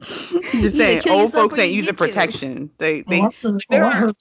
just 0.62 0.76
saying, 0.76 1.02
kill 1.02 1.20
old 1.20 1.32
folks 1.32 1.54
ain't 1.58 1.62
Oh, 1.62 1.74
using 1.74 1.90
get 1.90 1.98
killed. 1.98 2.10
protection. 2.10 2.70
They 2.78 3.00
oh, 3.00 3.04
they 3.08 3.20
I, 3.20 3.30
said, 3.34 3.52
there 3.70 3.84
oh, 3.84 3.88
I 3.88 3.90
are- 3.92 3.96
heard 3.96 4.14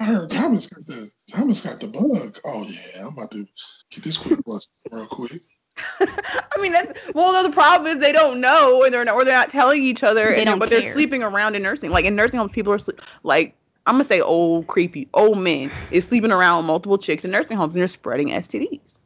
I 0.00 0.04
heard 0.04 0.30
Thomas 0.30 0.66
got 0.68 0.86
the 0.86 1.10
Thomas 1.30 1.60
got 1.60 1.80
the 1.80 1.88
bug. 1.88 2.38
Oh 2.44 2.64
yeah, 2.68 3.02
I'm 3.06 3.12
about 3.14 3.30
to 3.32 3.44
get 3.90 4.04
this 4.04 4.16
quick 4.16 4.42
bust 4.44 4.70
real 4.92 5.06
quick. 5.06 5.40
I 6.00 6.60
mean, 6.60 6.72
that's 6.72 6.92
well. 7.14 7.42
The 7.42 7.52
problem 7.52 7.86
is 7.88 7.98
they 8.00 8.12
don't 8.12 8.40
know, 8.40 8.84
and 8.84 8.92
they're 8.94 9.04
not, 9.04 9.14
or 9.14 9.24
they're 9.24 9.34
not 9.34 9.50
telling 9.50 9.82
each 9.82 10.02
other. 10.02 10.24
They 10.26 10.28
and 10.30 10.36
they're- 10.38 10.44
don't 10.52 10.58
but 10.58 10.70
they're 10.70 10.92
sleeping 10.92 11.22
around 11.22 11.54
in 11.56 11.62
nursing. 11.62 11.90
Like 11.90 12.04
in 12.04 12.14
nursing 12.16 12.38
homes, 12.38 12.52
people 12.52 12.72
are 12.72 12.78
sleep. 12.78 13.00
Like 13.22 13.54
I'm 13.88 13.94
gonna 13.94 14.04
say, 14.04 14.20
old 14.20 14.66
creepy 14.66 15.08
old 15.14 15.38
men 15.38 15.70
is 15.90 16.06
sleeping 16.06 16.30
around 16.30 16.58
with 16.58 16.66
multiple 16.66 16.98
chicks 16.98 17.24
in 17.24 17.30
nursing 17.30 17.56
homes, 17.56 17.74
and 17.74 17.80
they're 17.80 17.88
spreading 17.88 18.28
STDs. 18.28 18.98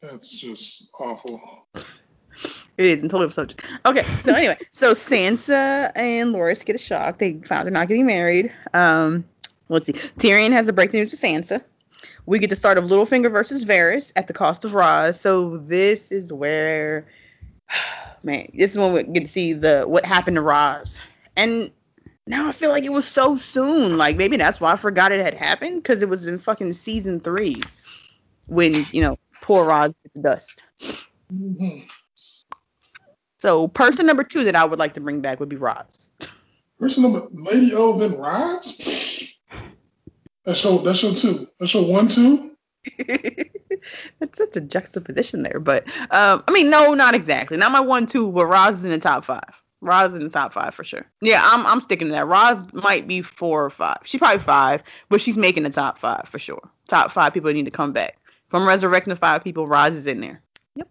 That's 0.00 0.30
just 0.30 0.90
awful. 1.00 1.66
It 1.74 2.86
is 2.86 3.00
and 3.02 3.10
totally 3.10 3.26
off 3.26 3.32
subject. 3.32 3.64
Okay, 3.84 4.06
so 4.20 4.32
anyway, 4.32 4.56
so 4.70 4.92
Sansa 4.92 5.90
and 5.96 6.32
Loras 6.32 6.64
get 6.64 6.76
a 6.76 6.78
shock. 6.78 7.18
They 7.18 7.32
found 7.44 7.66
they're 7.66 7.72
not 7.72 7.88
getting 7.88 8.06
married. 8.06 8.52
Um, 8.74 9.24
let's 9.70 9.86
see. 9.86 9.94
Tyrion 9.94 10.52
has 10.52 10.66
to 10.66 10.72
break 10.72 10.92
the 10.92 10.98
news 10.98 11.10
to 11.10 11.16
Sansa. 11.16 11.60
We 12.26 12.38
get 12.38 12.50
the 12.50 12.56
start 12.56 12.78
of 12.78 12.84
Littlefinger 12.84 13.32
versus 13.32 13.64
Varys 13.64 14.12
at 14.14 14.28
the 14.28 14.32
cost 14.32 14.64
of 14.64 14.72
Ros. 14.72 15.20
So 15.20 15.56
this 15.56 16.12
is 16.12 16.32
where, 16.32 17.08
man, 18.22 18.48
this 18.54 18.70
is 18.70 18.78
when 18.78 18.92
we 18.92 19.02
get 19.02 19.22
to 19.22 19.28
see 19.28 19.52
the 19.52 19.82
what 19.88 20.04
happened 20.04 20.36
to 20.36 20.42
Ros. 20.42 21.00
And 21.36 21.72
now 22.28 22.48
I 22.48 22.52
feel 22.52 22.70
like 22.70 22.84
it 22.84 22.92
was 22.92 23.08
so 23.08 23.36
soon. 23.36 23.96
Like 23.96 24.16
maybe 24.16 24.36
that's 24.36 24.60
why 24.60 24.72
I 24.72 24.76
forgot 24.76 25.12
it 25.12 25.20
had 25.20 25.34
happened 25.34 25.82
because 25.82 26.02
it 26.02 26.08
was 26.08 26.26
in 26.26 26.38
fucking 26.38 26.72
season 26.74 27.20
three 27.20 27.62
when 28.46 28.74
you 28.92 29.00
know 29.00 29.18
poor 29.40 29.66
Ros 29.66 29.92
hit 30.02 30.14
the 30.14 30.22
dust. 30.22 30.64
Mhm. 31.32 31.84
So 33.38 33.68
person 33.68 34.06
number 34.06 34.24
two 34.24 34.44
that 34.44 34.54
I 34.54 34.64
would 34.64 34.78
like 34.78 34.94
to 34.94 35.00
bring 35.00 35.20
back 35.20 35.40
would 35.40 35.48
be 35.48 35.56
Ros. 35.56 36.08
Person 36.78 37.02
number 37.02 37.26
Lady 37.32 37.72
O 37.74 37.98
then 37.98 38.18
Rise. 38.18 39.34
That's 40.44 40.62
your 40.64 40.82
that's 40.82 41.02
your 41.02 41.14
two. 41.14 41.46
That's 41.58 41.74
your 41.74 41.86
one 41.86 42.08
two. 42.08 42.52
That's 44.18 44.38
such 44.38 44.56
a 44.56 44.60
juxtaposition 44.60 45.42
there, 45.42 45.60
but 45.60 45.86
um, 46.10 46.42
I 46.48 46.52
mean, 46.52 46.70
no, 46.70 46.94
not 46.94 47.14
exactly. 47.14 47.56
Not 47.56 47.70
my 47.70 47.80
one, 47.80 48.06
two, 48.06 48.32
but 48.32 48.46
Ros 48.46 48.76
is 48.76 48.84
in 48.84 48.90
the 48.90 48.98
top 48.98 49.24
five. 49.24 49.62
Ros 49.80 50.12
is 50.12 50.18
in 50.18 50.24
the 50.24 50.30
top 50.30 50.52
five 50.52 50.74
for 50.74 50.84
sure. 50.84 51.06
Yeah, 51.20 51.40
I'm 51.44 51.64
I'm 51.66 51.80
sticking 51.80 52.08
to 52.08 52.12
that. 52.12 52.26
Ros 52.26 52.58
might 52.72 53.06
be 53.06 53.22
four 53.22 53.64
or 53.64 53.70
five. 53.70 53.98
She's 54.04 54.18
probably 54.18 54.42
five, 54.42 54.82
but 55.08 55.20
she's 55.20 55.36
making 55.36 55.62
the 55.62 55.70
top 55.70 55.98
five 55.98 56.28
for 56.28 56.38
sure. 56.38 56.68
Top 56.88 57.10
five 57.10 57.32
people 57.32 57.52
need 57.52 57.64
to 57.64 57.70
come 57.70 57.92
back. 57.92 58.18
If 58.46 58.54
I'm 58.54 58.66
resurrecting 58.66 59.10
the 59.10 59.16
five 59.16 59.44
people, 59.44 59.66
Ros 59.66 59.94
is 59.94 60.06
in 60.06 60.20
there. 60.20 60.42
Yep. 60.74 60.88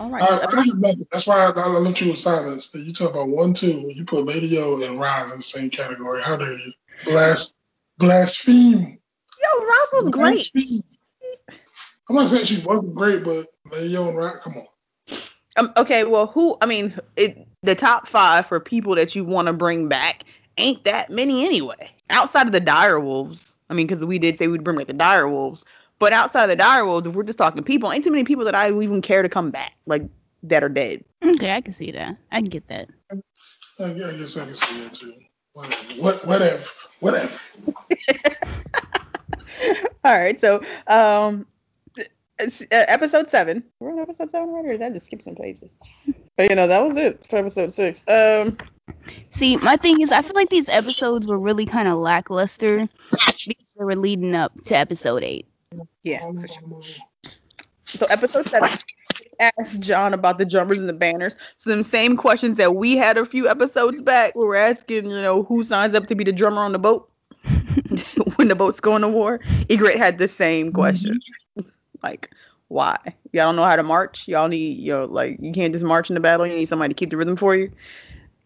All 0.00 0.10
right. 0.10 0.22
I, 0.22 0.46
I 0.46 0.64
have 0.64 0.78
nothing. 0.78 1.06
That's 1.10 1.26
why 1.26 1.38
I, 1.38 1.50
I 1.50 1.66
left 1.68 2.00
you 2.00 2.10
with 2.10 2.18
silence. 2.18 2.74
You 2.74 2.92
talk 2.92 3.10
about 3.10 3.28
one 3.28 3.54
two. 3.54 3.90
You 3.94 4.04
put 4.04 4.26
Lady 4.26 4.58
O 4.58 4.82
and 4.82 4.98
Rise 5.00 5.30
in 5.30 5.38
the 5.38 5.42
same 5.42 5.70
category, 5.70 6.22
how 6.22 6.36
dare 6.36 6.52
you? 6.52 6.72
Blas 7.04 7.54
blaspheme. 7.98 8.98
Yo, 9.42 9.64
Ros 9.64 9.88
was 9.92 10.10
great. 10.10 10.50
Blaspheme. 10.52 10.82
I'm 12.08 12.16
not 12.16 12.28
saying 12.28 12.44
she 12.44 12.60
wasn't 12.62 12.94
great, 12.94 13.24
but 13.24 13.46
Lady 13.70 13.96
O 13.96 14.08
and 14.08 14.18
Rise, 14.18 14.42
come 14.42 14.56
on. 14.56 14.66
Um, 15.56 15.72
okay, 15.76 16.04
well, 16.04 16.26
who? 16.26 16.56
I 16.60 16.66
mean, 16.66 16.98
it, 17.16 17.46
the 17.62 17.74
top 17.74 18.08
five 18.08 18.46
for 18.46 18.58
people 18.58 18.94
that 18.94 19.14
you 19.14 19.24
want 19.24 19.46
to 19.46 19.52
bring 19.52 19.88
back 19.88 20.24
ain't 20.56 20.84
that 20.84 21.10
many 21.10 21.44
anyway. 21.44 21.90
Outside 22.10 22.46
of 22.46 22.52
the 22.52 22.60
dire 22.60 23.00
wolves, 23.00 23.54
I 23.68 23.74
mean, 23.74 23.86
because 23.86 24.04
we 24.04 24.18
did 24.18 24.38
say 24.38 24.48
we'd 24.48 24.64
bring 24.64 24.78
back 24.78 24.86
the 24.86 24.92
dire 24.92 25.28
wolves, 25.28 25.64
but 25.98 26.12
outside 26.12 26.44
of 26.44 26.48
the 26.48 26.56
dire 26.56 26.86
wolves, 26.86 27.06
if 27.06 27.14
we're 27.14 27.22
just 27.22 27.38
talking 27.38 27.62
people, 27.62 27.92
ain't 27.92 28.04
too 28.04 28.10
many 28.10 28.24
people 28.24 28.44
that 28.44 28.54
I 28.54 28.68
even 28.68 29.02
care 29.02 29.22
to 29.22 29.28
come 29.28 29.50
back, 29.50 29.72
like 29.86 30.02
that 30.42 30.64
are 30.64 30.68
dead. 30.68 31.04
Okay, 31.22 31.54
I 31.54 31.60
can 31.60 31.72
see 31.72 31.90
that. 31.92 32.16
I 32.32 32.40
can 32.40 32.48
get 32.48 32.66
that. 32.68 32.88
I, 33.10 33.16
I 33.84 33.92
guess 33.92 34.38
I 34.38 34.44
can 34.44 34.54
see 34.54 34.82
that 34.82 34.94
too. 34.94 35.12
Whatever. 35.52 36.26
Whatever. 36.26 36.64
Whatever. 37.00 37.32
All 40.04 40.18
right, 40.18 40.40
so 40.40 40.62
um, 40.86 41.40
it's, 41.40 41.46
episode 42.70 43.28
seven. 43.28 43.62
We're 43.80 43.92
on 43.92 43.98
episode 43.98 44.30
seven 44.30 44.50
already. 44.50 44.68
Or 44.68 44.72
did 44.72 44.82
I 44.82 44.90
just 44.90 45.06
skip 45.06 45.22
some 45.22 45.34
pages? 45.34 45.72
But 46.36 46.50
you 46.50 46.56
know 46.56 46.66
that 46.66 46.86
was 46.86 46.96
it 46.96 47.24
for 47.28 47.36
episode 47.36 47.72
six. 47.72 48.04
Um, 48.08 48.56
See, 49.30 49.56
my 49.58 49.76
thing 49.76 50.00
is, 50.00 50.10
I 50.10 50.22
feel 50.22 50.34
like 50.34 50.48
these 50.48 50.68
episodes 50.68 51.26
were 51.26 51.38
really 51.38 51.66
kind 51.66 51.88
of 51.88 51.98
lackluster 51.98 52.88
because 53.46 53.74
they 53.78 53.84
were 53.84 53.96
leading 53.96 54.34
up 54.34 54.52
to 54.64 54.76
episode 54.76 55.22
eight. 55.22 55.46
yeah, 56.02 56.20
sure. 56.20 56.82
So 57.86 58.06
episode 58.06 58.48
seven 58.48 58.78
asked 59.40 59.82
Jon 59.82 60.14
about 60.14 60.38
the 60.38 60.44
drummers 60.44 60.78
and 60.78 60.88
the 60.88 60.92
banners. 60.92 61.36
So 61.56 61.70
them 61.70 61.82
same 61.82 62.16
questions 62.16 62.56
that 62.56 62.76
we 62.76 62.96
had 62.96 63.16
a 63.16 63.24
few 63.24 63.48
episodes 63.48 64.02
back, 64.02 64.34
we 64.34 64.44
were 64.44 64.56
asking, 64.56 65.06
you 65.06 65.22
know, 65.22 65.42
who 65.44 65.64
signs 65.64 65.94
up 65.94 66.06
to 66.06 66.14
be 66.14 66.24
the 66.24 66.32
drummer 66.32 66.60
on 66.60 66.72
the 66.72 66.78
boat 66.78 67.10
when 68.36 68.48
the 68.48 68.54
boat's 68.54 68.80
going 68.80 69.02
to 69.02 69.08
war. 69.08 69.38
Ygritte 69.68 69.96
had 69.96 70.18
the 70.18 70.28
same 70.28 70.72
question. 70.72 71.18
Like, 72.02 72.30
why? 72.68 72.98
Y'all 73.32 73.48
don't 73.48 73.56
know 73.56 73.64
how 73.64 73.76
to 73.76 73.82
march. 73.82 74.28
Y'all 74.28 74.48
need, 74.48 74.78
you 74.78 74.92
know, 74.92 75.04
like 75.04 75.38
you 75.40 75.52
can't 75.52 75.72
just 75.72 75.84
march 75.84 76.08
in 76.08 76.14
the 76.14 76.20
battle. 76.20 76.46
You 76.46 76.54
need 76.54 76.66
somebody 76.66 76.94
to 76.94 76.98
keep 76.98 77.10
the 77.10 77.16
rhythm 77.16 77.36
for 77.36 77.54
you. 77.54 77.70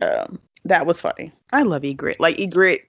Um, 0.01 0.39
that 0.65 0.87
was 0.87 1.01
funny. 1.01 1.33
I 1.53 1.63
love 1.63 1.83
Ygritte. 1.83 2.21
Like 2.21 2.37
Ygritte, 2.37 2.83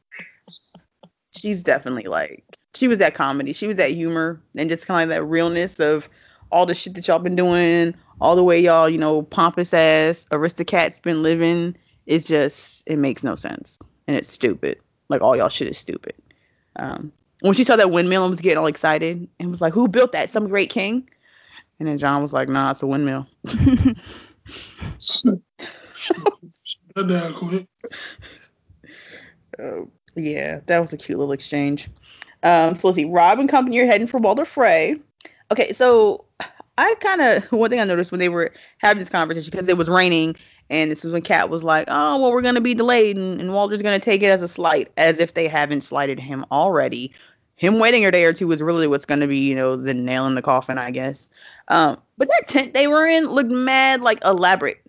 she's 1.32 1.64
definitely 1.64 2.06
like 2.06 2.58
she 2.74 2.88
was 2.88 3.00
that 3.00 3.16
comedy. 3.16 3.54
She 3.54 3.68
was 3.68 3.78
that 3.78 3.92
humor 3.92 4.42
and 4.56 4.70
just 4.70 4.86
kind 4.86 5.04
of 5.04 5.10
that 5.16 5.24
realness 5.24 5.80
of 5.80 6.10
all 6.52 6.66
the 6.66 6.76
shit 6.76 6.94
that 6.94 7.08
y'all 7.08 7.20
been 7.20 7.36
doing, 7.36 7.94
all 8.22 8.36
the 8.36 8.44
way 8.44 8.60
y'all, 8.60 8.90
you 8.90 8.98
know, 8.98 9.24
pompous 9.24 9.74
ass 9.74 10.26
aristocrats 10.32 11.00
been 11.00 11.22
living. 11.22 11.76
It's 12.06 12.28
just 12.28 12.84
it 12.86 12.98
makes 12.98 13.24
no 13.24 13.36
sense 13.36 13.80
and 14.08 14.16
it's 14.16 14.32
stupid. 14.32 14.80
Like 15.10 15.22
all 15.22 15.36
y'all 15.36 15.50
shit 15.50 15.68
is 15.68 15.78
stupid. 15.78 16.16
Um, 16.78 17.12
when 17.42 17.54
she 17.54 17.64
saw 17.64 17.76
that 17.76 17.92
windmill 17.92 18.24
and 18.24 18.32
was 18.32 18.42
getting 18.42 18.58
all 18.58 18.68
excited 18.68 19.28
and 19.40 19.52
was 19.52 19.62
like, 19.62 19.74
"Who 19.74 19.88
built 19.88 20.12
that? 20.14 20.30
Some 20.30 20.48
great 20.48 20.70
king?" 20.70 21.08
And 21.80 21.88
then 21.88 21.98
Jon 21.98 22.22
was 22.22 22.34
like, 22.34 22.50
"Nah, 22.50 22.72
it's 22.72 22.84
a 22.84 22.88
windmill." 22.88 23.28
Shut 25.00 25.34
down 27.08 27.34
quick. 27.34 27.68
Oh, 29.60 29.90
yeah, 30.16 30.60
that 30.66 30.80
was 30.80 30.94
a 30.94 30.98
cute 30.98 31.18
little 31.18 31.34
exchange. 31.34 31.90
Um, 32.44 32.76
so 32.76 32.88
let's 32.88 32.96
see. 32.96 33.06
Robb 33.06 33.40
and 33.40 33.50
company 33.50 33.80
are 33.80 33.86
heading 33.86 34.08
for 34.08 34.20
Walder 34.20 34.46
Frey. 34.46 34.98
Okay, 35.52 35.74
so 35.74 36.26
I 36.78 36.96
kind 37.00 37.22
of 37.22 37.52
one 37.52 37.70
thing 37.70 37.80
I 37.80 37.86
noticed 37.86 38.12
when 38.12 38.20
they 38.20 38.30
were 38.30 38.52
having 38.80 39.00
this 39.00 39.10
conversation 39.10 39.50
because 39.52 39.68
it 39.68 39.78
was 39.78 39.90
raining, 39.90 40.36
and 40.70 40.92
this 40.92 41.06
is 41.06 41.12
when 41.12 41.22
Kat 41.22 41.50
was 41.50 41.64
like, 41.64 41.86
"Oh, 41.90 42.20
well, 42.20 42.32
we're 42.32 42.42
gonna 42.42 42.62
be 42.62 42.74
delayed," 42.74 43.18
and, 43.18 43.40
and 43.40 43.54
Walder's 43.54 43.82
gonna 43.82 44.00
take 44.00 44.24
it 44.24 44.28
as 44.28 44.42
a 44.42 44.48
slight, 44.48 44.92
as 44.98 45.20
if 45.20 45.34
they 45.34 45.48
haven't 45.48 45.82
slighted 45.82 46.20
him 46.20 46.46
already. 46.52 47.12
Him 47.58 47.80
waiting 47.80 48.06
a 48.06 48.12
day 48.12 48.26
or 48.26 48.34
two 48.34 48.52
is 48.52 48.62
really 48.62 48.88
what's 48.88 49.06
gonna 49.06 49.28
be, 49.28 49.38
you 49.38 49.56
know, 49.56 49.76
the 49.78 49.94
nail 49.94 50.26
in 50.28 50.36
the 50.36 50.42
coffin, 50.42 50.78
I 50.78 50.92
guess. 50.92 51.30
Um, 51.68 52.02
but 52.18 52.28
that 52.30 52.48
tent 52.48 52.74
they 52.74 52.88
were 52.88 53.06
in 53.06 53.26
looked 53.26 53.52
mad 53.52 54.02
like 54.02 54.24
elaborate. 54.26 54.82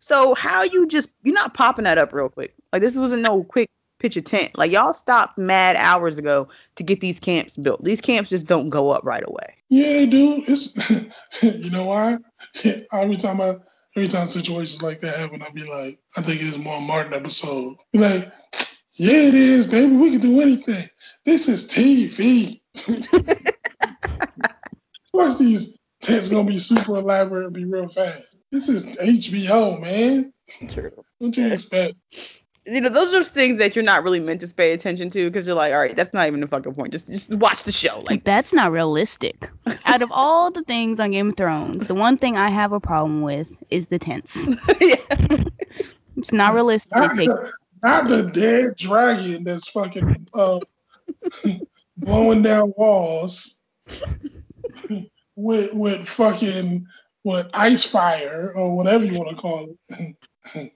So 0.00 0.34
how 0.34 0.62
you 0.62 0.86
just 0.86 1.10
you're 1.22 1.34
not 1.34 1.54
popping 1.54 1.84
that 1.84 1.98
up 1.98 2.12
real 2.12 2.28
quick? 2.28 2.54
Like 2.72 2.82
this 2.82 2.96
wasn't 2.96 3.22
no 3.22 3.44
quick 3.44 3.68
pitch 3.98 4.16
a 4.16 4.22
tent. 4.22 4.56
Like 4.56 4.70
y'all 4.70 4.92
stopped 4.92 5.38
mad 5.38 5.76
hours 5.76 6.18
ago 6.18 6.46
to 6.76 6.82
get 6.82 7.00
these 7.00 7.18
camps 7.18 7.56
built. 7.56 7.82
These 7.82 8.00
camps 8.00 8.30
just 8.30 8.46
don't 8.46 8.68
go 8.68 8.90
up 8.90 9.04
right 9.04 9.24
away. 9.26 9.54
Yeah, 9.70 10.04
dude. 10.04 10.44
It's 10.46 10.90
you 11.42 11.70
know 11.70 11.86
why? 11.86 12.18
every 12.92 13.16
time 13.16 13.40
I 13.40 13.56
every 13.96 14.08
time 14.08 14.26
situations 14.26 14.82
like 14.82 15.00
that 15.00 15.16
happen, 15.16 15.42
I'll 15.42 15.52
be 15.52 15.68
like, 15.68 15.98
I 16.16 16.22
think 16.22 16.40
it 16.40 16.46
is 16.46 16.58
more 16.58 16.80
Martin 16.80 17.14
episode. 17.14 17.76
Be 17.92 18.00
like, 18.00 18.24
yeah, 18.92 19.14
it 19.14 19.34
is, 19.34 19.66
baby. 19.66 19.94
We 19.94 20.12
can 20.12 20.20
do 20.20 20.40
anything. 20.40 20.84
This 21.24 21.48
is 21.48 21.68
TV. 21.68 22.60
course, 25.12 25.38
these 25.38 25.78
tents 26.00 26.28
gonna 26.28 26.48
be 26.48 26.58
super 26.58 26.96
elaborate 26.96 27.46
and 27.46 27.54
be 27.54 27.64
real 27.64 27.88
fast. 27.88 28.36
This 28.52 28.68
is 28.68 28.86
HBO, 28.96 29.80
man. 29.80 30.32
True. 30.68 30.92
What 31.18 31.36
you 31.36 31.52
expect? 31.52 31.94
You 32.66 32.80
know, 32.80 32.88
those 32.88 33.12
are 33.12 33.22
things 33.22 33.58
that 33.58 33.76
you're 33.76 33.84
not 33.84 34.02
really 34.04 34.20
meant 34.20 34.40
to 34.40 34.48
pay 34.48 34.72
attention 34.72 35.10
to 35.10 35.28
because 35.30 35.46
you're 35.46 35.54
like, 35.54 35.72
all 35.72 35.80
right, 35.80 35.94
that's 35.94 36.14
not 36.14 36.26
even 36.26 36.40
the 36.40 36.46
fucking 36.46 36.74
point. 36.74 36.92
Just 36.92 37.08
just 37.08 37.34
watch 37.34 37.64
the 37.64 37.72
show. 37.72 37.96
Like 37.96 38.10
Like 38.10 38.24
that's 38.24 38.52
not 38.52 38.72
realistic. 38.72 39.50
Out 39.84 40.02
of 40.02 40.10
all 40.12 40.50
the 40.50 40.62
things 40.62 40.98
on 40.98 41.10
Game 41.10 41.30
of 41.30 41.36
Thrones, 41.36 41.86
the 41.88 41.94
one 41.94 42.16
thing 42.16 42.36
I 42.36 42.48
have 42.48 42.72
a 42.72 42.80
problem 42.80 43.22
with 43.22 43.56
is 43.70 43.88
the 43.88 43.98
tents. 43.98 44.48
yeah. 44.80 44.96
It's 46.16 46.32
not 46.32 46.54
realistic. 46.54 46.92
to 46.92 47.00
Not 47.00 47.16
take 47.16 47.28
the, 47.28 47.52
not 47.82 48.08
the 48.08 48.30
dead 48.30 48.76
dragon 48.76 49.44
that's 49.44 49.68
fucking 49.68 50.28
uh 50.32 50.60
blowing 51.98 52.42
down 52.42 52.72
walls 52.76 53.58
with 55.36 55.74
with 55.74 56.08
fucking 56.08 56.86
with 57.24 57.48
ice 57.54 57.84
fire 57.84 58.52
or 58.54 58.76
whatever 58.76 59.04
you 59.04 59.18
want 59.18 59.30
to 59.30 59.36
call 59.36 59.76
it. 59.90 60.72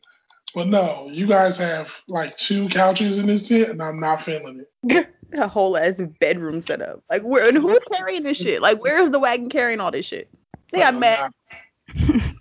But 0.55 0.69
no, 0.69 1.09
you 1.11 1.27
guys 1.27 1.57
have 1.59 2.03
like 2.09 2.37
two 2.37 2.69
couches 2.69 3.19
in 3.19 3.27
this 3.27 3.49
tent, 3.49 3.69
and 3.69 3.83
I'm 3.83 4.01
not 4.01 4.23
feeling 4.23 4.65
it. 4.83 5.09
a 5.33 5.49
whole 5.49 5.77
ass 5.77 6.01
bedroom 6.21 6.63
set 6.63 6.81
up. 6.81 7.03
Like 7.11 7.23
where 7.23 7.49
and 7.49 7.57
who's 7.57 7.79
carrying 7.93 8.23
this 8.23 8.39
shit? 8.39 8.63
Like 8.63 8.83
where's 8.83 9.11
the 9.11 9.19
wagon 9.19 9.51
carrying 9.51 9.81
all 9.81 9.91
this 9.91 10.07
shit? 10.07 10.31
They 10.73 10.81
got 10.81 10.95
mad. 10.95 11.31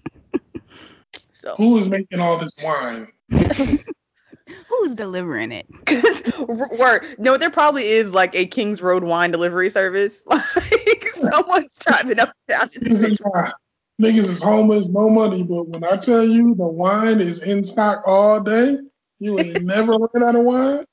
So 1.38 1.54
Who 1.56 1.78
is 1.78 1.88
making 1.88 2.20
all 2.20 2.38
this 2.40 2.52
wine? 2.64 3.08
Who's 3.30 4.96
delivering 4.96 5.52
it? 5.52 5.68
word. 6.80 7.04
No, 7.20 7.38
there 7.38 7.52
probably 7.52 7.84
is 7.84 8.16
like 8.16 8.36
a 8.36 8.48
King's 8.48 8.82
Road 8.82 9.04
wine 9.04 9.30
delivery 9.30 9.70
service. 9.70 10.24
Like 10.26 11.08
someone's 11.34 11.78
driving 11.78 12.20
up 12.20 12.34
and 12.50 12.72
down. 12.72 13.52
Niggas 14.02 14.30
is, 14.30 14.44
homeless, 14.44 14.90
no 14.90 15.10
money. 15.10 15.44
But 15.44 15.70
when 15.70 15.84
I 15.84 15.98
tell 15.98 16.24
you 16.24 16.54
the 16.56 16.68
wine 16.68 17.20
is 17.20 17.42
in 17.42 17.64
stock 17.64 18.04
all 18.06 18.40
day, 18.40 18.78
you 19.20 19.40
ain't 19.40 19.64
never 19.66 19.94
run 19.94 20.24
out 20.24 20.36
of 20.36 20.44
wine. 20.44 20.86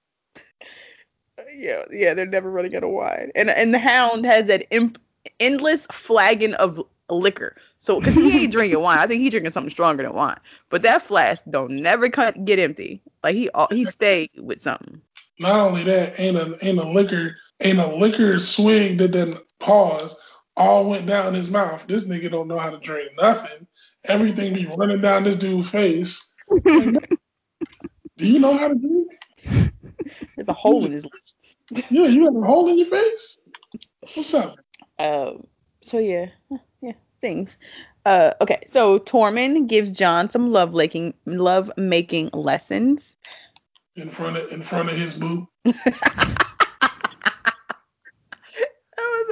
Yeah, 1.56 1.82
yeah, 1.90 2.14
they're 2.14 2.26
never 2.26 2.50
running 2.50 2.74
out 2.76 2.84
of 2.84 2.90
wine. 2.90 3.30
And 3.34 3.50
and 3.50 3.74
the 3.74 3.78
hound 3.78 4.24
has 4.24 4.46
that 4.46 4.66
imp- 4.70 5.00
endless 5.40 5.86
flagon 5.92 6.54
of 6.54 6.82
liquor. 7.10 7.56
So 7.80 8.00
because 8.00 8.16
he 8.16 8.42
ain't 8.42 8.52
drinking 8.52 8.80
wine, 8.80 8.98
I 8.98 9.06
think 9.06 9.20
he 9.20 9.30
drinking 9.30 9.52
something 9.52 9.70
stronger 9.70 10.02
than 10.02 10.14
wine. 10.14 10.38
But 10.70 10.82
that 10.82 11.02
flask 11.02 11.42
don't 11.50 11.72
never 11.72 12.08
cut, 12.08 12.44
get 12.44 12.58
empty. 12.58 13.02
Like 13.22 13.34
he 13.34 13.50
he 13.70 13.84
stayed 13.84 14.30
with 14.38 14.60
something. 14.60 15.00
Not 15.38 15.60
only 15.60 15.82
that, 15.84 16.18
ain't 16.18 16.36
a 16.36 16.56
ain't 16.62 16.78
a 16.78 16.84
liquor 16.84 17.36
ain't 17.60 17.78
a 17.78 17.86
liquor 17.86 18.38
swig 18.38 18.98
that 18.98 19.12
then 19.12 19.36
pause 19.58 20.16
all 20.56 20.88
went 20.88 21.06
down 21.06 21.34
his 21.34 21.50
mouth. 21.50 21.86
This 21.86 22.06
nigga 22.06 22.30
don't 22.30 22.48
know 22.48 22.58
how 22.58 22.70
to 22.70 22.78
drink 22.78 23.10
nothing. 23.18 23.66
Everything 24.06 24.54
be 24.54 24.66
running 24.76 25.00
down 25.00 25.24
this 25.24 25.36
dude's 25.36 25.68
face. 25.68 26.30
Do 26.64 27.00
you 28.18 28.38
know 28.38 28.56
how 28.56 28.68
to 28.68 28.74
drink? 28.74 29.10
There's 30.36 30.48
a 30.48 30.52
hole 30.52 30.84
in 30.84 30.92
his. 30.92 31.06
Yeah, 31.90 32.06
you 32.06 32.24
have 32.24 32.36
a 32.36 32.46
hole 32.46 32.68
in 32.68 32.78
your 32.78 32.86
face. 32.86 33.38
What's 34.14 34.34
up? 34.34 34.56
Um. 34.98 35.46
So 35.82 35.98
yeah, 35.98 36.26
yeah, 36.80 36.92
things. 37.20 37.58
Uh. 38.04 38.32
Okay. 38.40 38.62
So 38.68 38.98
Tormund 39.00 39.66
gives 39.66 39.92
Jon 39.92 40.28
some 40.28 40.52
love 40.52 40.74
making 40.74 41.14
love 41.24 41.70
making 41.76 42.30
lessons. 42.32 43.16
In 43.96 44.10
front 44.10 44.36
of 44.36 44.52
in 44.52 44.62
front 44.62 44.90
of 44.90 44.96
his 44.96 45.14
boo. 45.14 45.48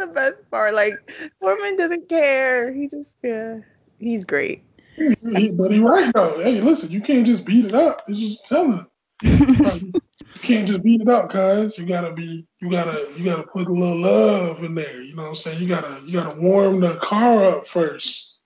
The 0.02 0.08
best 0.08 0.50
part. 0.50 0.74
Like 0.74 0.94
Tormund 1.40 1.78
doesn't 1.78 2.08
care. 2.08 2.72
He 2.72 2.88
just 2.88 3.18
yeah. 3.22 3.58
He's 4.00 4.24
great. 4.24 4.64
But 4.98 5.70
he 5.70 5.78
right 5.78 6.12
though. 6.12 6.42
Hey, 6.42 6.60
listen, 6.60 6.90
you 6.90 7.00
can't 7.00 7.24
just 7.24 7.46
beat 7.46 7.66
it 7.66 7.74
up. 7.74 8.02
It's 8.08 8.18
just 8.18 8.46
telling. 8.46 8.84
You 10.34 10.40
can't 10.40 10.66
just 10.66 10.82
beat 10.82 11.02
it 11.02 11.08
up, 11.08 11.30
cuz 11.30 11.78
you 11.78 11.86
gotta 11.86 12.12
be 12.12 12.44
you 12.60 12.70
gotta 12.70 13.06
you 13.16 13.24
gotta 13.24 13.46
put 13.46 13.68
a 13.68 13.72
little 13.72 13.98
love 13.98 14.64
in 14.64 14.74
there. 14.74 15.02
You 15.02 15.14
know 15.14 15.22
what 15.24 15.28
I'm 15.28 15.34
saying? 15.36 15.60
You 15.60 15.68
gotta 15.68 16.00
you 16.06 16.14
gotta 16.14 16.40
warm 16.40 16.80
the 16.80 16.96
car 17.02 17.44
up 17.44 17.66
first. 17.66 18.40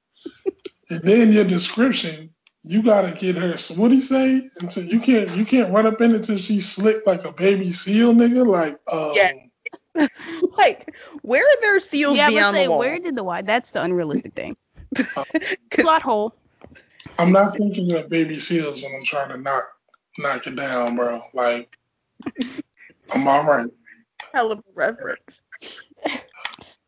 and 0.91 1.01
then 1.05 1.33
your 1.33 1.45
description, 1.45 2.29
you 2.65 2.83
gotta 2.83 3.17
get 3.17 3.37
her 3.37 3.57
so 3.57 3.81
what 3.81 3.89
do 3.91 3.95
you 3.95 4.03
say? 4.03 4.49
Until 4.61 4.83
you 4.83 5.01
can't 5.01 5.31
you 5.37 5.47
can't 5.47 5.73
run 5.73 5.87
up 5.87 6.01
in 6.01 6.11
it 6.11 6.17
until 6.17 6.39
she's 6.39 6.69
slick 6.69 7.07
like 7.07 7.25
a 7.25 7.33
baby 7.33 7.73
seal 7.73 8.13
nigga. 8.13 8.45
Like 8.45 8.79
um 8.93 9.13
Yeah. 9.15 9.31
Like 10.59 10.95
where 11.23 11.43
are 11.43 11.61
their 11.61 11.81
seals 11.81 12.17
yeah, 12.17 12.29
but 12.29 12.35
beyond 12.35 12.55
say, 12.55 12.65
the 12.65 12.71
wall? 12.71 12.79
where 12.79 12.99
did 12.99 13.15
the 13.15 13.25
why? 13.25 13.43
That's 13.43 13.73
the 13.73 13.83
unrealistic 13.83 14.35
thing. 14.35 14.57
Plot 15.71 16.03
hole. 16.03 16.35
I'm 17.19 17.33
not 17.33 17.57
thinking 17.57 17.93
of 17.93 18.09
baby 18.09 18.35
seals 18.37 18.83
when 18.83 18.95
I'm 18.95 19.05
trying 19.05 19.31
to 19.31 19.39
knock 19.39 19.65
knock 20.19 20.47
it 20.47 20.57
down, 20.57 20.97
bro. 20.97 21.21
Like 21.35 21.77
I'm 23.15 23.29
all 23.29 23.45
right. 23.45 23.69
hell 24.35 24.53
of 24.53 24.59
a 24.59 24.63
reference. 24.75 25.43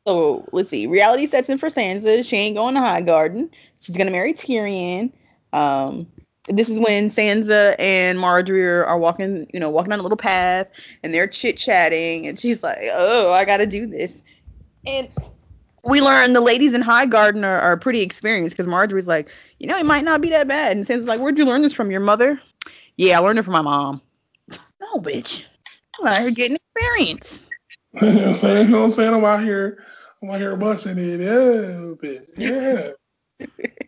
So 0.07 0.49
let's 0.53 0.71
see. 0.71 0.87
Reality 0.87 1.27
sets 1.27 1.49
in 1.51 1.59
for 1.59 1.69
Sansa. 1.69 2.25
She 2.25 2.37
ain't 2.37 2.57
going 2.57 2.75
to 2.75 2.81
Highgarden. 2.81 3.51
She's 3.81 3.97
gonna 3.97 4.11
marry 4.11 4.33
Tyrion. 4.33 5.13
Um, 5.53 6.07
this 6.49 6.69
is 6.69 6.79
when 6.79 7.11
Sansa 7.11 7.75
and 7.79 8.19
Margaery 8.19 8.65
are, 8.65 8.85
are 8.85 8.99
walking, 8.99 9.49
you 9.53 9.61
know, 9.61 9.71
walking 9.71 9.93
on 9.93 9.99
a 9.99 10.03
little 10.03 10.17
path, 10.17 10.69
and 11.03 11.13
they're 11.13 11.27
chit 11.27 11.57
chatting, 11.57 12.27
and 12.27 12.39
she's 12.39 12.63
like, 12.63 12.79
"Oh, 12.93 13.33
I 13.33 13.45
got 13.45 13.59
to 13.59 13.67
do 13.67 13.87
this." 13.87 14.23
And 14.87 15.09
we 15.85 16.01
learn 16.01 16.33
the 16.33 16.41
ladies 16.41 16.75
in 16.75 16.83
Highgarden 16.83 17.45
are, 17.45 17.61
are 17.61 17.77
pretty 17.77 18.01
experienced 18.01 18.57
because 18.57 18.71
Margaery's 18.71 19.07
like, 19.07 19.31
"You 19.59 19.69
know, 19.69 19.79
it 19.79 19.87
might 19.87 20.05
not 20.05 20.21
be 20.21 20.31
that 20.31 20.49
bad," 20.49 20.77
and 20.77 20.87
Sansa's 20.87 21.07
like, 21.07 21.21
"Where'd 21.21 21.39
you 21.39 21.45
learn 21.45 21.63
this 21.63 21.73
from? 21.73 21.91
Your 21.91 22.01
mother?" 22.01 22.41
Yeah, 22.97 23.19
I 23.19 23.23
learned 23.23 23.39
it 23.39 23.45
from 23.45 23.53
my 23.53 23.63
mom. 23.63 24.01
No, 24.81 25.01
bitch. 25.01 25.45
I'm 26.01 26.07
out 26.07 26.19
here 26.19 26.31
getting 26.31 26.57
experience. 26.57 27.45
you 28.01 28.01
know 28.01 28.15
what 28.15 28.27
I'm 28.27 28.35
saying? 28.37 28.67
You 28.67 28.73
know 28.73 28.79
what 28.79 28.85
I'm 28.85 28.91
saying? 28.91 29.15
I'm 29.15 29.25
out 29.25 29.43
here, 29.43 29.85
I'm 30.23 30.31
out 30.31 30.39
here 30.39 30.57
busting 30.57 30.99
it 30.99 31.21
a 31.21 31.97
little. 31.97 31.99
Yeah. 32.37 32.91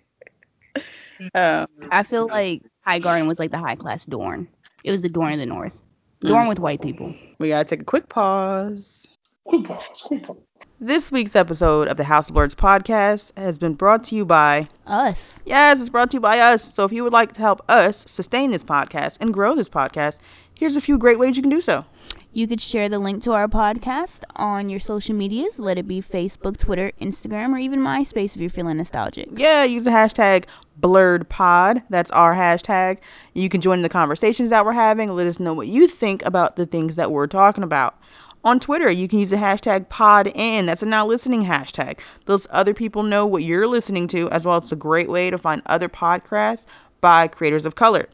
Um, 1.35 1.67
I 1.91 2.03
feel 2.03 2.27
like 2.29 2.63
Highgarden 2.87 3.27
was 3.27 3.39
like 3.39 3.51
the 3.51 3.59
high 3.59 3.77
class 3.77 4.07
Dorne. 4.07 4.49
It 4.85 4.91
was 4.91 5.03
the 5.03 5.09
Dorne 5.09 5.35
of 5.35 5.39
the 5.39 5.47
North. 5.47 5.83
Mm. 6.23 6.29
Dorne 6.29 6.49
with 6.49 6.59
white 6.59 6.81
people. 6.81 7.15
we 7.39 7.49
gotta 7.49 7.65
take 7.65 7.83
a 7.83 7.85
quick 7.85 8.09
pause. 8.09 9.07
Quick 9.45 9.65
pause, 9.65 10.03
quick 10.05 10.23
pause. 10.23 10.39
This 10.83 11.13
week's 11.13 11.37
episode 11.37 11.89
of 11.89 11.99
the 11.99 12.05
House 12.05 12.31
of 12.31 12.35
Blurs 12.35 12.55
podcast 12.55 13.33
has 13.37 13.59
been 13.59 13.75
brought 13.75 14.05
to 14.05 14.15
you 14.15 14.25
by 14.25 14.67
Us. 14.87 15.43
Yes, 15.45 15.79
it's 15.79 15.91
brought 15.91 16.11
to 16.13 16.17
you 16.17 16.21
by 16.21 16.39
us. 16.39 16.75
So 16.75 16.85
if 16.85 16.93
you 16.93 17.05
would 17.05 17.13
like 17.13 17.35
to 17.35 17.41
help 17.41 17.61
us 17.69 18.11
sustain 18.11 18.51
this 18.51 18.65
podcast 18.65 19.19
and 19.21 19.35
grow 19.35 19.55
this 19.55 19.69
podcast, 19.69 20.19
here's 20.61 20.77
a 20.77 20.81
few 20.81 20.99
great 20.99 21.19
ways 21.19 21.37
you 21.37 21.43
can 21.43 21.51
do 21.51 21.63
so. 21.63 21.87
You 22.33 22.47
could 22.47 22.61
share 22.61 22.91
the 22.91 22.99
link 22.99 23.23
to 23.23 23.33
our 23.33 23.49
podcast 23.49 24.25
on 24.37 24.69
your 24.69 24.79
social 24.79 25.17
medias. 25.17 25.59
Let 25.59 25.79
it 25.79 25.89
be 25.89 26.03
Facebook, 26.03 26.59
Twitter, 26.59 26.93
Instagram, 27.01 27.55
or 27.55 27.59
even 27.59 27.81
MySpace 27.81 28.37
if 28.37 28.43
you're 28.43 28.51
feeling 28.51 28.77
nostalgic. 28.77 29.31
Yeah, 29.37 29.65
use 29.65 29.85
the 29.85 29.91
hashtag 29.91 30.45
blurred 30.77 31.29
pod. 31.31 31.83
That's 31.89 32.11
our 32.11 32.35
hashtag. 32.35 32.99
You 33.33 33.49
can 33.49 33.63
join 33.63 33.81
the 33.81 33.89
conversations 33.89 34.51
that 34.51 34.67
we're 34.67 34.73
having. 34.73 35.09
Let 35.11 35.27
us 35.27 35.41
know 35.41 35.55
what 35.55 35.67
you 35.67 35.89
think 35.89 36.25
about 36.25 36.57
the 36.57 36.67
things 36.67 36.97
that 36.97 37.11
we're 37.11 37.27
talking 37.27 37.65
about. 37.65 37.99
On 38.45 38.61
Twitter, 38.61 38.91
you 38.91 39.09
can 39.09 39.19
use 39.19 39.31
the 39.31 39.37
hashtag 39.37 39.89
PodIn. 39.89 40.67
That's 40.67 40.83
a 40.83 40.87
now 40.87 41.07
listening 41.07 41.43
hashtag. 41.43 42.01
Those 42.27 42.47
other 42.51 42.75
people 42.75 43.03
know 43.03 43.27
what 43.27 43.43
you're 43.43 43.67
listening 43.67 44.09
to, 44.09 44.31
as 44.31 44.45
well 44.45 44.59
as 44.59 44.71
a 44.73 44.77
great 44.77 45.09
way 45.09 45.31
to 45.31 45.39
find 45.39 45.63
other 45.65 45.89
podcasts 45.89 46.67
by 47.01 47.29
creators 47.29 47.65
of 47.65 47.75
color. 47.75 48.09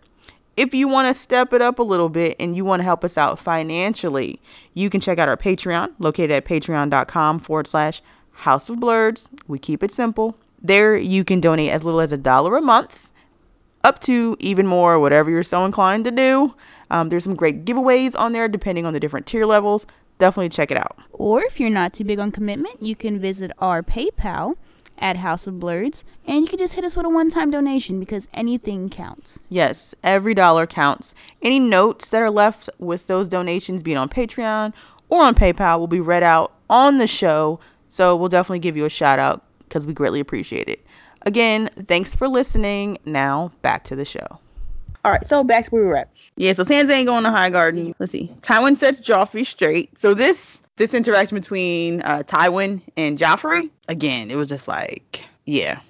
If 0.56 0.72
you 0.72 0.88
want 0.88 1.08
to 1.08 1.20
step 1.20 1.52
it 1.52 1.60
up 1.60 1.78
a 1.78 1.82
little 1.82 2.08
bit 2.08 2.36
and 2.40 2.56
you 2.56 2.64
want 2.64 2.80
to 2.80 2.84
help 2.84 3.04
us 3.04 3.18
out 3.18 3.38
financially, 3.38 4.40
you 4.72 4.88
can 4.88 5.02
check 5.02 5.18
out 5.18 5.28
our 5.28 5.36
Patreon, 5.36 5.92
located 5.98 6.30
at 6.30 6.46
patreon.com 6.46 7.40
forward 7.40 7.66
slash 7.66 8.00
House 8.32 8.70
of 8.70 8.80
Blurs. 8.80 9.28
We 9.46 9.58
keep 9.58 9.82
it 9.82 9.92
simple. 9.92 10.36
There, 10.62 10.96
you 10.96 11.24
can 11.24 11.40
donate 11.40 11.70
as 11.70 11.84
little 11.84 12.00
as 12.00 12.12
a 12.12 12.16
dollar 12.16 12.56
a 12.56 12.62
month, 12.62 13.10
up 13.84 14.00
to 14.02 14.36
even 14.40 14.66
more, 14.66 14.98
whatever 14.98 15.30
you're 15.30 15.42
so 15.42 15.66
inclined 15.66 16.06
to 16.06 16.10
do. 16.10 16.54
Um, 16.90 17.10
there's 17.10 17.24
some 17.24 17.36
great 17.36 17.66
giveaways 17.66 18.18
on 18.18 18.32
there 18.32 18.48
depending 18.48 18.86
on 18.86 18.94
the 18.94 19.00
different 19.00 19.26
tier 19.26 19.44
levels. 19.44 19.86
Definitely 20.18 20.48
check 20.48 20.70
it 20.70 20.78
out. 20.78 20.96
Or 21.12 21.44
if 21.44 21.60
you're 21.60 21.68
not 21.68 21.92
too 21.92 22.04
big 22.04 22.18
on 22.18 22.32
commitment, 22.32 22.82
you 22.82 22.96
can 22.96 23.20
visit 23.20 23.52
our 23.58 23.82
PayPal 23.82 24.56
at 24.98 25.16
House 25.16 25.46
of 25.46 25.58
Blurs, 25.60 26.04
and 26.26 26.42
you 26.42 26.46
can 26.46 26.58
just 26.58 26.74
hit 26.74 26.84
us 26.84 26.96
with 26.96 27.06
a 27.06 27.08
one-time 27.08 27.50
donation 27.50 28.00
because 28.00 28.26
anything 28.32 28.88
counts. 28.88 29.40
Yes, 29.48 29.94
every 30.02 30.34
dollar 30.34 30.66
counts. 30.66 31.14
Any 31.42 31.58
notes 31.58 32.10
that 32.10 32.22
are 32.22 32.30
left 32.30 32.70
with 32.78 33.06
those 33.06 33.28
donations, 33.28 33.82
being 33.82 33.96
on 33.96 34.08
Patreon 34.08 34.72
or 35.08 35.22
on 35.22 35.34
PayPal, 35.34 35.78
will 35.78 35.86
be 35.86 36.00
read 36.00 36.22
out 36.22 36.52
on 36.68 36.98
the 36.98 37.06
show. 37.06 37.60
So 37.88 38.16
we'll 38.16 38.28
definitely 38.28 38.60
give 38.60 38.76
you 38.76 38.84
a 38.84 38.90
shout 38.90 39.18
out 39.18 39.44
because 39.60 39.86
we 39.86 39.92
greatly 39.92 40.20
appreciate 40.20 40.68
it. 40.68 40.84
Again, 41.22 41.68
thanks 41.68 42.14
for 42.14 42.28
listening. 42.28 42.98
Now 43.04 43.52
back 43.62 43.84
to 43.84 43.96
the 43.96 44.04
show. 44.04 44.40
All 45.04 45.12
right, 45.12 45.26
so 45.26 45.44
back 45.44 45.66
to 45.66 45.70
where 45.70 45.82
we 45.82 45.88
were 45.88 45.96
at. 45.96 46.10
Yeah, 46.36 46.52
so 46.54 46.64
Sansa 46.64 46.90
ain't 46.90 47.06
going 47.06 47.22
to 47.22 47.30
Highgarden. 47.30 47.94
Let's 47.98 48.10
see. 48.10 48.32
Tywin 48.40 48.76
sets 48.76 49.00
Joffrey 49.00 49.46
straight. 49.46 49.98
So 50.00 50.14
this 50.14 50.60
this 50.76 50.94
interaction 50.94 51.36
between 51.36 52.02
uh, 52.02 52.22
Tywin 52.26 52.82
and 52.96 53.18
Joffrey, 53.18 53.70
again, 53.88 54.30
it 54.30 54.36
was 54.36 54.48
just 54.48 54.68
like, 54.68 55.24
yeah, 55.46 55.80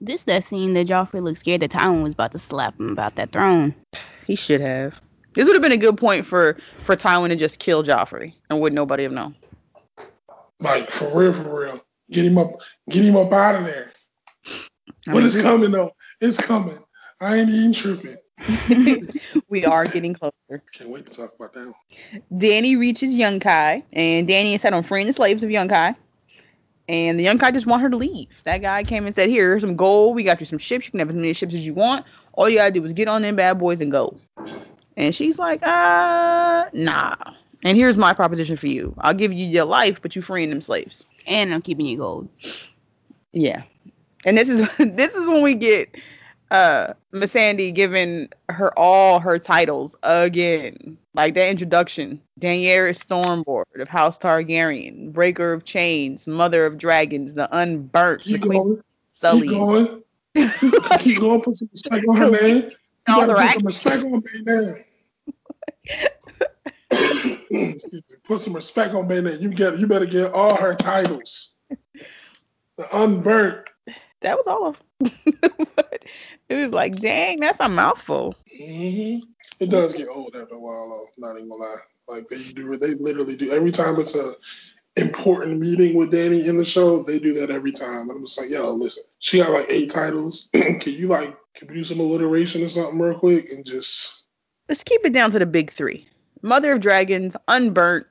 This 0.00 0.24
that 0.24 0.44
scene 0.44 0.72
that 0.74 0.86
Joffrey 0.86 1.22
looked 1.22 1.38
scared 1.38 1.60
that 1.62 1.70
Tywin 1.70 2.02
was 2.02 2.12
about 2.12 2.32
to 2.32 2.38
slap 2.38 2.78
him 2.78 2.90
about 2.90 3.16
that 3.16 3.32
throne. 3.32 3.74
He 4.26 4.34
should 4.34 4.60
have. 4.60 4.98
This 5.34 5.46
would 5.46 5.54
have 5.54 5.62
been 5.62 5.72
a 5.72 5.76
good 5.76 5.98
point 5.98 6.26
for 6.26 6.56
for 6.84 6.96
Tywin 6.96 7.28
to 7.28 7.36
just 7.36 7.58
kill 7.58 7.84
Joffrey, 7.84 8.32
and 8.48 8.60
would 8.60 8.72
nobody 8.72 9.02
have 9.04 9.12
known? 9.12 9.34
Like 10.60 10.90
for 10.90 11.06
real, 11.18 11.32
for 11.32 11.64
real. 11.64 11.78
Get 12.10 12.24
him 12.24 12.38
up, 12.38 12.50
get 12.88 13.04
him 13.04 13.16
up 13.16 13.32
out 13.32 13.54
of 13.54 13.64
there. 13.64 13.92
I 15.08 15.12
But 15.12 15.24
it's 15.24 15.40
coming 15.40 15.70
though. 15.70 15.92
It's 16.20 16.38
coming. 16.38 16.78
I 17.20 17.36
ain't 17.36 17.50
even 17.50 17.72
tripping. 17.72 18.16
we 19.48 19.64
are 19.64 19.84
getting 19.84 20.14
closer. 20.14 20.62
Can't 20.72 20.90
wait 20.90 21.06
to 21.06 21.12
talk 21.12 21.34
about 21.36 21.52
that. 21.54 21.66
One. 21.66 22.22
Dany 22.40 22.78
reaches 22.78 23.14
Yunkai, 23.14 23.82
and 23.92 24.28
Dany 24.28 24.54
is 24.54 24.62
set 24.62 24.72
on 24.72 24.82
freeing 24.82 25.06
the 25.06 25.12
slaves 25.12 25.42
of 25.42 25.50
Yunkai. 25.50 25.94
And 26.88 27.20
the 27.20 27.26
Yunkai 27.26 27.52
just 27.52 27.66
want 27.66 27.82
her 27.82 27.90
to 27.90 27.96
leave. 27.96 28.28
That 28.44 28.62
guy 28.62 28.82
came 28.82 29.06
and 29.06 29.14
said, 29.14 29.28
Here, 29.28 29.50
here's 29.50 29.62
some 29.62 29.76
gold. 29.76 30.16
We 30.16 30.24
got 30.24 30.40
you 30.40 30.46
some 30.46 30.58
ships. 30.58 30.86
You 30.86 30.90
can 30.90 31.00
have 31.00 31.08
as 31.08 31.14
many 31.14 31.32
ships 31.32 31.54
as 31.54 31.64
you 31.64 31.74
want. 31.74 32.04
All 32.32 32.48
you 32.48 32.56
gotta 32.56 32.72
do 32.72 32.84
is 32.84 32.92
get 32.92 33.08
on 33.08 33.22
them 33.22 33.36
bad 33.36 33.58
boys 33.58 33.80
and 33.80 33.92
go. 33.92 34.16
And 34.96 35.14
she's 35.14 35.38
like, 35.38 35.62
uh, 35.62 36.66
nah. 36.72 37.16
And 37.62 37.76
here's 37.76 37.96
my 37.96 38.12
proposition 38.12 38.56
for 38.56 38.66
you. 38.66 38.94
I'll 38.98 39.14
give 39.14 39.32
you 39.32 39.46
your 39.46 39.64
life, 39.64 40.00
but 40.02 40.16
you 40.16 40.22
freeing 40.22 40.50
them 40.50 40.60
slaves. 40.60 41.04
And 41.26 41.52
I'm 41.52 41.62
keeping 41.62 41.86
you 41.86 41.98
gold. 41.98 42.28
Yeah. 43.32 43.62
And 44.24 44.36
this 44.36 44.48
is 44.48 44.60
this 44.78 45.14
is 45.14 45.28
when 45.28 45.42
we 45.42 45.54
get 45.54 45.94
uh 46.50 46.94
Missandei 47.12 47.72
giving 47.74 48.28
her 48.48 48.76
all 48.78 49.20
her 49.20 49.38
titles 49.38 49.94
again. 50.02 50.96
Like 51.14 51.34
that 51.34 51.50
introduction. 51.50 52.20
Daenerys 52.40 53.04
Stormborn 53.04 53.64
of 53.80 53.88
House 53.88 54.18
Targaryen, 54.18 55.12
Breaker 55.12 55.52
of 55.52 55.64
Chains, 55.64 56.26
Mother 56.26 56.66
of 56.66 56.78
Dragons, 56.78 57.34
the 57.34 57.48
Unburnt, 57.56 58.22
Keep 58.22 58.42
the 58.42 58.46
Queen 58.46 58.62
going. 58.62 58.82
Sully. 59.12 59.48
Keep 59.48 59.50
going. 59.50 60.02
Keep 61.00 61.20
going. 61.20 61.40
Put 61.42 61.56
some 61.56 61.68
respect 61.72 62.04
on 62.08 62.16
her 62.16 62.30
name. 62.30 62.70
You 63.08 63.14
All 63.14 63.26
gotta 63.26 63.34
put 63.34 63.50
some 63.50 63.64
respect 63.64 64.04
on 64.04 64.22
Bay 64.44 64.84
me. 67.50 68.06
Put 68.24 68.40
some 68.40 68.54
respect 68.54 68.94
on 68.94 69.08
Bay 69.08 69.20
You 69.38 69.48
get. 69.50 69.78
You 69.78 69.86
better 69.86 70.06
get 70.06 70.32
all 70.32 70.56
her 70.56 70.74
titles. 70.74 71.54
The 72.76 72.86
unburnt. 72.92 73.66
That 74.20 74.36
was 74.36 74.46
all 74.46 74.66
of 74.66 74.82
But 75.76 76.04
it 76.50 76.64
was 76.66 76.72
like, 76.74 76.96
dang, 76.96 77.40
that's 77.40 77.60
a 77.60 77.68
mouthful. 77.68 78.34
hmm 78.58 79.18
It 79.60 79.70
does 79.70 79.94
get 79.94 80.08
old 80.14 80.34
after 80.36 80.54
a 80.56 80.60
while, 80.60 80.88
though. 80.90 81.06
Not 81.28 81.36
even 81.36 81.48
gonna 81.48 81.62
lie. 81.62 81.76
Like 82.08 82.28
they 82.28 82.42
do, 82.52 82.76
they 82.76 82.94
literally 82.94 83.36
do. 83.36 83.52
Every 83.52 83.70
time 83.70 83.98
it's 84.00 84.16
a 84.16 84.32
important 85.00 85.60
meeting 85.60 85.94
with 85.96 86.12
Dany 86.12 86.48
in 86.48 86.56
the 86.56 86.64
show, 86.64 87.02
they 87.04 87.18
do 87.18 87.32
that 87.34 87.50
every 87.50 87.72
time. 87.72 88.10
And 88.10 88.12
I'm 88.12 88.22
just 88.24 88.40
like, 88.40 88.50
yo, 88.50 88.72
listen, 88.74 89.04
she 89.20 89.38
got 89.38 89.52
like 89.52 89.66
eight 89.70 89.90
titles. 89.90 90.50
can 90.52 90.80
you 90.92 91.06
like, 91.08 91.36
can 91.54 91.68
we 91.68 91.74
do 91.76 91.84
some 91.84 92.00
alliteration 92.00 92.62
or 92.62 92.68
something 92.68 92.98
real 92.98 93.18
quick 93.18 93.50
and 93.52 93.64
just, 93.64 94.24
Let's 94.68 94.84
keep 94.84 95.00
it 95.04 95.12
down 95.12 95.30
to 95.32 95.38
the 95.38 95.46
big 95.46 95.70
three. 95.72 96.06
Mother 96.42 96.72
of 96.72 96.80
Dragons, 96.80 97.36
Unburnt. 97.48 98.06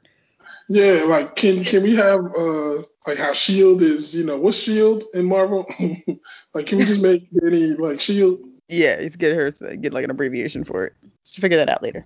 yeah, 0.69 1.03
like, 1.07 1.35
can 1.35 1.63
can 1.65 1.83
we 1.83 1.95
have 1.95 2.19
uh 2.37 2.81
like 3.07 3.17
how 3.17 3.33
Shield 3.33 3.81
is, 3.81 4.13
you 4.13 4.25
know, 4.25 4.37
what's 4.37 4.57
Shield 4.57 5.03
in 5.13 5.25
Marvel? 5.25 5.65
like, 6.53 6.67
can 6.67 6.77
we 6.77 6.85
just 6.85 7.01
make 7.01 7.27
any 7.43 7.71
like 7.71 7.99
Shield? 7.99 8.39
Yeah, 8.67 8.91
it's 8.91 9.15
get 9.15 9.35
her 9.35 9.51
to 9.51 9.77
get 9.77 9.93
like 9.93 10.03
an 10.03 10.11
abbreviation 10.11 10.63
for 10.63 10.85
it. 10.85 10.93
She'll 11.23 11.41
figure 11.41 11.57
that 11.57 11.69
out 11.69 11.81
later. 11.81 12.03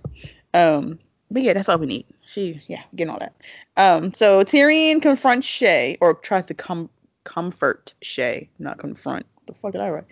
Um, 0.54 0.98
but 1.30 1.42
yeah, 1.42 1.52
that's 1.52 1.68
all 1.68 1.78
we 1.78 1.86
need. 1.86 2.06
She, 2.26 2.62
yeah, 2.68 2.82
getting 2.94 3.12
all 3.12 3.18
that. 3.18 3.34
Um, 3.76 4.12
so 4.12 4.44
Tyrion 4.44 5.02
confronts 5.02 5.46
Shae 5.46 5.98
or 6.00 6.14
tries 6.14 6.46
to 6.46 6.54
com- 6.54 6.90
comfort 7.24 7.92
Shae, 8.02 8.48
not 8.58 8.78
confront. 8.78 9.26
What 9.34 9.46
the 9.46 9.54
fuck 9.54 9.72
did 9.72 9.80
I 9.80 9.90
write? 9.90 10.04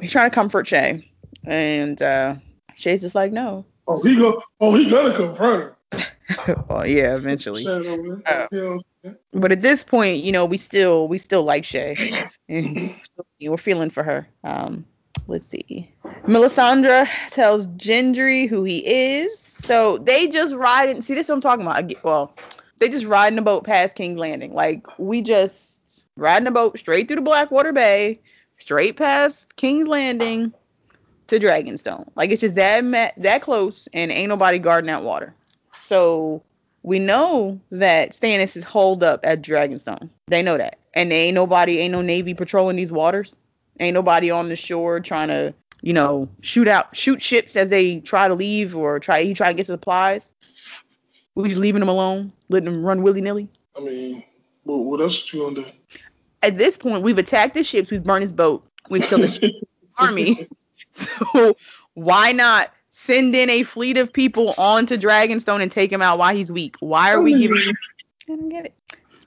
He's 0.00 0.12
trying 0.12 0.30
to 0.30 0.34
comfort 0.34 0.66
Shae, 0.66 1.04
and 1.44 2.00
uh, 2.00 2.36
Shae's 2.76 3.02
just 3.02 3.14
like, 3.14 3.32
no. 3.32 3.64
Oh, 3.86 4.02
he 4.02 4.16
go. 4.16 4.42
Oh, 4.60 4.76
he 4.76 4.88
gonna 4.88 5.14
confront 5.14 5.62
her. 5.62 6.64
well, 6.68 6.86
yeah, 6.86 7.14
eventually. 7.14 7.64
Shadow, 7.64 7.96
man. 7.96 8.80
But 9.32 9.52
at 9.52 9.62
this 9.62 9.82
point, 9.84 10.22
you 10.22 10.32
know, 10.32 10.44
we 10.44 10.56
still 10.56 11.08
we 11.08 11.18
still 11.18 11.42
like 11.42 11.64
Shae. 11.64 12.28
we're 13.40 13.56
feeling 13.56 13.90
for 13.90 14.02
her. 14.02 14.28
Um, 14.44 14.84
let's 15.26 15.46
see. 15.48 15.90
Melisandre 16.24 17.08
tells 17.30 17.66
Gendry 17.68 18.48
who 18.48 18.64
he 18.64 18.86
is. 18.86 19.38
So 19.58 19.98
they 19.98 20.26
just 20.28 20.54
ride 20.54 20.88
and 20.88 21.04
see 21.04 21.14
this 21.14 21.26
is 21.26 21.28
what 21.30 21.36
I'm 21.36 21.40
talking 21.40 21.64
about. 21.64 21.76
I 21.76 21.82
get- 21.82 22.02
Well, 22.04 22.34
they 22.78 22.88
just 22.88 23.06
riding 23.06 23.38
a 23.38 23.42
boat 23.42 23.64
past 23.64 23.94
King's 23.94 24.18
Landing. 24.18 24.54
Like 24.54 24.86
we 24.98 25.22
just 25.22 26.04
riding 26.16 26.46
a 26.48 26.50
boat 26.50 26.78
straight 26.78 27.08
through 27.08 27.16
the 27.16 27.22
Blackwater 27.22 27.72
Bay, 27.72 28.20
straight 28.58 28.96
past 28.96 29.56
King's 29.56 29.88
Landing 29.88 30.52
to 31.28 31.38
Dragonstone. 31.38 32.08
Like 32.16 32.30
it's 32.30 32.40
just 32.40 32.54
that 32.56 32.84
ma- 32.84 33.10
that 33.18 33.42
close, 33.42 33.88
and 33.92 34.10
ain't 34.10 34.28
nobody 34.28 34.58
guarding 34.58 34.88
that 34.88 35.02
water. 35.04 35.34
So 35.84 36.42
we 36.82 36.98
know 36.98 37.60
that 37.70 38.12
Stannis 38.12 38.56
is 38.56 38.64
holed 38.64 39.02
up 39.02 39.20
at 39.24 39.42
Dragonstone. 39.42 40.08
They 40.28 40.42
know 40.42 40.56
that. 40.56 40.78
And 40.94 41.12
ain't 41.12 41.34
nobody, 41.34 41.78
ain't 41.78 41.92
no 41.92 42.02
Navy 42.02 42.34
patrolling 42.34 42.76
these 42.76 42.92
waters. 42.92 43.36
Ain't 43.78 43.94
nobody 43.94 44.30
on 44.30 44.48
the 44.48 44.56
shore 44.56 45.00
trying 45.00 45.28
to, 45.28 45.54
you 45.82 45.92
know, 45.92 46.28
shoot 46.40 46.68
out, 46.68 46.94
shoot 46.96 47.22
ships 47.22 47.56
as 47.56 47.68
they 47.68 48.00
try 48.00 48.28
to 48.28 48.34
leave 48.34 48.74
or 48.76 48.98
try, 48.98 49.22
he 49.22 49.34
try 49.34 49.48
to 49.48 49.54
get 49.54 49.66
supplies. 49.66 50.32
We 51.34 51.48
just 51.48 51.60
leaving 51.60 51.80
them 51.80 51.88
alone, 51.88 52.32
letting 52.48 52.72
them 52.72 52.84
run 52.84 53.02
willy 53.02 53.20
nilly. 53.20 53.48
I 53.76 53.80
mean, 53.80 54.24
what, 54.64 54.78
what 54.78 55.00
else 55.00 55.32
you 55.32 55.40
gonna 55.40 55.56
do? 55.56 55.64
At 56.42 56.58
this 56.58 56.76
point, 56.76 57.02
we've 57.02 57.18
attacked 57.18 57.54
the 57.54 57.62
ships, 57.62 57.90
we've 57.90 58.02
burned 58.02 58.22
his 58.22 58.32
boat, 58.32 58.66
we've 58.88 59.02
killed 59.02 59.22
the 59.22 59.62
army. 59.98 60.38
So 60.92 61.54
why 61.94 62.32
not 62.32 62.72
send 63.00 63.34
in 63.34 63.48
a 63.50 63.62
fleet 63.62 63.96
of 63.98 64.12
people 64.12 64.54
onto 64.58 64.96
Dragonstone 64.96 65.62
and 65.62 65.72
take 65.72 65.90
him 65.90 66.02
out 66.02 66.18
while 66.18 66.34
he's 66.34 66.52
weak? 66.52 66.76
Why 66.80 67.12
are 67.12 67.22
we 67.22 67.38
giving? 67.38 67.56
I 67.58 68.36
don't 68.36 68.48
get 68.48 68.66
it. 68.66 68.74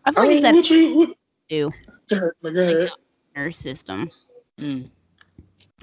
I 0.05 0.11
feel 0.11 0.23
I 0.23 0.25
like 0.25 0.29
mean, 0.29 0.43
that 0.43 0.55
what 0.55 0.69
you? 0.69 0.97
What, 0.97 1.09
do 1.49 1.71
go 2.09 2.15
ahead, 2.17 2.31
go 2.43 2.49
ahead. 2.49 2.89
nurse 3.35 3.57
system. 3.57 4.11
Mm. 4.59 4.89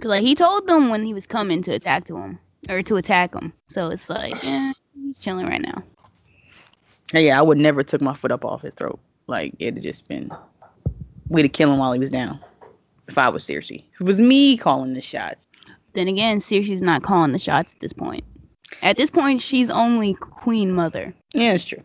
Cause 0.00 0.08
like 0.08 0.22
he 0.22 0.34
told 0.34 0.66
them 0.66 0.88
when 0.88 1.04
he 1.04 1.12
was 1.12 1.26
coming 1.26 1.62
to 1.62 1.72
attack 1.72 2.04
to 2.06 2.16
him 2.16 2.38
or 2.68 2.82
to 2.82 2.96
attack 2.96 3.34
him. 3.34 3.52
So 3.68 3.88
it's 3.88 4.08
like, 4.08 4.42
yeah, 4.42 4.72
he's 4.94 5.18
chilling 5.18 5.46
right 5.46 5.60
now. 5.60 5.82
Yeah, 7.12 7.38
I 7.38 7.42
would 7.42 7.58
never 7.58 7.82
took 7.82 8.00
my 8.00 8.14
foot 8.14 8.30
up 8.30 8.44
off 8.44 8.62
his 8.62 8.74
throat. 8.74 8.98
Like 9.26 9.54
it'd 9.58 9.74
have 9.76 9.84
just 9.84 10.08
been 10.08 10.30
way 11.28 11.42
to 11.42 11.48
kill 11.48 11.72
him 11.72 11.78
while 11.78 11.92
he 11.92 11.98
was 11.98 12.10
down. 12.10 12.40
If 13.08 13.18
I 13.18 13.28
was 13.28 13.44
Cersei, 13.44 13.82
if 13.94 14.00
it 14.00 14.04
was 14.04 14.20
me 14.20 14.56
calling 14.56 14.94
the 14.94 15.00
shots. 15.00 15.48
Then 15.92 16.08
again, 16.08 16.38
Cersei's 16.38 16.82
not 16.82 17.02
calling 17.02 17.32
the 17.32 17.38
shots 17.38 17.74
at 17.74 17.80
this 17.80 17.92
point. 17.92 18.24
At 18.82 18.96
this 18.96 19.10
point, 19.10 19.42
she's 19.42 19.70
only 19.70 20.14
queen 20.14 20.72
mother. 20.72 21.12
Yeah, 21.34 21.54
it's 21.54 21.64
true. 21.64 21.82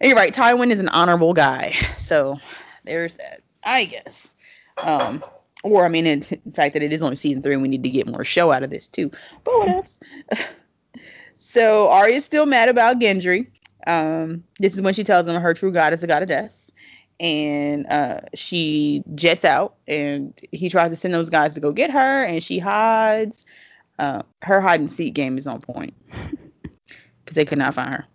You're 0.00 0.16
right. 0.16 0.34
Tywin 0.34 0.70
is 0.70 0.80
an 0.80 0.88
honorable 0.88 1.34
guy, 1.34 1.74
so 1.98 2.38
there's 2.84 3.16
that. 3.16 3.42
I 3.64 3.84
guess. 3.84 4.28
Um, 4.82 5.22
or 5.62 5.84
I 5.84 5.88
mean, 5.88 6.06
in, 6.06 6.24
in 6.44 6.52
fact, 6.52 6.72
that 6.74 6.82
it 6.82 6.92
is 6.92 7.02
only 7.02 7.16
season 7.16 7.42
three, 7.42 7.52
and 7.52 7.62
we 7.62 7.68
need 7.68 7.82
to 7.82 7.90
get 7.90 8.06
more 8.06 8.24
show 8.24 8.52
out 8.52 8.62
of 8.62 8.70
this 8.70 8.88
too. 8.88 9.10
But 9.44 9.58
what 9.58 9.68
else? 9.68 10.00
so 11.36 11.88
Arya's 11.90 12.24
still 12.24 12.46
mad 12.46 12.68
about 12.68 12.98
Gendry. 12.98 13.46
Um, 13.86 14.44
this 14.58 14.74
is 14.74 14.80
when 14.80 14.94
she 14.94 15.04
tells 15.04 15.26
him 15.26 15.40
her 15.40 15.54
true 15.54 15.72
god 15.72 15.92
is 15.92 16.02
the 16.02 16.06
god 16.06 16.22
of 16.22 16.28
death, 16.28 16.52
and 17.20 17.86
uh, 17.86 18.20
she 18.34 19.04
jets 19.14 19.44
out, 19.44 19.76
and 19.86 20.34
he 20.50 20.68
tries 20.68 20.90
to 20.90 20.96
send 20.96 21.14
those 21.14 21.30
guys 21.30 21.54
to 21.54 21.60
go 21.60 21.70
get 21.70 21.90
her, 21.90 22.24
and 22.24 22.42
she 22.42 22.58
hides. 22.58 23.44
Uh, 23.98 24.22
her 24.40 24.62
hide 24.62 24.80
and 24.80 24.90
seek 24.90 25.12
game 25.12 25.36
is 25.36 25.46
on 25.46 25.60
point 25.60 25.92
because 27.22 27.34
they 27.34 27.44
could 27.44 27.58
not 27.58 27.74
find 27.74 27.92
her 27.92 28.06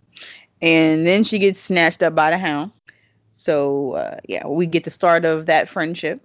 and 0.62 1.06
then 1.06 1.24
she 1.24 1.38
gets 1.38 1.60
snatched 1.60 2.02
up 2.02 2.14
by 2.14 2.30
the 2.30 2.38
hound. 2.38 2.72
So 3.36 3.92
uh, 3.92 4.18
yeah, 4.28 4.46
we 4.46 4.66
get 4.66 4.84
the 4.84 4.90
start 4.90 5.24
of 5.24 5.46
that 5.46 5.68
friendship. 5.68 6.20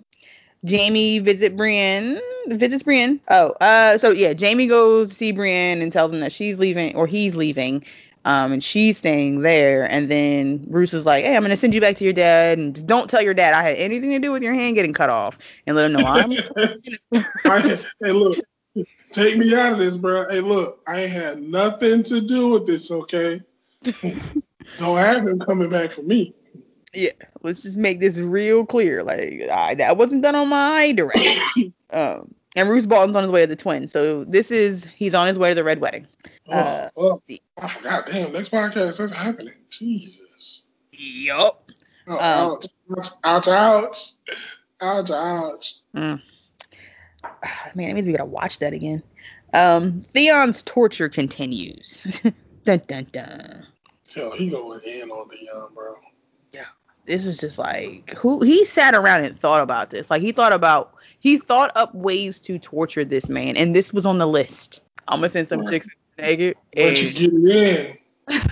Jaime 0.69 1.19
visit 1.19 1.57
Brienne, 1.57 2.19
visits 2.47 2.84
Brienne. 2.84 3.19
Oh, 3.29 3.51
uh, 3.61 3.97
so 3.97 4.11
yeah, 4.11 4.34
Jaime 4.39 4.67
goes 4.67 5.09
to 5.09 5.15
see 5.15 5.32
Brienne 5.32 5.82
and 5.82 5.91
tells 5.91 6.11
him 6.11 6.19
that 6.19 6.32
she's 6.32 6.59
leaving 6.59 6.95
or 6.95 7.07
he's 7.07 7.36
leaving, 7.36 7.84
um, 8.26 8.51
and 8.51 8.63
she's 8.63 8.97
staying 8.97 9.41
there. 9.41 9.89
And 9.89 10.09
then 10.09 10.65
Roose 10.69 10.93
is 10.93 11.05
like, 11.05 11.26
"Hey, 11.26 11.36
I'm 11.36 11.41
gonna 11.41 11.57
send 11.57 11.74
you 11.74 11.82
back 11.82 11.95
to 11.97 12.03
your 12.03 12.13
dad, 12.13 12.57
and 12.57 12.76
just 12.76 12.88
don't 12.88 13.09
tell 13.09 13.22
your 13.22 13.34
dad 13.34 13.53
I 13.53 13.63
had 13.63 13.78
anything 13.78 14.11
to 14.11 14.19
do 14.19 14.32
with 14.32 14.43
your 14.43 14.53
hand 14.53 14.76
getting 14.76 14.93
cut 14.93 15.09
off, 15.09 15.38
and 15.67 15.76
let 15.76 15.86
him 15.86 15.93
know 15.93 16.05
I'm." 16.05 16.32
Hey, 18.03 18.11
look, 18.11 18.39
take 19.11 19.38
me 19.38 19.53
out 19.55 19.74
of 19.74 19.80
this, 19.80 19.97
bro. 19.97 20.30
Hey, 20.30 20.39
look, 20.39 20.82
I 20.88 21.01
had 21.01 21.41
nothing 21.41 22.03
to 22.03 22.22
do 22.22 22.49
with 22.49 22.65
this. 22.65 22.91
Okay, 22.91 23.41
don't 24.78 24.97
have 24.97 25.28
him 25.28 25.39
coming 25.39 25.69
back 25.69 25.91
for 25.91 26.03
me. 26.03 26.34
yeah, 26.93 27.11
let's 27.41 27.63
just 27.63 27.78
make 27.78 27.99
this 27.99 28.17
real 28.17 28.65
clear. 28.65 29.03
Like 29.03 29.41
I, 29.51 29.76
that 29.76 29.97
wasn't 29.97 30.22
done 30.22 30.36
on 30.36 30.49
my 30.49 30.91
direction. 30.93 31.74
um, 31.91 32.34
and 32.56 32.70
Roose 32.70 32.86
Bolton's 32.86 33.16
on 33.16 33.24
his 33.24 33.32
way 33.32 33.41
to 33.41 33.47
the 33.47 33.56
twin. 33.56 33.88
So 33.88 34.24
this 34.26 34.52
is 34.52 34.86
he's 34.95 35.14
on 35.14 35.28
his 35.28 35.38
way 35.39 35.49
to 35.49 35.56
the 35.56 35.64
red 35.64 35.80
wedding. 35.82 36.08
Oh, 36.49 36.54
Uh, 36.58 36.89
oh. 36.97 37.22
I 37.58 37.68
forgot. 37.68 38.08
Damn, 38.08 38.34
next 38.34 38.52
podcast 38.52 38.97
that's 38.97 39.12
happening. 39.12 39.54
Jesus. 39.70 40.66
Yup. 40.91 41.70
Oh, 42.08 42.14
Um, 42.89 42.97
ouch, 42.97 43.08
ouch, 43.24 43.47
ouch, 43.47 44.12
ouch, 44.82 45.10
ouch. 45.12 45.76
Mm. 45.95 46.22
Man, 47.76 47.88
that 47.88 47.93
means 47.93 48.08
we 48.08 48.14
gotta 48.14 48.26
watch 48.26 48.60
that 48.60 48.74
again. 48.74 49.02
Um, 49.54 50.06
Theon's 50.14 50.64
torture 50.64 51.10
continues. 51.10 52.06
dun 52.66 52.82
dun 52.88 53.06
dun. 53.12 53.66
Yo, 54.16 54.32
he 54.32 54.49
going 54.49 54.80
in 54.86 55.10
on 55.10 55.30
Theon, 55.30 55.70
bro. 55.74 55.95
Yeah, 56.52 56.66
this 57.06 57.26
was 57.26 57.38
just 57.38 57.58
like 57.58 58.14
who 58.18 58.41
he 58.43 58.66
sat 58.66 58.93
around 58.93 59.24
and 59.24 59.39
thought 59.39 59.62
about 59.62 59.89
this. 59.91 60.10
Like 60.10 60.22
he 60.22 60.32
thought 60.32 60.52
about 60.54 60.95
he 61.22 61.38
thought 61.38 61.72
up 61.76 61.95
ways 61.95 62.38
to 62.39 62.59
torture 62.59 63.05
this 63.05 63.30
man, 63.30 63.55
and 63.55 63.74
this 63.76 63.93
was 63.93 64.05
on 64.05 64.17
the 64.17 64.28
list. 64.28 64.82
I'm 65.07 65.19
gonna 65.19 65.30
send 65.30 65.47
some 65.47 65.65
chicks 65.69 65.88
naked. 66.17 66.57
But 66.76 67.01
you 67.01 67.07
And 67.07 67.15
get 67.15 67.32
it 67.34 67.97
in. 68.30 68.41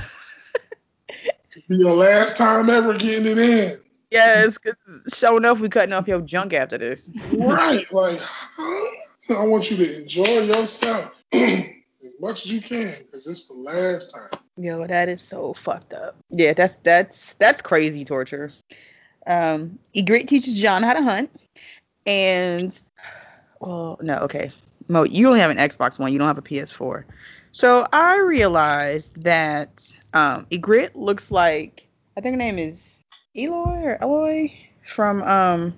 Be 1.67 1.75
your 1.77 1.95
last 1.95 2.37
time 2.37 2.69
ever 2.69 2.97
getting 2.97 3.25
it 3.25 3.37
in. 3.37 3.79
yes, 4.11 4.57
'cause 4.57 4.75
sure 5.13 5.37
enough, 5.37 5.59
we 5.59 5.69
cutting 5.69 5.93
off 5.93 6.07
your 6.07 6.21
junk 6.21 6.53
after 6.53 6.77
this. 6.77 7.11
Right. 7.33 7.91
Like. 7.91 8.21
I 9.31 9.43
want 9.45 9.69
you 9.69 9.77
to 9.77 10.01
enjoy 10.01 10.39
yourself 10.41 11.23
as 11.33 12.15
much 12.19 12.45
as 12.45 12.51
you 12.51 12.61
can 12.61 12.91
because 13.05 13.27
it's 13.27 13.47
the 13.47 13.53
last 13.53 14.11
time. 14.11 14.39
Yo, 14.57 14.87
that 14.87 15.07
is 15.07 15.21
so 15.21 15.53
fucked 15.53 15.93
up. 15.93 16.15
Yeah, 16.31 16.53
that's 16.53 16.75
that's 16.81 17.33
that's 17.35 17.61
crazy 17.61 18.03
torture. 18.03 18.51
Um, 19.27 19.77
Ygritte 19.95 20.27
teaches 20.27 20.59
Jon 20.59 20.81
how 20.81 20.93
to 20.93 21.03
hunt, 21.03 21.29
and 22.05 22.79
well, 23.59 23.97
no, 24.01 24.17
okay, 24.19 24.51
Mo, 24.87 25.03
you 25.03 25.27
only 25.27 25.39
have 25.39 25.51
an 25.51 25.57
Xbox 25.57 25.99
One. 25.99 26.11
You 26.11 26.19
don't 26.19 26.27
have 26.27 26.37
a 26.37 26.41
PS4. 26.41 27.03
So 27.51 27.87
I 27.93 28.17
realized 28.17 29.21
that 29.23 29.95
um, 30.13 30.45
Ygritte 30.51 30.91
looks 30.95 31.31
like 31.31 31.87
I 32.17 32.21
think 32.21 32.33
her 32.33 32.37
name 32.37 32.59
is 32.59 32.99
Eloy 33.35 33.81
or 33.83 33.97
Eloy 34.01 34.51
from 34.85 35.21
um, 35.23 35.73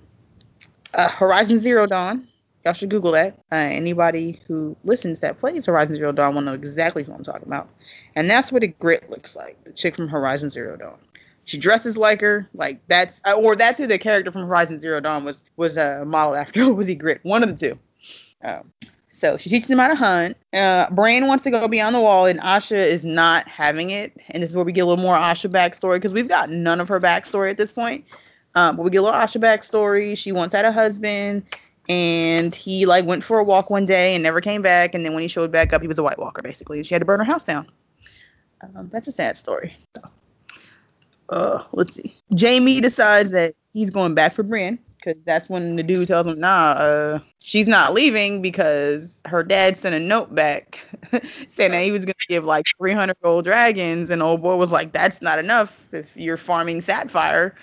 uh, 0.93 1.09
Horizon 1.09 1.59
Zero 1.59 1.85
Dawn. 1.85 2.27
Y'all 2.65 2.73
should 2.73 2.89
Google 2.89 3.11
that. 3.13 3.37
Uh, 3.51 3.55
anybody 3.55 4.39
who 4.47 4.75
listens 4.83 5.19
that 5.19 5.37
plays 5.37 5.65
Horizon 5.65 5.95
Zero 5.95 6.11
Dawn 6.11 6.35
will 6.35 6.41
know 6.41 6.53
exactly 6.53 7.03
who 7.03 7.13
I'm 7.13 7.23
talking 7.23 7.47
about. 7.47 7.69
And 8.15 8.29
that's 8.29 8.51
what 8.51 8.63
Ygritte 8.63 9.09
looks 9.09 9.35
like, 9.35 9.61
the 9.63 9.73
chick 9.73 9.95
from 9.95 10.07
Horizon 10.07 10.49
Zero 10.49 10.77
Dawn. 10.77 10.99
She 11.51 11.57
dresses 11.57 11.97
like 11.97 12.21
her, 12.21 12.47
like 12.53 12.79
that's, 12.87 13.19
uh, 13.27 13.33
or 13.33 13.57
that's 13.57 13.77
who 13.77 13.85
the 13.85 13.97
character 13.97 14.31
from 14.31 14.47
Horizon 14.47 14.79
Zero 14.79 15.01
Dawn 15.01 15.25
was 15.25 15.43
was 15.57 15.77
uh, 15.77 16.05
modeled 16.07 16.37
after. 16.37 16.73
was 16.73 16.87
Ygritte? 16.87 17.19
one 17.23 17.43
of 17.43 17.49
the 17.49 17.67
two. 17.67 17.77
Um, 18.41 18.71
so 19.13 19.35
she 19.35 19.49
teaches 19.49 19.69
him 19.69 19.77
how 19.77 19.89
to 19.89 19.95
hunt. 19.95 20.37
Uh, 20.53 20.89
Bran 20.91 21.27
wants 21.27 21.43
to 21.43 21.51
go 21.51 21.67
beyond 21.67 21.93
the 21.93 21.99
wall, 21.99 22.25
and 22.25 22.39
Osha 22.39 22.77
is 22.77 23.03
not 23.03 23.49
having 23.49 23.89
it. 23.89 24.15
And 24.29 24.41
this 24.41 24.51
is 24.51 24.55
where 24.55 24.63
we 24.63 24.71
get 24.71 24.79
a 24.79 24.85
little 24.85 25.03
more 25.03 25.17
Osha 25.17 25.51
backstory 25.51 25.95
because 25.95 26.13
we've 26.13 26.29
got 26.29 26.49
none 26.49 26.79
of 26.79 26.87
her 26.87 27.01
backstory 27.01 27.49
at 27.49 27.57
this 27.57 27.73
point. 27.73 28.05
Um, 28.55 28.77
but 28.77 28.83
we 28.83 28.89
get 28.89 28.99
a 28.99 29.01
little 29.01 29.19
Osha 29.19 29.41
backstory. 29.41 30.17
She 30.17 30.31
once 30.31 30.53
had 30.53 30.63
a 30.63 30.71
husband, 30.71 31.43
and 31.89 32.55
he 32.55 32.85
like 32.85 33.05
went 33.05 33.25
for 33.25 33.39
a 33.39 33.43
walk 33.43 33.69
one 33.69 33.85
day 33.85 34.13
and 34.13 34.23
never 34.23 34.39
came 34.39 34.61
back. 34.61 34.95
And 34.95 35.03
then 35.03 35.13
when 35.13 35.21
he 35.21 35.27
showed 35.27 35.51
back 35.51 35.73
up, 35.73 35.81
he 35.81 35.89
was 35.89 35.99
a 35.99 36.03
White 36.03 36.17
Walker 36.17 36.41
basically, 36.41 36.77
and 36.77 36.87
she 36.87 36.95
had 36.95 36.99
to 36.99 37.05
burn 37.05 37.19
her 37.19 37.25
house 37.25 37.43
down. 37.43 37.67
Um, 38.61 38.89
that's 38.89 39.09
a 39.09 39.11
sad 39.11 39.35
story. 39.35 39.75
So, 39.97 40.01
uh, 41.31 41.63
let's 41.71 41.95
see. 41.95 42.15
Jaime 42.39 42.81
decides 42.81 43.31
that 43.31 43.55
he's 43.73 43.89
going 43.89 44.13
back 44.13 44.33
for 44.33 44.43
Brienne 44.43 44.77
because 44.97 45.19
that's 45.25 45.49
when 45.49 45.77
the 45.77 45.83
dude 45.83 46.07
tells 46.07 46.27
him, 46.27 46.39
"Nah, 46.39 46.71
uh, 46.71 47.19
she's 47.39 47.67
not 47.67 47.93
leaving 47.93 48.41
because 48.41 49.21
her 49.25 49.41
dad 49.41 49.77
sent 49.77 49.95
a 49.95 49.99
note 49.99 50.35
back 50.35 50.79
saying 51.47 51.71
that 51.71 51.83
he 51.83 51.91
was 51.91 52.05
gonna 52.05 52.13
give 52.27 52.43
like 52.43 52.67
300 52.77 53.15
gold 53.23 53.45
dragons." 53.45 54.11
And 54.11 54.21
old 54.21 54.41
boy 54.41 54.55
was 54.57 54.71
like, 54.71 54.91
"That's 54.91 55.21
not 55.21 55.39
enough 55.39 55.87
if 55.93 56.09
you're 56.15 56.37
farming 56.37 56.81
sapphire." 56.81 57.55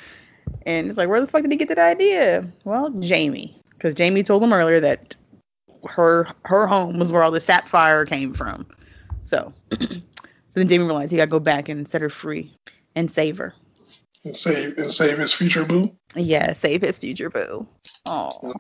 And 0.65 0.89
it's 0.89 0.97
like, 0.97 1.09
where 1.09 1.21
the 1.21 1.27
fuck 1.27 1.43
did 1.43 1.51
he 1.51 1.59
get 1.59 1.69
that 1.69 1.79
idea? 1.79 2.51
Well, 2.65 2.91
Jaime, 3.03 3.61
because 3.71 3.95
Jaime 3.99 4.23
told 4.23 4.43
him 4.43 4.53
earlier 4.53 4.81
that 4.81 5.15
her 5.87 6.27
her 6.47 6.67
home 6.67 6.99
was 6.99 7.13
where 7.13 7.23
all 7.23 7.31
the 7.31 7.41
sapphire 7.41 8.07
came 8.07 8.33
from. 8.33 8.67
So, 9.25 9.53
so 9.81 10.01
then 10.55 10.69
Jaime 10.69 10.85
realized 10.85 11.11
he 11.11 11.19
got 11.19 11.27
to 11.27 11.31
go 11.31 11.39
back 11.39 11.69
and 11.69 11.87
set 11.87 12.01
her 12.01 12.09
free 12.09 12.51
and 12.99 13.11
save 13.11 13.39
her. 13.39 13.55
And 14.25 14.35
save 14.35 14.77
and 14.77 14.91
save 14.91 15.19
his 15.19 15.33
future 15.33 15.65
boo. 15.65 15.95
Yeah, 16.17 16.53
save 16.53 16.83
his 16.83 16.99
future 16.99 17.31
boo. 17.31 17.67
Oh, 18.05 18.53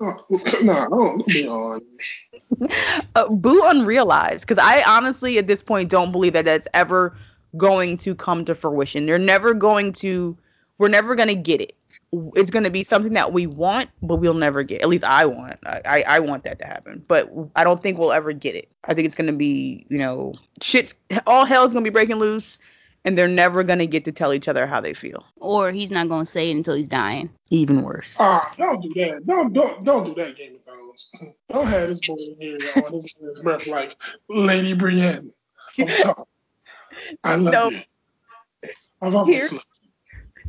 Oh, 0.00 0.16
nah, 0.62 0.88
don't 0.88 1.24
be 1.26 1.46
on. 1.46 1.80
uh, 3.14 3.28
boo 3.28 3.62
unrealized. 3.64 4.46
Because 4.46 4.62
I 4.62 4.82
honestly, 4.86 5.38
at 5.38 5.46
this 5.46 5.62
point, 5.62 5.88
don't 5.88 6.12
believe 6.12 6.32
that 6.32 6.44
that's 6.44 6.66
ever 6.74 7.16
going 7.56 7.96
to 7.98 8.14
come 8.14 8.44
to 8.44 8.54
fruition. 8.54 9.06
They're 9.06 9.18
never 9.18 9.54
going 9.54 9.92
to. 9.94 10.36
We're 10.78 10.88
never 10.88 11.14
going 11.14 11.28
to 11.28 11.36
get 11.36 11.60
it. 11.60 11.76
It's 12.34 12.50
going 12.50 12.64
to 12.64 12.70
be 12.70 12.84
something 12.84 13.12
that 13.14 13.32
we 13.32 13.46
want, 13.46 13.90
but 14.02 14.16
we'll 14.16 14.34
never 14.34 14.62
get. 14.62 14.82
At 14.82 14.88
least 14.88 15.04
I 15.04 15.26
want. 15.26 15.58
I, 15.64 15.80
I, 15.84 16.02
I 16.02 16.20
want 16.20 16.44
that 16.44 16.58
to 16.58 16.66
happen, 16.66 17.04
but 17.08 17.32
I 17.56 17.64
don't 17.64 17.82
think 17.82 17.98
we'll 17.98 18.12
ever 18.12 18.32
get 18.32 18.56
it. 18.56 18.68
I 18.84 18.94
think 18.94 19.06
it's 19.06 19.14
going 19.14 19.26
to 19.28 19.32
be, 19.32 19.86
you 19.88 19.98
know, 19.98 20.34
shit's 20.60 20.94
all 21.26 21.44
hell's 21.44 21.72
going 21.72 21.84
to 21.84 21.90
be 21.90 21.92
breaking 21.92 22.16
loose, 22.16 22.58
and 23.04 23.16
they're 23.18 23.28
never 23.28 23.62
going 23.62 23.78
to 23.80 23.86
get 23.86 24.04
to 24.06 24.12
tell 24.12 24.32
each 24.32 24.48
other 24.48 24.66
how 24.66 24.80
they 24.80 24.94
feel. 24.94 25.24
Or 25.36 25.70
he's 25.72 25.90
not 25.90 26.08
gonna 26.08 26.26
say 26.26 26.50
it 26.50 26.56
until 26.56 26.74
he's 26.74 26.88
dying. 26.88 27.30
Even 27.50 27.82
worse. 27.82 28.16
Ah, 28.18 28.52
don't 28.58 28.82
do 28.82 28.92
that. 28.96 29.26
Don't 29.26 29.52
don't 29.52 29.84
don't 29.84 30.04
do 30.04 30.14
that, 30.14 30.36
Game 30.36 30.54
of 30.56 30.64
Thrones. 30.64 31.10
Don't 31.52 31.66
have 31.66 31.88
this 31.88 32.00
boy 32.06 32.14
in 32.16 32.36
here 32.40 32.58
on 32.84 32.92
his, 32.92 33.14
his 33.20 33.40
breath 33.42 33.66
like 33.66 33.96
Lady 34.28 34.74
Brienne. 34.74 35.32
I'm 35.78 35.86
talking. 36.02 36.24
I 37.24 37.36
love 37.36 37.52
No. 37.52 37.70
you. 37.70 38.70
I've 39.02 39.14
always 39.14 39.36
Here- 39.36 39.48
loved 39.52 39.66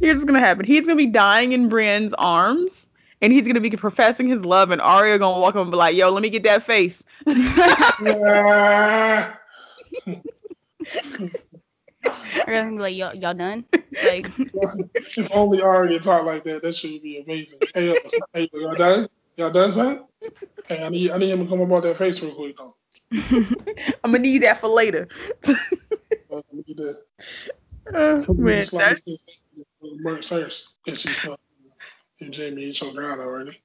Here's 0.01 0.15
what's 0.15 0.25
gonna 0.25 0.39
happen. 0.39 0.65
He's 0.65 0.81
gonna 0.81 0.95
be 0.95 1.05
dying 1.05 1.51
in 1.53 1.69
Brienne's 1.69 2.13
arms, 2.17 2.85
and 3.21 3.31
he's 3.31 3.47
gonna 3.47 3.61
be 3.61 3.69
professing 3.71 4.27
his 4.27 4.45
love, 4.45 4.71
and 4.71 4.81
Arya 4.81 5.17
gonna 5.19 5.39
walk 5.39 5.55
up 5.55 5.61
and 5.61 5.71
be 5.71 5.77
like, 5.77 5.95
"Yo, 5.95 6.09
let 6.09 6.21
me 6.21 6.29
get 6.29 6.43
that 6.43 6.63
face." 6.63 7.01
you. 10.05 10.15
Or 12.47 12.53
gonna 12.53 12.71
be 12.71 12.77
like, 12.77 12.95
y'all, 12.95 13.15
y'all 13.15 13.33
done? 13.33 13.65
Like, 14.03 14.29
if 15.17 15.31
only 15.33 15.61
Arya 15.61 15.99
talked 15.99 16.25
like 16.25 16.43
that, 16.43 16.61
that 16.63 16.75
should 16.75 17.01
be 17.01 17.23
amazing. 17.25 17.59
Hey, 17.73 17.95
hey, 18.33 18.49
y'all 18.53 18.75
done? 18.75 19.07
Y'all 19.37 19.49
done, 19.49 19.71
son? 19.71 20.03
Hey, 20.67 20.83
I 20.83 20.89
need 20.89 21.11
I 21.11 21.17
need 21.17 21.29
him 21.29 21.43
to 21.43 21.49
come 21.49 21.61
up 21.61 21.71
on 21.71 21.81
that 21.83 21.95
face 21.95 22.21
real 22.21 22.35
quick, 22.35 22.57
though. 22.57 22.73
I'm 24.03 24.11
gonna 24.11 24.19
need 24.19 24.39
that 24.43 24.59
for 24.59 24.67
later. 24.67 25.07
Uh, 25.47 25.53
we 26.51 26.63
need 26.67 26.77
to 26.77 26.93
Uh, 27.93 28.23
come 28.25 28.43
man, 28.43 28.59
in 28.59 28.65
slice 28.65 29.01
that's, 29.03 29.03
this 29.03 29.45
merch 29.81 30.27
first. 30.27 30.69
And 30.87 30.97
she's 30.97 31.23
not. 31.25 31.39
And 32.21 32.35
Jaime 32.35 32.65
ain't 32.65 32.75
choked 32.75 32.97
her 32.97 33.03
out 33.05 33.19
already. 33.19 33.57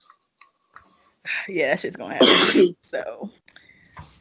yeah, 1.49 1.71
that 1.71 1.81
shit's 1.81 1.97
gonna 1.97 2.15
happen. 2.15 2.77
so, 2.83 3.31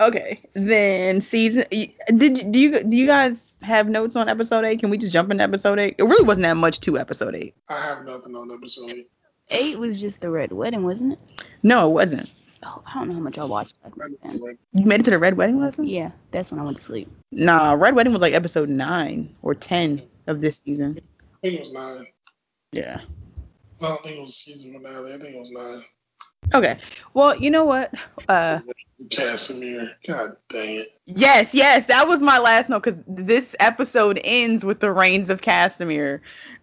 okay, 0.01 0.41
then 0.53 1.21
season. 1.21 1.63
Did 1.71 2.37
you- 2.37 2.51
do 2.51 2.59
you 2.59 2.83
do 2.83 2.97
you 2.97 3.05
guys 3.07 3.53
have 3.61 3.89
notes 3.89 4.15
on 4.15 4.29
episode 4.29 4.65
eight? 4.65 4.79
Can 4.79 4.89
we 4.89 4.97
just 4.97 5.11
jump 5.13 5.31
into 5.31 5.43
episode 5.43 5.79
eight? 5.79 5.95
It 5.97 6.03
really 6.03 6.23
wasn't 6.25 6.43
that 6.45 6.57
much 6.57 6.79
to 6.81 6.97
episode 6.97 7.35
eight. 7.35 7.55
I 7.69 7.79
have 7.81 8.05
nothing 8.05 8.35
on 8.35 8.51
episode 8.51 8.89
eight. 8.91 9.09
eight 9.49 9.77
was 9.79 9.99
just 9.99 10.21
the 10.21 10.29
red 10.29 10.51
wedding, 10.51 10.83
wasn't 10.83 11.13
it? 11.13 11.43
No, 11.63 11.89
it 11.89 11.93
wasn't. 11.93 12.33
Oh, 12.63 12.81
I 12.85 12.93
don't 12.95 13.07
know 13.07 13.13
how 13.15 13.19
much 13.21 13.37
I 13.37 13.45
watched. 13.45 13.75
I 13.85 13.89
back 13.89 14.09
didn't 14.21 14.41
then. 14.43 14.57
You 14.73 14.85
made 14.85 14.99
it 14.99 15.03
to 15.03 15.11
the 15.11 15.19
red 15.19 15.37
wedding 15.37 15.59
lesson? 15.61 15.87
Yeah, 15.87 16.11
that's 16.31 16.51
when 16.51 16.59
I 16.59 16.63
went 16.63 16.77
to 16.77 16.83
sleep. 16.83 17.09
Nah, 17.31 17.73
red 17.73 17.95
wedding 17.95 18.11
was 18.11 18.21
like 18.21 18.33
episode 18.33 18.67
nine 18.69 19.33
or 19.41 19.53
ten 19.55 20.01
of 20.27 20.41
this 20.41 20.61
season. 20.65 20.99
I 21.43 21.47
think 21.47 21.53
it 21.55 21.59
was 21.61 21.73
nine. 21.73 22.05
Yeah. 22.73 22.99
No, 23.81 23.87
I 23.87 23.89
don't 23.91 24.03
think 24.03 24.17
it 24.17 24.21
was 24.21 24.35
season 24.35 24.73
finale. 24.73 25.13
I 25.13 25.17
think 25.17 25.35
it 25.35 25.39
was 25.39 25.51
nine. 25.51 25.83
Okay. 26.53 26.77
Well, 27.13 27.35
you 27.35 27.51
know 27.51 27.65
what? 27.65 27.93
Uh 28.27 28.59
Castamere. 29.09 29.93
God 30.07 30.35
dang 30.49 30.75
it. 30.75 30.99
yes, 31.05 31.53
yes, 31.53 31.85
that 31.87 32.07
was 32.07 32.21
my 32.21 32.37
last 32.37 32.69
note 32.69 32.83
because 32.83 32.99
this 33.07 33.55
episode 33.59 34.19
ends 34.23 34.65
with 34.65 34.79
the 34.79 34.91
rains 34.91 35.29
of 35.29 35.41
Castamere. 35.41 36.21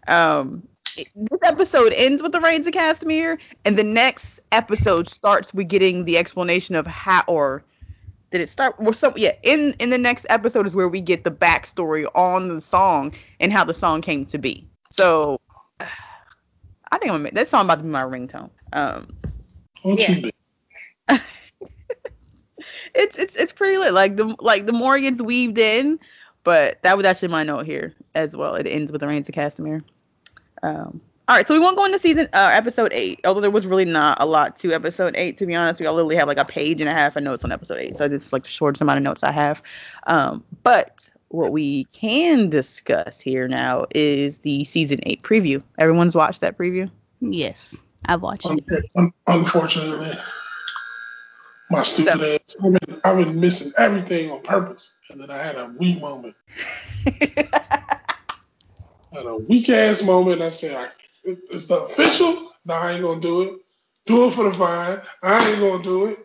Um 0.09 0.67
this 0.97 1.41
episode 1.45 1.93
ends 1.95 2.23
with 2.23 2.33
the 2.33 2.41
rains 2.41 2.67
of 2.67 2.73
Castamere, 2.73 3.39
and 3.65 3.77
the 3.77 3.85
next 3.85 4.41
episode 4.53 5.09
starts 5.09 5.53
with 5.53 5.69
getting 5.69 6.05
the 6.05 6.17
explanation 6.17 6.75
of 6.75 6.87
how 6.87 7.23
or 7.27 7.63
did 8.31 8.41
it 8.41 8.49
start 8.49 8.75
well 8.79 8.93
so 8.93 9.13
yeah 9.17 9.33
in 9.43 9.75
in 9.79 9.91
the 9.91 9.99
next 9.99 10.27
episode 10.29 10.67
is 10.67 10.75
where 10.75 10.89
we 10.89 11.01
get 11.01 11.25
the 11.25 11.31
backstory 11.31 12.07
on 12.15 12.49
the 12.49 12.61
song 12.61 13.13
and 13.41 13.53
how 13.53 13.65
the 13.65 13.75
song 13.75 14.01
came 14.01 14.27
to 14.27 14.37
be 14.37 14.67
so 14.91 15.39
i 15.81 16.99
think 16.99 17.13
i'm 17.13 17.23
gonna, 17.23 17.31
that 17.33 17.49
song 17.49 17.65
about 17.65 17.77
to 17.77 17.85
be 17.85 17.89
my 17.89 18.03
ringtone 18.03 18.51
um 18.73 19.07
What 19.83 19.99
Yeah. 19.99 20.31
it's 22.95 23.19
it's 23.19 23.37
it's 23.37 23.53
pretty 23.53 23.79
lit. 23.79 23.93
Like 23.93 24.17
the 24.17 24.35
like 24.41 24.67
the 24.67 24.73
more 24.73 24.97
it 24.97 25.03
gets 25.03 25.23
weaved 25.23 25.59
in, 25.59 25.99
but 26.45 26.83
that 26.83 26.97
was 26.97 27.07
actually 27.07 27.29
my 27.29 27.43
note 27.43 27.67
here 27.67 27.95
as 28.15 28.37
well. 28.37 28.55
It 28.55 28.67
ends 28.67 28.91
with 28.91 29.01
the 29.01 29.07
rains 29.07 29.29
of 29.29 29.35
Castamere. 29.35 29.83
Um, 30.63 31.01
all 31.29 31.35
right, 31.35 31.47
so 31.47 31.55
we 31.55 31.61
won't 31.61 31.77
go 31.77 31.85
into 31.85 31.99
season 31.99 32.29
uh, 32.33 32.51
episode 32.53 32.93
eight, 32.93 33.21
although 33.25 33.41
there 33.41 33.51
was 33.51 33.67
really 33.67 33.85
not 33.85 34.17
a 34.21 34.27
lot 34.27 34.57
to 34.59 34.73
episode 34.73 35.17
eight. 35.17 35.37
To 35.39 35.47
be 35.47 35.57
honest, 35.57 35.81
we 35.81 35.87
all 35.87 35.95
literally 35.95 36.15
have 36.15 36.29
like 36.29 36.39
a 36.39 36.45
page 36.45 36.81
and 36.81 36.89
a 36.89 36.93
half 36.93 37.17
of 37.17 37.25
notes 37.25 37.45
on 37.45 37.51
episode 37.51 37.79
eight, 37.79 37.97
so 37.97 38.05
it's 38.05 38.33
like 38.33 38.45
the 38.45 38.49
shortest 38.49 38.81
amount 38.81 38.99
of 38.99 39.03
notes 39.03 39.25
I 39.25 39.33
have. 39.33 39.61
Um, 40.07 40.45
but 40.63 41.11
what 41.29 41.51
we 41.51 41.85
can 41.87 42.49
discuss 42.49 43.21
here 43.21 43.49
now 43.49 43.87
is 43.93 44.39
the 44.41 44.65
season 44.65 45.01
eight 45.03 45.23
preview. 45.23 45.63
Everyone's 45.79 46.15
watched 46.15 46.41
that 46.43 46.57
preview. 46.57 46.89
Yes, 47.21 47.85
I've 48.07 48.23
watched 48.23 48.47
Un- 48.47 48.61
it. 48.69 48.85
un- 48.97 49.13
unfortunately, 49.27 50.13
my 51.71 51.83
stupid 51.83 52.21
ass. 52.23 52.57
I've 52.65 52.73
been, 52.73 53.01
I've 53.05 53.17
been 53.19 53.41
missing 53.41 53.73
everything 53.77 54.31
on 54.31 54.43
purpose. 54.43 54.95
And 55.11 55.21
then 55.21 55.31
I 55.31 55.39
had 55.39 55.57
a 55.57 55.75
weak 55.79 56.01
moment. 56.01 56.35
I 57.07 57.99
had 59.13 59.27
a 59.27 59.37
weak 59.37 59.69
ass 59.69 60.03
moment. 60.03 60.41
I 60.43 60.49
said, 60.51 60.77
I, 60.77 60.85
it- 61.29 61.39
it's 61.51 61.67
the 61.67 61.77
official. 61.83 62.53
No, 62.65 62.75
I 62.75 62.93
ain't 62.93 63.03
going 63.03 63.21
to 63.21 63.27
do 63.27 63.43
it. 63.43 63.61
Do 64.07 64.29
it 64.29 64.35
for 64.35 64.45
the 64.45 64.51
vine. 64.51 64.99
I 65.23 65.51
ain't 65.51 65.59
going 65.61 65.83
to 65.83 65.85
do 65.85 66.07
it. 66.07 66.19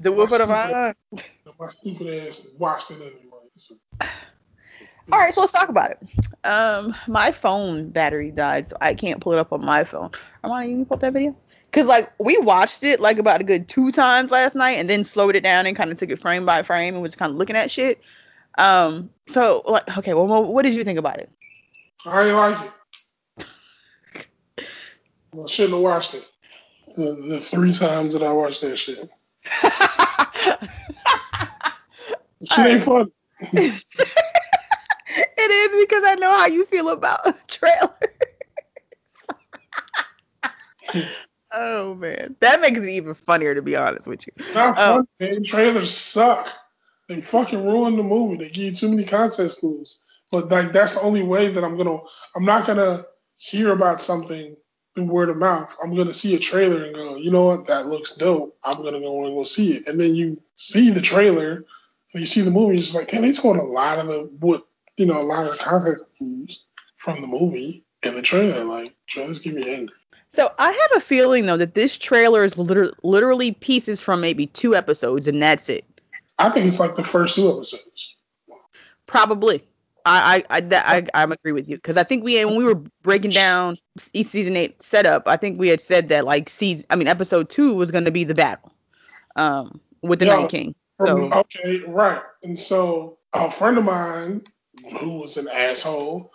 Do 0.00 0.20
it 0.22 0.28
for 0.28 0.38
the 0.38 0.46
vibe. 0.46 0.94
my 1.58 1.68
stupid 1.68 2.26
ass 2.26 2.48
watched 2.58 2.90
it 2.90 3.00
anyway. 3.00 3.40
All 5.12 5.18
right, 5.18 5.34
so 5.34 5.42
let's 5.42 5.52
talk 5.52 5.68
about 5.68 5.90
it. 5.90 5.98
Um, 6.44 6.94
my 7.06 7.30
phone 7.30 7.90
battery 7.90 8.30
died, 8.30 8.70
so 8.70 8.76
I 8.80 8.94
can't 8.94 9.20
pull 9.20 9.32
it 9.32 9.38
up 9.38 9.52
on 9.52 9.64
my 9.64 9.84
phone. 9.84 10.10
Armani, 10.42 10.70
you 10.70 10.76
can 10.76 10.86
pull 10.86 10.94
up 10.94 11.00
that 11.00 11.12
video? 11.12 11.36
Cause 11.72 11.86
like 11.86 12.12
we 12.20 12.38
watched 12.38 12.84
it 12.84 13.00
like 13.00 13.18
about 13.18 13.40
a 13.40 13.44
good 13.44 13.68
two 13.68 13.90
times 13.90 14.30
last 14.30 14.54
night, 14.54 14.78
and 14.78 14.88
then 14.88 15.02
slowed 15.02 15.34
it 15.34 15.42
down 15.42 15.66
and 15.66 15.76
kind 15.76 15.90
of 15.90 15.98
took 15.98 16.10
it 16.10 16.20
frame 16.20 16.46
by 16.46 16.62
frame 16.62 16.94
and 16.94 17.02
was 17.02 17.16
kind 17.16 17.32
of 17.32 17.36
looking 17.36 17.56
at 17.56 17.70
shit. 17.70 18.00
Um, 18.58 19.10
so 19.26 19.62
like, 19.66 19.98
okay, 19.98 20.14
well, 20.14 20.44
what 20.44 20.62
did 20.62 20.72
you 20.74 20.84
think 20.84 20.98
about 21.00 21.18
it? 21.18 21.28
I 22.06 22.28
ain't 22.28 22.36
like 22.36 22.72
it. 23.38 24.66
I 25.36 25.46
shouldn't 25.46 25.74
have 25.74 25.82
watched 25.82 26.14
it. 26.14 26.28
The, 26.96 27.26
the 27.28 27.40
three 27.40 27.72
times 27.72 28.12
that 28.12 28.22
I 28.22 28.32
watched 28.32 28.60
that 28.60 28.76
shit. 28.76 29.10
shit 32.48 32.66
ain't 32.66 32.82
fun. 32.82 33.10
it 35.16 35.50
is 35.50 35.86
because 35.86 36.04
I 36.04 36.14
know 36.16 36.30
how 36.30 36.46
you 36.46 36.64
feel 36.66 36.90
about 36.90 37.24
trailers. 37.48 37.90
oh 41.52 41.94
man, 41.94 42.36
that 42.40 42.60
makes 42.60 42.80
it 42.80 42.88
even 42.88 43.14
funnier 43.14 43.54
to 43.54 43.62
be 43.62 43.76
honest 43.76 44.06
with 44.06 44.26
you. 44.26 44.32
It's 44.36 44.54
not 44.54 44.76
oh. 44.78 44.96
fun, 44.96 45.08
man. 45.20 45.42
Trailers 45.42 45.94
suck. 45.94 46.50
They 47.08 47.20
fucking 47.20 47.64
ruin 47.64 47.96
the 47.96 48.02
movie. 48.02 48.36
They 48.36 48.48
give 48.48 48.64
you 48.64 48.72
too 48.72 48.88
many 48.88 49.04
context 49.04 49.60
clues. 49.60 50.00
But 50.32 50.50
like 50.50 50.72
that's 50.72 50.94
the 50.94 51.00
only 51.00 51.22
way 51.22 51.48
that 51.48 51.64
I'm 51.64 51.76
gonna 51.76 51.98
I'm 52.34 52.44
not 52.44 52.66
gonna 52.66 53.04
hear 53.36 53.72
about 53.72 54.00
something 54.00 54.56
through 54.94 55.04
word 55.04 55.28
of 55.28 55.36
mouth. 55.36 55.76
I'm 55.82 55.94
gonna 55.94 56.14
see 56.14 56.34
a 56.34 56.38
trailer 56.38 56.84
and 56.84 56.94
go, 56.94 57.16
you 57.16 57.30
know 57.30 57.46
what, 57.46 57.66
that 57.66 57.86
looks 57.86 58.14
dope. 58.16 58.56
I'm 58.64 58.82
gonna 58.82 59.00
go 59.00 59.24
and 59.24 59.34
go 59.34 59.44
see 59.44 59.74
it. 59.74 59.88
And 59.88 60.00
then 60.00 60.14
you 60.14 60.40
see 60.54 60.90
the 60.90 61.00
trailer 61.00 61.64
and 62.12 62.20
you 62.20 62.26
see 62.26 62.40
the 62.40 62.50
movie, 62.50 62.76
it's 62.76 62.86
just 62.86 62.96
like, 62.96 63.08
damn, 63.08 63.22
they 63.22 63.32
told 63.32 63.56
a 63.56 63.62
lot 63.62 63.98
of 63.98 64.06
the 64.06 64.30
what 64.40 64.66
you 64.96 65.06
know, 65.06 65.20
a 65.20 65.24
lot 65.24 65.46
of 65.46 65.58
context 65.58 66.04
clues 66.16 66.64
from 66.96 67.20
the 67.20 67.26
movie 67.26 67.84
and 68.02 68.16
the 68.16 68.22
trailer. 68.22 68.64
Like 68.64 68.94
trailers 69.06 69.38
get 69.38 69.54
me 69.54 69.74
angry. 69.74 69.96
So 70.30 70.52
I 70.58 70.72
have 70.72 70.96
a 70.96 71.00
feeling 71.00 71.46
though 71.46 71.56
that 71.56 71.74
this 71.74 71.96
trailer 71.96 72.44
is 72.44 72.58
liter- 72.58 72.94
literally 73.02 73.52
pieces 73.52 74.00
from 74.00 74.20
maybe 74.20 74.46
two 74.48 74.74
episodes, 74.74 75.28
and 75.28 75.42
that's 75.42 75.68
it. 75.68 75.84
I 76.38 76.50
think 76.50 76.66
it's 76.66 76.80
like 76.80 76.96
the 76.96 77.04
first 77.04 77.36
two 77.36 77.48
episodes. 77.48 78.16
Probably. 79.06 79.62
I 80.06 80.44
I 80.50 80.56
I 80.56 80.60
that, 80.60 80.86
I, 80.86 81.22
I 81.22 81.24
agree 81.24 81.52
with 81.52 81.68
you 81.68 81.76
because 81.76 81.96
I 81.96 82.02
think 82.02 82.24
we 82.24 82.44
when 82.44 82.56
we 82.56 82.64
were 82.64 82.80
breaking 83.02 83.30
down 83.30 83.78
each 84.12 84.28
season 84.28 84.56
eight 84.56 84.82
setup, 84.82 85.28
I 85.28 85.36
think 85.36 85.58
we 85.58 85.68
had 85.68 85.80
said 85.80 86.08
that 86.08 86.24
like 86.24 86.48
season 86.48 86.84
I 86.90 86.96
mean 86.96 87.08
episode 87.08 87.48
two 87.48 87.74
was 87.74 87.90
going 87.90 88.04
to 88.04 88.10
be 88.10 88.24
the 88.24 88.34
battle, 88.34 88.72
um, 89.36 89.80
with 90.02 90.18
the. 90.18 90.26
Night 90.26 90.50
King. 90.50 90.74
From, 90.96 91.32
okay, 91.32 91.80
right. 91.88 92.22
And 92.44 92.58
so 92.58 93.18
a 93.32 93.50
friend 93.50 93.78
of 93.78 93.84
mine 93.84 94.42
who 94.98 95.20
was 95.20 95.36
an 95.36 95.48
asshole, 95.48 96.32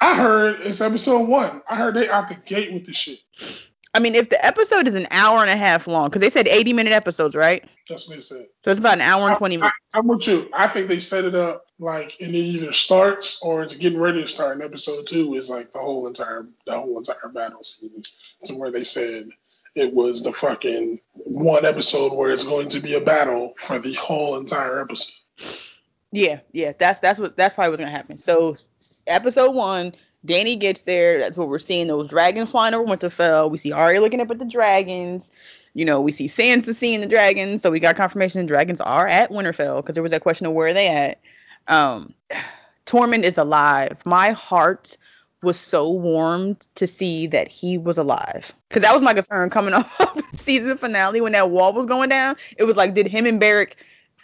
I 0.00 0.16
heard 0.16 0.60
it's 0.60 0.80
episode 0.80 1.28
one. 1.28 1.62
I 1.68 1.76
heard 1.76 1.94
they 1.94 2.08
out 2.08 2.28
the 2.28 2.34
gate 2.34 2.72
with 2.72 2.86
the 2.86 2.92
shit. 2.92 3.20
I 3.94 4.00
mean, 4.00 4.16
if 4.16 4.28
the 4.28 4.44
episode 4.44 4.88
is 4.88 4.96
an 4.96 5.06
hour 5.12 5.40
and 5.40 5.50
a 5.50 5.56
half 5.56 5.86
long, 5.86 6.08
because 6.08 6.20
they 6.20 6.30
said 6.30 6.48
eighty 6.48 6.72
minute 6.72 6.92
episodes, 6.92 7.36
right? 7.36 7.64
That's 7.88 8.08
what 8.08 8.16
they 8.16 8.20
said. 8.20 8.46
So 8.64 8.70
it's 8.70 8.80
about 8.80 8.94
an 8.94 9.02
hour 9.02 9.28
and 9.28 9.38
twenty 9.38 9.56
I, 9.56 9.58
minutes. 9.58 9.76
I'm 9.94 10.08
with 10.08 10.26
you. 10.26 10.48
I 10.52 10.66
think 10.66 10.88
they 10.88 10.98
set 10.98 11.24
it 11.24 11.34
up 11.34 11.66
like 11.78 12.16
and 12.20 12.34
it 12.34 12.38
either 12.38 12.72
starts 12.72 13.38
or 13.42 13.62
it's 13.62 13.76
getting 13.76 14.00
ready 14.00 14.20
to 14.20 14.28
start. 14.28 14.54
And 14.54 14.62
episode 14.62 15.06
two 15.06 15.34
is 15.34 15.48
like 15.48 15.70
the 15.72 15.78
whole 15.78 16.06
entire 16.08 16.48
the 16.66 16.78
whole 16.78 16.98
entire 16.98 17.30
battle 17.32 17.62
scene. 17.62 18.02
To 18.46 18.54
where 18.54 18.72
they 18.72 18.82
said 18.82 19.26
it 19.76 19.94
was 19.94 20.22
the 20.22 20.32
fucking 20.32 21.00
one 21.14 21.64
episode 21.64 22.12
where 22.12 22.32
it's 22.32 22.44
going 22.44 22.68
to 22.70 22.80
be 22.80 22.94
a 22.94 23.00
battle 23.00 23.54
for 23.56 23.78
the 23.78 23.94
whole 23.94 24.36
entire 24.36 24.80
episode. 24.80 25.23
Yeah, 26.14 26.38
yeah, 26.52 26.72
that's 26.78 27.00
that's 27.00 27.18
what 27.18 27.36
that's 27.36 27.56
probably 27.56 27.70
what's 27.70 27.80
gonna 27.80 27.90
happen. 27.90 28.18
So 28.18 28.54
episode 29.08 29.50
one, 29.52 29.92
Dany 30.24 30.56
gets 30.56 30.82
there. 30.82 31.18
That's 31.18 31.36
what 31.36 31.48
we're 31.48 31.58
seeing. 31.58 31.88
Those 31.88 32.08
dragons 32.08 32.52
flying 32.52 32.72
over 32.72 32.86
Winterfell. 32.86 33.50
We 33.50 33.58
see 33.58 33.72
Arya 33.72 34.00
looking 34.00 34.20
up 34.20 34.30
at 34.30 34.38
the 34.38 34.44
dragons. 34.44 35.32
You 35.72 35.84
know, 35.84 36.00
we 36.00 36.12
see 36.12 36.26
Sansa 36.26 36.72
seeing 36.72 37.00
the 37.00 37.08
dragons. 37.08 37.62
So 37.62 37.70
we 37.72 37.80
got 37.80 37.96
confirmation 37.96 38.40
the 38.40 38.46
dragons 38.46 38.80
are 38.80 39.08
at 39.08 39.30
Winterfell 39.30 39.82
because 39.82 39.94
there 39.94 40.04
was 40.04 40.12
that 40.12 40.22
question 40.22 40.46
of 40.46 40.52
where 40.52 40.68
are 40.68 40.72
they 40.72 40.86
at. 40.86 41.20
Um, 41.66 42.14
Tormund 42.86 43.24
is 43.24 43.36
alive. 43.36 44.00
My 44.06 44.30
heart 44.30 44.96
was 45.42 45.58
so 45.58 45.90
warmed 45.90 46.68
to 46.76 46.86
see 46.86 47.26
that 47.26 47.48
he 47.48 47.76
was 47.76 47.98
alive 47.98 48.54
because 48.68 48.82
that 48.84 48.92
was 48.92 49.02
my 49.02 49.14
concern 49.14 49.50
coming 49.50 49.74
off 49.74 49.98
the 49.98 50.22
season 50.36 50.78
finale 50.78 51.20
when 51.20 51.32
that 51.32 51.50
wall 51.50 51.72
was 51.72 51.86
going 51.86 52.08
down. 52.08 52.36
It 52.56 52.64
was 52.64 52.76
like, 52.76 52.94
did 52.94 53.08
him 53.08 53.26
and 53.26 53.40
Beric, 53.40 53.74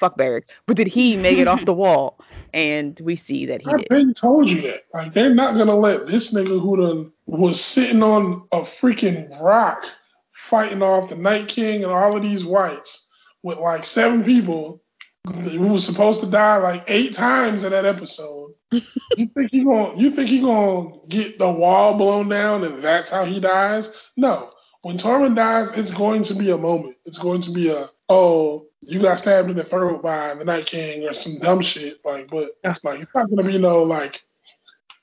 fuck 0.01 0.17
Beric, 0.17 0.49
but 0.67 0.77
did 0.77 0.89
he 0.89 1.17
make 1.17 1.39
it 1.39 1.47
off 1.47 1.65
the 1.65 1.75
wall? 1.85 2.19
And 2.53 2.99
we 3.05 3.15
see 3.15 3.47
that 3.47 3.63
he 3.63 3.69
I've 3.69 3.81
did. 3.81 3.89
been 3.91 4.15
told 4.15 4.51
you 4.51 4.61
that. 4.63 4.81
Like 4.93 5.15
they're 5.15 5.35
not 5.35 5.57
gonna 5.57 5.77
let 5.77 6.09
this 6.09 6.35
nigga 6.35 6.61
who 6.61 6.77
done 6.77 7.13
was 7.27 7.61
sitting 7.63 8.03
on 8.03 8.43
a 8.51 8.63
freaking 8.63 9.31
rock 9.41 9.87
fighting 10.33 10.83
off 10.83 11.11
the 11.11 11.17
Night 11.17 11.47
King 11.47 11.85
and 11.85 11.93
all 11.93 12.17
of 12.17 12.23
these 12.25 12.45
whites 12.45 13.09
with 13.45 13.59
like 13.59 13.85
seven 13.85 14.25
people 14.25 14.83
who 15.27 15.69
was 15.69 15.85
supposed 15.85 16.21
to 16.21 16.27
die 16.27 16.57
like 16.57 16.83
eight 16.89 17.15
times 17.15 17.63
in 17.63 17.71
that 17.71 17.85
episode. 17.85 18.53
you 18.73 19.27
think 19.27 19.51
he 19.53 19.63
gonna 19.63 19.95
you 19.97 20.11
think 20.11 20.29
he 20.29 20.41
gonna 20.41 20.91
get 21.09 21.39
the 21.39 21.53
wall 21.53 21.97
blown 21.97 22.29
down 22.29 22.65
and 22.65 22.83
that's 22.83 23.11
how 23.11 23.25
he 23.25 23.39
dies? 23.39 24.09
No. 24.17 24.51
When 24.83 24.97
Tormund 24.97 25.37
dies, 25.37 25.77
it's 25.77 25.93
going 25.93 26.23
to 26.23 26.35
be 26.35 26.51
a 26.51 26.57
moment. 26.57 26.97
It's 27.05 27.19
going 27.19 27.43
to 27.43 27.51
be 27.53 27.71
a 27.71 27.87
oh, 28.09 28.67
you 28.91 29.01
got 29.01 29.19
stabbed 29.19 29.51
in 29.51 29.57
the 29.57 29.65
throat 29.65 30.03
by 30.03 30.35
the 30.35 30.45
Night 30.45 30.67
King 30.67 31.07
or 31.07 31.13
some 31.13 31.39
dumb 31.39 31.61
shit. 31.61 32.01
Like, 32.05 32.29
but 32.29 32.51
like 32.83 33.01
it's 33.01 33.15
not 33.15 33.31
gonna 33.31 33.45
be 33.45 33.59
no 33.59 33.83
like 33.83 34.25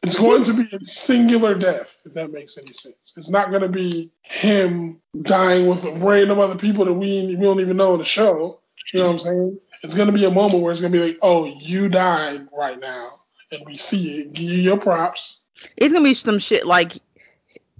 it's 0.03 0.19
going 0.19 0.43
to 0.43 0.53
be 0.53 0.67
a 0.73 0.79
singular 0.85 1.55
death, 1.57 2.01
if 2.05 2.13
that 2.13 2.31
makes 2.31 2.57
any 2.57 2.71
sense. 2.71 3.13
It's 3.17 3.29
not 3.29 3.51
gonna 3.51 3.67
be 3.67 4.11
him 4.21 4.99
dying 5.23 5.67
with 5.67 5.83
a 5.85 6.05
random 6.05 6.39
other 6.39 6.55
people 6.55 6.85
that 6.85 6.93
we, 6.93 7.35
we 7.35 7.43
don't 7.43 7.59
even 7.59 7.77
know 7.77 7.93
in 7.93 7.99
the 7.99 8.05
show. 8.05 8.59
You 8.93 8.99
know 8.99 9.07
what 9.07 9.13
I'm 9.13 9.19
saying? 9.19 9.59
It's 9.83 9.95
gonna 9.95 10.11
be 10.11 10.25
a 10.25 10.31
moment 10.31 10.63
where 10.63 10.71
it's 10.71 10.81
gonna 10.81 10.93
be 10.93 11.05
like, 11.05 11.17
oh, 11.21 11.45
you 11.45 11.89
died 11.89 12.47
right 12.57 12.79
now, 12.79 13.09
and 13.51 13.61
we 13.65 13.75
see 13.75 14.21
it. 14.21 14.33
Give 14.33 14.49
you 14.49 14.61
your 14.61 14.77
props. 14.77 15.45
It's 15.77 15.93
gonna 15.93 16.05
be 16.05 16.13
some 16.13 16.39
shit 16.39 16.65
like 16.65 16.93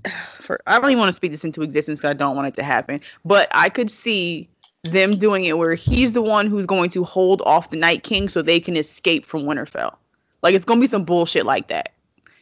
for 0.41 0.59
I 0.67 0.79
don't 0.79 0.89
even 0.89 0.99
want 0.99 1.09
to 1.09 1.15
speak 1.15 1.31
this 1.31 1.45
into 1.45 1.61
existence 1.61 1.99
because 1.99 2.11
I 2.11 2.13
don't 2.13 2.35
want 2.35 2.47
it 2.47 2.55
to 2.55 2.63
happen. 2.63 2.99
But 3.25 3.49
I 3.51 3.69
could 3.69 3.91
see 3.91 4.49
them 4.91 5.17
doing 5.17 5.45
it 5.45 5.57
where 5.57 5.75
he's 5.75 6.13
the 6.13 6.21
one 6.21 6.47
who's 6.47 6.65
going 6.65 6.89
to 6.91 7.03
hold 7.03 7.41
off 7.45 7.69
the 7.69 7.77
Night 7.77 8.03
King 8.03 8.29
so 8.29 8.41
they 8.41 8.59
can 8.59 8.75
escape 8.75 9.25
from 9.25 9.43
Winterfell. 9.43 9.95
Like 10.43 10.53
it's 10.55 10.65
gonna 10.65 10.81
be 10.81 10.87
some 10.87 11.03
bullshit 11.03 11.45
like 11.45 11.67
that. 11.67 11.93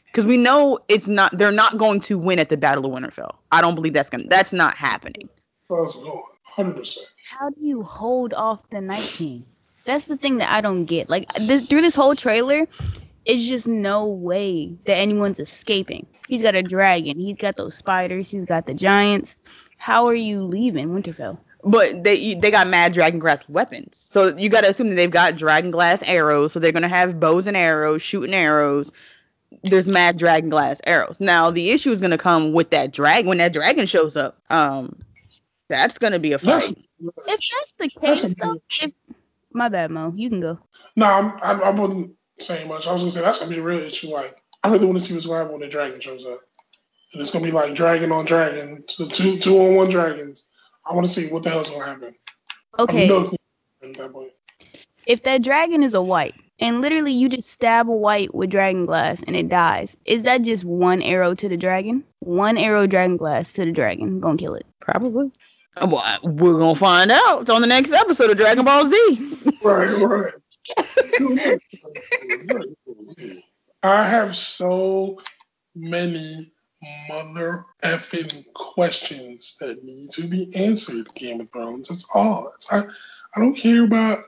Because 0.05 0.25
we 0.25 0.37
know 0.37 0.79
it's 0.87 1.07
not 1.07 1.37
they're 1.37 1.51
not 1.51 1.77
going 1.77 1.99
to 2.01 2.17
win 2.17 2.39
at 2.39 2.49
the 2.49 2.57
Battle 2.57 2.85
of 2.85 2.91
Winterfell. 2.91 3.35
I 3.51 3.61
don't 3.61 3.75
believe 3.75 3.93
that's 3.93 4.09
gonna 4.09 4.25
that's 4.27 4.53
not 4.53 4.75
happening. 4.75 5.29
How's 5.69 5.95
it 5.95 6.03
going? 6.03 6.23
Hundred 6.43 6.77
percent. 6.77 7.07
How 7.29 7.49
do 7.49 7.59
you 7.59 7.83
hold 7.83 8.33
off 8.33 8.69
the 8.69 8.79
Night 8.81 9.01
King? 9.01 9.45
That's 9.85 10.05
the 10.05 10.17
thing 10.17 10.37
that 10.37 10.51
I 10.51 10.61
don't 10.61 10.85
get. 10.85 11.09
Like 11.09 11.31
th- 11.33 11.69
through 11.69 11.81
this 11.81 11.95
whole 11.95 12.15
trailer, 12.15 12.67
it's 13.25 13.43
just 13.43 13.67
no 13.67 14.05
way 14.07 14.73
that 14.85 14.97
anyone's 14.97 15.39
escaping. 15.39 16.05
He's 16.27 16.41
got 16.41 16.55
a 16.55 16.63
dragon. 16.63 17.19
He's 17.19 17.37
got 17.37 17.57
those 17.57 17.75
spiders. 17.75 18.29
He's 18.29 18.45
got 18.45 18.65
the 18.65 18.73
giants. 18.73 19.37
How 19.77 20.07
are 20.07 20.15
you 20.15 20.43
leaving 20.43 20.89
Winterfell? 20.89 21.37
But 21.65 22.03
they 22.03 22.35
they 22.35 22.51
got 22.51 22.67
mad 22.67 22.93
dragon 22.93 23.19
glass 23.19 23.49
weapons. 23.49 23.97
So 23.97 24.35
you 24.37 24.49
gotta 24.49 24.69
assume 24.69 24.89
that 24.89 24.95
they've 24.95 25.09
got 25.09 25.35
dragon 25.35 25.71
glass 25.71 26.03
arrows. 26.03 26.53
So 26.53 26.59
they're 26.59 26.71
gonna 26.71 26.87
have 26.87 27.19
bows 27.19 27.47
and 27.47 27.57
arrows, 27.57 28.01
shooting 28.01 28.35
arrows. 28.35 28.93
There's 29.63 29.87
mad 29.87 30.17
dragon 30.17 30.49
glass 30.49 30.79
arrows. 30.85 31.19
Now 31.19 31.49
the 31.49 31.71
issue 31.71 31.91
is 31.91 32.01
gonna 32.01 32.19
come 32.19 32.53
with 32.53 32.69
that 32.69 32.91
dragon 32.91 33.27
when 33.27 33.39
that 33.39 33.51
dragon 33.51 33.87
shows 33.87 34.15
up. 34.15 34.39
Um 34.51 34.95
that's 35.67 35.97
gonna 35.97 36.19
be 36.19 36.33
a 36.33 36.37
That's. 36.37 36.69
If 36.69 37.15
that's 37.25 37.73
the 37.77 37.89
case, 37.89 38.23
a 38.23 38.35
though, 38.35 38.61
if, 38.81 38.91
my 39.51 39.69
bad, 39.69 39.91
Mo. 39.91 40.13
You 40.15 40.29
can 40.29 40.41
go. 40.41 40.59
no, 40.95 41.05
I'm, 41.05 41.33
I, 41.41 41.67
I 41.67 41.69
wasn't 41.71 42.11
saying 42.39 42.67
much. 42.67 42.87
I 42.87 42.93
was 42.93 43.01
gonna 43.01 43.11
say 43.11 43.21
that's 43.21 43.39
gonna 43.39 43.51
be 43.51 43.59
a 43.59 43.63
real 43.63 43.79
issue. 43.79 44.09
Like, 44.09 44.35
I 44.63 44.69
really 44.69 44.85
want 44.85 44.99
to 44.99 45.03
see 45.03 45.13
what's 45.13 45.25
gonna 45.25 45.39
happen 45.39 45.53
when 45.53 45.61
the 45.61 45.67
dragon 45.67 45.99
shows 45.99 46.25
up, 46.25 46.39
and 47.13 47.21
it's 47.21 47.31
gonna 47.31 47.45
be 47.45 47.51
like 47.51 47.75
dragon 47.75 48.11
on 48.11 48.25
dragon, 48.25 48.83
two 48.87 49.37
two 49.39 49.57
on 49.57 49.75
one 49.75 49.89
dragons. 49.89 50.47
I 50.85 50.93
want 50.93 51.07
to 51.07 51.11
see 51.13 51.27
what 51.27 51.43
the 51.43 51.49
hell's 51.49 51.69
gonna 51.69 51.85
happen. 51.85 52.15
Okay, 52.79 53.05
I 53.05 53.07
know 53.07 53.31
at 53.83 53.93
that 53.97 54.11
point. 54.13 54.31
if 55.07 55.23
that 55.23 55.43
dragon 55.43 55.81
is 55.83 55.93
a 55.93 56.01
white 56.01 56.35
and 56.59 56.81
literally 56.81 57.11
you 57.11 57.27
just 57.29 57.49
stab 57.49 57.89
a 57.89 57.91
white 57.91 58.33
with 58.35 58.49
dragon 58.49 58.85
glass 58.85 59.21
and 59.27 59.35
it 59.35 59.49
dies, 59.49 59.95
is 60.05 60.23
that 60.23 60.41
just 60.43 60.63
one 60.63 61.01
arrow 61.01 61.33
to 61.35 61.49
the 61.49 61.57
dragon? 61.57 62.03
One 62.19 62.57
arrow 62.57 62.87
dragon 62.87 63.17
glass 63.17 63.51
to 63.53 63.65
the 63.65 63.71
dragon, 63.71 64.19
gonna 64.19 64.37
kill 64.37 64.55
it. 64.55 64.65
Probably. 64.81 65.31
Uh, 65.77 65.87
Well, 65.89 66.19
we're 66.23 66.57
gonna 66.59 66.75
find 66.75 67.11
out 67.11 67.49
on 67.49 67.61
the 67.61 67.67
next 67.67 67.91
episode 67.91 68.29
of 68.29 68.37
Dragon 68.37 68.63
Ball 68.65 68.87
Z. 68.89 69.31
Right, 69.63 69.97
right. 69.99 70.33
I 73.83 74.07
have 74.07 74.35
so 74.35 75.19
many 75.75 76.51
mother 77.09 77.65
effing 77.83 78.45
questions 78.53 79.57
that 79.59 79.83
need 79.83 80.09
to 80.11 80.23
be 80.27 80.51
answered. 80.55 81.07
Game 81.15 81.41
of 81.41 81.51
Thrones. 81.51 81.89
That's 81.89 82.07
all. 82.13 82.51
It's, 82.55 82.71
I, 82.71 82.83
I 83.35 83.39
don't 83.39 83.55
care 83.55 83.83
about 83.83 84.19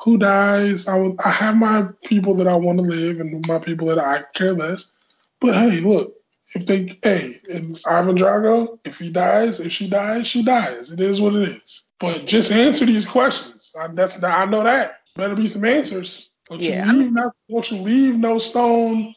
who 0.00 0.18
dies. 0.18 0.88
I 0.88 0.98
would, 0.98 1.16
I 1.24 1.30
have 1.30 1.56
my 1.56 1.88
people 2.04 2.34
that 2.34 2.46
I 2.46 2.54
want 2.54 2.78
to 2.78 2.84
live 2.84 3.20
and 3.20 3.46
my 3.46 3.58
people 3.58 3.86
that 3.88 3.98
I 3.98 4.22
care 4.34 4.52
less. 4.52 4.92
But 5.40 5.54
hey, 5.54 5.80
look, 5.80 6.14
if 6.54 6.66
they, 6.66 6.96
hey, 7.02 7.34
and 7.54 7.80
Ivan 7.86 8.16
Drago, 8.16 8.78
if 8.84 8.98
he 8.98 9.10
dies, 9.10 9.60
if 9.60 9.72
she 9.72 9.88
dies, 9.88 10.26
she 10.26 10.42
dies. 10.42 10.90
It 10.90 11.00
is 11.00 11.20
what 11.20 11.34
it 11.34 11.48
is. 11.48 11.84
But 12.00 12.26
just 12.26 12.52
answer 12.52 12.86
these 12.86 13.06
questions. 13.06 13.74
I, 13.78 13.88
that's 13.88 14.22
I 14.22 14.44
know 14.46 14.62
that. 14.62 15.00
Better 15.16 15.34
be 15.34 15.48
some 15.48 15.64
answers. 15.64 16.30
Don't 16.48 16.62
yeah. 16.62 16.86
you 16.86 16.98
leave 16.98 17.12
not, 17.12 17.34
don't 17.50 17.70
you 17.70 17.78
leave 17.78 18.16
no 18.16 18.38
stone, 18.38 19.14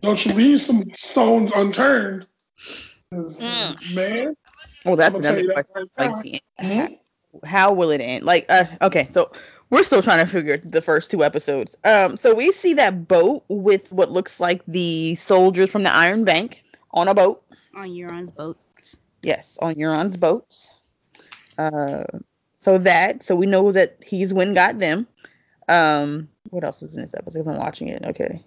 don't 0.00 0.24
you 0.26 0.32
leave 0.32 0.60
some 0.60 0.84
stones 0.94 1.52
unturned. 1.52 2.26
Mm. 3.12 3.94
Man. 3.94 4.36
Well, 4.84 4.96
that's 4.96 5.14
another 5.14 5.52
question. 5.52 5.90
That 5.96 6.10
right 6.10 6.24
like, 6.24 6.42
mm-hmm. 6.60 7.46
how 7.46 7.72
will 7.72 7.90
it 7.90 8.00
end? 8.00 8.24
Like, 8.24 8.46
uh, 8.48 8.64
okay, 8.80 9.08
so 9.12 9.30
we're 9.70 9.82
still 9.82 10.02
trying 10.02 10.24
to 10.24 10.30
figure 10.30 10.56
the 10.58 10.82
first 10.82 11.10
two 11.10 11.24
episodes. 11.24 11.76
Um, 11.84 12.16
so 12.16 12.34
we 12.34 12.52
see 12.52 12.74
that 12.74 13.06
boat 13.08 13.44
with 13.48 13.90
what 13.92 14.10
looks 14.10 14.40
like 14.40 14.62
the 14.66 15.14
soldiers 15.16 15.70
from 15.70 15.82
the 15.82 15.90
Iron 15.90 16.24
Bank 16.24 16.62
on 16.92 17.08
a 17.08 17.14
boat. 17.14 17.42
On 17.74 17.88
Euron's 17.88 18.30
boat. 18.30 18.58
Yes, 19.22 19.58
on 19.62 19.74
Euron's 19.76 20.16
boats. 20.16 20.72
Uh, 21.58 22.04
so 22.58 22.78
that 22.78 23.22
so 23.22 23.34
we 23.34 23.46
know 23.46 23.72
that 23.72 23.96
he's 24.04 24.34
when 24.34 24.54
got 24.54 24.78
them. 24.78 25.06
Um, 25.68 26.28
what 26.50 26.64
else 26.64 26.80
was 26.80 26.96
in 26.96 27.02
this 27.02 27.14
episode? 27.14 27.40
Because 27.40 27.54
I'm 27.54 27.58
watching 27.58 27.88
it. 27.88 28.04
Okay. 28.04 28.44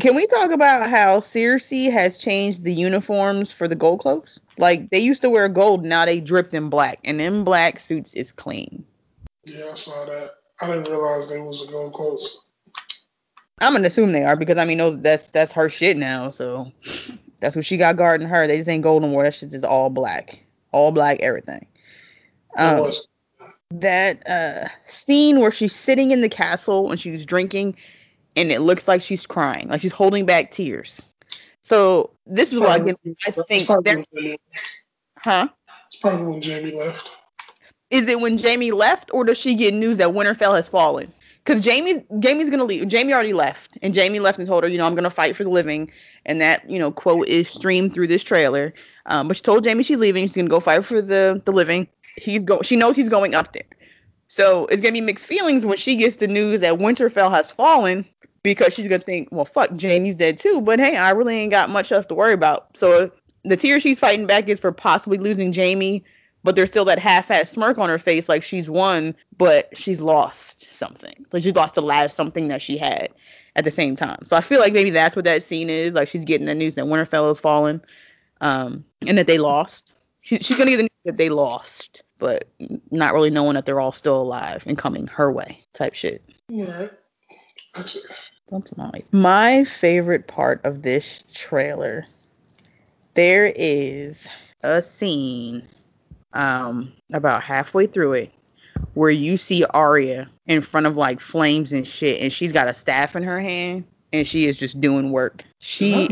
Can 0.00 0.14
we 0.14 0.26
talk 0.26 0.50
about 0.50 0.90
how 0.90 1.20
Cersei 1.20 1.90
has 1.92 2.18
changed 2.18 2.64
the 2.64 2.72
uniforms 2.72 3.52
for 3.52 3.68
the 3.68 3.76
gold 3.76 4.00
cloaks? 4.00 4.40
Like 4.58 4.90
they 4.90 4.98
used 4.98 5.22
to 5.22 5.30
wear 5.30 5.48
gold, 5.48 5.84
now 5.84 6.04
they 6.04 6.20
dripped 6.20 6.52
in 6.52 6.68
black, 6.68 6.98
and 7.04 7.20
in 7.20 7.44
black 7.44 7.78
suits 7.78 8.14
is 8.14 8.32
clean. 8.32 8.84
Yeah, 9.44 9.70
I 9.72 9.74
saw 9.74 10.04
that. 10.06 10.30
I 10.60 10.66
didn't 10.68 10.90
realize 10.90 11.28
they 11.28 11.40
was 11.40 11.66
a 11.66 11.70
gold 11.70 11.92
clothes. 11.92 12.46
I'm 13.60 13.72
gonna 13.72 13.86
assume 13.86 14.12
they 14.12 14.24
are 14.24 14.36
because 14.36 14.58
I 14.58 14.64
mean 14.64 14.78
those 14.78 15.00
that's 15.00 15.28
that's 15.28 15.52
her 15.52 15.68
shit 15.68 15.96
now. 15.96 16.30
So 16.30 16.72
that's 17.40 17.54
what 17.54 17.64
she 17.64 17.76
got 17.76 17.96
guarding 17.96 18.28
her. 18.28 18.46
They 18.46 18.56
just 18.56 18.68
ain't 18.68 18.82
golden 18.82 19.10
more. 19.10 19.24
That 19.24 19.34
shit 19.34 19.52
is 19.54 19.64
all 19.64 19.90
black, 19.90 20.44
all 20.72 20.92
black 20.92 21.20
everything. 21.20 21.66
Um, 22.56 22.90
that 23.70 24.28
uh, 24.28 24.68
scene 24.86 25.40
where 25.40 25.52
she's 25.52 25.74
sitting 25.74 26.10
in 26.10 26.20
the 26.20 26.28
castle 26.28 26.90
and 26.90 27.00
she's 27.00 27.24
drinking, 27.24 27.76
and 28.36 28.50
it 28.50 28.60
looks 28.60 28.88
like 28.88 29.00
she's 29.00 29.26
crying, 29.26 29.68
like 29.68 29.80
she's 29.80 29.92
holding 29.92 30.26
back 30.26 30.50
tears. 30.50 31.02
So 31.62 32.10
this 32.26 32.52
is 32.52 32.60
what 32.60 32.80
I, 32.80 32.94
I 33.26 33.30
think. 33.30 33.68
huh? 35.18 35.48
It's 35.86 35.96
probably 35.96 36.26
when 36.26 36.42
Jaime 36.42 36.72
left. 36.72 37.10
Is 37.90 38.08
it 38.08 38.20
when 38.20 38.38
Jaime 38.38 38.72
left, 38.72 39.10
or 39.12 39.24
does 39.24 39.38
she 39.38 39.54
get 39.54 39.72
news 39.72 39.98
that 39.98 40.08
Winterfell 40.08 40.56
has 40.56 40.68
fallen? 40.68 41.12
Because 41.44 41.60
Jamie's 41.60 42.00
Jaime's 42.22 42.50
gonna 42.50 42.64
leave. 42.64 42.90
Jaime 42.90 43.12
already 43.12 43.34
left, 43.34 43.78
and 43.82 43.94
Jaime 43.94 44.18
left 44.18 44.38
and 44.38 44.46
told 44.46 44.64
her, 44.64 44.68
you 44.68 44.78
know, 44.78 44.86
I'm 44.86 44.94
gonna 44.94 45.10
fight 45.10 45.36
for 45.36 45.44
the 45.44 45.50
living, 45.50 45.90
and 46.26 46.40
that 46.40 46.68
you 46.68 46.78
know 46.78 46.90
quote 46.90 47.28
is 47.28 47.48
streamed 47.48 47.94
through 47.94 48.08
this 48.08 48.22
trailer. 48.22 48.74
Um, 49.06 49.28
but 49.28 49.36
she 49.36 49.42
told 49.42 49.64
Jaime 49.64 49.82
she's 49.84 49.98
leaving. 49.98 50.24
She's 50.24 50.36
gonna 50.36 50.48
go 50.48 50.60
fight 50.60 50.84
for 50.84 51.00
the 51.00 51.40
the 51.44 51.52
living. 51.52 51.86
He's 52.16 52.44
go. 52.44 52.62
She 52.62 52.76
knows 52.76 52.96
he's 52.96 53.08
going 53.08 53.34
up 53.34 53.52
there, 53.52 53.62
so 54.28 54.66
it's 54.66 54.80
gonna 54.80 54.92
be 54.92 55.00
mixed 55.00 55.26
feelings 55.26 55.64
when 55.64 55.76
she 55.76 55.96
gets 55.96 56.16
the 56.16 56.26
news 56.28 56.60
that 56.60 56.78
Winterfell 56.78 57.30
has 57.30 57.52
fallen 57.52 58.06
because 58.44 58.72
she's 58.72 58.86
gonna 58.86 59.02
think, 59.02 59.28
well, 59.32 59.44
fuck, 59.44 59.70
Jaime's 59.80 60.14
dead 60.14 60.38
too. 60.38 60.60
But 60.60 60.78
hey, 60.78 60.96
I 60.96 61.10
really 61.10 61.34
ain't 61.34 61.50
got 61.50 61.70
much 61.70 61.90
else 61.90 62.06
to 62.06 62.14
worry 62.14 62.34
about. 62.34 62.76
So 62.76 63.10
the 63.42 63.56
tear 63.56 63.80
she's 63.80 63.98
fighting 63.98 64.26
back 64.26 64.48
is 64.48 64.60
for 64.60 64.70
possibly 64.70 65.18
losing 65.18 65.52
Jaime, 65.52 66.04
but 66.44 66.54
there's 66.54 66.70
still 66.70 66.84
that 66.84 66.98
half-ass 66.98 67.50
smirk 67.50 67.78
on 67.78 67.88
her 67.88 67.98
face 67.98 68.28
like 68.28 68.42
she's 68.42 68.70
won 68.70 69.14
but 69.36 69.76
she's 69.76 70.00
lost 70.00 70.72
something 70.72 71.26
like 71.32 71.42
she's 71.42 71.56
lost 71.56 71.74
the 71.74 71.82
last 71.82 72.16
something 72.16 72.46
that 72.48 72.62
she 72.62 72.78
had 72.78 73.08
at 73.56 73.64
the 73.64 73.70
same 73.70 73.96
time 73.96 74.18
so 74.24 74.36
i 74.36 74.40
feel 74.40 74.60
like 74.60 74.72
maybe 74.72 74.90
that's 74.90 75.16
what 75.16 75.24
that 75.24 75.42
scene 75.42 75.68
is 75.68 75.94
like 75.94 76.06
she's 76.06 76.24
getting 76.24 76.46
the 76.46 76.54
news 76.54 76.76
that 76.76 76.84
winterfell 76.84 77.28
has 77.28 77.40
fallen 77.40 77.82
um, 78.40 78.84
and 79.06 79.16
that 79.16 79.26
they 79.26 79.38
lost 79.38 79.94
she, 80.20 80.36
she's 80.38 80.58
gonna 80.58 80.70
get 80.70 80.76
the 80.76 80.82
news 80.82 80.90
that 81.06 81.16
they 81.16 81.30
lost 81.30 82.02
but 82.18 82.48
not 82.90 83.14
really 83.14 83.30
knowing 83.30 83.54
that 83.54 83.66
they're 83.66 83.80
all 83.80 83.92
still 83.92 84.20
alive 84.20 84.62
and 84.66 84.78
coming 84.78 85.06
her 85.06 85.32
way 85.32 85.64
type 85.72 85.94
shit 85.94 86.22
yeah 86.48 86.88
my 88.76 89.02
my 89.12 89.64
favorite 89.64 90.26
part 90.26 90.60
of 90.64 90.82
this 90.82 91.24
trailer 91.32 92.06
there 93.14 93.52
is 93.56 94.28
a 94.62 94.82
scene 94.82 95.66
um, 96.32 96.92
about 97.12 97.42
halfway 97.42 97.86
through 97.86 98.12
it 98.12 98.32
where 98.94 99.10
you 99.10 99.36
see 99.36 99.64
Arya 99.66 100.28
in 100.46 100.60
front 100.60 100.86
of 100.86 100.96
like 100.96 101.20
flames 101.20 101.72
and 101.72 101.86
shit, 101.86 102.20
and 102.20 102.32
she's 102.32 102.52
got 102.52 102.68
a 102.68 102.74
staff 102.74 103.16
in 103.16 103.22
her 103.22 103.40
hand 103.40 103.84
and 104.12 104.26
she 104.26 104.46
is 104.46 104.58
just 104.58 104.80
doing 104.80 105.10
work. 105.10 105.44
She, 105.58 106.08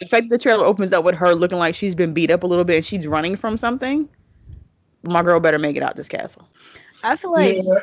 the 0.00 0.06
fact 0.06 0.28
the 0.30 0.38
trailer 0.38 0.64
opens 0.64 0.92
up 0.92 1.04
with 1.04 1.14
her 1.14 1.34
looking 1.34 1.58
like 1.58 1.74
she's 1.74 1.94
been 1.94 2.12
beat 2.12 2.30
up 2.30 2.42
a 2.42 2.46
little 2.46 2.64
bit 2.64 2.76
and 2.76 2.86
she's 2.86 3.06
running 3.06 3.36
from 3.36 3.56
something. 3.56 4.08
My 5.02 5.22
girl 5.22 5.40
better 5.40 5.58
make 5.58 5.76
it 5.76 5.82
out 5.82 5.96
this 5.96 6.08
castle. 6.08 6.48
I 7.02 7.16
feel 7.16 7.32
like 7.32 7.56
yeah. 7.56 7.74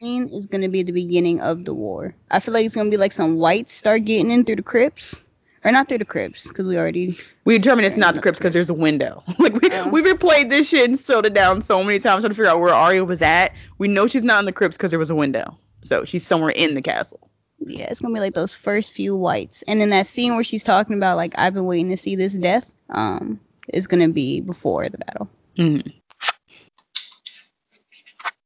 Is 0.00 0.46
gonna 0.46 0.68
be 0.68 0.82
the 0.82 0.92
beginning 0.92 1.40
of 1.40 1.64
the 1.64 1.74
war. 1.74 2.14
I 2.30 2.40
feel 2.40 2.54
like 2.54 2.66
it's 2.66 2.74
gonna 2.74 2.90
be 2.90 2.96
like 2.96 3.12
some 3.12 3.36
whites 3.36 3.72
start 3.72 4.04
getting 4.04 4.30
in 4.30 4.44
through 4.44 4.56
the 4.56 4.62
crypts 4.62 5.20
or 5.64 5.72
not 5.72 5.88
through 5.88 5.98
the 5.98 6.04
crypts 6.04 6.46
because 6.46 6.66
we 6.66 6.78
already 6.78 7.18
we 7.44 7.58
determined 7.58 7.86
it's 7.86 7.96
not 7.96 8.14
the 8.14 8.20
crypts 8.20 8.38
because 8.38 8.52
there's 8.52 8.70
a 8.70 8.74
window. 8.74 9.22
like 9.38 9.54
we 9.54 9.68
oh. 9.72 9.88
we 9.88 10.02
replayed 10.02 10.50
this 10.50 10.68
shit 10.68 10.88
and 10.88 10.98
slowed 10.98 11.26
it 11.26 11.34
down 11.34 11.62
so 11.62 11.82
many 11.82 11.98
times 11.98 12.22
trying 12.22 12.30
to 12.30 12.34
figure 12.34 12.50
out 12.50 12.60
where 12.60 12.74
Arya 12.74 13.04
was 13.04 13.22
at. 13.22 13.52
We 13.78 13.88
know 13.88 14.06
she's 14.06 14.22
not 14.22 14.40
in 14.40 14.44
the 14.44 14.52
crypts 14.52 14.76
because 14.76 14.90
there 14.90 14.98
was 14.98 15.10
a 15.10 15.16
window, 15.16 15.56
so 15.82 16.04
she's 16.04 16.26
somewhere 16.26 16.50
in 16.50 16.74
the 16.74 16.82
castle. 16.82 17.20
Yeah, 17.60 17.86
it's 17.90 18.00
gonna 18.00 18.14
be 18.14 18.20
like 18.20 18.34
those 18.34 18.54
first 18.54 18.92
few 18.92 19.16
whites, 19.16 19.64
and 19.66 19.80
then 19.80 19.90
that 19.90 20.06
scene 20.06 20.34
where 20.34 20.44
she's 20.44 20.64
talking 20.64 20.96
about 20.96 21.16
like 21.16 21.34
I've 21.36 21.54
been 21.54 21.66
waiting 21.66 21.90
to 21.90 21.96
see 21.96 22.14
this 22.14 22.34
death. 22.34 22.72
Um, 22.90 23.40
is 23.74 23.86
gonna 23.86 24.08
be 24.08 24.40
before 24.40 24.88
the 24.88 24.98
battle. 24.98 25.28
Mm-hmm. 25.56 25.88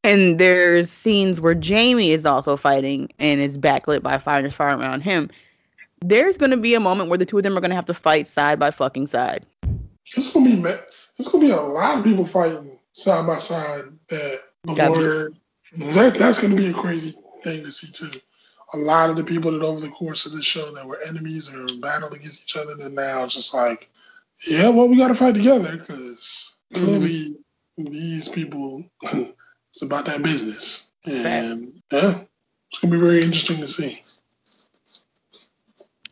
And 0.04 0.38
there's 0.38 0.90
scenes 0.90 1.40
where 1.40 1.54
Jaime 1.54 2.10
is 2.10 2.26
also 2.26 2.56
fighting 2.56 3.10
and 3.18 3.40
is 3.40 3.56
backlit 3.56 4.02
by 4.02 4.18
fire 4.18 4.44
and 4.44 4.52
fire 4.52 4.76
around 4.76 5.02
him 5.02 5.30
there's 6.04 6.36
going 6.36 6.50
to 6.50 6.56
be 6.56 6.74
a 6.74 6.80
moment 6.80 7.08
where 7.08 7.18
the 7.18 7.26
two 7.26 7.36
of 7.36 7.42
them 7.42 7.56
are 7.56 7.60
going 7.60 7.70
to 7.70 7.76
have 7.76 7.86
to 7.86 7.94
fight 7.94 8.26
side 8.28 8.58
by 8.58 8.70
fucking 8.70 9.06
side. 9.06 9.46
It's 10.16 10.32
going 10.32 10.56
to 10.56 10.62
be 10.62 10.68
it's 11.18 11.28
going 11.28 11.42
to 11.42 11.48
be 11.48 11.52
a 11.52 11.60
lot 11.60 11.98
of 11.98 12.04
people 12.04 12.26
fighting 12.26 12.78
side 12.92 13.26
by 13.26 13.36
side. 13.36 13.84
That 14.08 14.40
the 14.64 14.90
word 14.90 15.36
that 15.94 16.14
that's 16.18 16.40
going 16.40 16.56
to 16.56 16.56
be 16.56 16.70
a 16.70 16.74
crazy 16.74 17.14
thing 17.42 17.64
to 17.64 17.70
see 17.70 17.90
too. 17.92 18.18
A 18.74 18.78
lot 18.78 19.10
of 19.10 19.16
the 19.16 19.24
people 19.24 19.52
that 19.52 19.62
over 19.62 19.80
the 19.80 19.88
course 19.88 20.24
of 20.24 20.32
the 20.32 20.42
show 20.42 20.72
that 20.72 20.86
were 20.86 20.98
enemies 21.06 21.52
or 21.54 21.66
battled 21.80 22.14
against 22.14 22.44
each 22.44 22.56
other, 22.56 22.74
then 22.74 22.94
now 22.94 23.24
it's 23.24 23.34
just 23.34 23.52
like, 23.52 23.90
yeah, 24.48 24.70
well, 24.70 24.88
we 24.88 24.96
got 24.96 25.08
to 25.08 25.14
fight 25.14 25.34
together 25.34 25.76
because 25.76 26.56
mm-hmm. 26.72 26.84
clearly 26.84 27.36
these 27.76 28.30
people, 28.30 28.82
it's 29.72 29.82
about 29.82 30.04
that 30.04 30.22
business, 30.22 30.88
and 31.06 31.72
yeah, 31.90 32.20
it's 32.70 32.78
going 32.78 32.92
to 32.92 32.98
be 32.98 32.98
very 32.98 33.22
interesting 33.22 33.56
to 33.56 33.66
see. 33.66 34.02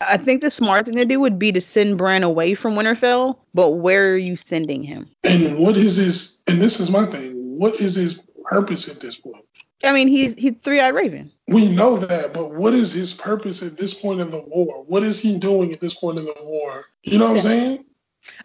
I 0.01 0.17
think 0.17 0.41
the 0.41 0.51
smart 0.51 0.87
thing 0.87 0.97
to 0.97 1.05
do 1.05 1.21
would 1.21 1.39
be 1.39 1.53
to 1.53 1.61
send 1.61 1.99
Bran 1.99 2.23
away 2.23 2.55
from 2.55 2.73
Winterfell, 2.75 3.37
but 3.53 3.73
where 3.73 4.15
are 4.15 4.17
you 4.17 4.35
sending 4.35 4.83
him? 4.83 5.11
And 5.25 5.59
what 5.59 5.77
is 5.77 5.97
his? 5.97 6.41
And 6.47 6.63
this 6.63 6.81
is 6.81 6.91
my 6.91 7.05
thing. 7.05 7.59
What 7.59 7.75
is 7.75 7.97
his 7.97 8.23
purpose 8.45 8.89
at 8.89 9.01
this 9.01 9.19
point? 9.19 9.45
I 9.85 9.93
mean, 9.93 10.09
he's 10.09 10.35
he's 10.37 10.55
three 10.63 10.81
eyed 10.81 10.95
raven. 10.95 11.31
We 11.49 11.69
know 11.69 11.99
that, 11.99 12.33
but 12.33 12.55
what 12.55 12.73
is 12.73 12.95
his 12.95 13.13
purpose 13.13 13.63
at 13.63 13.77
this 13.77 13.93
point 13.93 14.21
in 14.21 14.31
the 14.31 14.41
war? 14.49 14.85
What 14.87 15.03
is 15.03 15.21
he 15.21 15.37
doing 15.37 15.71
at 15.73 15.81
this 15.81 15.95
point 15.95 16.19
in 16.19 16.25
the 16.25 16.35
war? 16.43 16.85
You 17.03 17.19
know 17.19 17.27
what 17.27 17.37
I'm 17.37 17.43
saying? 17.43 17.85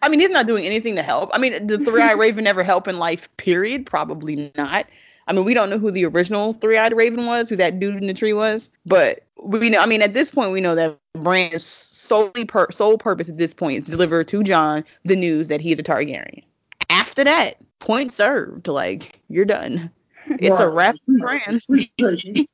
I 0.02 0.10
mean, 0.10 0.20
he's 0.20 0.30
not 0.30 0.48
doing 0.48 0.66
anything 0.66 0.96
to 0.96 1.04
help. 1.04 1.30
I 1.34 1.38
mean, 1.38 1.68
the 1.68 1.78
three 1.78 2.02
eyed 2.02 2.18
raven 2.18 2.44
never 2.44 2.64
help 2.64 2.88
in 2.88 3.00
life. 3.00 3.28
Period. 3.38 3.86
Probably 3.86 4.52
not. 4.56 4.86
I 5.28 5.34
mean, 5.34 5.46
we 5.46 5.54
don't 5.54 5.70
know 5.70 5.80
who 5.80 5.92
the 5.92 6.06
original 6.06 6.54
three 6.54 6.78
eyed 6.78 6.96
raven 6.96 7.26
was, 7.26 7.50
who 7.50 7.56
that 7.56 7.80
dude 7.80 7.96
in 7.96 8.08
the 8.08 8.14
tree 8.14 8.34
was, 8.34 8.70
but 8.86 9.24
we 9.44 9.70
know. 9.70 9.80
I 9.80 9.86
mean, 9.86 10.02
at 10.02 10.14
this 10.14 10.30
point, 10.30 10.52
we 10.52 10.62
know 10.62 10.76
that 10.76 10.98
Bran's 11.14 11.64
solely 11.64 12.46
per- 12.46 12.72
sole 12.72 12.98
purpose 12.98 13.30
at 13.30 13.38
this 13.38 13.54
point 13.54 13.80
is 13.80 13.84
to 13.86 13.92
deliver 13.92 14.24
to 14.24 14.44
Jon 14.44 14.84
the 15.04 15.16
news 15.16 15.48
that 15.48 15.62
he's 15.62 15.80
a 15.80 15.84
Targaryen. 15.84 16.44
After 16.90 17.24
that, 17.24 17.58
point 17.80 18.14
served. 18.14 18.68
Like 18.68 19.20
you're 19.30 19.46
done. 19.46 19.90
It's 20.28 20.60
a 20.60 20.70
wrap, 20.70 20.96
Bran. 21.08 21.62
Appreciate 21.70 22.24
you. 22.24 22.46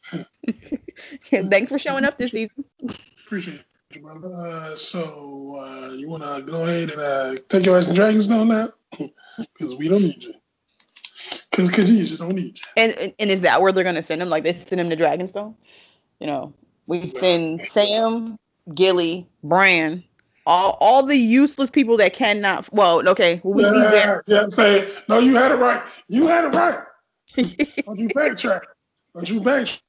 Thanks 1.50 1.72
for 1.72 1.80
showing 1.80 2.04
up 2.04 2.18
this 2.18 2.32
season. 2.32 2.66
Appreciate 3.26 3.54
you, 3.56 3.60
brother. 4.00 4.34
Uh, 4.34 4.76
so 4.76 5.58
uh, 5.60 5.94
you 5.94 6.10
want 6.10 6.24
to 6.24 6.44
go 6.46 6.64
ahead 6.64 6.92
and 6.92 7.00
uh, 7.00 7.34
take 7.50 7.66
your 7.66 7.78
ass 7.78 7.88
in 7.88 7.96
Dragonstone 7.96 8.48
now? 8.48 8.68
Because 9.38 9.76
we 9.76 9.88
don't 9.88 10.04
need 10.04 10.24
you. 10.24 10.34
Because 11.50 11.72
Khadijah 11.72 12.18
don't 12.18 12.36
need 12.36 12.60
you. 12.60 12.66
And, 12.76 13.14
and 13.18 13.32
is 13.32 13.42
that 13.42 13.62
where 13.62 13.72
they're 13.72 13.84
gonna 13.84 14.04
send 14.04 14.22
him? 14.22 14.30
Like 14.30 14.44
they 14.44 14.54
send 14.54 14.80
him 14.80 14.90
to 14.90 14.98
Dragonstone? 14.98 15.56
You 16.20 16.28
know, 16.28 16.54
we 16.88 17.08
send 17.08 17.66
Sam, 17.66 18.38
Gilly, 18.76 19.28
Bran, 19.44 20.04
all 20.46 20.78
all 20.82 21.04
the 21.04 21.16
useless 21.16 21.70
people 21.70 21.98
that 21.98 22.14
cannot. 22.14 22.72
Well, 22.74 23.08
okay, 23.10 23.42
we 23.44 23.64
yeah, 23.64 23.72
there. 23.72 24.24
Yeah, 24.28 24.48
say 24.48 24.92
no. 25.08 25.20
You 25.20 25.36
had 25.36 25.52
it 25.52 25.56
right. 25.56 25.84
You 26.08 26.28
had 26.28 26.46
it 26.46 26.56
right. 26.56 26.80
don't 27.86 28.00
you 28.00 28.10
backtrack? 28.10 28.62
Don't 29.16 29.30
you 29.30 29.42
backtrack? 29.42 29.82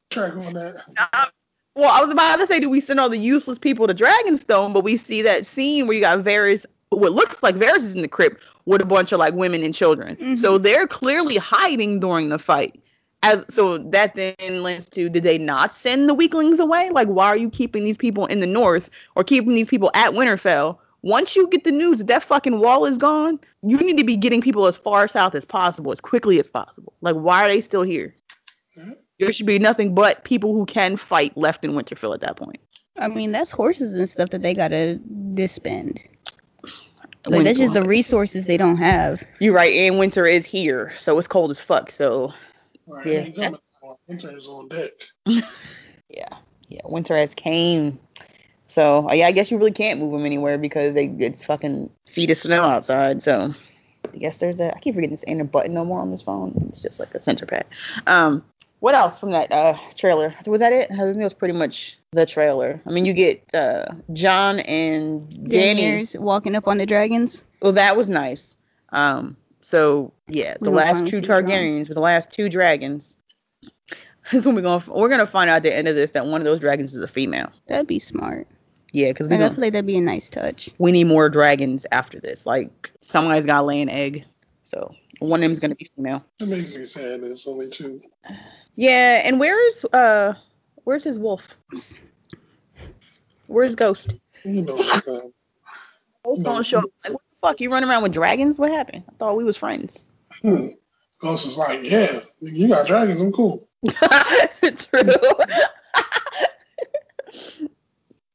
on 0.47 0.53
that. 0.53 1.33
Well, 1.75 1.91
I 1.91 2.01
was 2.01 2.11
about 2.11 2.39
to 2.41 2.47
say, 2.47 2.61
do 2.61 2.69
we 2.69 2.81
send 2.81 3.01
all 3.01 3.09
the 3.09 3.19
useless 3.19 3.59
people 3.59 3.87
to 3.87 3.95
Dragonstone? 3.95 4.73
But 4.73 4.85
we 4.85 4.97
see 4.97 5.23
that 5.23 5.47
scene 5.47 5.87
where 5.87 5.95
you 5.95 6.03
got 6.03 6.19
Varys, 6.21 6.67
what 6.91 7.13
looks 7.13 7.43
like 7.43 7.55
Varys 7.55 7.79
is 7.79 7.95
in 7.95 8.03
the 8.03 8.09
crypt 8.09 8.43
with 8.67 8.83
a 8.83 8.87
bunch 8.87 9.13
of 9.13 9.19
like 9.19 9.35
women 9.35 9.63
and 9.63 9.75
children. 9.75 10.17
Mhm. 10.17 10.39
So 10.39 10.59
they're 10.59 10.87
clearly 10.87 11.37
hiding 11.37 12.01
during 12.01 12.29
the 12.29 12.39
fight. 12.39 12.79
As 13.25 13.45
so 13.49 13.79
that 13.79 14.17
then 14.17 14.63
lends 14.65 14.89
to 14.91 15.09
did 15.09 15.23
they 15.23 15.39
not 15.39 15.73
send 15.73 16.09
the 16.09 16.15
weaklings 16.15 16.59
away? 16.59 16.91
Like, 16.91 17.07
why 17.07 17.27
are 17.29 17.37
you 17.37 17.51
keeping 17.51 17.85
these 17.85 17.97
people 17.97 18.27
in 18.27 18.41
the 18.41 18.49
north 18.49 18.91
or 19.15 19.23
keeping 19.23 19.55
these 19.55 19.69
people 19.69 19.93
at 19.95 20.13
Winterfell? 20.13 20.77
Once 21.03 21.35
you 21.37 21.47
get 21.49 21.65
the 21.65 21.71
news 21.73 21.99
that 21.99 22.09
that 22.09 22.23
fucking 22.25 22.59
wall 22.59 22.85
is 22.85 22.99
gone, 22.99 23.39
you 23.63 23.77
need 23.79 23.97
to 23.99 24.05
be 24.05 24.17
getting 24.17 24.41
people 24.41 24.67
as 24.67 24.77
far 24.77 25.07
south 25.09 25.35
as 25.35 25.45
possible, 25.45 25.93
as 25.93 26.01
quickly 26.01 26.39
as 26.41 26.49
possible. 26.49 26.93
Like, 27.01 27.15
why 27.15 27.45
are 27.45 27.49
they 27.49 27.61
still 27.61 27.83
here? 27.83 28.15
Mhm. 28.77 28.97
There 29.23 29.33
should 29.33 29.47
be 29.47 29.61
nothing 29.61 29.95
but 29.95 30.25
people 30.25 30.53
who 30.53 30.67
can 30.67 30.97
fight 30.97 31.37
left 31.37 31.65
in 31.65 31.75
Winterfell 31.75 32.13
at 32.13 32.21
that 32.23 32.37
point. 32.37 32.59
I 32.99 33.07
mean, 33.07 33.31
that's 33.31 33.53
horses 33.53 33.95
and 33.95 34.11
stuff 34.11 34.31
that 34.31 34.43
they 34.43 34.53
gotta 34.53 34.97
disband. 35.35 36.01
Like 37.27 37.45
that's 37.45 37.59
just 37.59 37.73
the 37.73 37.85
resources 37.85 38.47
they 38.47 38.57
don't 38.57 38.79
have. 38.79 39.23
You're 39.39 39.55
right, 39.55 39.73
and 39.73 39.97
winter 39.97 40.27
is 40.27 40.45
here, 40.45 40.93
so 40.99 41.17
it's 41.21 41.29
cold 41.29 41.53
as 41.53 41.61
fuck. 41.61 41.93
So 41.93 42.35
Right, 42.89 43.07
Yeah. 43.07 43.13
ain't 43.21 43.37
coming. 43.37 43.61
Winter 44.09 44.37
is 44.37 44.49
on 44.49 44.69
deck. 44.69 44.91
yeah, 46.09 46.37
yeah, 46.69 46.81
winter 46.87 47.17
has 47.17 47.33
came. 47.33 48.01
So 48.67 49.09
uh, 49.09 49.13
yeah, 49.13 49.29
I 49.29 49.33
guess 49.33 49.53
you 49.53 49.57
really 49.57 49.71
can't 49.71 50.01
move 50.01 50.11
them 50.11 50.27
anywhere 50.27 50.59
because 50.59 50.95
they 50.95 51.07
it's 51.21 51.45
fucking 51.45 51.91
feet 52.09 52.33
of 52.33 52.39
snow 52.39 52.63
outside. 52.65 53.23
So 53.23 53.55
I 54.13 54.17
guess 54.17 54.39
there's 54.39 54.59
a 54.59 54.75
I 54.75 54.81
keep 54.81 54.97
forgetting 54.97 55.15
this 55.15 55.25
ain't 55.29 55.41
a 55.41 55.45
button 55.45 55.75
no 55.75 55.85
more 55.85 56.01
on 56.01 56.11
this 56.11 56.23
phone. 56.23 56.55
It's 56.71 56.83
just 56.83 56.99
like 56.99 57.15
a 57.15 57.21
center 57.21 57.47
pad. 57.47 57.67
Um, 58.09 58.45
what 58.83 58.97
else 58.97 59.17
from 59.17 59.31
that 59.31 59.51
uh 59.53 59.79
trailer? 59.95 60.35
Was 60.45 60.59
that 60.59 60.73
it? 60.73 60.91
I 60.91 60.97
think 60.97 61.17
it 61.17 61.23
was 61.23 61.33
pretty 61.33 61.57
much 61.57 61.99
the 62.11 62.27
trailer. 62.27 62.81
I 62.85 62.91
mean, 62.91 63.05
you 63.05 63.13
get 63.13 63.43
uh 63.55 63.87
Jon 64.13 64.59
and 64.61 65.23
Dany. 65.31 65.77
Daenerys 65.77 66.21
walking 66.21 66.57
up 66.57 66.67
on 66.67 66.79
the 66.79 66.87
dragons. 66.87 67.45
Well, 67.61 67.71
that 67.73 67.97
was 67.97 68.09
nice. 68.09 68.57
Um, 68.89 69.37
so 69.61 70.13
yeah, 70.27 70.55
the 70.55 70.65
gonna 70.65 70.77
last 70.77 71.07
two 71.07 71.21
see 71.21 71.29
Targaryens 71.29 71.89
with 71.89 71.95
the 71.95 72.01
last 72.01 72.31
two 72.33 72.49
dragons. 72.49 73.19
is 74.33 74.45
when 74.45 74.57
we're 74.57 74.63
gonna 74.63 74.83
we're 74.89 75.09
gonna 75.09 75.29
find 75.29 75.49
out 75.49 75.59
at 75.59 75.63
the 75.63 75.73
end 75.73 75.87
of 75.87 75.95
this 75.95 76.11
that 76.11 76.27
one 76.27 76.41
of 76.41 76.45
those 76.45 76.59
dragons 76.59 76.93
is 76.93 77.01
a 77.01 77.09
female. 77.09 77.53
That'd 77.69 77.87
be 77.87 78.01
smart. 78.01 78.49
Yeah, 78.91 79.11
because 79.11 79.29
we 79.29 79.35
Like, 79.35 79.43
I 79.43 79.45
gonna, 79.45 79.55
feel 79.55 79.63
like 79.63 79.73
that'd 79.75 79.87
be 79.87 79.97
a 79.97 80.01
nice 80.01 80.29
touch. 80.29 80.69
we 80.79 80.91
need 80.91 81.05
more 81.05 81.29
dragons 81.29 81.87
after 81.93 82.19
this. 82.19 82.47
Like 82.47 82.91
somebody's 83.01 83.47
gotta 83.47 83.65
lay 83.65 83.81
an 83.81 83.89
egg. 83.89 84.25
So 84.65 84.93
one 85.21 85.41
of 85.41 85.49
them's 85.49 85.61
gonna 85.61 85.77
be 85.77 85.89
female. 85.95 86.25
It 86.41 86.49
makes 86.49 86.75
me 86.75 86.85
sad 86.85 87.21
that 87.21 87.31
it's 87.31 87.47
only 87.47 87.69
two. 87.69 88.01
Yeah, 88.77 89.23
and 89.25 89.39
where's 89.39 89.85
uh 89.93 90.35
where's 90.85 91.05
his 91.05 91.19
wolf? 91.19 91.57
Where's 93.47 93.75
Ghost? 93.75 94.15
You 94.45 94.63
know. 94.63 94.77
Ghost 94.77 96.39
No. 96.39 96.43
don't 96.43 96.65
show 96.67 96.79
up. 96.79 96.85
Like, 97.05 97.13
what 97.13 97.23
the 97.23 97.47
fuck? 97.47 97.61
You 97.61 97.71
running 97.71 97.89
around 97.91 98.03
with 98.03 98.13
dragons? 98.13 98.59
What 98.59 98.71
happened? 98.71 99.05
I 99.09 99.13
thought 99.19 99.37
we 99.37 99.45
was 99.45 99.57
friends. 99.57 100.07
Hmm. 100.43 100.69
Ghost 101.21 101.47
is 101.47 101.57
like, 101.59 101.81
yeah, 101.83 102.07
you 102.41 102.69
got 102.69 102.87
dragons. 102.87 103.21
I'm 103.21 103.31
cool. 103.33 103.69
True. 104.77 105.03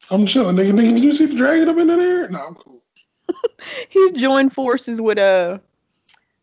I'm 0.09 0.25
chilling, 0.25 0.55
nigga. 0.55 0.71
Nigga, 0.71 0.95
did 0.95 1.03
you 1.03 1.11
see 1.11 1.25
the 1.25 1.35
dragon 1.35 1.67
up 1.67 1.77
in 1.77 1.87
the 1.87 1.97
there? 1.97 2.29
No, 2.29 2.39
I'm 2.47 2.55
cool. 2.55 2.79
He's 3.89 4.11
joined 4.13 4.53
forces 4.53 5.01
with 5.01 5.17
uh 5.17 5.57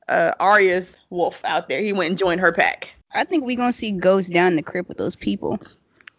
uh 0.08 0.32
Arya's 0.40 0.96
wolf 1.10 1.40
out 1.44 1.68
there. 1.68 1.80
He 1.80 1.92
went 1.92 2.10
and 2.10 2.18
joined 2.18 2.40
her 2.40 2.52
pack. 2.52 2.93
I 3.14 3.24
think 3.24 3.44
we're 3.44 3.56
gonna 3.56 3.72
see 3.72 3.90
ghosts 3.92 4.30
down 4.30 4.56
the 4.56 4.62
crypt 4.62 4.88
with 4.88 4.98
those 4.98 5.16
people. 5.16 5.58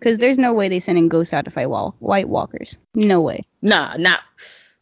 Cause 0.01 0.17
there's 0.17 0.37
no 0.37 0.53
way 0.53 0.69
they 0.69 0.79
sending 0.79 1.07
ghosts 1.07 1.33
out 1.33 1.45
to 1.45 1.51
fight 1.51 1.69
wall- 1.69 1.95
White 1.99 2.29
Walkers. 2.29 2.77
No 2.93 3.21
way. 3.21 3.43
Nah, 3.61 3.95
not 3.97 4.21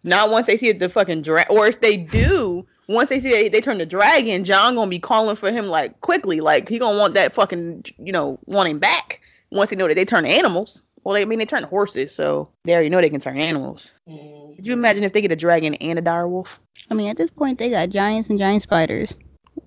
not 0.03 0.29
once 0.29 0.47
they 0.47 0.57
see 0.57 0.71
the 0.71 0.89
fucking 0.89 1.21
dragon. 1.21 1.55
Or 1.55 1.65
if 1.67 1.79
they 1.81 1.95
do, 1.97 2.65
once 2.89 3.09
they 3.09 3.21
see 3.21 3.31
they, 3.31 3.47
they 3.47 3.61
turn 3.61 3.77
the 3.77 3.85
dragon, 3.85 4.43
Jon 4.43 4.75
gonna 4.75 4.89
be 4.89 4.99
calling 4.99 5.35
for 5.35 5.51
him 5.51 5.67
like 5.67 5.99
quickly. 6.01 6.41
Like 6.41 6.67
he 6.67 6.79
gonna 6.79 6.97
want 6.99 7.13
that 7.13 7.33
fucking 7.33 7.85
you 7.99 8.11
know 8.11 8.39
want 8.45 8.69
him 8.69 8.79
back. 8.79 9.21
Once 9.51 9.69
he 9.69 9.75
know 9.75 9.87
that 9.87 9.95
they 9.95 10.05
turn 10.05 10.25
animals. 10.25 10.81
Well, 11.03 11.13
they 11.13 11.21
I 11.21 11.25
mean 11.25 11.39
they 11.39 11.45
turn 11.45 11.63
horses, 11.63 12.13
so 12.13 12.49
they 12.63 12.73
already 12.73 12.89
know 12.89 12.99
they 13.01 13.09
can 13.09 13.19
turn 13.21 13.37
animals. 13.37 13.91
Mm, 14.09 14.55
Could 14.55 14.67
you 14.67 14.73
imagine 14.73 15.03
if 15.03 15.13
they 15.13 15.21
get 15.21 15.31
a 15.31 15.35
dragon 15.35 15.75
and 15.75 15.99
a 15.99 16.01
dire 16.01 16.27
wolf? 16.27 16.59
I 16.89 16.93
mean, 16.95 17.09
at 17.09 17.17
this 17.17 17.29
point, 17.31 17.59
they 17.59 17.69
got 17.69 17.89
giants 17.89 18.29
and 18.29 18.39
giant 18.39 18.61
spiders. 18.63 19.13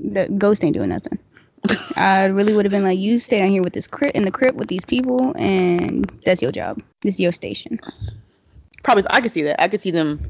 The 0.00 0.28
Ghost 0.38 0.62
ain't 0.64 0.74
doing 0.74 0.88
nothing. 0.90 1.18
I 1.96 2.26
really 2.26 2.54
would 2.54 2.64
have 2.64 2.72
been 2.72 2.84
like, 2.84 2.98
you 2.98 3.18
stay 3.18 3.38
down 3.38 3.48
here 3.48 3.62
with 3.62 3.72
this 3.72 3.86
crit 3.86 4.14
in 4.14 4.24
the 4.24 4.30
crypt 4.30 4.56
with 4.56 4.68
these 4.68 4.84
people, 4.84 5.34
and 5.36 6.10
that's 6.24 6.42
your 6.42 6.52
job. 6.52 6.82
This 7.02 7.14
is 7.14 7.20
your 7.20 7.32
station. 7.32 7.80
Probably, 8.82 9.04
I 9.10 9.20
could 9.20 9.32
see 9.32 9.42
that. 9.42 9.60
I 9.62 9.68
could 9.68 9.80
see 9.80 9.90
them 9.90 10.20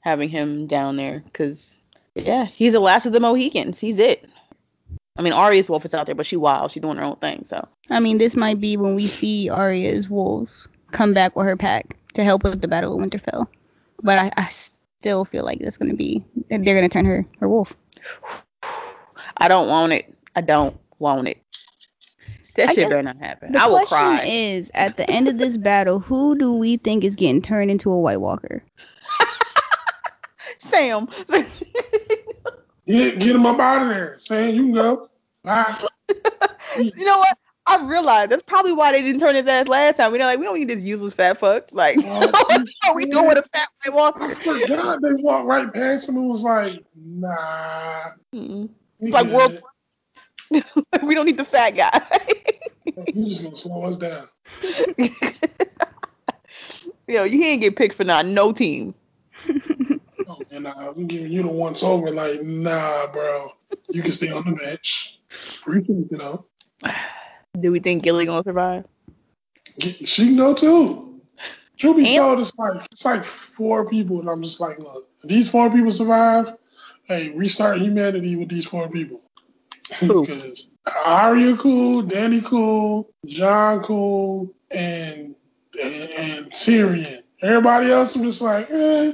having 0.00 0.28
him 0.28 0.66
down 0.66 0.96
there 0.96 1.20
because, 1.26 1.76
yeah, 2.14 2.46
he's 2.46 2.72
the 2.72 2.80
last 2.80 3.06
of 3.06 3.12
the 3.12 3.20
Mohicans. 3.20 3.78
He's 3.78 3.98
it. 3.98 4.28
I 5.18 5.22
mean, 5.22 5.32
Arya's 5.32 5.68
wolf 5.68 5.84
is 5.84 5.94
out 5.94 6.06
there, 6.06 6.14
but 6.14 6.26
she 6.26 6.36
wild. 6.36 6.70
She 6.70 6.80
doing 6.80 6.96
her 6.96 7.04
own 7.04 7.16
thing. 7.16 7.44
So 7.44 7.66
I 7.90 8.00
mean, 8.00 8.18
this 8.18 8.36
might 8.36 8.60
be 8.60 8.76
when 8.76 8.94
we 8.94 9.06
see 9.06 9.50
Arya's 9.50 10.08
wolves 10.08 10.68
come 10.92 11.12
back 11.12 11.36
with 11.36 11.46
her 11.46 11.56
pack 11.56 11.96
to 12.14 12.24
help 12.24 12.42
with 12.42 12.60
the 12.60 12.68
Battle 12.68 12.94
of 12.94 13.00
Winterfell. 13.00 13.46
But 14.02 14.18
I, 14.18 14.30
I 14.36 14.48
still 14.48 15.24
feel 15.24 15.44
like 15.44 15.58
that's 15.58 15.76
gonna 15.76 15.94
be 15.94 16.24
they're 16.48 16.58
gonna 16.74 16.88
turn 16.88 17.04
her 17.04 17.26
her 17.40 17.48
wolf. 17.48 17.76
I 19.36 19.48
don't 19.48 19.68
want 19.68 19.92
it. 19.92 20.14
I 20.36 20.40
don't 20.40 20.78
want 20.98 21.28
it. 21.28 21.42
That 22.56 22.70
I 22.70 22.72
shit 22.72 22.76
guess 22.76 22.88
better 22.90 23.02
not 23.02 23.18
happen. 23.18 23.52
The 23.52 23.62
I 23.62 23.66
will 23.66 23.78
question 23.78 23.98
cry. 23.98 24.24
is, 24.24 24.70
at 24.74 24.96
the 24.96 25.08
end 25.10 25.28
of 25.28 25.38
this 25.38 25.56
battle, 25.56 26.00
who 26.00 26.36
do 26.36 26.52
we 26.52 26.76
think 26.78 27.04
is 27.04 27.16
getting 27.16 27.40
turned 27.40 27.70
into 27.70 27.90
a 27.90 28.00
White 28.00 28.20
Walker? 28.20 28.62
Sam. 30.58 31.08
Get, 32.86 33.18
get 33.20 33.36
him 33.36 33.46
up 33.46 33.60
out 33.60 33.82
of 33.82 33.88
there. 33.88 34.18
Sam. 34.18 34.54
you 34.54 34.62
can 34.64 34.72
go. 34.72 35.08
Bye. 35.44 35.76
you 36.78 37.04
know 37.04 37.18
what? 37.18 37.38
I 37.66 37.84
realized 37.84 38.32
that's 38.32 38.42
probably 38.42 38.72
why 38.72 38.90
they 38.90 39.00
didn't 39.00 39.20
turn 39.20 39.36
his 39.36 39.46
ass 39.46 39.68
last 39.68 39.96
time. 39.96 40.10
We 40.10 40.18
know, 40.18 40.24
like, 40.24 40.40
we 40.40 40.44
don't 40.44 40.58
need 40.58 40.68
this 40.68 40.82
useless 40.82 41.14
fat 41.14 41.38
fuck. 41.38 41.68
Like, 41.70 41.96
what 42.02 42.68
are 42.84 42.94
we 42.96 43.06
doing 43.06 43.28
with 43.28 43.38
a 43.38 43.42
fat 43.54 43.68
white 43.84 43.94
walker. 43.94 44.24
I 44.24 44.34
forgot 44.34 45.00
they 45.02 45.12
walked 45.22 45.46
right 45.46 45.72
past 45.72 46.08
him 46.08 46.16
and 46.16 46.28
was 46.28 46.42
like, 46.42 46.82
nah. 46.96 47.30
Mm-mm. 48.34 48.68
we 48.98 49.06
It's 49.06 49.12
like 49.12 49.26
good. 49.26 49.34
world. 49.34 49.62
we 51.02 51.14
don't 51.14 51.26
need 51.26 51.36
the 51.36 51.44
fat 51.44 51.70
guy. 51.70 52.00
He's 53.12 53.38
just 53.38 53.44
gonna 53.44 53.56
slow 53.56 53.84
us 53.84 53.96
down. 53.96 54.24
Yo, 57.08 57.24
you 57.24 57.38
can't 57.38 57.60
get 57.60 57.76
picked 57.76 57.94
for 57.94 58.04
not 58.04 58.26
no 58.26 58.52
team. 58.52 58.94
Oh, 60.28 60.38
and 60.52 60.66
uh, 60.66 60.72
I'm 60.78 61.06
giving 61.06 61.32
you 61.32 61.42
the 61.42 61.48
once 61.48 61.82
over. 61.82 62.10
Like, 62.10 62.42
nah, 62.42 63.06
bro. 63.12 63.48
You 63.90 64.02
can 64.02 64.12
stay 64.12 64.30
on 64.30 64.44
the 64.44 64.52
bench. 64.52 65.18
You 65.66 66.06
know. 66.12 66.46
Do 67.58 67.72
we 67.72 67.80
think 67.80 68.02
Gilly 68.02 68.26
gonna 68.26 68.44
survive? 68.44 68.84
She 69.78 70.26
can 70.26 70.36
go 70.36 70.54
too. 70.54 71.20
Truth 71.76 71.96
be 71.96 72.14
told, 72.14 72.40
it's 72.40 72.54
like 72.58 72.86
it's 72.92 73.04
like 73.04 73.24
four 73.24 73.88
people, 73.88 74.20
and 74.20 74.28
I'm 74.28 74.42
just 74.42 74.60
like, 74.60 74.78
look, 74.78 75.08
if 75.16 75.28
these 75.28 75.50
four 75.50 75.70
people 75.70 75.90
survive, 75.90 76.54
hey, 77.04 77.32
restart 77.34 77.78
humanity 77.78 78.36
with 78.36 78.50
these 78.50 78.66
four 78.66 78.90
people. 78.90 79.20
Because 80.00 80.70
Arya 81.06 81.56
cool, 81.56 82.02
Dany 82.02 82.44
cool, 82.44 83.10
Jon 83.26 83.80
cool, 83.82 84.54
and, 84.70 85.34
and 85.82 86.10
and 86.18 86.52
Tyrion. 86.52 87.22
Everybody 87.42 87.90
else, 87.90 88.16
I'm 88.16 88.22
just 88.22 88.42
like, 88.42 88.70
eh. 88.70 89.12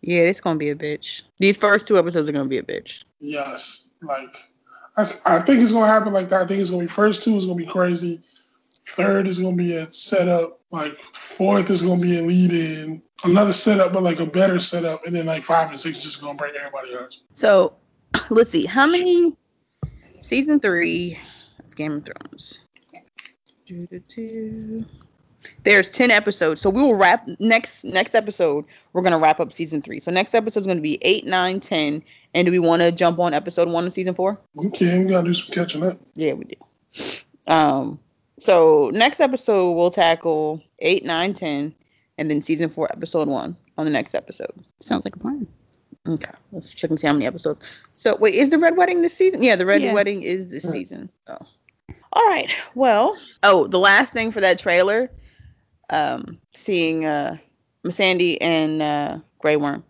Yeah, 0.00 0.20
it's 0.20 0.40
gonna 0.40 0.58
be 0.58 0.70
a 0.70 0.74
bitch. 0.74 1.22
These 1.38 1.56
first 1.56 1.88
two 1.88 1.98
episodes 1.98 2.28
are 2.28 2.32
gonna 2.32 2.48
be 2.48 2.58
a 2.58 2.62
bitch. 2.62 3.02
Yes, 3.20 3.90
like 4.02 4.34
I 4.96 5.40
think 5.40 5.60
it's 5.60 5.72
gonna 5.72 5.86
happen 5.86 6.12
like 6.12 6.28
that. 6.30 6.42
I 6.42 6.46
think 6.46 6.60
it's 6.60 6.70
gonna 6.70 6.82
be 6.82 6.88
first 6.88 7.22
two 7.22 7.32
is 7.32 7.44
gonna 7.44 7.58
be 7.58 7.66
crazy. 7.66 8.20
Third 8.86 9.26
is 9.26 9.38
gonna 9.38 9.56
be 9.56 9.76
a 9.76 9.90
setup. 9.92 10.60
Like 10.70 10.92
fourth 10.92 11.68
is 11.70 11.82
gonna 11.82 12.00
be 12.00 12.18
a 12.18 12.22
lead 12.22 12.52
in. 12.52 13.02
Another 13.24 13.52
setup, 13.52 13.92
but 13.92 14.02
like 14.02 14.20
a 14.20 14.26
better 14.26 14.60
setup, 14.60 15.04
and 15.06 15.14
then 15.14 15.26
like 15.26 15.42
five 15.42 15.70
and 15.70 15.78
six 15.78 15.98
is 15.98 16.04
just 16.04 16.22
gonna 16.22 16.38
break 16.38 16.54
everybody 16.54 16.94
else. 16.94 17.22
So 17.34 17.74
let's 18.30 18.50
see. 18.50 18.66
How 18.66 18.86
many 18.86 19.36
season 20.20 20.60
three 20.60 21.18
of 21.58 21.74
Game 21.74 21.92
of 21.92 22.04
Thrones? 22.04 22.58
There's 25.64 25.90
10 25.90 26.10
episodes. 26.10 26.60
So 26.60 26.70
we 26.70 26.82
will 26.82 26.94
wrap 26.94 27.26
next 27.38 27.84
next 27.84 28.14
episode. 28.14 28.64
We're 28.92 29.02
gonna 29.02 29.18
wrap 29.18 29.40
up 29.40 29.52
season 29.52 29.82
three. 29.82 30.00
So 30.00 30.10
next 30.10 30.34
episode 30.34 30.60
is 30.60 30.66
gonna 30.66 30.80
be 30.80 30.98
eight, 31.02 31.26
nine, 31.26 31.60
ten. 31.60 32.02
And 32.34 32.46
do 32.46 32.52
we 32.52 32.58
want 32.58 32.82
to 32.82 32.92
jump 32.92 33.18
on 33.18 33.32
episode 33.34 33.68
one 33.68 33.86
of 33.86 33.92
season 33.92 34.14
four? 34.14 34.38
Okay, 34.66 34.98
we 34.98 35.10
gotta 35.10 35.28
do 35.28 35.34
some 35.34 35.50
catching 35.50 35.84
up. 35.84 35.98
Yeah, 36.14 36.34
we 36.34 36.44
do. 36.44 37.52
Um, 37.52 37.98
so 38.38 38.90
next 38.92 39.20
episode 39.20 39.72
we'll 39.72 39.90
tackle 39.90 40.62
eight, 40.80 41.04
nine, 41.04 41.34
ten, 41.34 41.74
and 42.18 42.30
then 42.30 42.42
season 42.42 42.68
four, 42.68 42.90
episode 42.92 43.28
one 43.28 43.56
on 43.78 43.84
the 43.84 43.90
next 43.90 44.14
episode. 44.14 44.52
Sounds 44.80 45.04
like 45.04 45.16
a 45.16 45.18
plan. 45.18 45.46
Okay, 46.08 46.30
let's 46.52 46.72
check 46.72 46.90
and 46.90 46.98
see 47.00 47.06
how 47.06 47.12
many 47.12 47.26
episodes. 47.26 47.60
So 47.96 48.16
wait, 48.16 48.34
is 48.34 48.50
the 48.50 48.58
red 48.58 48.76
wedding 48.76 49.02
this 49.02 49.14
season? 49.14 49.42
Yeah, 49.42 49.56
the 49.56 49.66
red 49.66 49.82
Yeah. 49.82 49.92
wedding 49.94 50.22
is 50.22 50.48
this 50.48 50.64
Yeah. 50.64 50.70
season. 50.72 51.10
So 51.26 51.46
All 52.12 52.26
right. 52.26 52.50
Well, 52.74 53.16
oh, 53.42 53.66
the 53.68 53.78
last 53.78 54.12
thing 54.12 54.32
for 54.32 54.40
that 54.40 54.58
trailer, 54.58 55.10
um, 55.90 56.38
seeing 56.54 57.04
uh 57.04 57.36
Missandei 57.84 58.38
and 58.40 58.82
uh 58.82 59.18
Grey 59.40 59.56
Worm. 59.56 59.84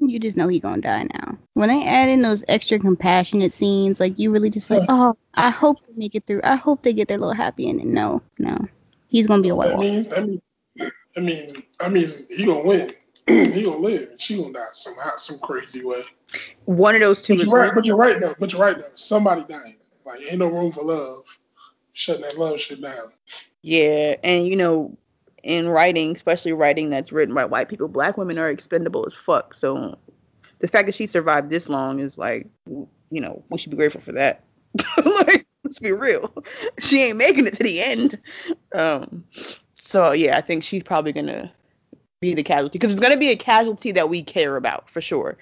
You 0.00 0.18
just 0.18 0.36
know 0.36 0.48
he 0.48 0.60
gonna 0.60 0.82
die 0.82 1.06
now. 1.14 1.38
When 1.54 1.68
they 1.68 1.84
add 1.86 2.08
in 2.08 2.22
those 2.22 2.44
extra 2.48 2.78
compassionate 2.78 3.52
scenes, 3.52 4.00
like 4.00 4.18
you 4.18 4.30
really 4.30 4.50
just 4.50 4.70
like, 4.70 4.82
oh, 4.88 5.16
I 5.34 5.50
hope 5.50 5.78
they 5.86 5.94
make 5.96 6.14
it 6.14 6.26
through. 6.26 6.40
I 6.44 6.56
hope 6.56 6.82
they 6.82 6.92
get 6.92 7.08
their 7.08 7.18
little 7.18 7.34
happy 7.34 7.68
ending. 7.68 7.92
No, 7.94 8.22
no, 8.38 8.56
he's 9.08 9.26
gonna 9.26 9.42
be 9.42 9.48
a 9.50 9.56
white 9.56 9.70
That 9.70 9.76
wolf. 9.76 9.86
means 9.86 10.08
that 10.08 10.26
means 10.26 10.40
that 11.14 11.22
means 11.22 11.52
that 11.78 11.92
means 11.92 12.26
he 12.28 12.46
gonna 12.46 12.64
win. 12.64 12.92
He 13.26 13.62
gonna 13.62 13.78
live, 13.78 14.10
and 14.10 14.20
she 14.20 14.36
gonna 14.36 14.52
die 14.52 14.64
somehow, 14.72 15.16
some 15.16 15.38
crazy 15.38 15.84
way. 15.84 16.02
One 16.66 16.94
of 16.94 17.00
those 17.00 17.22
two. 17.22 17.36
But 17.36 17.46
you're 17.46 17.54
right. 17.54 17.74
But 17.74 17.86
you're 17.86 17.96
right 17.96 18.20
though. 18.20 18.34
But 18.38 18.52
you're 18.52 18.60
right 18.60 18.78
though. 18.78 18.84
Somebody 18.94 19.44
dying. 19.48 19.76
Like 20.04 20.20
ain't 20.20 20.38
no 20.38 20.50
room 20.50 20.72
for 20.72 20.84
love. 20.84 21.22
Shutting 21.94 22.22
that 22.22 22.36
love 22.36 22.60
shit 22.60 22.82
down. 22.82 23.12
Yeah, 23.62 24.16
and 24.22 24.46
you 24.46 24.56
know, 24.56 24.96
in 25.42 25.68
writing, 25.68 26.12
especially 26.14 26.52
writing 26.52 26.90
that's 26.90 27.12
written 27.12 27.34
by 27.34 27.44
white 27.44 27.68
people, 27.68 27.88
black 27.88 28.18
women 28.18 28.38
are 28.38 28.50
expendable 28.50 29.04
as 29.06 29.14
fuck. 29.14 29.54
So 29.54 29.96
the 30.58 30.68
fact 30.68 30.86
that 30.86 30.94
she 30.94 31.06
survived 31.06 31.50
this 31.50 31.68
long 31.68 32.00
is 32.00 32.18
like, 32.18 32.46
you 32.66 33.20
know, 33.20 33.42
we 33.48 33.58
should 33.58 33.70
be 33.70 33.76
grateful 33.76 34.00
for 34.00 34.12
that. 34.12 34.44
like, 35.04 35.46
let's 35.62 35.78
be 35.78 35.92
real, 35.92 36.34
she 36.78 37.02
ain't 37.02 37.16
making 37.16 37.46
it 37.46 37.54
to 37.54 37.62
the 37.62 37.80
end. 37.80 38.18
Um, 38.74 39.24
so 39.74 40.12
yeah, 40.12 40.36
I 40.36 40.40
think 40.40 40.62
she's 40.62 40.82
probably 40.82 41.12
gonna 41.12 41.52
be 42.24 42.34
the 42.34 42.42
casualty 42.42 42.78
because 42.78 42.90
it's 42.90 43.00
gonna 43.00 43.16
be 43.16 43.30
a 43.30 43.36
casualty 43.36 43.92
that 43.92 44.08
we 44.08 44.22
care 44.22 44.56
about 44.56 44.88
for 44.88 45.00
sure 45.00 45.36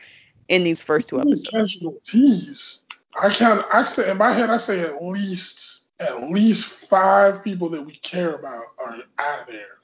in 0.48 0.64
these 0.64 0.82
first 0.82 1.08
two 1.08 1.20
episodes. 1.20 1.48
Casualties. 1.50 2.84
I 3.20 3.30
count. 3.30 3.64
I 3.72 3.82
say 3.84 4.10
in 4.10 4.18
my 4.18 4.32
head. 4.32 4.50
I 4.50 4.56
say 4.56 4.80
at 4.80 5.02
least 5.02 5.84
at 6.00 6.30
least 6.30 6.88
five 6.88 7.44
people 7.44 7.68
that 7.70 7.82
we 7.82 7.92
care 7.96 8.34
about 8.34 8.64
are 8.84 8.96
out 9.18 9.40
of 9.40 9.46
there. 9.46 9.78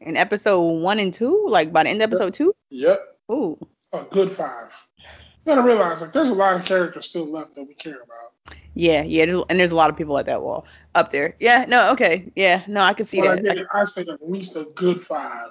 In 0.00 0.16
episode 0.16 0.60
one 0.82 0.98
and 0.98 1.14
two, 1.14 1.46
like 1.48 1.72
by 1.72 1.84
the 1.84 1.90
end 1.90 2.02
of 2.02 2.10
episode 2.10 2.34
two, 2.34 2.52
Yep, 2.70 3.18
ooh, 3.30 3.58
a 3.92 4.04
good 4.10 4.30
five. 4.30 4.72
You 4.98 5.54
gotta 5.54 5.62
realize 5.62 6.02
like 6.02 6.12
there's 6.12 6.30
a 6.30 6.34
lot 6.34 6.56
of 6.56 6.64
characters 6.64 7.06
still 7.08 7.30
left 7.30 7.54
that 7.54 7.64
we 7.64 7.74
care 7.74 8.02
about. 8.02 8.56
Yeah, 8.74 9.02
yeah, 9.02 9.42
and 9.50 9.60
there's 9.60 9.70
a 9.72 9.76
lot 9.76 9.90
of 9.90 9.96
people 9.96 10.18
at 10.18 10.26
that 10.26 10.42
wall 10.42 10.64
up 10.94 11.12
there. 11.12 11.36
Yeah, 11.38 11.66
no, 11.68 11.92
okay, 11.92 12.32
yeah, 12.34 12.64
no, 12.66 12.80
I 12.80 12.94
can 12.94 13.04
see 13.04 13.20
But 13.20 13.42
that. 13.42 13.52
again, 13.52 13.66
I 13.72 13.84
say 13.84 14.00
at 14.10 14.26
least 14.28 14.56
a 14.56 14.64
good 14.74 14.98
five 14.98 15.50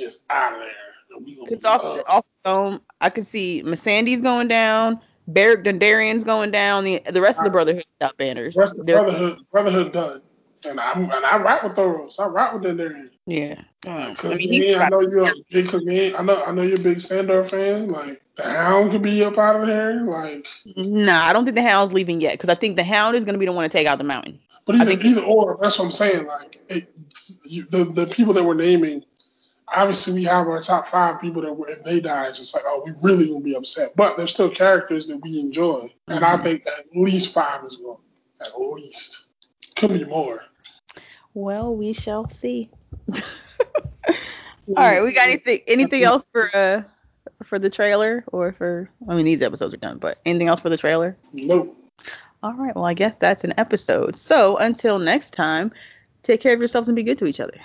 is 0.00 0.20
out 0.30 0.52
of 0.54 0.58
there. 0.60 0.68
And 1.16 1.24
we 1.26 1.36
gonna 1.36 1.50
It's 1.52 1.62
be 1.64 1.68
off, 1.68 1.84
off 2.08 2.22
the 2.44 2.50
dome. 2.50 2.80
I 3.00 3.10
could 3.10 3.26
see 3.26 3.62
Missandei's 3.64 4.20
going 4.22 4.48
down, 4.48 5.00
Beric 5.28 5.64
Dondarrion's 5.64 6.24
going 6.24 6.50
down. 6.50 6.84
The 6.84 7.02
the 7.10 7.20
rest 7.20 7.38
of 7.38 7.44
the 7.44 7.50
Brotherhood 7.50 7.84
without 7.98 8.16
banners. 8.16 8.54
The 8.54 8.60
rest 8.60 8.72
of 8.78 8.86
the 8.86 8.92
brotherhood, 8.92 9.38
brotherhood 9.50 9.92
done. 9.92 10.20
And 10.68 10.78
I'm 10.78 11.04
and 11.04 11.24
I 11.24 11.38
rock 11.38 11.62
with 11.62 11.72
Thoros. 11.72 12.20
I 12.20 12.26
rock 12.26 12.52
with 12.52 12.64
Dondarrion. 12.64 13.08
yeah, 13.26 13.54
um, 13.86 13.92
I 13.94 14.14
Cause 14.14 14.36
mean, 14.36 14.78
I 14.78 14.88
know 14.90 15.00
you're 15.00 15.24
a 15.26 15.32
big 15.50 15.72
again, 15.72 16.14
I 16.18 16.22
know 16.22 16.42
I 16.44 16.52
know 16.52 16.62
you're 16.62 16.78
a 16.78 16.82
big 16.82 17.00
Sandor 17.00 17.44
fan. 17.44 17.88
Like 17.88 18.20
the 18.36 18.44
Hound 18.44 18.90
could 18.90 19.02
be 19.02 19.24
up 19.24 19.38
out 19.38 19.58
of 19.60 19.66
there. 19.66 20.02
Like, 20.02 20.46
nah. 20.76 21.24
I 21.24 21.32
don't 21.32 21.44
think 21.44 21.54
the 21.56 21.62
Hound's 21.62 21.94
leaving 21.94 22.20
yet 22.20 22.32
because 22.34 22.50
I 22.50 22.54
think 22.54 22.76
the 22.76 22.84
Hound 22.84 23.16
is 23.16 23.24
going 23.24 23.32
to 23.34 23.38
be 23.38 23.46
the 23.46 23.52
one 23.52 23.62
to 23.64 23.70
take 23.70 23.86
out 23.86 23.96
the 23.98 24.04
Mountain. 24.04 24.38
but 24.66 24.76
I 24.76 24.80
either 24.82 24.90
think- 24.90 25.04
either 25.06 25.22
or. 25.22 25.58
That's 25.62 25.78
what 25.78 25.86
I'm 25.86 25.90
saying. 25.92 26.26
Like 26.26 26.60
it, 26.68 26.94
you, 27.44 27.62
the 27.70 27.84
the 27.84 28.06
people 28.08 28.34
that 28.34 28.44
we're 28.44 28.54
naming. 28.54 29.02
Obviously, 29.76 30.14
we 30.14 30.24
have 30.24 30.48
our 30.48 30.60
top 30.60 30.86
five 30.88 31.20
people 31.20 31.42
that 31.42 31.72
if 31.72 31.84
they 31.84 32.00
die, 32.00 32.26
it's 32.28 32.38
just 32.38 32.54
like, 32.54 32.64
oh, 32.66 32.82
we 32.84 32.92
really 33.02 33.28
gonna 33.28 33.40
be 33.40 33.54
upset. 33.54 33.90
But 33.96 34.16
there's 34.16 34.30
still 34.32 34.50
characters 34.50 35.06
that 35.06 35.18
we 35.18 35.38
enjoy, 35.40 35.92
and 36.08 36.24
I 36.24 36.36
Mhm. 36.36 36.42
think 36.42 36.66
at 36.66 36.84
least 36.94 37.32
five 37.32 37.64
is 37.64 37.76
going. 37.76 37.98
At 38.40 38.58
least 38.58 39.28
could 39.76 39.92
be 39.92 40.04
more. 40.06 40.40
Well, 41.34 41.76
we 41.76 41.92
shall 41.92 42.28
see. 42.28 42.70
All 44.76 44.84
right, 44.84 45.02
we 45.02 45.12
got 45.12 45.28
anything 45.28 45.60
anything 45.66 46.02
else 46.04 46.24
for 46.32 46.54
uh 46.54 46.82
for 47.42 47.58
the 47.58 47.70
trailer 47.70 48.24
or 48.28 48.52
for 48.52 48.88
I 49.08 49.14
mean 49.14 49.24
these 49.24 49.42
episodes 49.42 49.74
are 49.74 49.78
done, 49.78 49.98
but 49.98 50.18
anything 50.24 50.48
else 50.48 50.60
for 50.60 50.68
the 50.70 50.76
trailer? 50.76 51.16
Nope. 51.32 51.76
All 52.42 52.54
right, 52.54 52.74
well 52.74 52.84
I 52.86 52.94
guess 52.94 53.14
that's 53.18 53.44
an 53.44 53.52
episode. 53.58 54.16
So 54.16 54.56
until 54.58 54.98
next 54.98 55.32
time, 55.32 55.72
take 56.22 56.40
care 56.40 56.52
of 56.54 56.58
yourselves 56.58 56.88
and 56.88 56.96
be 56.96 57.02
good 57.02 57.18
to 57.18 57.26
each 57.26 57.40
other. 57.40 57.58